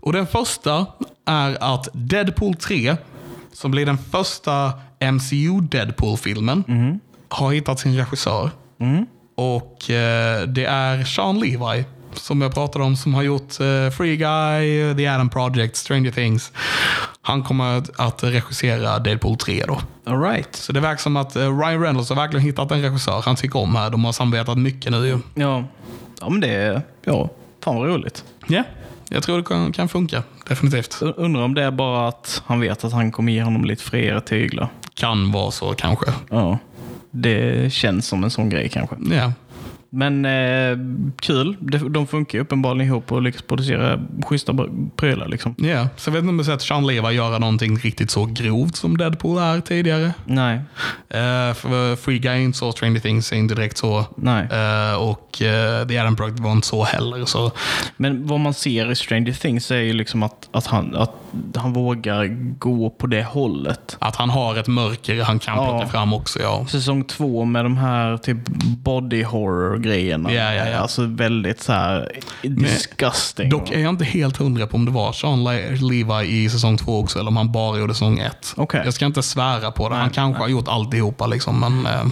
Och 0.00 0.12
Den 0.12 0.26
första 0.26 0.86
är 1.26 1.74
att 1.76 1.88
Deadpool 1.92 2.54
3, 2.54 2.96
som 3.52 3.70
blir 3.70 3.86
den 3.86 3.98
första 3.98 4.72
MCU 5.12 5.60
Deadpool-filmen, 5.60 6.64
har 7.28 7.52
hittat 7.52 7.80
sin 7.80 7.96
regissör. 7.96 8.50
Och 9.36 9.90
eh, 9.90 10.42
det 10.42 10.64
är 10.64 11.04
Sean 11.04 11.38
Levi, 11.40 11.84
som 12.18 12.40
jag 12.40 12.54
pratade 12.54 12.84
om, 12.84 12.96
som 12.96 13.14
har 13.14 13.22
gjort 13.22 13.60
eh, 13.60 13.90
Free 13.90 14.16
Guy, 14.16 14.94
The 14.96 15.06
Adam 15.08 15.28
Project, 15.28 15.76
Stranger 15.76 16.10
Things. 16.10 16.52
Han 17.22 17.42
kommer 17.42 17.78
att- 17.96 18.24
regissera 18.24 18.98
Deadpool 18.98 19.36
3 19.36 19.64
då. 19.66 19.80
All 20.06 20.20
right. 20.22 20.56
Så 20.56 20.72
det 20.72 20.80
verkar 20.80 20.96
som 20.96 21.16
att 21.16 21.36
eh, 21.36 21.58
Ryan 21.58 21.82
Reynolds 21.82 22.08
har 22.08 22.16
verkligen 22.16 22.46
hittat 22.46 22.70
en 22.70 22.82
regissör 22.82 23.22
han 23.24 23.36
tycker 23.36 23.58
om 23.58 23.76
här. 23.76 23.90
De 23.90 24.04
har 24.04 24.12
samarbetat 24.12 24.58
mycket 24.58 24.92
nu 24.92 25.06
ju. 25.06 25.18
Ja. 25.34 25.64
ja, 26.20 26.28
men 26.28 26.40
det 26.40 26.48
är... 26.48 26.82
Ja, 27.04 27.28
fan 27.64 27.76
vad 27.76 27.88
roligt. 27.88 28.24
Ja, 28.46 28.62
jag 29.08 29.22
tror 29.22 29.36
det 29.38 29.44
kan, 29.44 29.72
kan 29.72 29.88
funka. 29.88 30.22
Definitivt. 30.48 31.02
Undrar 31.02 31.42
om 31.42 31.54
det 31.54 31.62
är 31.64 31.70
bara 31.70 32.08
att 32.08 32.42
han 32.46 32.60
vet 32.60 32.84
att 32.84 32.92
han 32.92 33.12
kommer 33.12 33.32
ge 33.32 33.42
honom 33.42 33.64
lite 33.64 33.82
friare 33.84 34.20
tyglar. 34.20 34.68
Kan 34.94 35.32
vara 35.32 35.50
så 35.50 35.74
kanske. 35.74 36.06
Ja. 36.30 36.58
Det 37.10 37.72
känns 37.72 38.06
som 38.06 38.24
en 38.24 38.30
sån 38.30 38.48
grej 38.48 38.68
kanske. 38.68 38.96
Ja, 39.10 39.32
Men 39.90 40.24
eh, 40.24 40.78
kul. 41.20 41.56
De, 41.90 42.06
funkar 42.06 42.38
ju 42.38 42.42
uppenbarligen 42.42 42.86
ihop 42.90 43.12
och 43.12 43.22
lyckas 43.22 43.42
producera 43.42 44.00
schyssta 44.26 44.54
prylar 44.96 45.28
liksom. 45.28 45.54
ja. 45.58 45.88
Så 45.96 46.08
jag 46.08 46.12
vet 46.12 46.20
inte 46.22 46.30
om 46.30 46.36
jag 46.38 46.46
sett 46.46 46.62
Sean 46.62 46.86
Leva 46.86 47.12
göra 47.12 47.38
någonting 47.38 47.76
riktigt 47.76 48.10
så 48.10 48.24
grovt 48.26 48.76
som 48.76 48.96
Deadpool 48.98 49.38
är 49.38 49.60
tidigare. 49.60 50.12
Nej, 50.24 50.60
Uh, 51.14 51.96
Free 51.96 52.18
Guy 52.18 52.42
inte 52.44 52.58
så, 52.58 52.72
Stranger 52.72 53.00
Things 53.00 53.32
är 53.32 53.36
inte 53.36 53.54
direkt 53.54 53.78
så. 53.78 54.04
nej. 54.16 54.48
Eh, 54.52 54.94
och 55.02 55.42
eh, 55.42 55.86
The 55.86 55.98
Adam 55.98 56.16
Project 56.16 56.38
var 56.40 56.52
inte 56.52 56.66
så 56.66 56.84
heller. 56.84 57.24
Så 57.24 57.50
Men 57.96 58.26
vad 58.26 58.40
man 58.40 58.54
ser 58.54 58.90
i 58.90 58.94
Stranger 58.96 59.32
Things 59.32 59.70
är 59.70 59.76
ju 59.76 59.92
liksom 59.92 60.22
att, 60.22 60.48
att, 60.52 60.66
han, 60.66 60.96
att 60.96 61.12
han 61.56 61.72
vågar 61.72 62.24
gå 62.58 62.90
på 62.90 63.06
det 63.06 63.22
hållet. 63.22 63.96
att 63.98 64.16
han 64.16 64.30
har 64.30 64.56
ett 64.56 64.68
mörker 64.68 65.22
han 65.22 65.38
kan 65.38 65.56
Ja. 65.56 65.68
plocka 65.70 65.86
fram 65.86 66.12
också. 66.12 66.38
Ja. 66.42 66.66
Säsong 66.68 67.04
två 67.04 67.44
med 67.44 67.64
de 67.64 67.76
här 67.76 68.16
typ 68.16 68.38
body 68.84 69.22
horror-grejerna. 69.78 70.32
Ja, 70.32 70.54
ja, 70.54 70.68
ja. 70.68 70.78
Alltså 70.78 71.04
väldigt 71.06 71.60
så 71.62 71.72
här 71.72 72.12
disgusting. 72.42 73.48
Dock 73.50 73.70
är 73.70 73.78
jag 73.80 73.88
inte 73.90 74.04
helt 74.04 74.36
hundra 74.36 74.66
på 74.66 74.76
om 74.76 74.84
det 74.84 74.90
var 74.90 75.12
Sean 75.12 75.44
Le- 75.44 75.70
Levi 75.70 76.44
i 76.44 76.50
säsong 76.50 76.76
två 76.78 77.00
också 77.00 77.18
eller 77.18 77.28
om 77.28 77.36
han 77.36 77.52
bara 77.52 77.78
gjorde 77.78 77.94
säsong 77.94 78.18
ett. 78.18 78.54
Okej. 78.56 78.82
Jag 78.84 78.94
ska 78.94 79.06
inte 79.06 79.22
svära 79.22 79.70
på 79.70 79.88
det. 79.88 79.94
han 79.94 80.04
Nej, 80.04 80.14
kanske 80.14 80.42
har 80.42 80.48
gjort 80.48 80.68
alltihopa 80.68 81.26
liksom, 81.26 81.60
men 81.60 81.86
eh, 81.86 82.06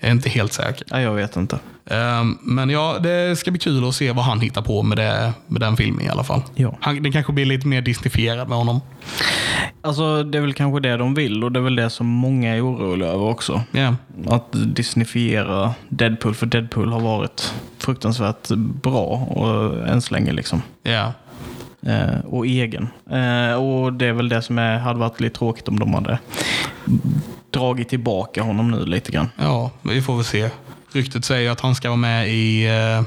jag 0.00 0.08
är 0.08 0.12
inte 0.12 0.28
helt 0.28 0.52
säker. 0.52 0.86
Ja, 0.90 1.00
jag 1.00 1.12
vet 1.12 1.36
inte. 1.36 1.58
Eh, 1.90 2.24
men 2.40 2.70
ja, 2.70 2.98
det 3.02 3.38
ska 3.38 3.50
bli 3.50 3.60
kul 3.60 3.88
att 3.88 3.94
se 3.94 4.12
vad 4.12 4.24
han 4.24 4.40
hittar 4.40 4.62
på 4.62 4.82
med, 4.82 4.98
det, 4.98 5.32
med 5.46 5.60
den 5.60 5.76
filmen 5.76 6.06
i 6.06 6.08
alla 6.08 6.24
fall. 6.24 6.42
Ja. 6.54 6.76
Han, 6.80 7.02
det 7.02 7.12
kanske 7.12 7.32
blir 7.32 7.44
lite 7.44 7.66
mer 7.66 7.82
disneyfierad 7.82 8.48
med 8.48 8.58
honom. 8.58 8.80
Alltså 9.80 10.22
det 10.22 10.38
är 10.38 10.42
väl 10.42 10.54
kanske 10.54 10.80
det 10.80 10.96
de 10.96 11.14
vill 11.14 11.44
och 11.44 11.52
det 11.52 11.58
är 11.58 11.62
väl 11.62 11.76
det 11.76 11.90
som 11.90 12.06
många 12.06 12.56
är 12.56 12.66
oroliga 12.66 13.08
över 13.08 13.24
också. 13.24 13.62
Ja, 13.70 13.96
Att 14.26 14.46
disneyfiera 14.52 15.74
Deadpool, 15.88 16.34
för 16.34 16.46
Deadpool 16.46 16.92
har 16.92 17.00
varit 17.00 17.54
fruktansvärt 17.78 18.48
bra 18.82 19.26
och 19.28 19.88
än 19.88 20.02
så 20.02 20.14
länge 20.14 20.32
liksom. 20.32 20.62
ja. 20.82 21.12
Eh, 21.86 22.20
och 22.26 22.46
egen. 22.46 22.88
Eh, 23.10 23.54
och 23.54 23.92
det 23.92 24.06
är 24.06 24.12
väl 24.12 24.28
det 24.28 24.42
som 24.42 24.58
är, 24.58 24.78
hade 24.78 24.98
varit 24.98 25.20
lite 25.20 25.38
tråkigt 25.38 25.68
om 25.68 25.78
de 25.78 25.94
hade 25.94 26.18
dragit 27.50 27.88
tillbaka 27.88 28.42
honom 28.42 28.70
nu 28.70 28.86
lite 28.86 29.12
grann. 29.12 29.28
ja, 29.36 29.70
vi 29.82 30.02
får 30.02 30.16
väl 30.16 30.24
se. 30.24 30.50
Ryktet 30.96 31.24
säger 31.24 31.50
att 31.50 31.60
han 31.60 31.74
ska 31.74 31.88
vara 31.88 31.96
med 31.96 32.28
i 32.28 32.66
eh, 32.66 32.98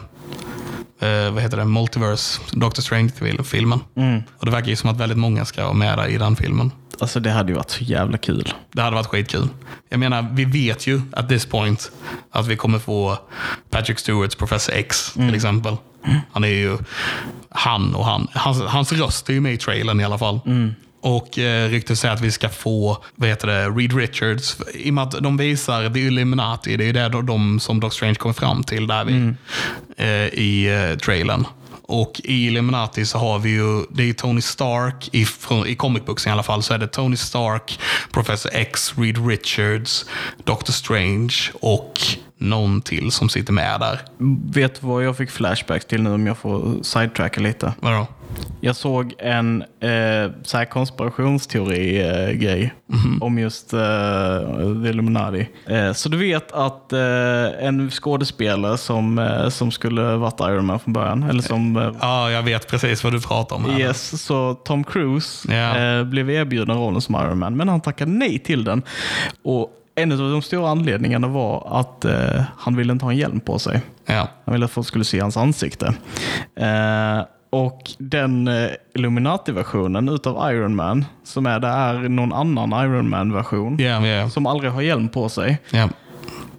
eh, 1.09 1.31
vad 1.31 1.43
heter 1.43 1.57
det? 1.57 1.65
Multiverse, 1.65 2.41
Doctor 2.51 2.81
Strange-filmen. 2.81 3.79
Mm. 3.95 4.21
Och 4.37 4.45
det 4.45 4.51
verkar 4.51 4.67
ju 4.67 4.75
som 4.75 4.89
att 4.89 4.97
väldigt 4.97 5.17
många 5.17 5.45
ska 5.45 5.63
vara 5.63 5.73
med 5.73 5.97
där 5.97 6.07
i 6.07 6.17
den 6.17 6.35
filmen. 6.35 6.71
Alltså 6.99 7.19
det 7.19 7.31
hade 7.31 7.49
ju 7.49 7.55
varit 7.55 7.69
så 7.69 7.83
jävla 7.83 8.17
kul. 8.17 8.53
Det 8.71 8.81
hade 8.81 8.95
varit 8.95 9.07
skitkul. 9.07 9.47
Jag 9.89 9.99
menar, 9.99 10.27
vi 10.31 10.45
vet 10.45 10.87
ju 10.87 11.01
at 11.11 11.29
this 11.29 11.45
point 11.45 11.91
att 12.31 12.47
vi 12.47 12.55
kommer 12.55 12.79
få 12.79 13.17
Patrick 13.69 13.99
Stewarts 13.99 14.35
Professor 14.35 14.73
X 14.75 15.13
till 15.13 15.35
exempel. 15.35 15.77
Han 16.31 16.43
är 16.43 16.47
ju 16.47 16.77
han 17.49 17.95
och 17.95 18.05
han. 18.05 18.27
Hans, 18.33 18.61
hans 18.61 18.91
röst 18.91 19.29
är 19.29 19.33
ju 19.33 19.41
med 19.41 19.53
i 19.53 19.57
trailern 19.57 19.99
i 19.99 20.03
alla 20.03 20.17
fall. 20.17 20.39
Och 21.01 21.39
eh, 21.39 21.69
ryktet 21.69 21.99
säger 21.99 22.13
att 22.13 22.21
vi 22.21 22.31
ska 22.31 22.49
få 22.49 23.03
vad 23.15 23.29
heter 23.29 23.47
det, 23.47 23.69
Reed 23.69 23.93
Richards. 23.93 24.57
I 24.73 24.89
och 24.89 24.93
med 24.93 25.03
att 25.03 25.11
de 25.23 25.37
visar 25.37 25.89
The 25.89 25.99
Illuminati, 25.99 26.77
det 26.77 26.83
är 26.83 26.85
ju 26.85 26.93
det 26.93 27.09
de, 27.09 27.25
de 27.25 27.59
som 27.59 27.79
Doc 27.79 27.93
Strange 27.93 28.15
kommer 28.15 28.33
fram 28.33 28.63
till 28.63 28.87
där 28.87 29.05
vi, 29.05 29.33
eh, 29.97 30.39
i 30.39 30.67
eh, 30.91 30.97
trailern. 30.97 31.45
Och 31.89 32.21
i 32.23 32.47
Illuminati 32.47 33.05
så 33.05 33.17
har 33.17 33.39
vi 33.39 33.49
ju, 33.49 33.83
det 33.89 34.09
är 34.09 34.13
Tony 34.13 34.41
Stark, 34.41 35.09
i, 35.11 35.25
i 35.67 35.75
comic 35.75 36.05
books 36.05 36.27
i 36.27 36.29
alla 36.29 36.43
fall, 36.43 36.63
så 36.63 36.73
är 36.73 36.77
det 36.77 36.87
Tony 36.87 37.15
Stark, 37.15 37.79
Professor 38.11 38.51
X, 38.53 38.93
Reed 38.97 39.27
Richards, 39.27 40.05
Doctor 40.43 40.73
Strange 40.73 41.35
och 41.53 41.99
någon 42.37 42.81
till 42.81 43.11
som 43.11 43.29
sitter 43.29 43.53
med 43.53 43.79
där. 43.79 44.01
Vet 44.53 44.81
du 44.81 44.87
vad 44.87 45.03
jag 45.03 45.17
fick 45.17 45.31
flashbacks 45.31 45.85
till 45.85 46.01
nu 46.01 46.09
om 46.09 46.27
jag 46.27 46.37
får 46.37 46.83
sidetracka 46.83 47.41
lite? 47.41 47.73
Vadå? 47.79 48.07
Jag 48.61 48.75
såg 48.75 49.13
en 49.17 49.61
eh, 49.61 50.31
så 50.43 50.57
här 50.57 50.65
konspirationsteori-grej 50.65 52.73
om 53.21 53.39
just 53.39 53.73
eh, 53.73 53.79
The 54.83 54.89
Illuminati. 54.89 55.49
Eh, 55.67 55.93
så 55.93 56.09
du 56.09 56.17
vet 56.17 56.51
att 56.51 56.93
eh, 56.93 56.99
en 57.65 57.91
skådespelare 57.91 58.77
som, 58.77 59.19
eh, 59.19 59.49
som 59.49 59.71
skulle 59.71 60.01
varit 60.01 60.39
Iron 60.39 60.65
Man 60.65 60.79
från 60.79 60.93
början, 60.93 61.23
eller 61.23 61.41
som 61.41 61.77
eh, 61.77 61.91
Ja, 62.01 62.31
jag 62.31 62.43
vet 62.43 62.67
precis 62.67 63.03
vad 63.03 63.13
du 63.13 63.21
pratar 63.21 63.55
om. 63.55 63.65
Här. 63.65 63.79
Yes, 63.79 64.23
så 64.23 64.53
Tom 64.53 64.83
Cruise 64.83 65.53
eh, 65.53 66.03
blev 66.03 66.29
erbjuden 66.29 66.77
rollen 66.77 67.01
som 67.01 67.15
Iron 67.15 67.39
Man, 67.39 67.57
men 67.57 67.69
han 67.69 67.81
tackade 67.81 68.11
nej 68.11 68.39
till 68.39 68.63
den. 68.63 68.81
Och 69.43 69.69
en 69.95 70.11
av 70.11 70.17
de 70.17 70.41
stora 70.41 70.69
anledningarna 70.69 71.27
var 71.27 71.79
att 71.79 72.05
eh, 72.05 72.41
han 72.57 72.75
ville 72.75 72.93
inte 72.93 73.05
ha 73.05 73.11
en 73.11 73.17
hjälm 73.17 73.39
på 73.39 73.59
sig. 73.59 73.81
Ja. 74.05 74.27
Han 74.45 74.53
ville 74.53 74.65
att 74.65 74.71
folk 74.71 74.87
skulle 74.87 75.05
se 75.05 75.19
hans 75.19 75.37
ansikte. 75.37 75.93
Eh, 76.55 77.19
och 77.49 77.81
den 77.97 78.47
eh, 78.47 78.69
Illuminati-versionen 78.95 80.09
utav 80.09 80.51
Iron 80.51 80.75
Man 80.75 81.05
som 81.23 81.45
är 81.45 81.59
där 81.59 81.93
är 82.05 82.09
någon 82.09 82.33
annan 82.33 82.85
Iron 82.85 83.09
Man-version 83.09 83.77
Ja, 83.79 84.07
ja, 84.07 84.29
som 84.29 84.45
aldrig 84.45 84.71
har 84.71 84.81
hjälm 84.81 85.09
på 85.09 85.29
sig. 85.29 85.57
ja. 85.71 85.89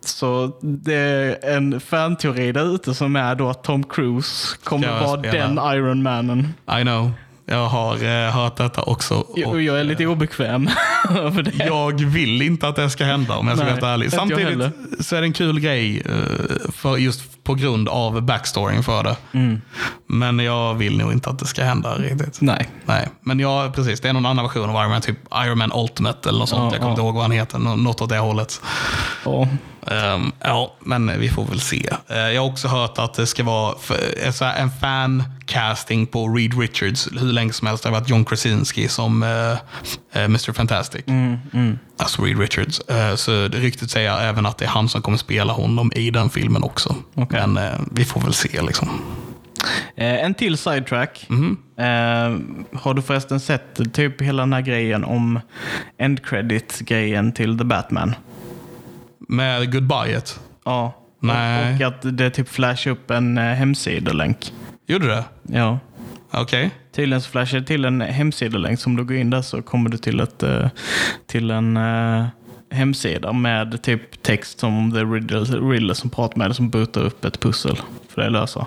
Så 0.05 0.53
det 0.63 0.95
är 0.95 1.55
en 1.57 1.81
fanteori 1.81 2.53
där 2.53 2.75
ute 2.75 2.95
som 2.95 3.17
är 3.17 3.35
då 3.35 3.49
att 3.49 3.63
Tom 3.65 3.85
Cruise 3.85 4.57
kommer 4.65 5.01
vara 5.01 5.17
den 5.21 5.59
Iron 5.77 6.03
Mannen. 6.03 6.55
I 6.79 6.83
know. 6.83 7.11
Jag 7.47 7.69
har 7.69 8.05
eh, 8.27 8.31
hört 8.31 8.57
detta 8.57 8.83
också. 8.83 9.15
Och 9.15 9.39
Och 9.39 9.63
jag 9.63 9.81
är 9.81 9.85
lite 9.85 10.07
obekväm 10.07 10.71
över 11.19 11.43
det. 11.43 11.53
jag 11.67 12.01
vill 12.05 12.43
inte 12.43 12.69
att 12.69 12.77
det 12.77 12.91
ska 12.91 13.05
hända 13.05 13.37
om 13.37 13.49
jag 13.49 13.57
ska 13.59 13.67
Nej, 13.67 13.81
vara 13.81 13.91
ärlig. 13.91 14.05
inte 14.07 14.17
jag 14.17 14.29
Samtidigt 14.29 15.07
så 15.07 15.17
är 15.17 15.21
det 15.21 15.27
en 15.27 15.33
kul 15.33 15.61
grej 15.61 16.03
eh, 16.07 16.71
för 16.73 16.97
just 16.97 17.45
på 17.45 17.55
grund 17.55 17.89
av 17.89 18.23
backstoryn 18.23 18.83
för 18.83 19.03
det. 19.03 19.17
Mm. 19.33 19.61
Men 20.07 20.39
jag 20.39 20.75
vill 20.75 20.99
nog 20.99 21.13
inte 21.13 21.31
att 21.31 21.39
det 21.39 21.47
ska 21.47 21.65
hända 21.65 21.95
riktigt. 21.95 22.41
Nej. 22.41 22.69
Nej, 22.85 23.09
men 23.21 23.41
ja, 23.41 23.73
precis. 23.75 24.01
Det 24.01 24.09
är 24.09 24.13
någon 24.13 24.27
annan 24.27 24.45
version 24.45 24.71
av 24.71 24.77
Iron 24.83 24.91
Man, 24.91 25.01
typ 25.01 25.19
Iron 25.47 25.59
Man 25.59 25.73
Ultimate 25.75 26.29
eller 26.29 26.39
något 26.39 26.49
sånt. 26.49 26.61
Ja, 26.63 26.71
jag 26.73 26.79
kommer 26.81 26.91
inte 26.91 27.01
ja. 27.03 27.07
ihåg 27.07 27.15
vad 27.15 27.23
han 27.25 27.31
heter. 27.33 27.59
Nå- 27.59 27.77
Något 27.77 28.01
åt 28.03 28.09
det 28.09 28.19
hållet. 28.19 28.61
Ja. 29.25 29.49
Ehm, 29.87 30.33
ja, 30.41 30.75
men 30.81 31.21
vi 31.21 31.29
får 31.29 31.45
väl 31.45 31.61
se. 31.61 31.91
Eh, 32.09 32.17
jag 32.19 32.43
har 32.43 32.49
också 32.51 32.69
hört 32.69 32.99
att 32.99 33.15
det 33.15 33.27
ska 33.27 33.45
vara 33.45 33.75
eh, 34.23 34.61
en 34.63 34.71
fan-casting 34.71 36.07
på 36.07 36.29
Reed 36.29 36.59
Richards 36.59 37.09
hur 37.13 37.33
länge 37.33 37.53
som 37.53 37.69
helst. 37.69 37.83
Det 37.83 37.89
har 37.89 38.01
varit 38.01 38.09
John 38.09 38.25
Krasinski 38.25 38.89
som 38.89 39.23
eh, 39.23 40.25
Mr. 40.25 40.53
Fantastic. 40.53 41.05
Alltså 41.97 42.23
Reed 42.23 42.39
Richards. 42.39 42.81
Eh, 42.81 43.15
så 43.15 43.31
det 43.31 43.59
ryktet 43.59 43.91
säger 43.91 44.21
även 44.21 44.47
att 44.47 44.59
det 44.59 44.65
är 44.65 44.69
han 44.69 44.89
som 44.89 45.03
kommer 45.03 45.19
spela 45.19 45.53
honom 45.53 45.93
i 45.95 46.11
den 46.11 46.31
filmen 46.31 46.63
också. 46.63 46.97
Okej. 47.15 47.47
Men 47.47 47.89
vi 47.93 48.05
får 48.05 48.21
väl 48.21 48.35
se 48.35 48.63
liksom. 48.63 48.89
En 49.97 50.35
till 50.35 50.57
sidetrack. 50.57 51.27
Eh, 51.77 51.85
har 52.81 52.95
du 52.95 53.03
förresten 53.03 53.41
sett 53.41 53.95
typ 53.95 54.21
hela 54.23 54.43
den 54.43 54.53
här 54.53 54.61
grejen 54.61 55.05
om 55.05 55.41
end 55.99 56.25
credit-grejen 56.27 57.33
till 57.33 57.59
The 57.59 57.65
Batman? 57.65 58.15
Med 59.29 59.73
Goodbye-et. 59.73 60.41
Ja. 60.65 60.93
Nej. 61.21 61.75
Och, 61.75 61.83
att 61.83 62.19
det 62.19 62.31
typ 62.31 62.49
flashar 62.49 62.91
upp 62.91 63.11
en 63.11 63.39
eh, 63.39 63.45
hemsidolänk. 63.45 64.53
Gjorde 64.87 65.07
det? 65.07 65.25
Ja. 65.43 65.79
Okej. 66.33 66.71
Tydligen 66.97 67.21
så 67.23 67.31
flashar 67.31 67.59
det 67.61 67.67
till 67.67 67.85
en 67.85 68.01
hemsidolänk. 68.01 68.81
Som 68.81 68.97
du 68.97 69.05
går 69.05 69.17
in 69.17 69.31
där 69.31 69.43
så 69.43 69.63
kommer 69.63 69.91
du 69.91 69.99
till, 69.99 70.21
ett, 70.21 70.43
eh, 70.43 70.69
till 71.27 71.51
en 71.51 71.77
eh, 71.77 72.27
hemsida 72.71 73.33
med 73.33 73.83
typ 73.83 74.23
text 74.23 74.61
som 74.61 74.77
om 74.79 74.91
det 74.91 75.01
är 75.01 75.07
Riddler, 75.13 75.71
Riddler 75.71 75.95
som 75.95 76.11
pratar 76.11 76.39
med 76.39 76.49
dig 76.51 76.55
som 76.55 76.71
bootar 76.71 77.01
upp 77.01 77.25
ett 77.25 77.41
pussel. 77.41 77.77
För 78.09 78.21
det 78.21 78.27
är 78.27 78.31
lösa. 78.31 78.67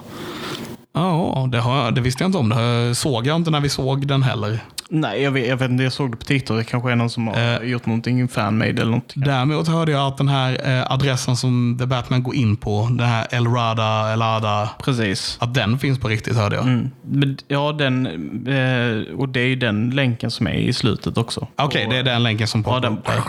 Ja, 0.93 1.49
det, 1.51 1.59
har, 1.59 1.83
jag- 1.83 1.95
det 1.95 2.01
visste 2.01 2.23
jag 2.23 2.27
inte 2.29 2.37
om. 2.37 2.49
Det 2.49 2.95
såg 2.95 3.27
jag 3.27 3.35
inte 3.35 3.51
när 3.51 3.59
vi 3.59 3.69
såg 3.69 4.07
den 4.07 4.23
heller. 4.23 4.59
Nej, 4.89 5.21
jag 5.21 5.31
vet, 5.31 5.47
jag 5.47 5.57
vet 5.57 5.69
inte. 5.71 5.83
Jag 5.83 5.93
såg 5.93 6.11
det 6.11 6.17
på 6.17 6.23
TikTok. 6.25 6.57
Det 6.57 6.63
kanske 6.63 6.91
är 6.91 6.95
någon 6.95 7.09
som 7.09 7.27
har 7.27 7.35
Eh. 7.35 7.69
gjort 7.69 7.85
någonting 7.85 8.27
fanmade 8.27 8.69
eller 8.81 8.91
något. 8.91 9.11
Däremot 9.15 9.67
hörde 9.67 9.91
jag 9.91 10.07
att 10.07 10.17
den 10.17 10.27
här 10.27 10.77
eh, 10.79 10.91
adressen 10.91 11.35
som 11.35 11.77
The 11.79 11.85
Batman 11.85 12.23
går 12.23 12.35
in 12.35 12.55
på, 12.55 12.87
den 12.91 13.07
här 13.07 13.27
Elrada, 13.31 14.13
Elada, 14.13 14.69
Precis. 14.83 15.37
att 15.41 15.53
den 15.53 15.79
finns 15.79 15.99
på 15.99 16.07
riktigt 16.07 16.35
hörde 16.35 16.55
jag. 16.55 16.65
Mm. 16.67 16.89
Men, 17.01 17.37
ja, 17.47 17.71
den, 17.71 18.05
eh, 18.47 19.15
och 19.19 19.29
det 19.29 19.39
är 19.39 19.47
ju 19.47 19.55
den 19.55 19.89
länken 19.89 20.31
som 20.31 20.47
är 20.47 20.53
i 20.53 20.73
slutet 20.73 21.17
också. 21.17 21.47
Okej, 21.55 21.87
det 21.89 21.97
är 21.97 22.03
den 22.03 22.23
länken 22.23 22.47
som 22.47 22.61
Ja, 22.61 22.63
poppar 22.63 22.81
den, 22.81 22.93
upp 22.97 23.05
där. 23.05 23.21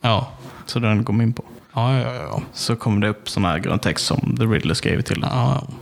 Ja. 0.00 0.28
så 0.66 0.78
den 0.78 1.04
kom 1.04 1.20
in 1.20 1.32
på. 1.32 1.44
Ja, 1.74 1.92
ja, 1.94 2.00
ja, 2.00 2.14
ja. 2.30 2.42
Så 2.52 2.76
kommer 2.76 3.00
det 3.00 3.08
upp 3.08 3.28
sån 3.28 3.44
här 3.44 3.58
grön 3.58 3.78
text 3.78 4.06
som 4.06 4.36
The 4.38 4.44
Riddler 4.44 4.74
skrev 4.74 5.00
till 5.02 5.20
den. 5.20 5.30
ja. 5.32 5.62
ja. 5.68 5.74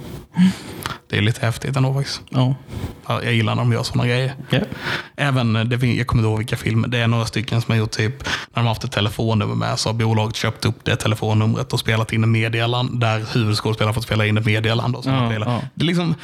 Det 1.11 1.18
är 1.18 1.22
lite 1.22 1.47
häftigt 1.47 1.76
ändå 1.76 1.95
faktiskt. 1.95 2.20
Ja. 2.30 2.55
Ja, 3.09 3.22
Jag 3.22 3.34
gillar 3.34 3.55
när 3.55 3.62
de 3.62 3.72
gör 3.72 3.82
sådana 3.82 4.09
grejer. 4.09 4.34
Ja. 4.51 4.59
Även, 5.16 5.57
eh, 5.57 5.64
det, 5.64 5.86
jag 5.86 6.07
kommer 6.07 6.22
inte 6.22 6.28
ihåg 6.30 6.39
vilka 6.39 6.57
filmer, 6.57 6.89
det 6.89 6.99
är 6.99 7.07
några 7.07 7.26
stycken 7.26 7.61
som 7.61 7.72
har 7.72 7.78
gjort 7.78 7.91
typ, 7.91 8.18
när 8.24 8.28
de 8.55 8.61
har 8.61 8.68
haft 8.68 8.84
ett 8.84 8.93
telefonnummer 8.93 9.55
med 9.55 9.78
så 9.78 9.89
har 9.89 9.95
bolaget 9.95 10.36
köpt 10.36 10.64
upp 10.64 10.84
det 10.84 10.97
telefonnumret 10.97 11.72
och 11.72 11.80
spelat 11.80 12.12
in 12.12 12.22
en 12.22 12.30
meddelande 12.32 13.07
där 13.07 13.24
huvudskådespelaren 13.34 13.95
fått 13.95 14.05
spela 14.05 14.26
in 14.26 14.36
ett 14.39 14.47
meddelande. 14.47 14.99
Och 14.99 15.07
Ja, 15.07 15.32
ja. 15.34 15.61
Det, 15.74 15.84
liksom, 15.84 16.14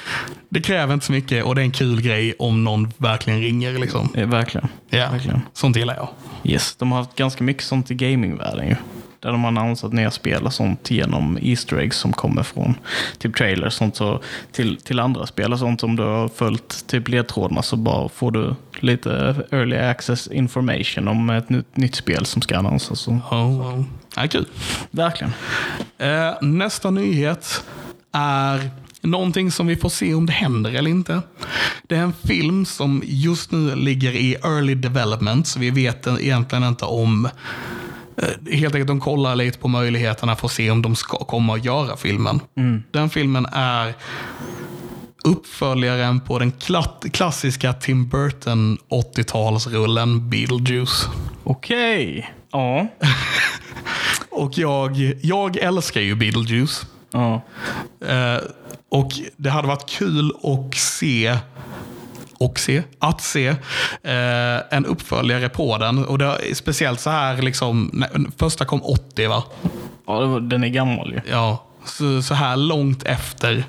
det 0.49 0.61
kräver 0.61 0.95
inte 0.95 1.07
så 1.07 1.13
mycket 1.13 1.45
och 1.45 1.55
det 1.55 1.61
är 1.61 1.65
en 1.65 1.71
kul 1.71 2.01
grej 2.03 2.35
om 2.39 2.65
någon 2.65 2.93
verkligen 2.97 3.41
ringer. 3.41 3.79
Liksom. 3.79 4.09
Eh, 4.15 4.29
Verkligen. 4.29 4.69
Ja, 4.91 5.11
Verkligen. 5.11 5.41
sånt 5.53 5.77
gillar 5.77 5.95
jag. 5.95 6.09
Yes, 6.45 6.77
de 6.77 6.93
har 6.93 6.99
haft 6.99 7.17
ganska 7.17 7.45
mycket 7.45 7.65
sånt 7.65 7.91
i 7.91 7.95
gamingvärlden 7.95 8.69
ju. 8.69 8.77
Där 9.25 9.33
de 9.33 9.45
har 9.45 9.49
annonsat 9.49 9.93
nya 9.93 10.11
spel 10.11 10.47
och 10.47 10.53
sånt 10.53 10.91
genom 10.91 11.39
Easter 11.43 11.77
eggs 11.77 11.97
som 11.99 12.13
kommer 12.13 12.43
från 12.43 12.75
typ 13.19 13.37
trailers 13.37 13.75
sånt 13.75 13.97
så 13.97 14.21
till, 14.53 14.77
till 14.77 15.01
andra 15.01 15.27
spel 15.27 15.53
och 15.53 15.59
sånt. 15.59 15.83
Om 15.83 15.97
du 15.97 16.03
har 16.03 16.29
följt 16.29 16.87
typ 16.87 17.09
ledtrådarna 17.09 17.63
så 17.63 17.77
bara 17.77 18.09
får 18.09 18.31
du 18.31 18.55
lite 18.81 19.11
early 19.51 19.77
access 19.77 20.27
information 20.27 21.09
om 21.09 21.31
ett 21.31 21.49
nytt, 21.49 21.77
nytt 21.77 21.95
spel 21.95 22.27
som 22.27 22.43
ska 22.43 22.59
annonsas. 22.59 23.01
Så. 23.01 23.11
Oh, 23.11 23.77
oh. 23.79 23.85
Ja, 24.17 24.29
kul. 24.29 24.47
Verkligen. 24.91 25.33
Eh, 25.99 26.43
nästa 26.43 26.91
nyhet 26.91 27.65
är 28.13 28.71
någonting 29.01 29.51
som 29.51 29.67
vi 29.67 29.77
får 29.77 29.89
se 29.89 30.15
om 30.15 30.27
det 30.27 30.33
händer 30.33 30.75
eller 30.75 30.91
inte. 30.91 31.23
Det 31.83 31.97
är 31.97 32.03
en 32.03 32.13
film 32.13 32.65
som 32.65 33.03
just 33.05 33.53
nu 33.53 33.77
ligger 33.77 34.13
i 34.13 34.35
early 34.35 34.75
development, 34.75 35.47
så 35.47 35.61
vi 35.61 35.71
vet 35.71 36.07
egentligen 36.07 36.65
inte 36.65 36.85
om 36.85 37.29
Helt 38.53 38.75
enkelt 38.75 38.87
de 38.89 39.01
kollar 39.01 39.37
lite 39.37 39.59
på 39.59 39.69
möjligheterna 39.69 40.37
för 40.37 40.47
att 40.47 40.53
se 40.53 40.71
om 40.71 40.83
de 40.83 40.97
ska 40.97 41.17
komma 41.17 41.55
att 41.55 41.65
göra 41.65 41.97
filmen. 41.97 42.41
Den 42.91 43.11
filmen 43.11 43.47
är 43.53 43.95
uppföljaren 45.25 46.21
på 46.21 46.39
den 46.39 46.53
kla- 46.53 47.11
klassiska 47.11 47.73
Tim 47.73 48.09
Burton 48.09 48.79
80-talsrullen 48.89 50.21
Beetlejuice. 50.29 51.09
Okej. 51.45 52.31
Ja. 52.53 52.87
Och 54.31 54.59
jag, 54.59 54.97
jag 55.23 55.57
älskar 55.57 56.01
ju 56.01 56.15
Beetlejuice. 56.15 56.87
ja. 57.13 57.43
Eh, 58.07 58.39
och 58.89 59.11
det 59.37 59.51
hade 59.51 59.69
varit 59.69 59.89
kul 59.91 60.33
att 60.43 60.75
se 60.75 61.37
och 62.39 62.59
se, 62.59 62.83
att 62.99 63.21
se 63.21 63.47
eh, 64.03 64.77
en 64.77 64.87
uppföljare 64.87 65.49
på 65.49 65.79
den. 65.79 66.05
Och 66.05 66.19
det 66.19 66.55
speciellt 66.55 67.01
så 67.01 67.11
här, 67.11 67.43
liksom, 67.43 67.91
när, 67.93 68.09
första 68.39 68.65
kom 68.65 68.83
80 68.83 69.27
va? 69.27 69.43
ja 70.07 70.27
var, 70.27 70.41
den 70.41 70.65
är 70.65 70.69
gammal 70.69 71.13
ju. 71.13 71.21
Ja, 71.31 71.65
så, 71.85 72.23
så 72.23 72.35
här 72.35 72.57
långt 72.57 73.03
efter. 73.03 73.65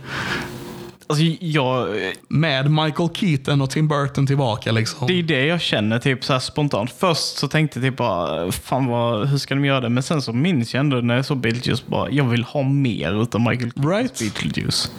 Alltså, 1.08 1.24
jag, 1.40 1.88
Med 2.28 2.72
Michael 2.72 3.10
Keaton 3.14 3.62
och 3.62 3.70
Tim 3.70 3.88
Burton 3.88 4.28
tillbaka 4.28 4.72
liksom. 4.72 5.08
Det 5.08 5.20
är 5.20 5.24
det 5.24 5.46
jag 5.46 5.62
känner 5.62 6.00
typ 6.00 6.24
så 6.24 6.40
spontant. 6.40 6.92
Först 6.92 7.38
så 7.38 7.48
tänkte 7.48 7.80
jag 7.80 7.88
typ 7.92 7.98
bara, 7.98 8.52
fan 8.52 8.86
vad, 8.86 9.28
hur 9.28 9.38
ska 9.38 9.56
de 9.56 9.66
göra 9.66 9.82
det? 9.82 9.90
Men 9.90 10.04
sen 10.04 10.22
så 10.22 10.34
minns 10.34 10.74
jag 10.74 10.80
ändå 10.80 10.98
när 10.98 11.16
jag 11.16 11.26
såg 11.26 11.38
Beetlejuice 11.38 11.86
bara, 11.88 12.10
jag 12.10 12.24
vill 12.24 12.44
ha 12.44 12.64
mer 12.64 13.22
utav 13.22 13.42
Michael 13.42 13.72
Keatons 13.72 13.86
Right. 13.86 14.20
Beetlejuice. 14.20 14.92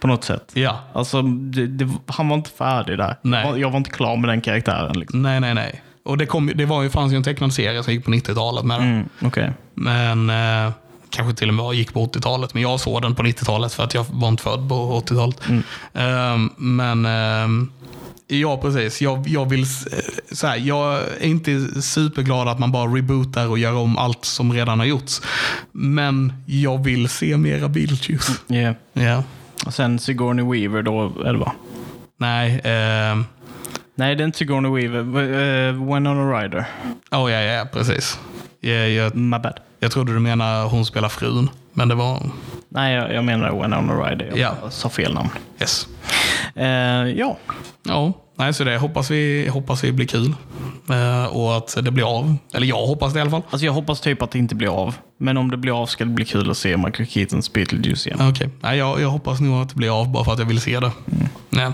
På 0.00 0.06
något 0.06 0.24
sätt. 0.24 0.50
Ja. 0.54 0.80
Alltså, 0.92 1.22
det, 1.22 1.66
det, 1.66 1.90
han 2.06 2.28
var 2.28 2.36
inte 2.36 2.50
färdig 2.50 2.98
där. 2.98 3.16
Nej. 3.22 3.60
Jag, 3.60 3.70
var, 3.70 3.76
inte 3.78 3.90
klar 3.90 4.16
med 4.16 4.30
den 4.30 4.40
karaktären. 4.40 5.00
Liksom. 5.00 5.22
Nej, 5.22 5.40
nej, 5.40 5.54
nej. 5.54 5.82
Och 6.04 6.18
det, 6.18 6.26
kom, 6.26 6.52
det 6.54 6.66
var 6.66 6.82
ju, 6.82 6.90
fanns 6.90 7.12
ju 7.12 7.16
en 7.16 7.22
tecknad 7.22 7.52
serie 7.54 7.82
som 7.82 7.92
gick 7.92 8.04
på 8.04 8.10
90-talet 8.10 8.64
med 8.64 8.80
den. 8.80 8.94
Mm, 8.94 9.08
Okej. 9.22 9.52
Men 9.74 10.30
eh, 10.30 10.72
kanske 11.14 11.34
till 11.34 11.48
och 11.48 11.54
med 11.54 11.74
gick 11.74 11.92
på 11.92 12.06
80-talet. 12.06 12.54
Men 12.54 12.62
jag 12.62 12.80
såg 12.80 13.02
den 13.02 13.14
på 13.14 13.22
90-talet 13.22 13.72
för 13.72 13.84
att 13.84 13.94
jag 13.94 14.06
var 14.10 14.28
inte 14.28 14.42
född 14.42 14.68
på 14.68 15.02
80-talet. 15.06 15.40
Ehm, 15.94 16.50
men 16.56 17.06
ehm, 17.06 17.72
ja, 18.26 18.56
precis. 18.56 19.02
Jag, 19.02 19.28
jag, 19.28 19.48
vill, 19.48 19.62
eh, 19.62 19.66
så 20.32 20.46
här, 20.46 20.56
jag 20.56 20.98
är 21.20 21.26
inte 21.26 21.82
superglad 21.82 22.48
att 22.48 22.58
man 22.58 22.72
bara 22.72 22.86
rebootar 22.86 23.48
och 23.48 23.58
gör 23.58 23.74
om 23.74 23.98
allt 23.98 24.24
som 24.24 24.52
redan 24.52 24.78
har 24.78 24.86
gjorts. 24.86 25.22
Men 25.72 26.32
jag 26.46 26.84
vill 26.84 27.08
se 27.08 27.36
mera 27.36 27.68
Beetlejuice. 27.68 28.40
Yeah. 28.48 28.74
Ja. 28.92 29.22
Och 29.66 29.74
sen 29.74 29.98
Sigourney 29.98 30.44
Weaver 30.44 30.82
då, 30.82 31.12
eller 31.24 31.38
vad? 31.38 31.50
Nej, 32.18 32.60
ehm, 32.64 33.24
Nej, 33.96 34.14
det 34.14 34.22
är 34.22 34.26
inte 34.26 34.38
Sigourney 34.38 34.72
Weaver. 34.72 35.22
Uh, 35.22 35.94
Winona 35.94 36.40
Ryder. 36.40 36.64
oh, 37.10 37.32
ja, 37.32 37.40
ja, 37.40 37.66
precis. 37.72 38.20
Jag, 38.60 38.90
jag, 38.90 39.14
My 39.14 39.38
bad. 39.38 39.60
Jag 39.84 39.92
trodde 39.92 40.12
du 40.12 40.18
menade 40.18 40.68
hon 40.68 40.86
spelar 40.86 41.08
frun. 41.08 41.50
Men 41.72 41.88
det 41.88 41.94
var... 41.94 42.22
Nej, 42.68 42.94
jag, 42.94 43.14
jag 43.14 43.24
menar 43.24 43.62
Winona 43.62 43.92
Ryder. 43.94 44.26
Jag 44.26 44.38
Ja. 44.38 44.70
sa 44.70 44.88
fel 44.88 45.14
namn. 45.14 45.28
Yes. 45.60 45.88
Eh, 46.54 46.66
ja, 47.18 47.36
Ja, 47.82 48.12
nej, 48.36 48.54
så 48.54 48.64
det 48.64 48.78
hoppas 48.78 49.10
vi, 49.10 49.48
hoppas 49.48 49.84
vi 49.84 49.92
blir 49.92 50.06
kul. 50.06 50.34
Eh, 50.90 51.24
och 51.24 51.56
att 51.56 51.76
det 51.82 51.90
blir 51.90 52.18
av. 52.18 52.36
Eller 52.54 52.66
jag 52.66 52.86
hoppas 52.86 53.12
det 53.12 53.18
i 53.18 53.22
alla 53.22 53.30
fall. 53.30 53.42
Alltså 53.50 53.66
jag 53.66 53.72
hoppas 53.72 54.00
typ 54.00 54.22
att 54.22 54.30
det 54.30 54.38
inte 54.38 54.54
blir 54.54 54.68
av. 54.68 54.94
Men 55.18 55.36
om 55.36 55.50
det 55.50 55.56
blir 55.56 55.82
av 55.82 55.86
ska 55.86 56.04
det 56.04 56.10
bli 56.10 56.24
kul 56.24 56.50
att 56.50 56.56
se 56.56 56.76
Michael 56.76 57.08
Keatons 57.08 57.52
Beetlejuice 57.52 58.06
igen. 58.06 58.18
Okej, 58.30 58.50
nej, 58.60 58.78
jag, 58.78 59.00
jag 59.00 59.08
hoppas 59.08 59.40
nog 59.40 59.62
att 59.62 59.68
det 59.68 59.74
blir 59.74 60.00
av 60.00 60.12
bara 60.12 60.24
för 60.24 60.32
att 60.32 60.38
jag 60.38 60.46
vill 60.46 60.60
se 60.60 60.80
det. 60.80 60.90
Nej. 61.50 61.72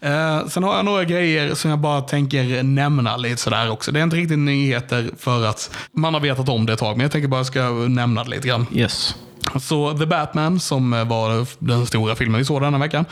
Eh, 0.00 0.46
sen 0.46 0.62
har 0.62 0.76
jag 0.76 0.84
några 0.84 1.04
grejer 1.04 1.54
som 1.54 1.70
jag 1.70 1.78
bara 1.78 2.00
tänker 2.00 2.62
nämna 2.62 3.16
lite 3.16 3.36
sådär 3.36 3.70
också. 3.70 3.92
Det 3.92 4.00
är 4.00 4.04
inte 4.04 4.16
riktigt 4.16 4.38
nyheter 4.38 5.10
för 5.18 5.46
att 5.46 5.76
man 5.92 6.14
har 6.14 6.20
vetat 6.20 6.48
om 6.48 6.66
det 6.66 6.72
ett 6.72 6.78
tag, 6.78 6.96
men 6.96 7.04
jag 7.04 7.12
tänker 7.12 7.28
bara 7.28 7.44
ska 7.44 7.70
nämna 7.70 8.24
det 8.24 8.30
lite 8.30 8.48
grann. 8.48 8.66
Yes. 8.72 9.14
Så 9.60 9.98
The 9.98 10.06
Batman, 10.06 10.60
som 10.60 10.92
eh, 10.92 11.04
var 11.08 11.46
den 11.58 11.86
stora 11.86 12.14
filmen 12.14 12.38
vi 12.38 12.44
såg 12.44 12.62
den 12.62 12.74
här 12.74 12.80
veckan, 12.80 13.04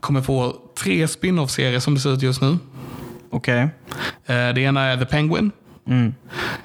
kommer 0.00 0.22
få 0.22 0.56
tre 0.82 1.08
spin-off-serier 1.08 1.80
som 1.80 1.94
det 1.94 2.00
ser 2.00 2.12
ut 2.14 2.22
just 2.22 2.40
nu. 2.42 2.58
Okej. 3.30 3.60
Eh, 4.26 4.48
Det 4.54 4.60
ena 4.60 4.82
är 4.84 4.96
The 4.96 5.04
Penguin. 5.06 5.50
Mm. 5.88 6.14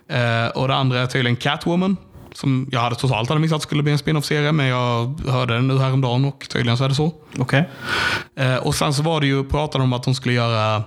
Eh, 0.10 0.48
och 0.52 0.68
det 0.68 0.76
andra 0.76 1.00
är 1.00 1.06
tydligen 1.06 1.36
Catwoman. 1.36 1.98
Som 2.34 2.68
jag 2.72 2.80
hade 2.80 2.96
totalt 2.96 3.30
hade 3.30 3.42
missat 3.42 3.62
skulle 3.62 3.84
bli 3.84 3.92
en 3.92 3.98
spin-off-serie, 3.98 4.52
men 4.52 4.66
jag 4.66 5.22
hörde 5.30 5.54
den 5.54 5.68
nu 5.68 5.78
häromdagen 5.80 6.26
och 6.26 6.46
tydligen 6.50 6.78
så 6.78 6.84
är 6.84 6.90
det 6.90 6.96
så. 6.96 7.12
Okej. 7.38 7.70
Eh, 8.36 8.56
och 8.56 8.76
sen 8.76 8.94
så 8.94 9.04
var 9.04 9.22
det 9.22 9.28
ju, 9.28 9.44
pratade 9.44 9.82
de 9.82 9.84
om 9.84 9.94
att 9.94 10.04
de 10.04 10.16
skulle 10.16 10.34
göra 10.36 10.84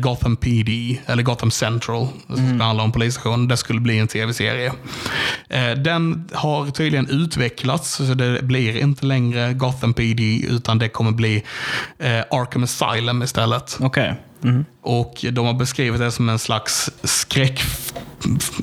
Gotham 0.00 0.36
PD, 0.36 0.98
eller 1.06 1.22
Gotham 1.22 1.50
Central, 1.50 2.08
som 2.26 2.36
skulle 2.36 2.64
handla 2.64 2.82
om 2.82 2.92
polisstationen. 2.92 3.48
Det 3.48 3.56
skulle 3.56 3.80
bli 3.80 3.98
en 3.98 4.08
tv-serie. 4.08 4.72
Eh, 5.48 5.70
den 5.70 6.28
har 6.32 6.70
tydligen 6.70 7.08
utvecklats, 7.10 7.90
så 7.96 8.02
det 8.14 8.42
blir 8.42 8.76
inte 8.76 9.06
längre 9.06 9.52
Gotham 9.52 9.94
PD, 9.94 10.46
utan 10.48 10.78
det 10.78 10.88
kommer 10.88 11.12
bli 11.12 11.42
eh, 11.98 12.20
Arkham 12.30 12.62
Asylum 12.64 13.22
istället. 13.22 13.78
Okej. 13.80 14.14
Mhm. 14.40 14.64
Och 14.82 15.24
de 15.32 15.46
har 15.46 15.54
beskrivit 15.54 16.00
det 16.00 16.10
som 16.10 16.28
en 16.28 16.38
slags 16.38 16.90
skräck, 17.02 17.62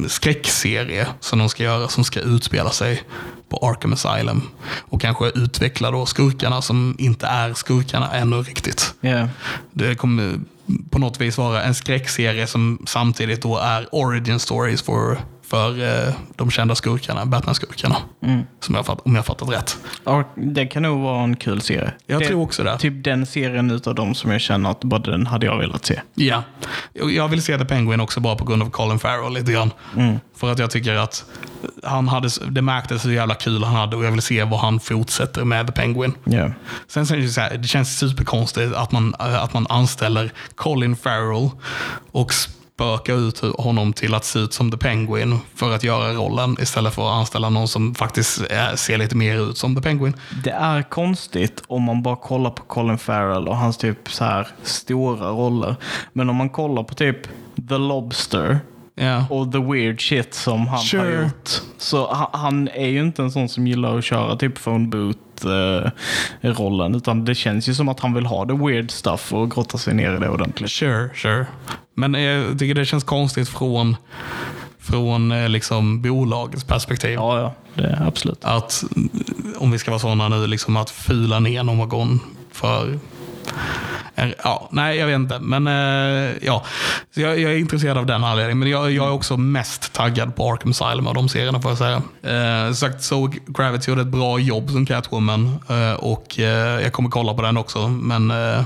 skräckserie 0.07 1.07
som 1.19 1.39
de 1.39 1.49
ska 1.49 1.63
göra, 1.63 1.87
som 1.87 2.03
ska 2.03 2.19
utspela 2.19 2.69
sig 2.69 3.03
på 3.49 3.57
Arkham 3.67 3.93
Asylum. 3.93 4.41
Och 4.79 5.01
kanske 5.01 5.31
utveckla 5.35 5.91
då 5.91 6.05
skurkarna 6.05 6.61
som 6.61 6.95
inte 6.99 7.27
är 7.27 7.53
skurkarna 7.53 8.11
ännu 8.13 8.35
riktigt. 8.35 8.93
Ja. 9.01 9.27
Det 9.71 9.95
kommer 9.95 10.39
på 10.89 10.99
något 10.99 11.21
vis 11.21 11.37
vara 11.37 11.63
en 11.63 11.73
skräckserie 11.73 12.47
som 12.47 12.85
samtidigt 12.87 13.41
då 13.41 13.57
är 13.57 13.87
origin 13.91 14.39
stories 14.39 14.81
for 14.81 15.19
för 15.43 15.83
eh, 16.07 16.13
de 16.35 16.51
kända 16.51 16.75
skurkarna, 16.75 17.25
Batman-skurkarna. 17.25 17.95
Som 18.59 18.75
jag 18.75 18.85
fatt, 18.85 18.99
om 19.05 19.15
jag 19.15 19.25
fattat 19.25 19.49
rätt. 19.49 19.77
Och 20.03 20.23
det 20.35 20.65
kan 20.65 20.83
nog 20.83 20.99
vara 21.01 21.23
en 21.23 21.35
kul 21.35 21.61
serie. 21.61 21.93
Jag 22.05 22.21
det, 22.21 22.27
tror 22.27 22.41
också 22.41 22.63
det. 22.63 22.77
Typ 22.77 23.03
den 23.03 23.25
serien 23.25 23.71
utav 23.71 23.95
dem 23.95 24.15
som 24.15 24.31
jag 24.31 24.41
känner 24.41 24.71
att 24.71 24.83
bara 24.83 24.99
den 25.01 25.27
hade 25.27 25.45
jag 25.45 25.57
velat 25.57 25.85
se. 25.85 26.01
Ja. 26.15 26.43
Jag- 26.93 27.27
vill 27.27 27.41
se 27.43 27.57
The 27.57 27.65
Penguin 27.65 27.99
också 27.99 28.19
bara 28.19 28.35
på 28.35 28.45
grund 28.45 28.61
av 28.63 28.69
Colin 28.69 28.99
Farrell 28.99 29.33
lite 29.33 29.51
grann. 29.51 29.71
För 30.35 30.51
att 30.51 30.59
jag 30.59 30.71
tycker 30.71 30.95
att 30.95 31.25
han 31.83 32.07
hade, 32.07 32.29
det 32.49 32.61
märktes 32.61 33.05
hur 33.05 33.11
jävla 33.11 33.35
kul 33.35 33.63
han 33.63 33.75
hade 33.75 33.95
och 33.95 34.05
jag 34.05 34.11
vill 34.11 34.21
se 34.21 34.43
vad 34.43 34.59
han 34.59 34.79
fortsätter 34.79 35.43
med 35.43 35.67
The 35.67 35.73
Penguin. 35.73 36.13
Ja. 36.23 36.49
Sen 36.87 37.07
så 37.07 37.15
det, 37.15 37.29
så 37.29 37.41
här, 37.41 37.57
det 37.57 37.67
känns 37.67 37.97
superkonstigt 37.99 38.75
att 38.75 38.91
man, 38.91 39.15
äh, 39.19 39.43
att 39.43 39.53
man 39.53 39.65
anställer 39.69 40.31
Colin 40.55 40.95
Farrell 40.95 41.49
och 42.11 42.31
spökar 42.77 43.13
ut 43.27 43.39
honom 43.57 43.93
till 43.93 44.13
att 44.13 44.25
se 44.25 44.39
ut 44.39 44.53
som 44.53 44.71
The 44.71 44.77
Penguin 44.77 45.39
för 45.55 45.75
att 45.75 45.83
göra 45.83 46.13
rollen 46.13 46.57
istället 46.61 46.93
för 46.93 47.07
att 47.07 47.13
anställa 47.13 47.49
någon 47.49 47.67
som 47.67 47.95
faktiskt 47.95 48.51
äh, 48.51 48.73
ser 48.75 48.97
lite 48.97 49.15
mer 49.15 49.49
ut 49.49 49.57
som 49.57 49.75
The 49.75 49.81
Penguin. 49.81 50.13
Det 50.43 50.49
är 50.49 50.81
konstigt 50.83 51.63
om 51.67 51.83
man 51.83 52.03
bara 52.03 52.15
kollar 52.15 52.49
på 52.49 52.63
Colin 52.63 52.97
Farrell 52.97 53.47
och 53.47 53.57
hans 53.57 53.77
typ 53.77 54.09
så 54.11 54.23
här 54.23 54.47
stora 54.63 55.29
roller. 55.29 55.75
Men 56.13 56.29
om 56.29 56.35
man 56.35 56.49
kollar 56.49 56.83
på 56.83 56.93
typ 56.95 57.17
The 57.69 57.77
Lobster 57.77 58.59
Ja. 58.95 59.25
och 59.29 59.51
the 59.51 59.57
weird 59.59 60.01
shit 60.09 60.33
som 60.33 60.59
han 60.59 60.67
har 60.69 60.77
Sure. 60.83 61.23
gjort. 61.23 61.61
Så 61.83 62.27
han, 62.33 62.67
är 62.67 62.87
ju 62.87 62.99
inte 62.99 63.21
en 63.21 63.31
sån 63.31 63.49
som 63.49 63.67
gillar 63.67 63.97
att 63.97 64.03
köra 64.03 64.35
typ 64.35 64.63
phone 64.63 64.87
booth 64.87 65.47
eh, 65.47 65.91
rollen 66.41 66.95
utan 66.95 67.25
det 67.25 67.35
känns 67.35 67.69
ju 67.69 67.73
som 67.73 67.89
att 67.89 67.99
han 67.99 68.13
vill 68.13 68.25
ha 68.25 68.45
the 68.45 68.53
weird 68.53 68.91
stuff 68.91 69.33
och 69.33 69.51
grotta 69.51 69.77
sig 69.77 69.93
ner 69.93 70.15
i 70.15 70.19
det 70.19 70.29
ordentligt. 70.29 70.71
Sure, 70.71 71.09
sure. 71.15 71.45
Men 71.93 72.13
jag 72.13 72.59
tycker 72.59 72.75
det 72.75 72.85
känns 72.85 73.03
konstigt 73.03 73.49
från, 73.49 73.95
från 74.79 75.31
eh, 75.31 75.49
liksom 75.49 76.01
bolagets 76.01 76.63
perspektiv. 76.63 77.13
Ja, 77.13 77.39
ja, 77.39 77.53
det 77.73 77.83
är 77.83 78.07
absolut. 78.07 78.45
Att, 78.45 78.83
om 79.57 79.71
vi 79.71 79.79
ska 79.79 79.91
vara 79.91 79.99
sådana 79.99 80.29
nu, 80.29 80.47
liksom 80.47 80.77
att 80.77 80.89
fula 80.89 81.39
ner 81.39 81.63
någon 81.63 82.19
för... 82.51 82.99
en- 84.15 84.33
Ja, 84.43 84.67
nej, 84.71 84.97
jag 84.97 85.07
vet 85.07 85.15
inte. 85.15 85.39
Men 85.39 85.67
eh, 85.67 86.31
ja, 86.41 86.63
jag, 87.13 87.39
jag 87.39 87.51
är 87.51 87.57
intresserad 87.57 87.97
av 87.97 88.05
den 88.05 88.23
anledningen. 88.23 88.59
Men 88.59 88.69
jag, 88.69 88.91
jag 88.91 89.07
är 89.07 89.11
också 89.11 89.37
mest 89.37 89.93
taggad 89.93 90.35
på 90.35 90.51
Arkham 90.51 90.71
Asylum 90.71 91.07
av 91.07 91.13
de 91.13 91.29
serierna 91.29 91.61
får 91.61 91.71
jag 91.71 91.77
säga. 91.77 92.01
Eh, 92.67 92.73
sagt, 92.73 93.03
så 93.03 93.33
Gravity 93.47 93.91
gjorde 93.91 94.01
ett 94.01 94.07
bra 94.07 94.39
jobb 94.39 94.69
som 94.71 94.85
Catwoman. 94.85 95.59
Eh, 95.69 95.93
och 95.93 96.39
eh, 96.39 96.81
jag 96.81 96.93
kommer 96.93 97.09
kolla 97.09 97.33
på 97.33 97.41
den 97.41 97.57
också. 97.57 97.87
Men 97.87 98.31
eh, 98.31 98.61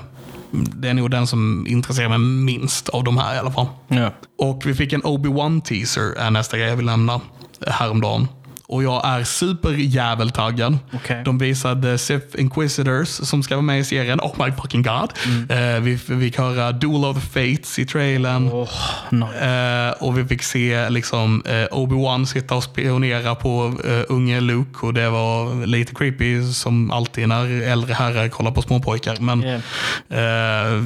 det 0.51 0.89
är 0.89 0.93
nog 0.93 1.11
den 1.11 1.27
som 1.27 1.65
intresserar 1.69 2.09
mig 2.09 2.19
minst 2.19 2.89
av 2.89 3.03
de 3.03 3.17
här 3.17 3.35
i 3.35 3.37
alla 3.37 3.51
fall. 3.51 3.67
Ja. 3.87 4.09
Och 4.37 4.61
vi 4.65 4.73
fick 4.73 4.93
en 4.93 5.03
Obi-Wan 5.03 5.61
teaser, 5.61 6.13
är 6.17 6.31
nästa 6.31 6.57
grej 6.57 6.67
jag 6.69 6.75
vill 6.75 6.85
nämna, 6.85 7.13
eh, 7.13 7.73
häromdagen. 7.73 8.27
Och 8.69 8.83
jag 8.83 9.07
är 9.07 9.23
superjäveltaggad. 9.23 10.77
Okej. 10.93 11.21
De 11.25 11.37
visade 11.37 11.97
Sith 11.97 12.41
Inquisitors 12.41 13.07
som 13.07 13.43
ska 13.43 13.55
vara 13.55 13.61
med 13.61 13.79
i 13.79 13.83
serien. 13.83 14.19
Oh 14.19 14.45
my 14.45 14.51
fucking 14.51 14.83
god. 14.83 15.13
Eh, 15.49 15.79
vi 15.79 15.99
vi 16.07 16.19
fick 16.19 16.37
höra 16.37 16.71
Duel 16.71 17.05
of 17.05 17.15
the 17.15 17.21
Fates 17.21 17.79
i 17.79 17.85
trailern. 17.85 18.49
Åh, 18.53 18.69
nice. 19.09 19.45
Eh, 19.45 20.03
och 20.03 20.17
vi 20.17 20.25
fick 20.25 20.43
se 20.43 20.89
liksom, 20.89 21.43
eh, 21.45 21.77
Obi-Wan 21.77 22.25
sitta 22.25 22.55
och 22.55 22.63
spionera 22.63 23.35
på 23.35 23.73
unge 24.07 24.41
Luke 24.41 24.85
och 24.85 24.93
det 24.93 25.09
var 25.09 25.65
lite 25.65 25.95
creepy 25.95 26.53
som 26.53 26.91
alltid 26.91 27.27
när 27.27 27.61
äldre 27.61 27.93
herrar 27.93 28.29
kollar 28.29 28.51
på 28.51 28.61
småpojkar. 28.61 29.17
Men 29.19 29.43
eh, 29.43 30.83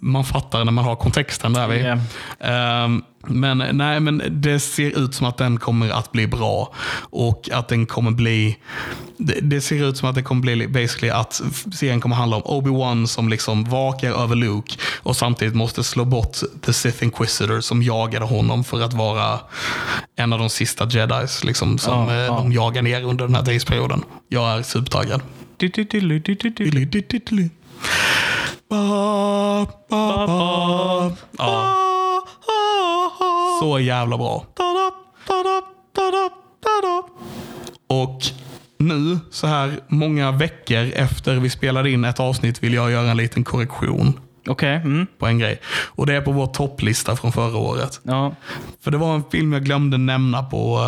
man 0.00 0.24
fattar 0.24 0.64
när 0.64 0.72
man 0.72 0.84
har 0.84 0.96
kontexten 0.96 1.52
där. 1.52 1.68
Vi. 1.68 1.78
Men, 3.28 3.58
nej, 3.58 4.00
men 4.00 4.22
det 4.30 4.60
ser 4.60 5.04
ut 5.04 5.14
som 5.14 5.26
att 5.26 5.36
den 5.36 5.58
kommer 5.58 5.90
att 5.90 6.12
bli 6.12 6.26
bra. 6.26 6.74
Och 7.10 7.48
att 7.52 7.68
den 7.68 7.86
kommer 7.86 8.10
bli... 8.10 8.58
Det, 9.16 9.40
det 9.40 9.60
ser 9.60 9.88
ut 9.88 9.96
som 9.96 10.08
att 10.08 10.14
det 10.14 10.22
kommer 10.22 10.40
bli 10.42 10.68
basically 10.68 11.10
att 11.10 11.42
serien 11.74 12.00
kommer 12.00 12.16
handla 12.16 12.36
om 12.36 12.42
Obi-Wan 12.42 13.06
som 13.06 13.28
liksom 13.28 13.64
vakar 13.64 14.22
över 14.22 14.36
Luke 14.36 14.76
och 15.02 15.16
samtidigt 15.16 15.54
måste 15.54 15.84
slå 15.84 16.04
bort 16.04 16.36
The 16.66 16.72
Sith 16.72 17.04
Inquisitor 17.04 17.60
som 17.60 17.82
jagade 17.82 18.24
honom 18.24 18.64
för 18.64 18.80
att 18.80 18.92
vara 18.92 19.40
en 20.16 20.32
av 20.32 20.38
de 20.38 20.50
sista 20.50 20.88
jedis 20.90 21.44
liksom, 21.44 21.78
som 21.78 22.08
Ja, 22.08 22.14
eh, 22.14 22.20
ja. 22.20 22.36
de 22.36 22.52
jagar 22.52 22.82
ner 22.82 23.02
under 23.02 23.24
den 23.24 23.34
här 23.34 23.42
tidsperioden. 23.42 24.02
Jag 24.28 24.58
är 24.58 24.62
supertaggad. 24.62 25.22
Ja. 31.38 31.90
Så 33.60 33.78
jävla 33.78 34.18
bra. 34.18 34.44
Och 37.86 38.22
nu, 38.78 39.18
så 39.30 39.46
här 39.46 39.80
många 39.88 40.32
veckor 40.32 40.92
efter 40.94 41.36
vi 41.36 41.50
spelade 41.50 41.90
in 41.90 42.04
ett 42.04 42.20
avsnitt, 42.20 42.62
vill 42.62 42.74
jag 42.74 42.90
göra 42.90 43.10
en 43.10 43.16
liten 43.16 43.44
korrektion 43.44 44.20
Okej. 44.46 44.76
Mm. 44.76 45.06
på 45.18 45.26
en 45.26 45.38
grej. 45.38 45.60
Och 45.86 46.06
det 46.06 46.14
är 46.14 46.20
på 46.20 46.32
vår 46.32 46.46
topplista 46.46 47.16
från 47.16 47.32
förra 47.32 47.56
året. 47.56 48.00
Ja. 48.02 48.34
För 48.80 48.90
det 48.90 48.98
var 48.98 49.14
en 49.14 49.24
film 49.30 49.52
jag 49.52 49.64
glömde 49.64 49.98
nämna 49.98 50.42
på 50.42 50.78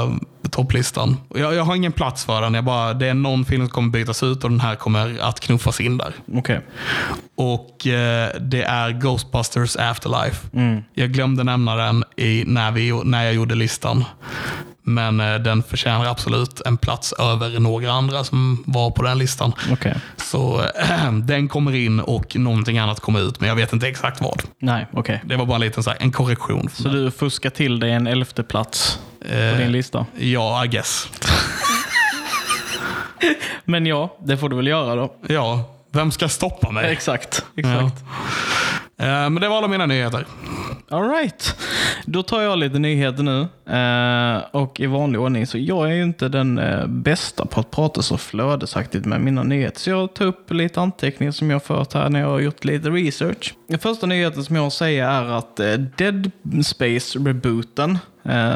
eh, 0.42 0.48
topplistan. 0.48 1.16
Jag, 1.34 1.54
jag 1.54 1.64
har 1.64 1.76
ingen 1.76 1.92
plats 1.92 2.24
för 2.24 2.40
den. 2.40 2.54
Jag 2.54 2.64
bara, 2.64 2.94
det 2.94 3.08
är 3.08 3.14
någon 3.14 3.44
film 3.44 3.62
som 3.62 3.70
kommer 3.70 3.90
bytas 3.90 4.22
ut 4.22 4.44
och 4.44 4.50
den 4.50 4.60
här 4.60 4.74
kommer 4.74 5.18
att 5.20 5.40
knuffas 5.40 5.80
in 5.80 5.98
där. 5.98 6.12
Okej. 6.34 6.60
Och 7.34 7.86
eh, 7.86 8.30
det 8.40 8.62
är 8.62 8.90
Ghostbusters 8.90 9.76
Afterlife. 9.76 10.48
Mm. 10.52 10.82
Jag 10.94 11.12
glömde 11.12 11.44
nämna 11.44 11.76
den 11.76 12.04
i, 12.16 12.44
när, 12.46 12.70
vi, 12.70 12.92
när 13.04 13.24
jag 13.24 13.34
gjorde 13.34 13.54
listan. 13.54 14.04
Men 14.88 15.20
eh, 15.20 15.34
den 15.34 15.62
förtjänar 15.62 16.04
absolut 16.06 16.60
en 16.60 16.76
plats 16.76 17.12
över 17.12 17.60
några 17.60 17.92
andra 17.92 18.24
som 18.24 18.62
var 18.66 18.90
på 18.90 19.02
den 19.02 19.18
listan. 19.18 19.52
Okej. 19.72 19.94
Så 20.16 20.62
eh, 20.62 21.12
den 21.12 21.48
kommer 21.48 21.74
in 21.74 22.00
och 22.00 22.36
någonting 22.36 22.78
annat 22.78 23.00
kommer 23.00 23.20
ut, 23.20 23.40
men 23.40 23.48
jag 23.48 23.56
vet 23.56 23.72
inte 23.72 23.88
exakt 23.88 24.20
vad. 24.20 24.42
Nej, 24.58 24.86
okej. 24.92 25.22
Det 25.24 25.36
var 25.36 25.46
bara 25.46 25.54
en 25.54 25.60
liten 25.60 25.82
så 25.82 25.90
här, 25.90 25.98
en 26.00 26.12
korrektion. 26.12 26.68
Så 26.74 26.88
du 26.88 27.10
fuskar 27.10 27.50
till 27.50 27.80
dig 27.80 27.92
en 27.92 28.06
elfte 28.06 28.42
plats 28.42 28.98
på 29.28 29.34
Eh, 29.34 29.56
din 29.58 29.72
lista? 29.72 30.06
Ja, 30.18 30.64
I 30.64 30.68
guess. 30.68 31.08
Men 33.64 33.86
ja, 33.86 34.16
det 34.24 34.36
får 34.36 34.48
du 34.48 34.56
väl 34.56 34.66
göra 34.66 34.94
då. 34.94 35.14
Ja, 35.28 35.64
vem 35.92 36.12
ska 36.12 36.28
stoppa 36.28 36.70
mig? 36.70 36.92
Exakt. 36.92 37.44
Exakt. 37.56 38.04
Eh, 39.00 39.06
Men 39.06 39.34
det 39.34 39.48
var 39.48 39.58
alla 39.58 39.68
mina 39.68 39.86
nyheter. 39.86 40.26
Alright. 40.88 41.56
Då 42.04 42.22
tar 42.22 42.42
jag 42.42 42.58
lite 42.58 42.78
nyheter 42.78 43.22
nu. 43.22 43.40
Eh, 43.76 44.62
och 44.62 44.80
i 44.80 44.86
vanlig 44.86 45.20
ordning, 45.20 45.46
så 45.46 45.58
jag 45.58 45.90
är 45.90 45.94
ju 45.94 46.02
inte 46.02 46.28
den 46.28 46.58
eh, 46.58 46.86
bästa 46.86 47.46
på 47.46 47.60
att 47.60 47.70
prata 47.70 48.02
så 48.02 48.18
flödesaktigt 48.18 49.06
med 49.06 49.20
mina 49.20 49.42
nyheter. 49.42 49.80
Så 49.80 49.90
jag 49.90 50.14
tar 50.14 50.24
upp 50.26 50.52
lite 50.52 50.80
anteckningar 50.80 51.32
som 51.32 51.50
jag 51.50 51.54
har 51.54 51.60
fört 51.60 51.92
här 51.92 52.08
när 52.08 52.20
jag 52.20 52.28
har 52.28 52.40
gjort 52.40 52.64
lite 52.64 52.90
research. 52.90 53.54
Den 53.68 53.78
första 53.78 54.06
nyheten 54.06 54.44
som 54.44 54.56
jag 54.56 54.62
har 54.62 54.66
att 54.66 54.72
säga 54.72 55.10
är 55.10 55.24
att 55.24 55.60
eh, 55.60 55.72
Dead 55.72 56.30
Space-rebooten, 56.62 57.98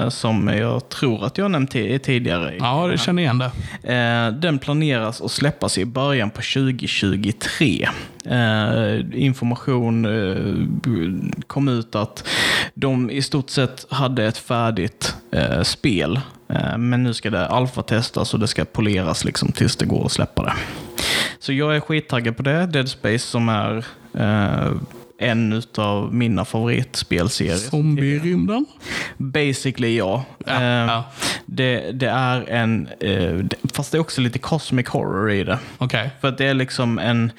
som 0.09 0.49
jag 0.49 0.89
tror 0.89 1.25
att 1.25 1.39
jag 1.39 1.51
nämnt 1.51 1.75
ti- 1.75 1.99
tidigare. 1.99 2.55
Ja, 2.59 2.87
det 2.87 2.99
känner 2.99 3.23
igen 3.23 3.39
det. 3.39 3.51
Eh, 3.95 4.33
den 4.41 4.59
planeras 4.59 5.21
att 5.21 5.31
släppas 5.31 5.79
i 5.79 5.85
början 5.85 6.31
på 6.31 6.41
2023. 6.43 7.89
Eh, 8.27 9.01
information 9.23 10.05
eh, 10.05 11.41
kom 11.47 11.69
ut 11.69 11.95
att 11.95 12.29
de 12.75 13.11
i 13.11 13.23
stort 13.23 13.51
sett 13.51 13.87
hade 13.91 14.25
ett 14.27 14.39
färdigt 14.39 15.15
eh, 15.33 15.63
spel. 15.63 16.21
Eh, 16.49 16.79
men 16.79 17.03
nu 17.03 17.15
ska 17.15 17.31
det 17.31 17.47
alfatestas 17.47 18.35
och 18.35 18.41
det 18.41 18.49
ska 18.49 18.65
poleras 18.65 19.25
liksom 19.25 19.53
tills 19.53 19.77
det 19.77 19.87
går 19.87 20.05
att 20.07 20.13
släppa 20.13 20.43
det. 20.43 20.53
Så 21.39 21.53
jag 21.53 21.77
är 21.77 21.81
skittaggad 21.81 22.37
på 22.37 22.43
det. 22.43 22.67
Dead 22.67 22.89
Space 22.89 23.19
som 23.27 23.49
är 23.49 23.85
eh, 24.19 24.73
en 25.21 25.63
av 25.79 26.15
mina 26.15 26.45
favoritspelserier. 26.45 27.57
Zombie 27.57 28.07
i 28.07 28.19
rymden. 28.19 28.67
Basically 29.17 29.99
ja. 29.99 30.25
Ja, 30.47 30.53
Eh, 30.53 30.63
ja. 30.63 31.05
Det, 31.47 31.91
det 31.93 32.09
är 32.09 32.51
en, 32.51 32.89
eh, 33.01 33.39
fast 33.73 33.93
det 33.93 33.99
är 33.99 34.01
också 34.01 34.21
lite 34.21 34.39
cosmic 34.39 34.89
horror 34.89 35.31
i 35.31 35.45
det. 35.45 35.59
Okej. 35.79 36.11
För 36.21 36.29
att 36.29 36.39
det 36.39 36.47
är 36.47 36.55
liksom 36.55 36.99
en 36.99 37.33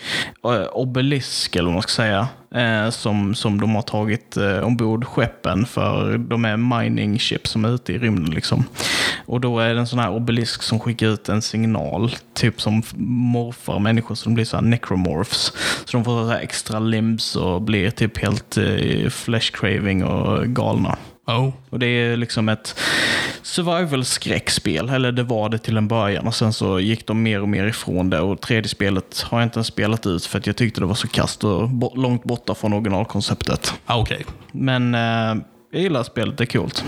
eh, 0.45 0.51
obelisk, 0.73 1.55
eller 1.55 1.65
vad 1.65 1.73
man 1.73 1.81
ska 1.81 1.91
säga, 1.91 2.27
eh, 2.55 2.89
som, 2.89 3.35
som 3.35 3.61
de 3.61 3.75
har 3.75 3.81
tagit 3.81 4.37
eh, 4.37 4.59
ombord 4.59 5.05
skeppen 5.05 5.65
för 5.65 6.17
de 6.17 6.45
är 6.45 6.57
mining 6.57 7.19
ships 7.19 7.49
som 7.49 7.65
är 7.65 7.75
ute 7.75 7.93
i 7.93 7.97
rymden. 7.97 8.35
Liksom. 8.35 8.63
Och 9.25 9.41
då 9.41 9.59
är 9.59 9.73
det 9.73 9.79
en 9.79 9.87
sån 9.87 9.99
här 9.99 10.11
obelisk 10.11 10.63
som 10.63 10.79
skickar 10.79 11.07
ut 11.07 11.29
en 11.29 11.41
signal, 11.41 12.15
typ 12.33 12.61
som 12.61 12.83
morfar 12.97 13.79
människor 13.79 14.15
så 14.15 14.29
de 14.29 14.33
blir 14.33 14.45
så 14.45 14.57
här 14.57 14.63
necromorphs. 14.63 15.53
Så 15.85 15.97
de 15.97 16.05
får 16.05 16.23
så 16.23 16.29
här 16.29 16.39
extra 16.39 16.79
limbs 16.79 17.35
och 17.35 17.61
blir 17.61 17.91
typ 17.91 18.17
helt 18.17 18.57
eh, 18.57 19.09
flesh 19.09 19.51
craving 19.51 20.03
och 20.03 20.47
galna. 20.47 20.97
Oh. 21.37 21.53
Och 21.69 21.79
det 21.79 21.85
är 21.87 22.17
liksom 22.17 22.49
ett 22.49 22.75
survival-skräckspel, 23.43 24.89
eller 24.89 25.11
det 25.11 25.23
var 25.23 25.49
det 25.49 25.57
till 25.57 25.77
en 25.77 25.87
början. 25.87 26.27
Och 26.27 26.35
sen 26.35 26.53
så 26.53 26.79
gick 26.79 27.07
de 27.07 27.23
mer 27.23 27.41
och 27.41 27.49
mer 27.49 27.65
ifrån 27.65 28.09
det. 28.09 28.19
Och 28.19 28.41
tredje 28.41 28.69
spelet 28.69 29.21
har 29.21 29.39
jag 29.39 29.45
inte 29.45 29.57
ens 29.57 29.67
spelat 29.67 30.05
ut 30.07 30.25
för 30.25 30.37
att 30.39 30.47
jag 30.47 30.55
tyckte 30.55 30.79
det 30.81 30.85
var 30.85 30.95
så 30.95 31.07
kast 31.07 31.43
och 31.43 31.69
bo- 31.69 31.95
långt 31.95 32.23
borta 32.23 32.55
från 32.55 32.73
originalkonceptet. 32.73 33.73
Ah, 33.85 33.97
Okej. 33.99 34.25
Men 34.51 34.95
eh, 34.95 35.41
jag 35.71 35.81
gillar 35.81 36.03
spelet, 36.03 36.37
det 36.37 36.43
är 36.43 36.45
coolt. 36.45 36.85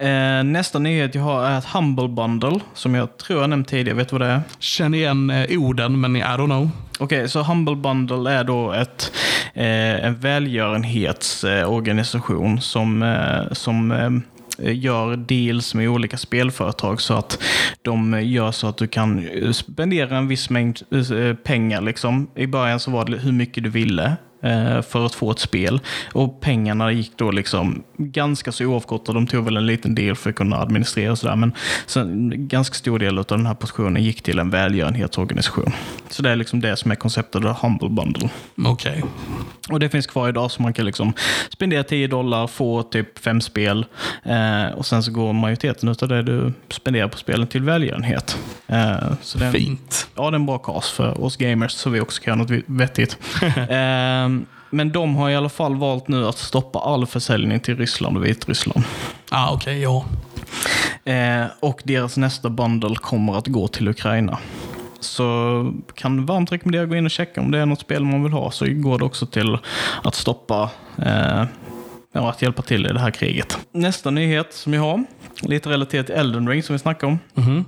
Eh, 0.00 0.44
nästa 0.44 0.78
nyhet 0.78 1.14
jag 1.14 1.22
har 1.22 1.44
är 1.44 1.58
ett 1.58 1.64
Humble 1.64 2.08
Bundle, 2.08 2.60
som 2.74 2.94
jag 2.94 3.16
tror 3.16 3.40
jag 3.40 3.50
nämnt 3.50 3.68
tidigare. 3.68 3.96
Vet 3.96 4.08
du 4.08 4.18
vad 4.18 4.28
det 4.28 4.32
är? 4.32 4.40
Känner 4.58 4.98
igen 4.98 5.30
eh, 5.30 5.60
orden, 5.60 6.00
men 6.00 6.16
I 6.16 6.22
don't 6.22 6.44
know. 6.44 6.70
Okej, 6.98 7.28
så 7.28 7.42
Humble 7.42 7.76
Bundle 7.76 8.30
är 8.30 8.44
då 8.44 8.72
ett, 8.72 9.12
eh, 9.54 10.04
en 10.04 10.14
välgörenhetsorganisation 10.14 12.60
som, 12.60 13.02
eh, 13.02 13.52
som 13.52 13.92
eh, 13.92 14.10
gör 14.74 15.16
deals 15.16 15.74
med 15.74 15.88
olika 15.88 16.16
spelföretag 16.16 17.00
så 17.00 17.14
att 17.14 17.42
de 17.82 18.22
gör 18.22 18.52
så 18.52 18.66
att 18.66 18.76
du 18.76 18.86
kan 18.86 19.28
spendera 19.52 20.18
en 20.18 20.28
viss 20.28 20.50
mängd 20.50 20.80
eh, 20.90 21.34
pengar. 21.34 21.80
Liksom. 21.80 22.30
I 22.34 22.46
början 22.46 22.80
så 22.80 22.90
var 22.90 23.04
det 23.04 23.18
hur 23.18 23.32
mycket 23.32 23.64
du 23.64 23.70
ville 23.70 24.16
för 24.82 25.06
att 25.06 25.14
få 25.14 25.30
ett 25.30 25.38
spel. 25.38 25.80
Och 26.12 26.40
pengarna 26.40 26.92
gick 26.92 27.12
då 27.16 27.30
liksom 27.30 27.82
ganska 27.96 28.52
så 28.52 28.64
oavkortat. 28.64 29.14
De 29.14 29.26
tog 29.26 29.44
väl 29.44 29.56
en 29.56 29.66
liten 29.66 29.94
del 29.94 30.16
för 30.16 30.30
att 30.30 30.36
kunna 30.36 30.56
administrera 30.56 31.12
och 31.12 31.18
sådär. 31.18 31.36
Men 31.36 31.52
sen, 31.86 32.48
ganska 32.48 32.74
stor 32.74 32.98
del 32.98 33.18
av 33.18 33.24
den 33.24 33.46
här 33.46 33.54
positionen 33.54 34.02
gick 34.02 34.22
till 34.22 34.38
en 34.38 34.50
välgörenhetsorganisation. 34.50 35.72
Så 36.08 36.22
det 36.22 36.30
är 36.30 36.36
liksom 36.36 36.60
det 36.60 36.76
som 36.76 36.90
är 36.90 36.94
konceptet 36.94 37.44
av 37.44 37.56
Humble 37.62 37.88
Bundle. 37.88 38.28
Okej. 38.64 39.04
Och 39.70 39.80
det 39.80 39.88
finns 39.88 40.06
kvar 40.06 40.28
idag 40.28 40.50
så 40.50 40.62
man 40.62 40.72
kan 40.72 40.86
liksom 40.86 41.12
spendera 41.50 41.84
10 41.84 42.06
dollar, 42.06 42.46
få 42.46 42.82
typ 42.82 43.18
fem 43.18 43.40
spel 43.40 43.86
eh, 44.22 44.66
och 44.76 44.86
sen 44.86 45.02
så 45.02 45.12
går 45.12 45.32
majoriteten 45.32 45.88
av 45.88 46.08
det 46.08 46.22
du 46.22 46.52
spenderar 46.68 47.08
på 47.08 47.18
spelen 47.18 47.46
till 47.46 47.62
välgörenhet. 47.62 48.38
Eh, 48.66 49.12
så 49.22 49.38
det 49.38 49.44
är 49.44 49.48
en, 49.48 49.52
Fint. 49.52 50.08
Ja, 50.14 50.22
det 50.22 50.34
är 50.34 50.38
en 50.38 50.46
bra 50.46 50.58
cast 50.58 50.90
för 50.90 51.24
oss 51.24 51.36
gamers 51.36 51.72
så 51.72 51.90
vi 51.90 52.00
också 52.00 52.22
kan 52.22 52.38
göra 52.38 52.56
något 52.56 52.64
vettigt. 52.66 53.18
eh, 53.42 54.27
men 54.70 54.92
de 54.92 55.16
har 55.16 55.30
i 55.30 55.36
alla 55.36 55.48
fall 55.48 55.76
valt 55.76 56.08
nu 56.08 56.26
att 56.26 56.38
stoppa 56.38 56.78
all 56.78 57.06
försäljning 57.06 57.60
till 57.60 57.76
Ryssland 57.76 58.16
och 58.16 58.24
Vitryssland. 58.26 58.84
Ah, 59.30 59.50
Okej, 59.52 59.82
ja. 59.82 60.04
Eh, 61.12 61.46
och 61.60 61.82
deras 61.84 62.16
nästa 62.16 62.50
bundle 62.50 62.96
kommer 62.96 63.38
att 63.38 63.46
gå 63.46 63.68
till 63.68 63.88
Ukraina. 63.88 64.38
Så 65.00 65.72
kan 65.94 66.26
varmt 66.26 66.52
rekommendera 66.52 66.82
att 66.82 66.88
gå 66.88 66.96
in 66.96 67.04
och 67.04 67.10
checka 67.10 67.40
om 67.40 67.50
det 67.50 67.58
är 67.58 67.66
något 67.66 67.80
spel 67.80 68.04
man 68.04 68.22
vill 68.22 68.32
ha. 68.32 68.50
Så 68.50 68.66
går 68.68 68.98
det 68.98 69.04
också 69.04 69.26
till 69.26 69.58
att 70.04 70.14
stoppa, 70.14 70.70
eh, 71.02 71.44
ja, 72.12 72.30
att 72.30 72.42
hjälpa 72.42 72.62
till 72.62 72.86
i 72.86 72.92
det 72.92 73.00
här 73.00 73.10
kriget. 73.10 73.58
Nästa 73.72 74.10
nyhet 74.10 74.54
som 74.54 74.74
jag 74.74 74.82
har, 74.82 75.04
lite 75.42 75.70
relaterat 75.70 76.06
till 76.06 76.14
Elden 76.14 76.48
Ring 76.48 76.62
som 76.62 76.72
vi 76.72 76.78
snackade 76.78 77.12
om. 77.12 77.18
Mhm. 77.34 77.64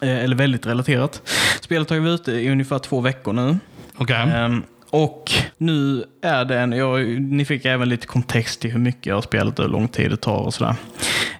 Eh, 0.00 0.24
eller 0.24 0.36
väldigt 0.36 0.66
relaterat. 0.66 1.22
Spelet 1.60 1.90
har 1.90 1.96
ju 1.96 2.02
varit 2.02 2.20
ute 2.20 2.32
i 2.32 2.50
ungefär 2.50 2.78
två 2.78 3.00
veckor 3.00 3.32
nu. 3.32 3.58
Okej. 3.96 4.16
Ehm, 4.16 4.62
och 4.94 5.32
nu 5.58 6.04
är 6.22 6.44
det 6.44 6.58
en, 6.58 6.72
jag, 6.72 7.20
ni 7.20 7.44
fick 7.44 7.64
även 7.64 7.88
lite 7.88 8.06
kontext 8.06 8.60
till 8.60 8.70
hur 8.70 8.78
mycket 8.78 9.06
jag 9.06 9.14
har 9.14 9.22
spelat 9.22 9.58
och 9.58 9.64
hur 9.64 9.72
lång 9.72 9.88
tid 9.88 10.10
det 10.10 10.16
tar 10.16 10.38
och 10.38 10.54
sådär. 10.54 10.74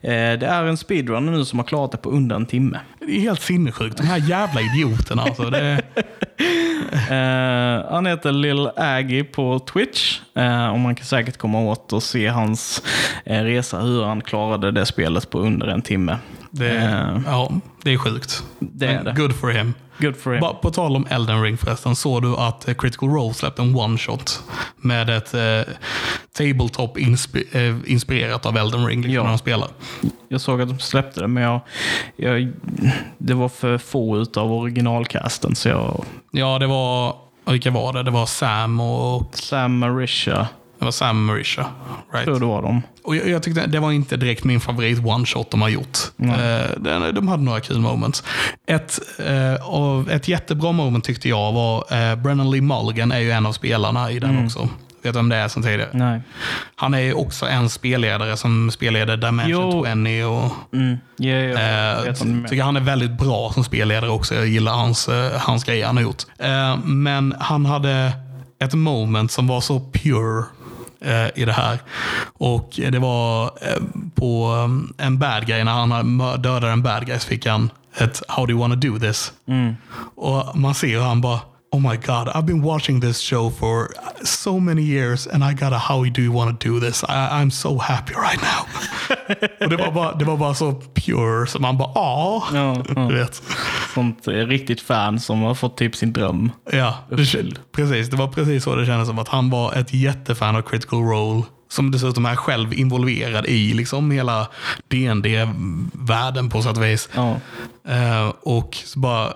Eh, 0.00 0.38
det 0.38 0.46
är 0.46 0.64
en 0.64 0.76
speedrunner 0.76 1.32
nu 1.32 1.44
som 1.44 1.58
har 1.58 1.66
klarat 1.66 1.92
det 1.92 1.98
på 1.98 2.10
under 2.10 2.36
en 2.36 2.46
timme. 2.46 2.80
Det 2.98 3.16
är 3.16 3.20
helt 3.20 3.40
sinnessjukt. 3.40 3.96
De 3.96 4.02
här 4.02 4.30
jävla 4.30 4.60
idioterna 4.60 5.22
alltså. 5.22 5.50
Det, 5.50 5.82
Eh, 7.10 7.90
han 7.90 8.06
heter 8.06 8.32
Lil 8.32 8.70
Aggie 8.76 9.24
på 9.24 9.58
Twitch. 9.58 10.20
Eh, 10.34 10.68
och 10.68 10.78
man 10.78 10.94
kan 10.94 11.06
säkert 11.06 11.36
komma 11.36 11.60
åt 11.60 11.92
och 11.92 12.02
se 12.02 12.26
hans 12.26 12.82
eh, 13.24 13.42
resa, 13.42 13.80
hur 13.80 14.04
han 14.04 14.20
klarade 14.20 14.70
det 14.70 14.86
spelet 14.86 15.30
på 15.30 15.38
under 15.38 15.66
en 15.66 15.82
timme. 15.82 16.18
Det, 16.54 16.70
Eh, 16.76 17.20
ja, 17.26 17.52
det 17.82 17.92
är 17.92 17.98
sjukt. 17.98 18.42
det 18.58 18.86
är 18.86 19.04
det. 19.04 19.12
Good 19.16 19.34
for 19.36 19.48
him. 19.50 19.74
Good 19.98 20.16
for 20.16 20.32
him. 20.32 20.40
Bara 20.40 20.54
på 20.54 20.70
tal 20.70 20.96
om 20.96 21.06
Elden 21.10 21.42
Ring 21.42 21.56
förresten, 21.56 21.96
såg 21.96 22.22
du 22.22 22.36
att 22.36 22.68
eh, 22.68 22.74
Critical 22.74 23.08
Role 23.08 23.34
släppte 23.34 23.62
en 23.62 23.76
one-shot 23.76 24.40
med 24.76 25.10
ett 25.10 25.34
eh, 25.34 25.74
tabletop 26.38 26.98
inspi- 26.98 27.56
eh, 27.84 27.92
inspirerat 27.92 28.46
av 28.46 28.56
Elden 28.56 28.86
Ring 28.86 28.98
liksom, 29.02 29.14
Ja. 29.14 29.22
när 29.22 29.28
de 29.28 29.38
spelar? 29.38 29.68
Jag 30.28 30.40
såg 30.40 30.60
att 30.62 30.68
de 30.68 30.78
släppte 30.78 31.20
det, 31.20 31.28
men 31.28 31.42
jag, 31.42 31.60
jag, 32.16 32.52
det 33.18 33.34
var 33.34 33.48
för 33.48 33.78
få 33.78 34.18
utav 34.18 34.52
originalcasten. 34.52 35.54
Så 35.54 35.68
jag, 35.68 36.04
Ja, 36.30 36.58
det 36.58 36.66
var, 36.66 37.16
vilka 37.46 37.70
var 37.70 37.92
det? 37.92 38.02
Det 38.02 38.10
var 38.10 38.26
Sam 38.26 38.80
och 38.80 39.30
Sam 39.34 39.78
Marisha, 39.78 40.48
det 40.84 40.86
var 40.86 40.92
Sam 40.92 41.24
Marisha. 41.24 41.66
Right? 42.12 42.24
tror 42.24 42.40
det 42.40 42.46
var 42.46 42.62
de. 42.62 42.82
Och 43.04 43.16
jag, 43.16 43.28
jag 43.28 43.42
tyckte 43.42 43.66
det 43.66 43.80
var 43.80 43.92
inte 43.92 44.16
direkt 44.16 44.44
min 44.44 44.60
favorit 44.60 44.98
one-shot 44.98 45.46
de 45.50 45.62
har 45.62 45.68
gjort. 45.68 45.98
Eh, 46.22 46.70
den- 46.76 47.14
de 47.14 47.28
hade 47.28 47.42
några 47.42 47.60
kul 47.60 47.78
moments. 47.80 48.24
Ett, 48.66 48.98
eh, 49.26 49.54
av, 49.68 50.10
ett 50.10 50.28
jättebra 50.28 50.72
moment 50.72 51.04
tyckte 51.04 51.28
jag 51.28 51.52
var, 51.52 51.76
eh, 52.10 52.16
Brennan 52.16 52.50
Lee 52.50 52.62
Mulligan 52.62 53.12
är 53.12 53.18
ju 53.18 53.30
en 53.30 53.46
av 53.46 53.52
spelarna 53.52 54.10
i 54.10 54.18
den 54.18 54.30
Mm. 54.30 54.44
också. 54.46 54.68
Vet 55.02 55.12
du 55.12 55.18
vem 55.18 55.28
det 55.28 55.36
är 55.36 55.48
sen 55.48 55.62
tidigare? 55.62 55.88
Nej. 55.92 56.20
Han 56.76 56.94
är 56.94 56.98
ju 57.00 57.14
också 57.14 57.46
en 57.46 57.68
spelledare 57.68 58.36
som 58.36 58.70
spelleder 58.70 59.16
Dimension 59.16 59.50
Jo. 59.50 59.84
20 59.86 60.24
och 60.24 60.50
Mm. 60.72 60.96
Ja, 61.16 61.28
jag 61.30 62.06
Eh, 62.06 62.14
tycker 62.48 62.62
han 62.62 62.76
är 62.76 62.80
väldigt 62.80 63.10
bra 63.18 63.50
som 63.54 63.64
spelledare 63.64 64.10
också. 64.10 64.34
Jag 64.34 64.46
gillar 64.46 64.72
hans, 64.72 65.08
hans 65.38 65.64
grejer 65.64 65.86
han 65.86 65.96
har 65.96 66.02
gjort. 66.04 66.22
Eh, 66.38 66.76
men 66.84 67.34
han 67.40 67.66
hade 67.66 68.12
ett 68.64 68.74
moment 68.74 69.30
som 69.32 69.46
var 69.46 69.60
så 69.60 69.80
pure 69.80 70.44
i 71.34 71.44
det 71.44 71.52
här. 71.52 71.78
Och 72.38 72.70
det 72.76 72.98
var 72.98 73.44
eh, 73.44 73.82
på 74.14 74.54
en 74.98 75.18
bad 75.18 75.46
guy, 75.46 75.64
när 75.64 75.72
han 75.72 76.18
dödade 76.42 76.72
en 76.72 76.82
bad 76.82 77.06
guy 77.06 77.18
så 77.18 77.28
fick 77.28 77.46
han 77.46 77.70
ett 77.98 78.22
How 78.28 78.46
do 78.46 78.52
you 78.52 78.60
wanna 78.60 78.74
do 78.74 78.98
this? 78.98 79.32
Mm. 79.46 79.74
Och 80.16 80.58
man 80.58 80.74
ser 80.74 80.88
hur 80.88 81.00
han 81.00 81.20
bara 81.20 81.40
Oh 81.74 81.80
my 81.80 81.96
god, 81.96 82.28
I've 82.28 82.46
been 82.46 82.62
watching 82.62 83.00
this 83.00 83.18
show 83.18 83.50
for 83.50 83.90
so 84.22 84.60
many 84.60 84.82
years 84.82 85.26
and 85.26 85.42
I 85.42 85.54
got 85.54 85.72
a 85.72 85.78
how 85.78 86.04
do 86.04 86.22
you 86.22 86.30
want 86.30 86.60
to 86.60 86.68
do 86.68 86.78
this? 86.78 87.02
I, 87.02 87.40
I'm 87.40 87.50
so 87.50 87.78
happy 87.78 88.14
right 88.14 88.40
now. 88.42 88.66
och 89.60 89.70
det 89.70 89.76
var, 89.76 89.92
bara, 89.92 90.14
det 90.14 90.24
var 90.24 90.36
bara 90.36 90.54
så 90.54 90.72
pure 90.72 91.46
så 91.46 91.58
man 91.58 91.78
bara 91.78 91.88
ah. 91.88 92.42
Ja, 92.54 92.82
ja. 92.96 93.08
Vet. 93.12 93.42
Sånt 93.94 94.28
eh, 94.28 94.32
riktigt 94.32 94.80
fan 94.80 95.20
som 95.20 95.42
har 95.42 95.54
fått 95.54 95.76
typ 95.76 95.96
sin 95.96 96.12
dröm. 96.12 96.50
Ja, 96.72 96.94
det, 97.08 97.16
precis. 97.72 98.10
Det 98.10 98.16
var 98.16 98.28
precis 98.28 98.64
så 98.64 98.74
det 98.74 98.86
kändes 98.86 99.08
som 99.08 99.18
att 99.18 99.28
han 99.28 99.50
var 99.50 99.72
ett 99.72 99.94
jättefan 99.94 100.56
av 100.56 100.62
Critical 100.62 101.00
Role. 101.00 101.42
Som 101.68 101.90
dessutom 101.90 102.26
är 102.26 102.36
själv 102.36 102.74
involverad 102.74 103.46
i 103.46 103.72
liksom 103.72 104.10
hela 104.10 104.48
D&D-världen 104.88 106.50
på 106.50 106.62
sätt 106.62 106.76
och 106.76 106.84
vis. 106.84 107.08
Ja. 107.14 107.36
Eh, 107.88 108.32
och 108.42 108.76
så 108.84 108.98
bara 108.98 109.34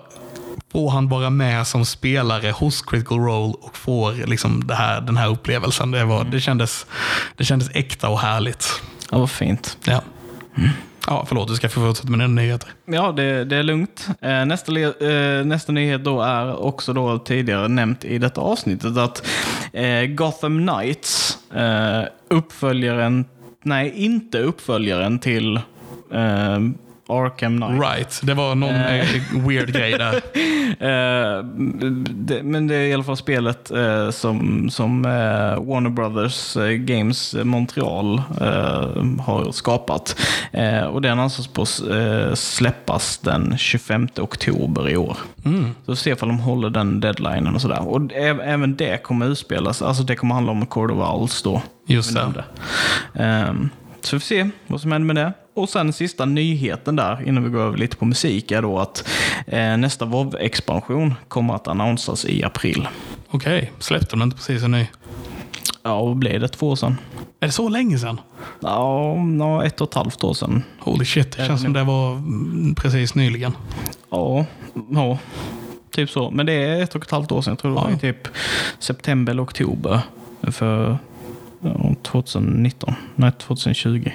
får 0.71 0.89
han 0.89 1.09
vara 1.09 1.29
med 1.29 1.67
som 1.67 1.85
spelare 1.85 2.51
hos 2.51 2.81
Critical 2.81 3.19
Role 3.19 3.53
och 3.61 3.77
får 3.77 4.27
liksom 4.27 4.67
det 4.67 4.75
här, 4.75 5.01
den 5.01 5.17
här 5.17 5.29
upplevelsen. 5.29 5.91
Det, 5.91 6.05
var, 6.05 6.23
det, 6.23 6.39
kändes, 6.39 6.85
det 7.35 7.43
kändes 7.43 7.69
äkta 7.73 8.09
och 8.09 8.19
härligt. 8.19 8.81
ja, 9.11 9.17
vad 9.17 9.31
fint. 9.31 9.77
Ja. 9.83 10.01
Ja, 11.07 11.25
förlåt, 11.27 11.47
du 11.47 11.55
ska 11.55 11.69
få 11.69 11.81
fortsätta 11.81 12.09
med 12.09 12.19
dina 12.19 12.41
nyheter. 12.41 12.69
Ja, 12.85 13.11
det, 13.11 13.45
det 13.45 13.55
är 13.55 13.63
lugnt. 13.63 14.07
Eh, 14.21 14.45
nästa, 14.45 14.71
eh, 14.79 15.45
nästa 15.45 15.71
nyhet 15.71 16.03
då 16.03 16.21
är 16.21 16.63
också 16.63 16.93
då 16.93 17.17
tidigare 17.17 17.67
nämnt 17.67 18.05
i 18.05 18.17
detta 18.17 18.41
avsnittet 18.41 18.97
att 18.97 19.27
eh, 19.73 20.05
Gotham 20.05 20.67
Knights, 20.67 21.37
uppföljaren, 22.29 23.25
nej 23.63 23.93
inte 23.95 24.39
uppföljaren 24.39 25.19
till 25.19 25.59
Arkham 27.09 27.57
Knight. 27.57 27.81
Right, 27.81 28.19
det 28.23 28.33
var 28.33 28.55
någon 28.55 28.75
eh, 28.75 29.05
weird 29.47 29.73
grej 29.73 29.91
där. 29.91 30.21
Eh, 30.69 31.43
det, 31.43 32.43
men 32.43 32.67
det 32.67 32.75
är 32.75 32.87
i 32.87 32.93
alla 32.93 33.03
fall 33.03 33.17
spelet 33.17 33.71
eh, 33.71 34.09
som, 34.09 34.69
som 34.69 35.03
Warner 35.61 35.89
Brothers 35.89 36.57
Games 36.77 37.35
Montreal 37.43 38.21
har 39.19 39.51
skapat. 39.51 40.15
Och 40.91 41.01
den 41.01 41.19
anses 41.19 41.47
på 41.47 41.65
släppas 42.33 43.17
den 43.17 43.57
25 43.57 44.07
oktober 44.19 44.89
i 44.89 44.97
år. 44.97 45.17
Mm. 45.45 45.63
Så 45.63 45.91
vi 45.91 45.95
får 45.95 45.95
se 45.95 46.09
ifall 46.09 46.29
de 46.29 46.39
håller 46.39 46.69
den 46.69 46.99
deadlinen 46.99 47.55
och 47.55 47.61
sådär. 47.61 47.87
Och 47.87 48.13
även 48.13 48.75
det 48.75 49.03
kommer 49.03 49.25
utspelas, 49.25 49.81
alltså 49.81 50.03
det 50.03 50.15
kommer 50.15 50.35
handla 50.35 50.51
om 50.51 50.65
Court 50.65 50.91
of 50.91 51.09
Owls 51.09 51.41
då. 51.41 51.61
Just 51.87 52.15
det. 52.15 52.21
nämnde. 52.21 52.43
Så 54.01 54.15
vi 54.15 54.19
får 54.19 54.25
se 54.25 54.49
vad 54.67 54.81
som 54.81 54.91
händer 54.91 55.13
med 55.13 55.25
det. 55.25 55.33
Och 55.53 55.69
sen 55.69 55.93
sista 55.93 56.25
nyheten 56.25 56.95
där, 56.95 57.23
innan 57.27 57.43
vi 57.43 57.49
går 57.49 57.59
över 57.61 57.77
lite 57.77 57.95
på 57.97 58.05
musik, 58.05 58.51
är 58.51 58.61
då 58.61 58.79
att 58.79 59.07
eh, 59.47 59.77
nästa 59.77 60.05
WoW-expansion 60.05 61.13
kommer 61.27 61.53
att 61.55 61.67
annonsas 61.67 62.25
i 62.25 62.43
april. 62.43 62.87
Okej, 63.29 63.71
släppte 63.79 64.07
de 64.15 64.21
inte 64.21 64.35
precis 64.37 64.63
en 64.63 64.71
ny? 64.71 64.85
Ja, 65.83 66.05
vad 66.05 66.15
blev 66.17 66.39
det? 66.41 66.47
Två 66.47 66.69
år 66.69 66.75
sedan? 66.75 66.97
Är 67.39 67.45
det 67.47 67.51
så 67.51 67.69
länge 67.69 67.99
sedan? 67.99 68.19
Ja, 68.59 69.15
nå, 69.15 69.61
ett 69.61 69.81
och 69.81 69.87
ett 69.87 69.93
halvt 69.93 70.23
år 70.23 70.33
sedan. 70.33 70.63
Holy 70.79 71.05
shit, 71.05 71.37
det 71.37 71.45
känns 71.47 71.61
som 71.61 71.73
det 71.73 71.83
var 71.83 72.11
mm, 72.13 72.75
precis 72.75 73.15
nyligen. 73.15 73.51
Ja, 74.09 74.45
ja, 74.91 75.17
typ 75.91 76.09
så. 76.09 76.31
Men 76.31 76.45
det 76.45 76.53
är 76.53 76.83
ett 76.83 76.95
och 76.95 77.03
ett 77.03 77.11
halvt 77.11 77.31
år 77.31 77.41
sedan. 77.41 77.51
Jag 77.51 77.59
tror 77.59 77.71
det 77.71 77.75
var 77.75 77.89
Ja. 77.89 77.95
i 77.95 77.99
typ 77.99 78.27
september 78.79 79.31
eller 79.33 79.43
oktober 79.43 79.99
för 80.51 80.89
ja, 80.91 80.97
2019. 82.01 82.95
Nej, 83.15 83.31
2020. 83.31 84.11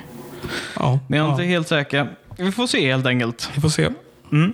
Ja, 0.77 0.99
Men 1.09 1.19
jag 1.19 1.25
är 1.25 1.29
ja. 1.29 1.35
inte 1.35 1.45
helt 1.45 1.69
säker. 1.69 2.09
Vi 2.39 2.53
får 2.53 2.66
se 2.66 2.93
helt 2.93 3.07
enkelt. 3.07 3.51
Vi 3.55 3.61
får 3.61 3.69
se. 3.69 3.89
Mm. 4.33 4.53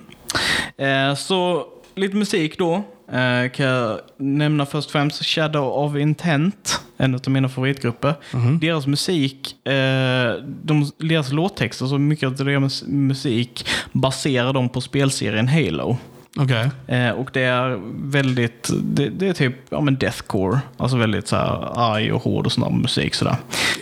Eh, 0.76 1.16
så 1.16 1.64
lite 1.94 2.16
musik 2.16 2.58
då. 2.58 2.74
Eh, 3.12 3.50
kan 3.50 3.66
jag 3.66 4.00
nämna 4.16 4.66
först 4.66 4.86
och 4.86 4.92
främst 4.92 5.24
Shadow 5.24 5.68
of 5.68 5.96
Intent. 5.96 6.80
En 6.96 7.14
av 7.14 7.20
mina 7.28 7.48
favoritgrupper. 7.48 8.14
Deras 8.60 8.86
musik, 8.86 9.66
eh, 9.66 10.34
de, 10.62 10.90
deras 10.98 11.32
låttexter, 11.32 11.86
så 11.86 11.98
mycket 11.98 12.26
av 12.26 12.34
deras 12.34 12.82
musik 12.86 13.66
baserar 13.92 14.52
de 14.52 14.68
på 14.68 14.80
spelserien 14.80 15.48
Halo. 15.48 15.96
Okej. 16.42 16.70
Eh, 16.86 17.10
och 17.10 17.30
det 17.32 17.42
är 17.42 17.80
väldigt, 17.94 18.70
det, 18.82 19.08
det 19.08 19.28
är 19.28 19.32
typ 19.32 19.54
ja, 19.70 19.80
men 19.80 19.96
deathcore. 19.96 20.60
Alltså 20.76 20.96
väldigt 20.96 21.28
så 21.28 21.36
här 21.36 21.72
arg 21.92 22.12
och 22.12 22.22
hård 22.22 22.46
och 22.46 22.52
snabb 22.52 22.72
musik 22.72 23.14
sådär. 23.14 23.36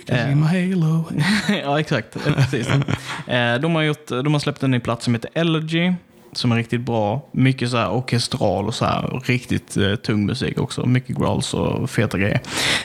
Eh. 0.07 0.35
My 0.35 0.71
Halo. 0.71 1.05
ja, 1.65 1.81
exakt. 1.81 2.17
Precis. 2.25 2.69
Eh, 3.27 3.55
de, 3.61 3.75
har 3.75 3.83
gjort, 3.83 4.09
de 4.09 4.33
har 4.33 4.39
släppt 4.39 4.63
en 4.63 4.71
ny 4.71 4.81
platta 4.81 5.03
som 5.03 5.15
heter 5.15 5.31
Elegy. 5.35 5.93
Som 6.33 6.53
är 6.53 6.57
riktigt 6.57 6.81
bra. 6.81 7.29
Mycket 7.33 7.71
så 7.71 7.77
här 7.77 7.91
orkestral 7.91 8.67
och 8.67 8.75
så 8.75 8.85
här 8.85 9.21
riktigt 9.25 9.77
eh, 9.77 9.95
tung 9.95 10.27
musik 10.27 10.61
också. 10.61 10.87
Mycket 10.87 11.17
growls 11.17 11.55
och 11.55 11.91
feta 11.91 12.19
grejer. 12.19 12.41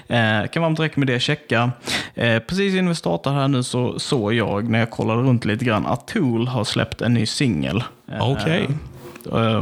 Eh, 0.07 0.47
kan 0.47 0.61
varmt 0.63 0.79
rekommendera 0.79 1.19
checka. 1.19 1.71
Eh, 2.15 2.39
precis 2.39 2.73
innan 2.73 2.89
vi 2.89 2.95
startar 2.95 3.33
här 3.33 3.47
nu 3.47 3.63
så 3.63 3.99
såg 3.99 4.33
jag 4.33 4.69
när 4.69 4.79
jag 4.79 4.89
kollade 4.89 5.21
runt 5.21 5.45
lite 5.45 5.65
grann 5.65 5.85
att 5.85 6.07
Tool 6.07 6.47
har 6.47 6.63
släppt 6.63 7.01
en 7.01 7.13
ny 7.13 7.25
singel. 7.25 7.83
Okej. 8.19 8.63
Eh, 8.63 8.92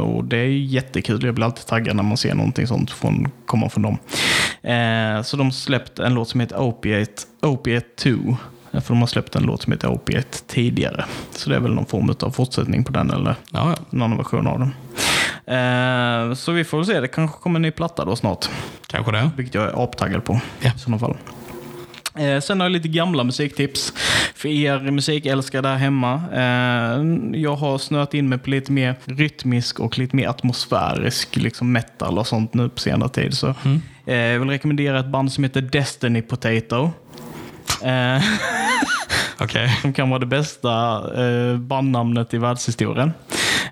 Och 0.00 0.24
det 0.24 0.36
är 0.36 0.46
jättekul. 0.48 1.24
Jag 1.24 1.34
blir 1.34 1.44
alltid 1.44 1.66
taggad 1.66 1.96
när 1.96 2.02
man 2.02 2.16
ser 2.16 2.34
någonting 2.34 2.66
sånt 2.66 2.90
från, 2.90 3.28
komma 3.46 3.68
från 3.68 3.82
dem. 3.82 3.98
Eh, 4.62 5.22
så 5.22 5.36
de 5.36 5.46
har 5.46 5.50
släppt 5.50 5.98
en 5.98 6.14
låt 6.14 6.28
som 6.28 6.40
heter 6.40 6.60
Opiate, 6.60 7.22
Opiate 7.42 7.86
2. 7.96 8.10
Eh, 8.72 8.80
För 8.80 8.88
de 8.94 9.00
har 9.00 9.06
släppt 9.06 9.36
en 9.36 9.42
låt 9.42 9.62
som 9.62 9.72
heter 9.72 9.88
Opiate 9.88 10.38
tidigare. 10.46 11.04
Så 11.30 11.50
det 11.50 11.56
är 11.56 11.60
väl 11.60 11.74
någon 11.74 11.86
form 11.86 12.14
av 12.20 12.30
fortsättning 12.30 12.84
på 12.84 12.92
den 12.92 13.10
eller 13.10 13.34
ja. 13.52 13.74
någon 13.90 14.16
version 14.16 14.46
av 14.46 14.58
den. 14.58 14.74
Eh, 15.46 16.34
så 16.34 16.52
vi 16.52 16.64
får 16.64 16.78
väl 16.78 16.86
se. 16.86 17.00
Det 17.00 17.08
kanske 17.08 17.38
kommer 17.38 17.58
en 17.58 17.62
ny 17.62 17.70
platta 17.70 18.04
då 18.04 18.16
snart. 18.16 18.48
Kanske 18.86 19.12
det. 19.12 19.30
Vilket 19.36 19.54
jag 19.54 19.64
är 19.64 19.84
aptaggad 19.84 20.24
på 20.24 20.40
Ja. 20.60 20.70
i 20.76 20.78
sådana 20.78 20.98
fall. 20.98 21.16
Eh, 22.16 22.40
sen 22.40 22.60
har 22.60 22.64
jag 22.64 22.72
lite 22.72 22.88
gamla 22.88 23.24
musiktips 23.24 23.92
för 24.42 24.48
er 24.48 24.90
musikälskare 24.90 25.62
där 25.62 25.76
hemma. 25.76 26.14
Eh, 26.32 27.40
jag 27.40 27.56
har 27.56 27.78
snöat 27.78 28.14
in 28.14 28.28
mig 28.28 28.38
på 28.38 28.50
lite 28.50 28.72
mer 28.72 28.94
rytmisk 29.04 29.80
och 29.80 29.98
lite 29.98 30.16
mer 30.16 30.28
atmosfärisk 30.28 31.36
liksom 31.36 31.72
metal 31.72 32.18
och 32.18 32.26
sånt 32.26 32.54
nu 32.54 32.68
på 32.68 32.80
senare 32.80 33.08
tid. 33.08 33.34
Så, 33.34 33.54
eh, 34.06 34.16
jag 34.16 34.40
vill 34.40 34.50
rekommendera 34.50 35.00
ett 35.00 35.06
band 35.06 35.32
som 35.32 35.44
heter 35.44 35.60
Destiny 35.60 36.22
Potato. 36.22 36.90
Eh, 37.82 38.22
Okej. 39.40 39.78
som 39.82 39.92
kan 39.92 40.10
vara 40.10 40.20
det 40.20 40.26
bästa 40.26 41.02
bandnamnet 41.56 42.34
i 42.34 42.38
världshistorien. 42.38 43.12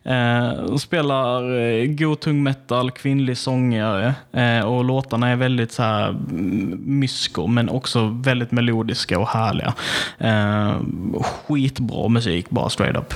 Eh, 0.04 0.76
spelar 0.76 1.58
eh, 1.58 1.86
god 1.86 2.20
tung 2.20 2.42
metal, 2.42 2.90
kvinnlig 2.90 3.38
sångare 3.38 4.14
eh, 4.32 4.60
och 4.60 4.84
låtarna 4.84 5.28
är 5.28 5.36
väldigt 5.36 5.72
så 5.72 5.82
här 5.82 6.08
mm, 6.08 6.80
mysko 6.84 7.46
men 7.46 7.68
också 7.68 8.06
väldigt 8.06 8.50
melodiska 8.50 9.18
och 9.18 9.28
härliga. 9.28 9.74
Eh, 10.18 10.72
skitbra 11.22 12.08
musik 12.08 12.50
bara 12.50 12.68
straight 12.68 12.96
up. 12.96 13.14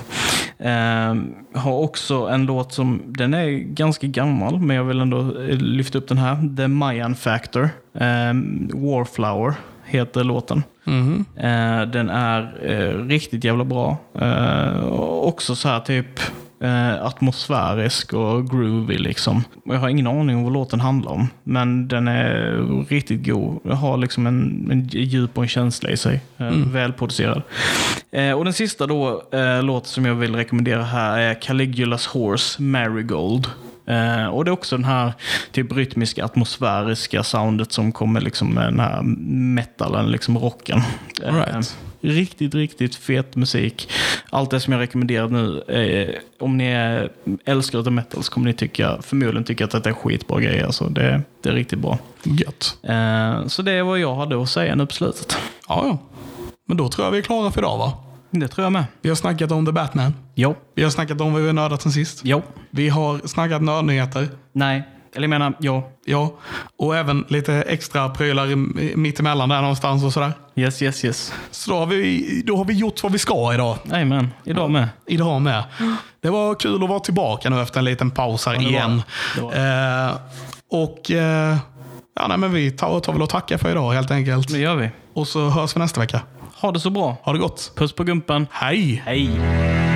Eh, 0.59 1.15
har 1.61 1.79
också 1.79 2.15
en 2.15 2.47
låt 2.47 2.73
som, 2.73 3.03
den 3.07 3.35
är 3.35 3.49
ganska 3.59 4.07
gammal 4.07 4.61
men 4.61 4.77
jag 4.77 4.85
vill 4.85 5.01
ändå 5.01 5.23
lyfta 5.51 5.99
upp 5.99 6.09
den 6.09 6.19
här. 6.19 6.57
The 6.57 6.69
Mayan 6.69 7.15
Factor. 7.15 7.69
Warflower 8.75 9.55
heter 9.85 10.25
låten. 10.25 10.63
Eh, 11.37 11.83
den 11.83 12.11
är 12.11 12.53
riktigt 13.09 13.45
jävla 13.45 13.65
bra. 13.65 13.97
Också 15.23 15.57
så 15.57 15.69
här 15.69 15.81
typ 15.81 16.21
eh, 16.63 17.05
atmosfärisk 17.05 18.13
och 18.13 18.51
groovy 18.51 18.99
liksom. 18.99 19.45
Jag 19.65 19.79
har 19.79 19.89
ingen 19.89 20.07
aning 20.07 20.37
om 20.37 20.45
vad 20.45 20.53
låten 20.53 20.81
handlar 20.81 21.13
om. 21.13 21.29
Men 21.45 21.89
den 21.89 22.09
är 22.09 22.85
riktigt 22.89 23.27
god. 23.27 23.61
Jag 23.65 23.75
har 23.75 23.97
liksom 23.97 24.27
en, 24.27 24.69
en 24.71 24.89
djup 24.89 25.39
och 25.39 25.43
en 25.43 25.49
känsla 25.49 25.91
i 25.91 25.97
sig. 25.97 26.21
Eh, 26.39 26.51
Välproducerad. 26.51 27.43
Eh, 28.13 28.33
och 28.33 28.45
den 28.45 28.53
sista 28.53 28.87
då, 28.87 29.23
eh, 29.33 29.63
låt 29.63 29.87
som 29.87 30.05
jag 30.05 30.15
vill 30.15 30.35
rekommendera 30.35 30.83
här 30.83 31.19
är 31.19 31.35
Caligula's 31.35 32.09
Horse 32.09 32.63
Marigold. 32.63 33.47
Eh, 33.87 34.27
och 34.27 34.45
det 34.45 34.49
är 34.49 34.53
också 34.53 34.77
den 34.77 34.85
här 34.85 35.13
typ 35.53 35.73
rytmiska 35.73 36.25
atmosfäriska 36.25 37.23
soundet 37.23 37.73
som 37.73 37.93
kommer 37.93 38.21
liksom 38.21 38.55
med 38.55 38.67
den 38.67 38.81
här 38.81 39.03
metalen, 39.55 40.11
liksom 40.11 40.39
rocken. 40.39 40.81
All 41.27 41.35
right. 41.35 41.77
Riktigt, 42.05 42.55
riktigt 42.55 42.95
fet 42.95 43.37
musik. 43.37 43.91
Allt 44.31 44.51
det 44.51 44.61
som 44.61 44.73
jag 44.73 44.81
rekommenderar 44.81 45.29
nu, 45.29 45.63
eh, 45.69 46.15
om 46.41 46.57
ni 46.57 46.65
är 46.65 47.11
älskare 47.45 47.81
av 47.81 47.93
metal 47.93 48.23
så 48.23 48.33
kommer 48.33 48.47
ni 48.47 48.53
tycka, 48.55 48.99
förmodligen 49.03 49.45
tycka 49.45 49.65
att 49.65 49.85
det 49.85 49.91
är 49.91 49.93
skitbra 49.93 50.41
grejer. 50.41 50.67
Alltså 50.67 50.85
det, 50.89 51.23
det 51.43 51.49
är 51.49 51.53
riktigt 51.53 51.79
bra. 51.79 51.99
Gött. 52.23 52.77
Eh, 52.83 53.47
så 53.47 53.63
det 53.63 53.73
är 53.73 53.83
vad 53.83 53.99
jag 53.99 54.15
hade 54.15 54.43
att 54.43 54.49
säga 54.49 54.75
nu 54.75 54.87
på 54.87 54.93
slutet. 54.93 55.37
Ja, 55.69 55.87
ja. 55.87 55.99
Men 56.69 56.77
då 56.77 56.89
tror 56.89 57.07
jag 57.07 57.13
vi 57.13 57.19
är 57.19 57.23
klara 57.23 57.51
för 57.51 57.61
idag 57.61 57.79
va? 57.79 57.93
Det 58.31 58.49
tror 58.49 58.65
jag 58.65 58.73
med. 58.73 58.85
Vi 59.03 59.09
har 59.09 59.17
snackat 59.17 59.53
om 59.53 59.67
The 59.67 59.73
Batman. 59.73 60.15
Jo. 60.35 60.55
Vi 60.75 60.83
har 60.83 60.91
snackat 60.91 61.21
om 61.21 61.33
vad 61.33 61.41
vi 61.43 61.47
har 61.47 61.55
nördat 61.55 61.83
sen 61.83 61.93
sist. 61.93 62.21
Jo. 62.25 62.43
Vi 62.71 62.89
har 62.89 63.27
snackat 63.27 63.63
nördnyheter. 63.63 64.29
Nej. 64.53 64.83
Eller 65.15 65.23
jag 65.23 65.31
menar, 65.31 65.53
ja. 65.59 65.89
Ja, 66.05 66.35
och 66.79 66.97
även 66.97 67.25
lite 67.29 67.55
extra 67.55 68.09
prylar 68.09 68.57
mittemellan 68.97 69.49
där 69.49 69.61
någonstans 69.61 70.05
och 70.05 70.13
sådär. 70.13 70.33
Yes, 70.55 70.83
yes, 70.83 71.05
yes. 71.05 71.33
Så 71.51 71.71
då 71.71 71.79
har 71.79 71.87
vi, 71.87 72.43
då 72.47 72.57
har 72.57 72.65
vi 72.65 72.75
gjort 72.75 73.03
vad 73.03 73.13
vi 73.13 73.19
ska 73.19 73.55
idag. 73.55 73.79
Jajamän. 73.85 74.31
Idag 74.45 74.71
med. 74.71 74.89
Idag 75.07 75.43
med. 75.43 75.65
Det 76.21 76.31
var 76.31 76.55
kul 76.55 76.83
att 76.83 76.89
vara 76.89 77.01
tillbaka 77.01 77.51
nu 77.51 77.63
efter 77.63 77.79
en 77.79 77.85
liten 77.85 78.11
paus 78.11 78.47
här 78.47 78.55
var 78.55 78.63
igen. 78.63 79.03
var 79.41 79.55
Eh, 79.55 80.15
och 80.71 81.11
eh, 81.11 81.57
ja, 82.17 82.27
nej, 82.29 82.39
men 82.39 82.53
vi 82.53 82.71
tar, 82.71 83.01
tar 83.01 83.13
väl 83.13 83.23
och 83.23 83.31
tackar 83.31 83.59
för 83.59 83.71
idag 83.71 83.93
helt 83.93 84.11
enkelt. 84.11 84.49
Det 84.49 84.59
gör 84.59 84.75
vi. 84.75 84.91
Och 85.15 85.29
så 85.29 85.49
hörs 85.49 85.77
vi 85.77 85.81
nästa 85.81 86.01
vecka. 86.01 86.21
Ha 86.61 86.73
det 86.73 86.81
så 86.81 86.91
bra. 86.91 87.17
Ha 87.23 87.33
det 87.33 87.39
gott. 87.39 87.73
Puss 87.77 87.93
på 87.93 88.05
gumpen. 88.05 88.47
Hej! 88.51 89.03
Hej. 89.07 89.94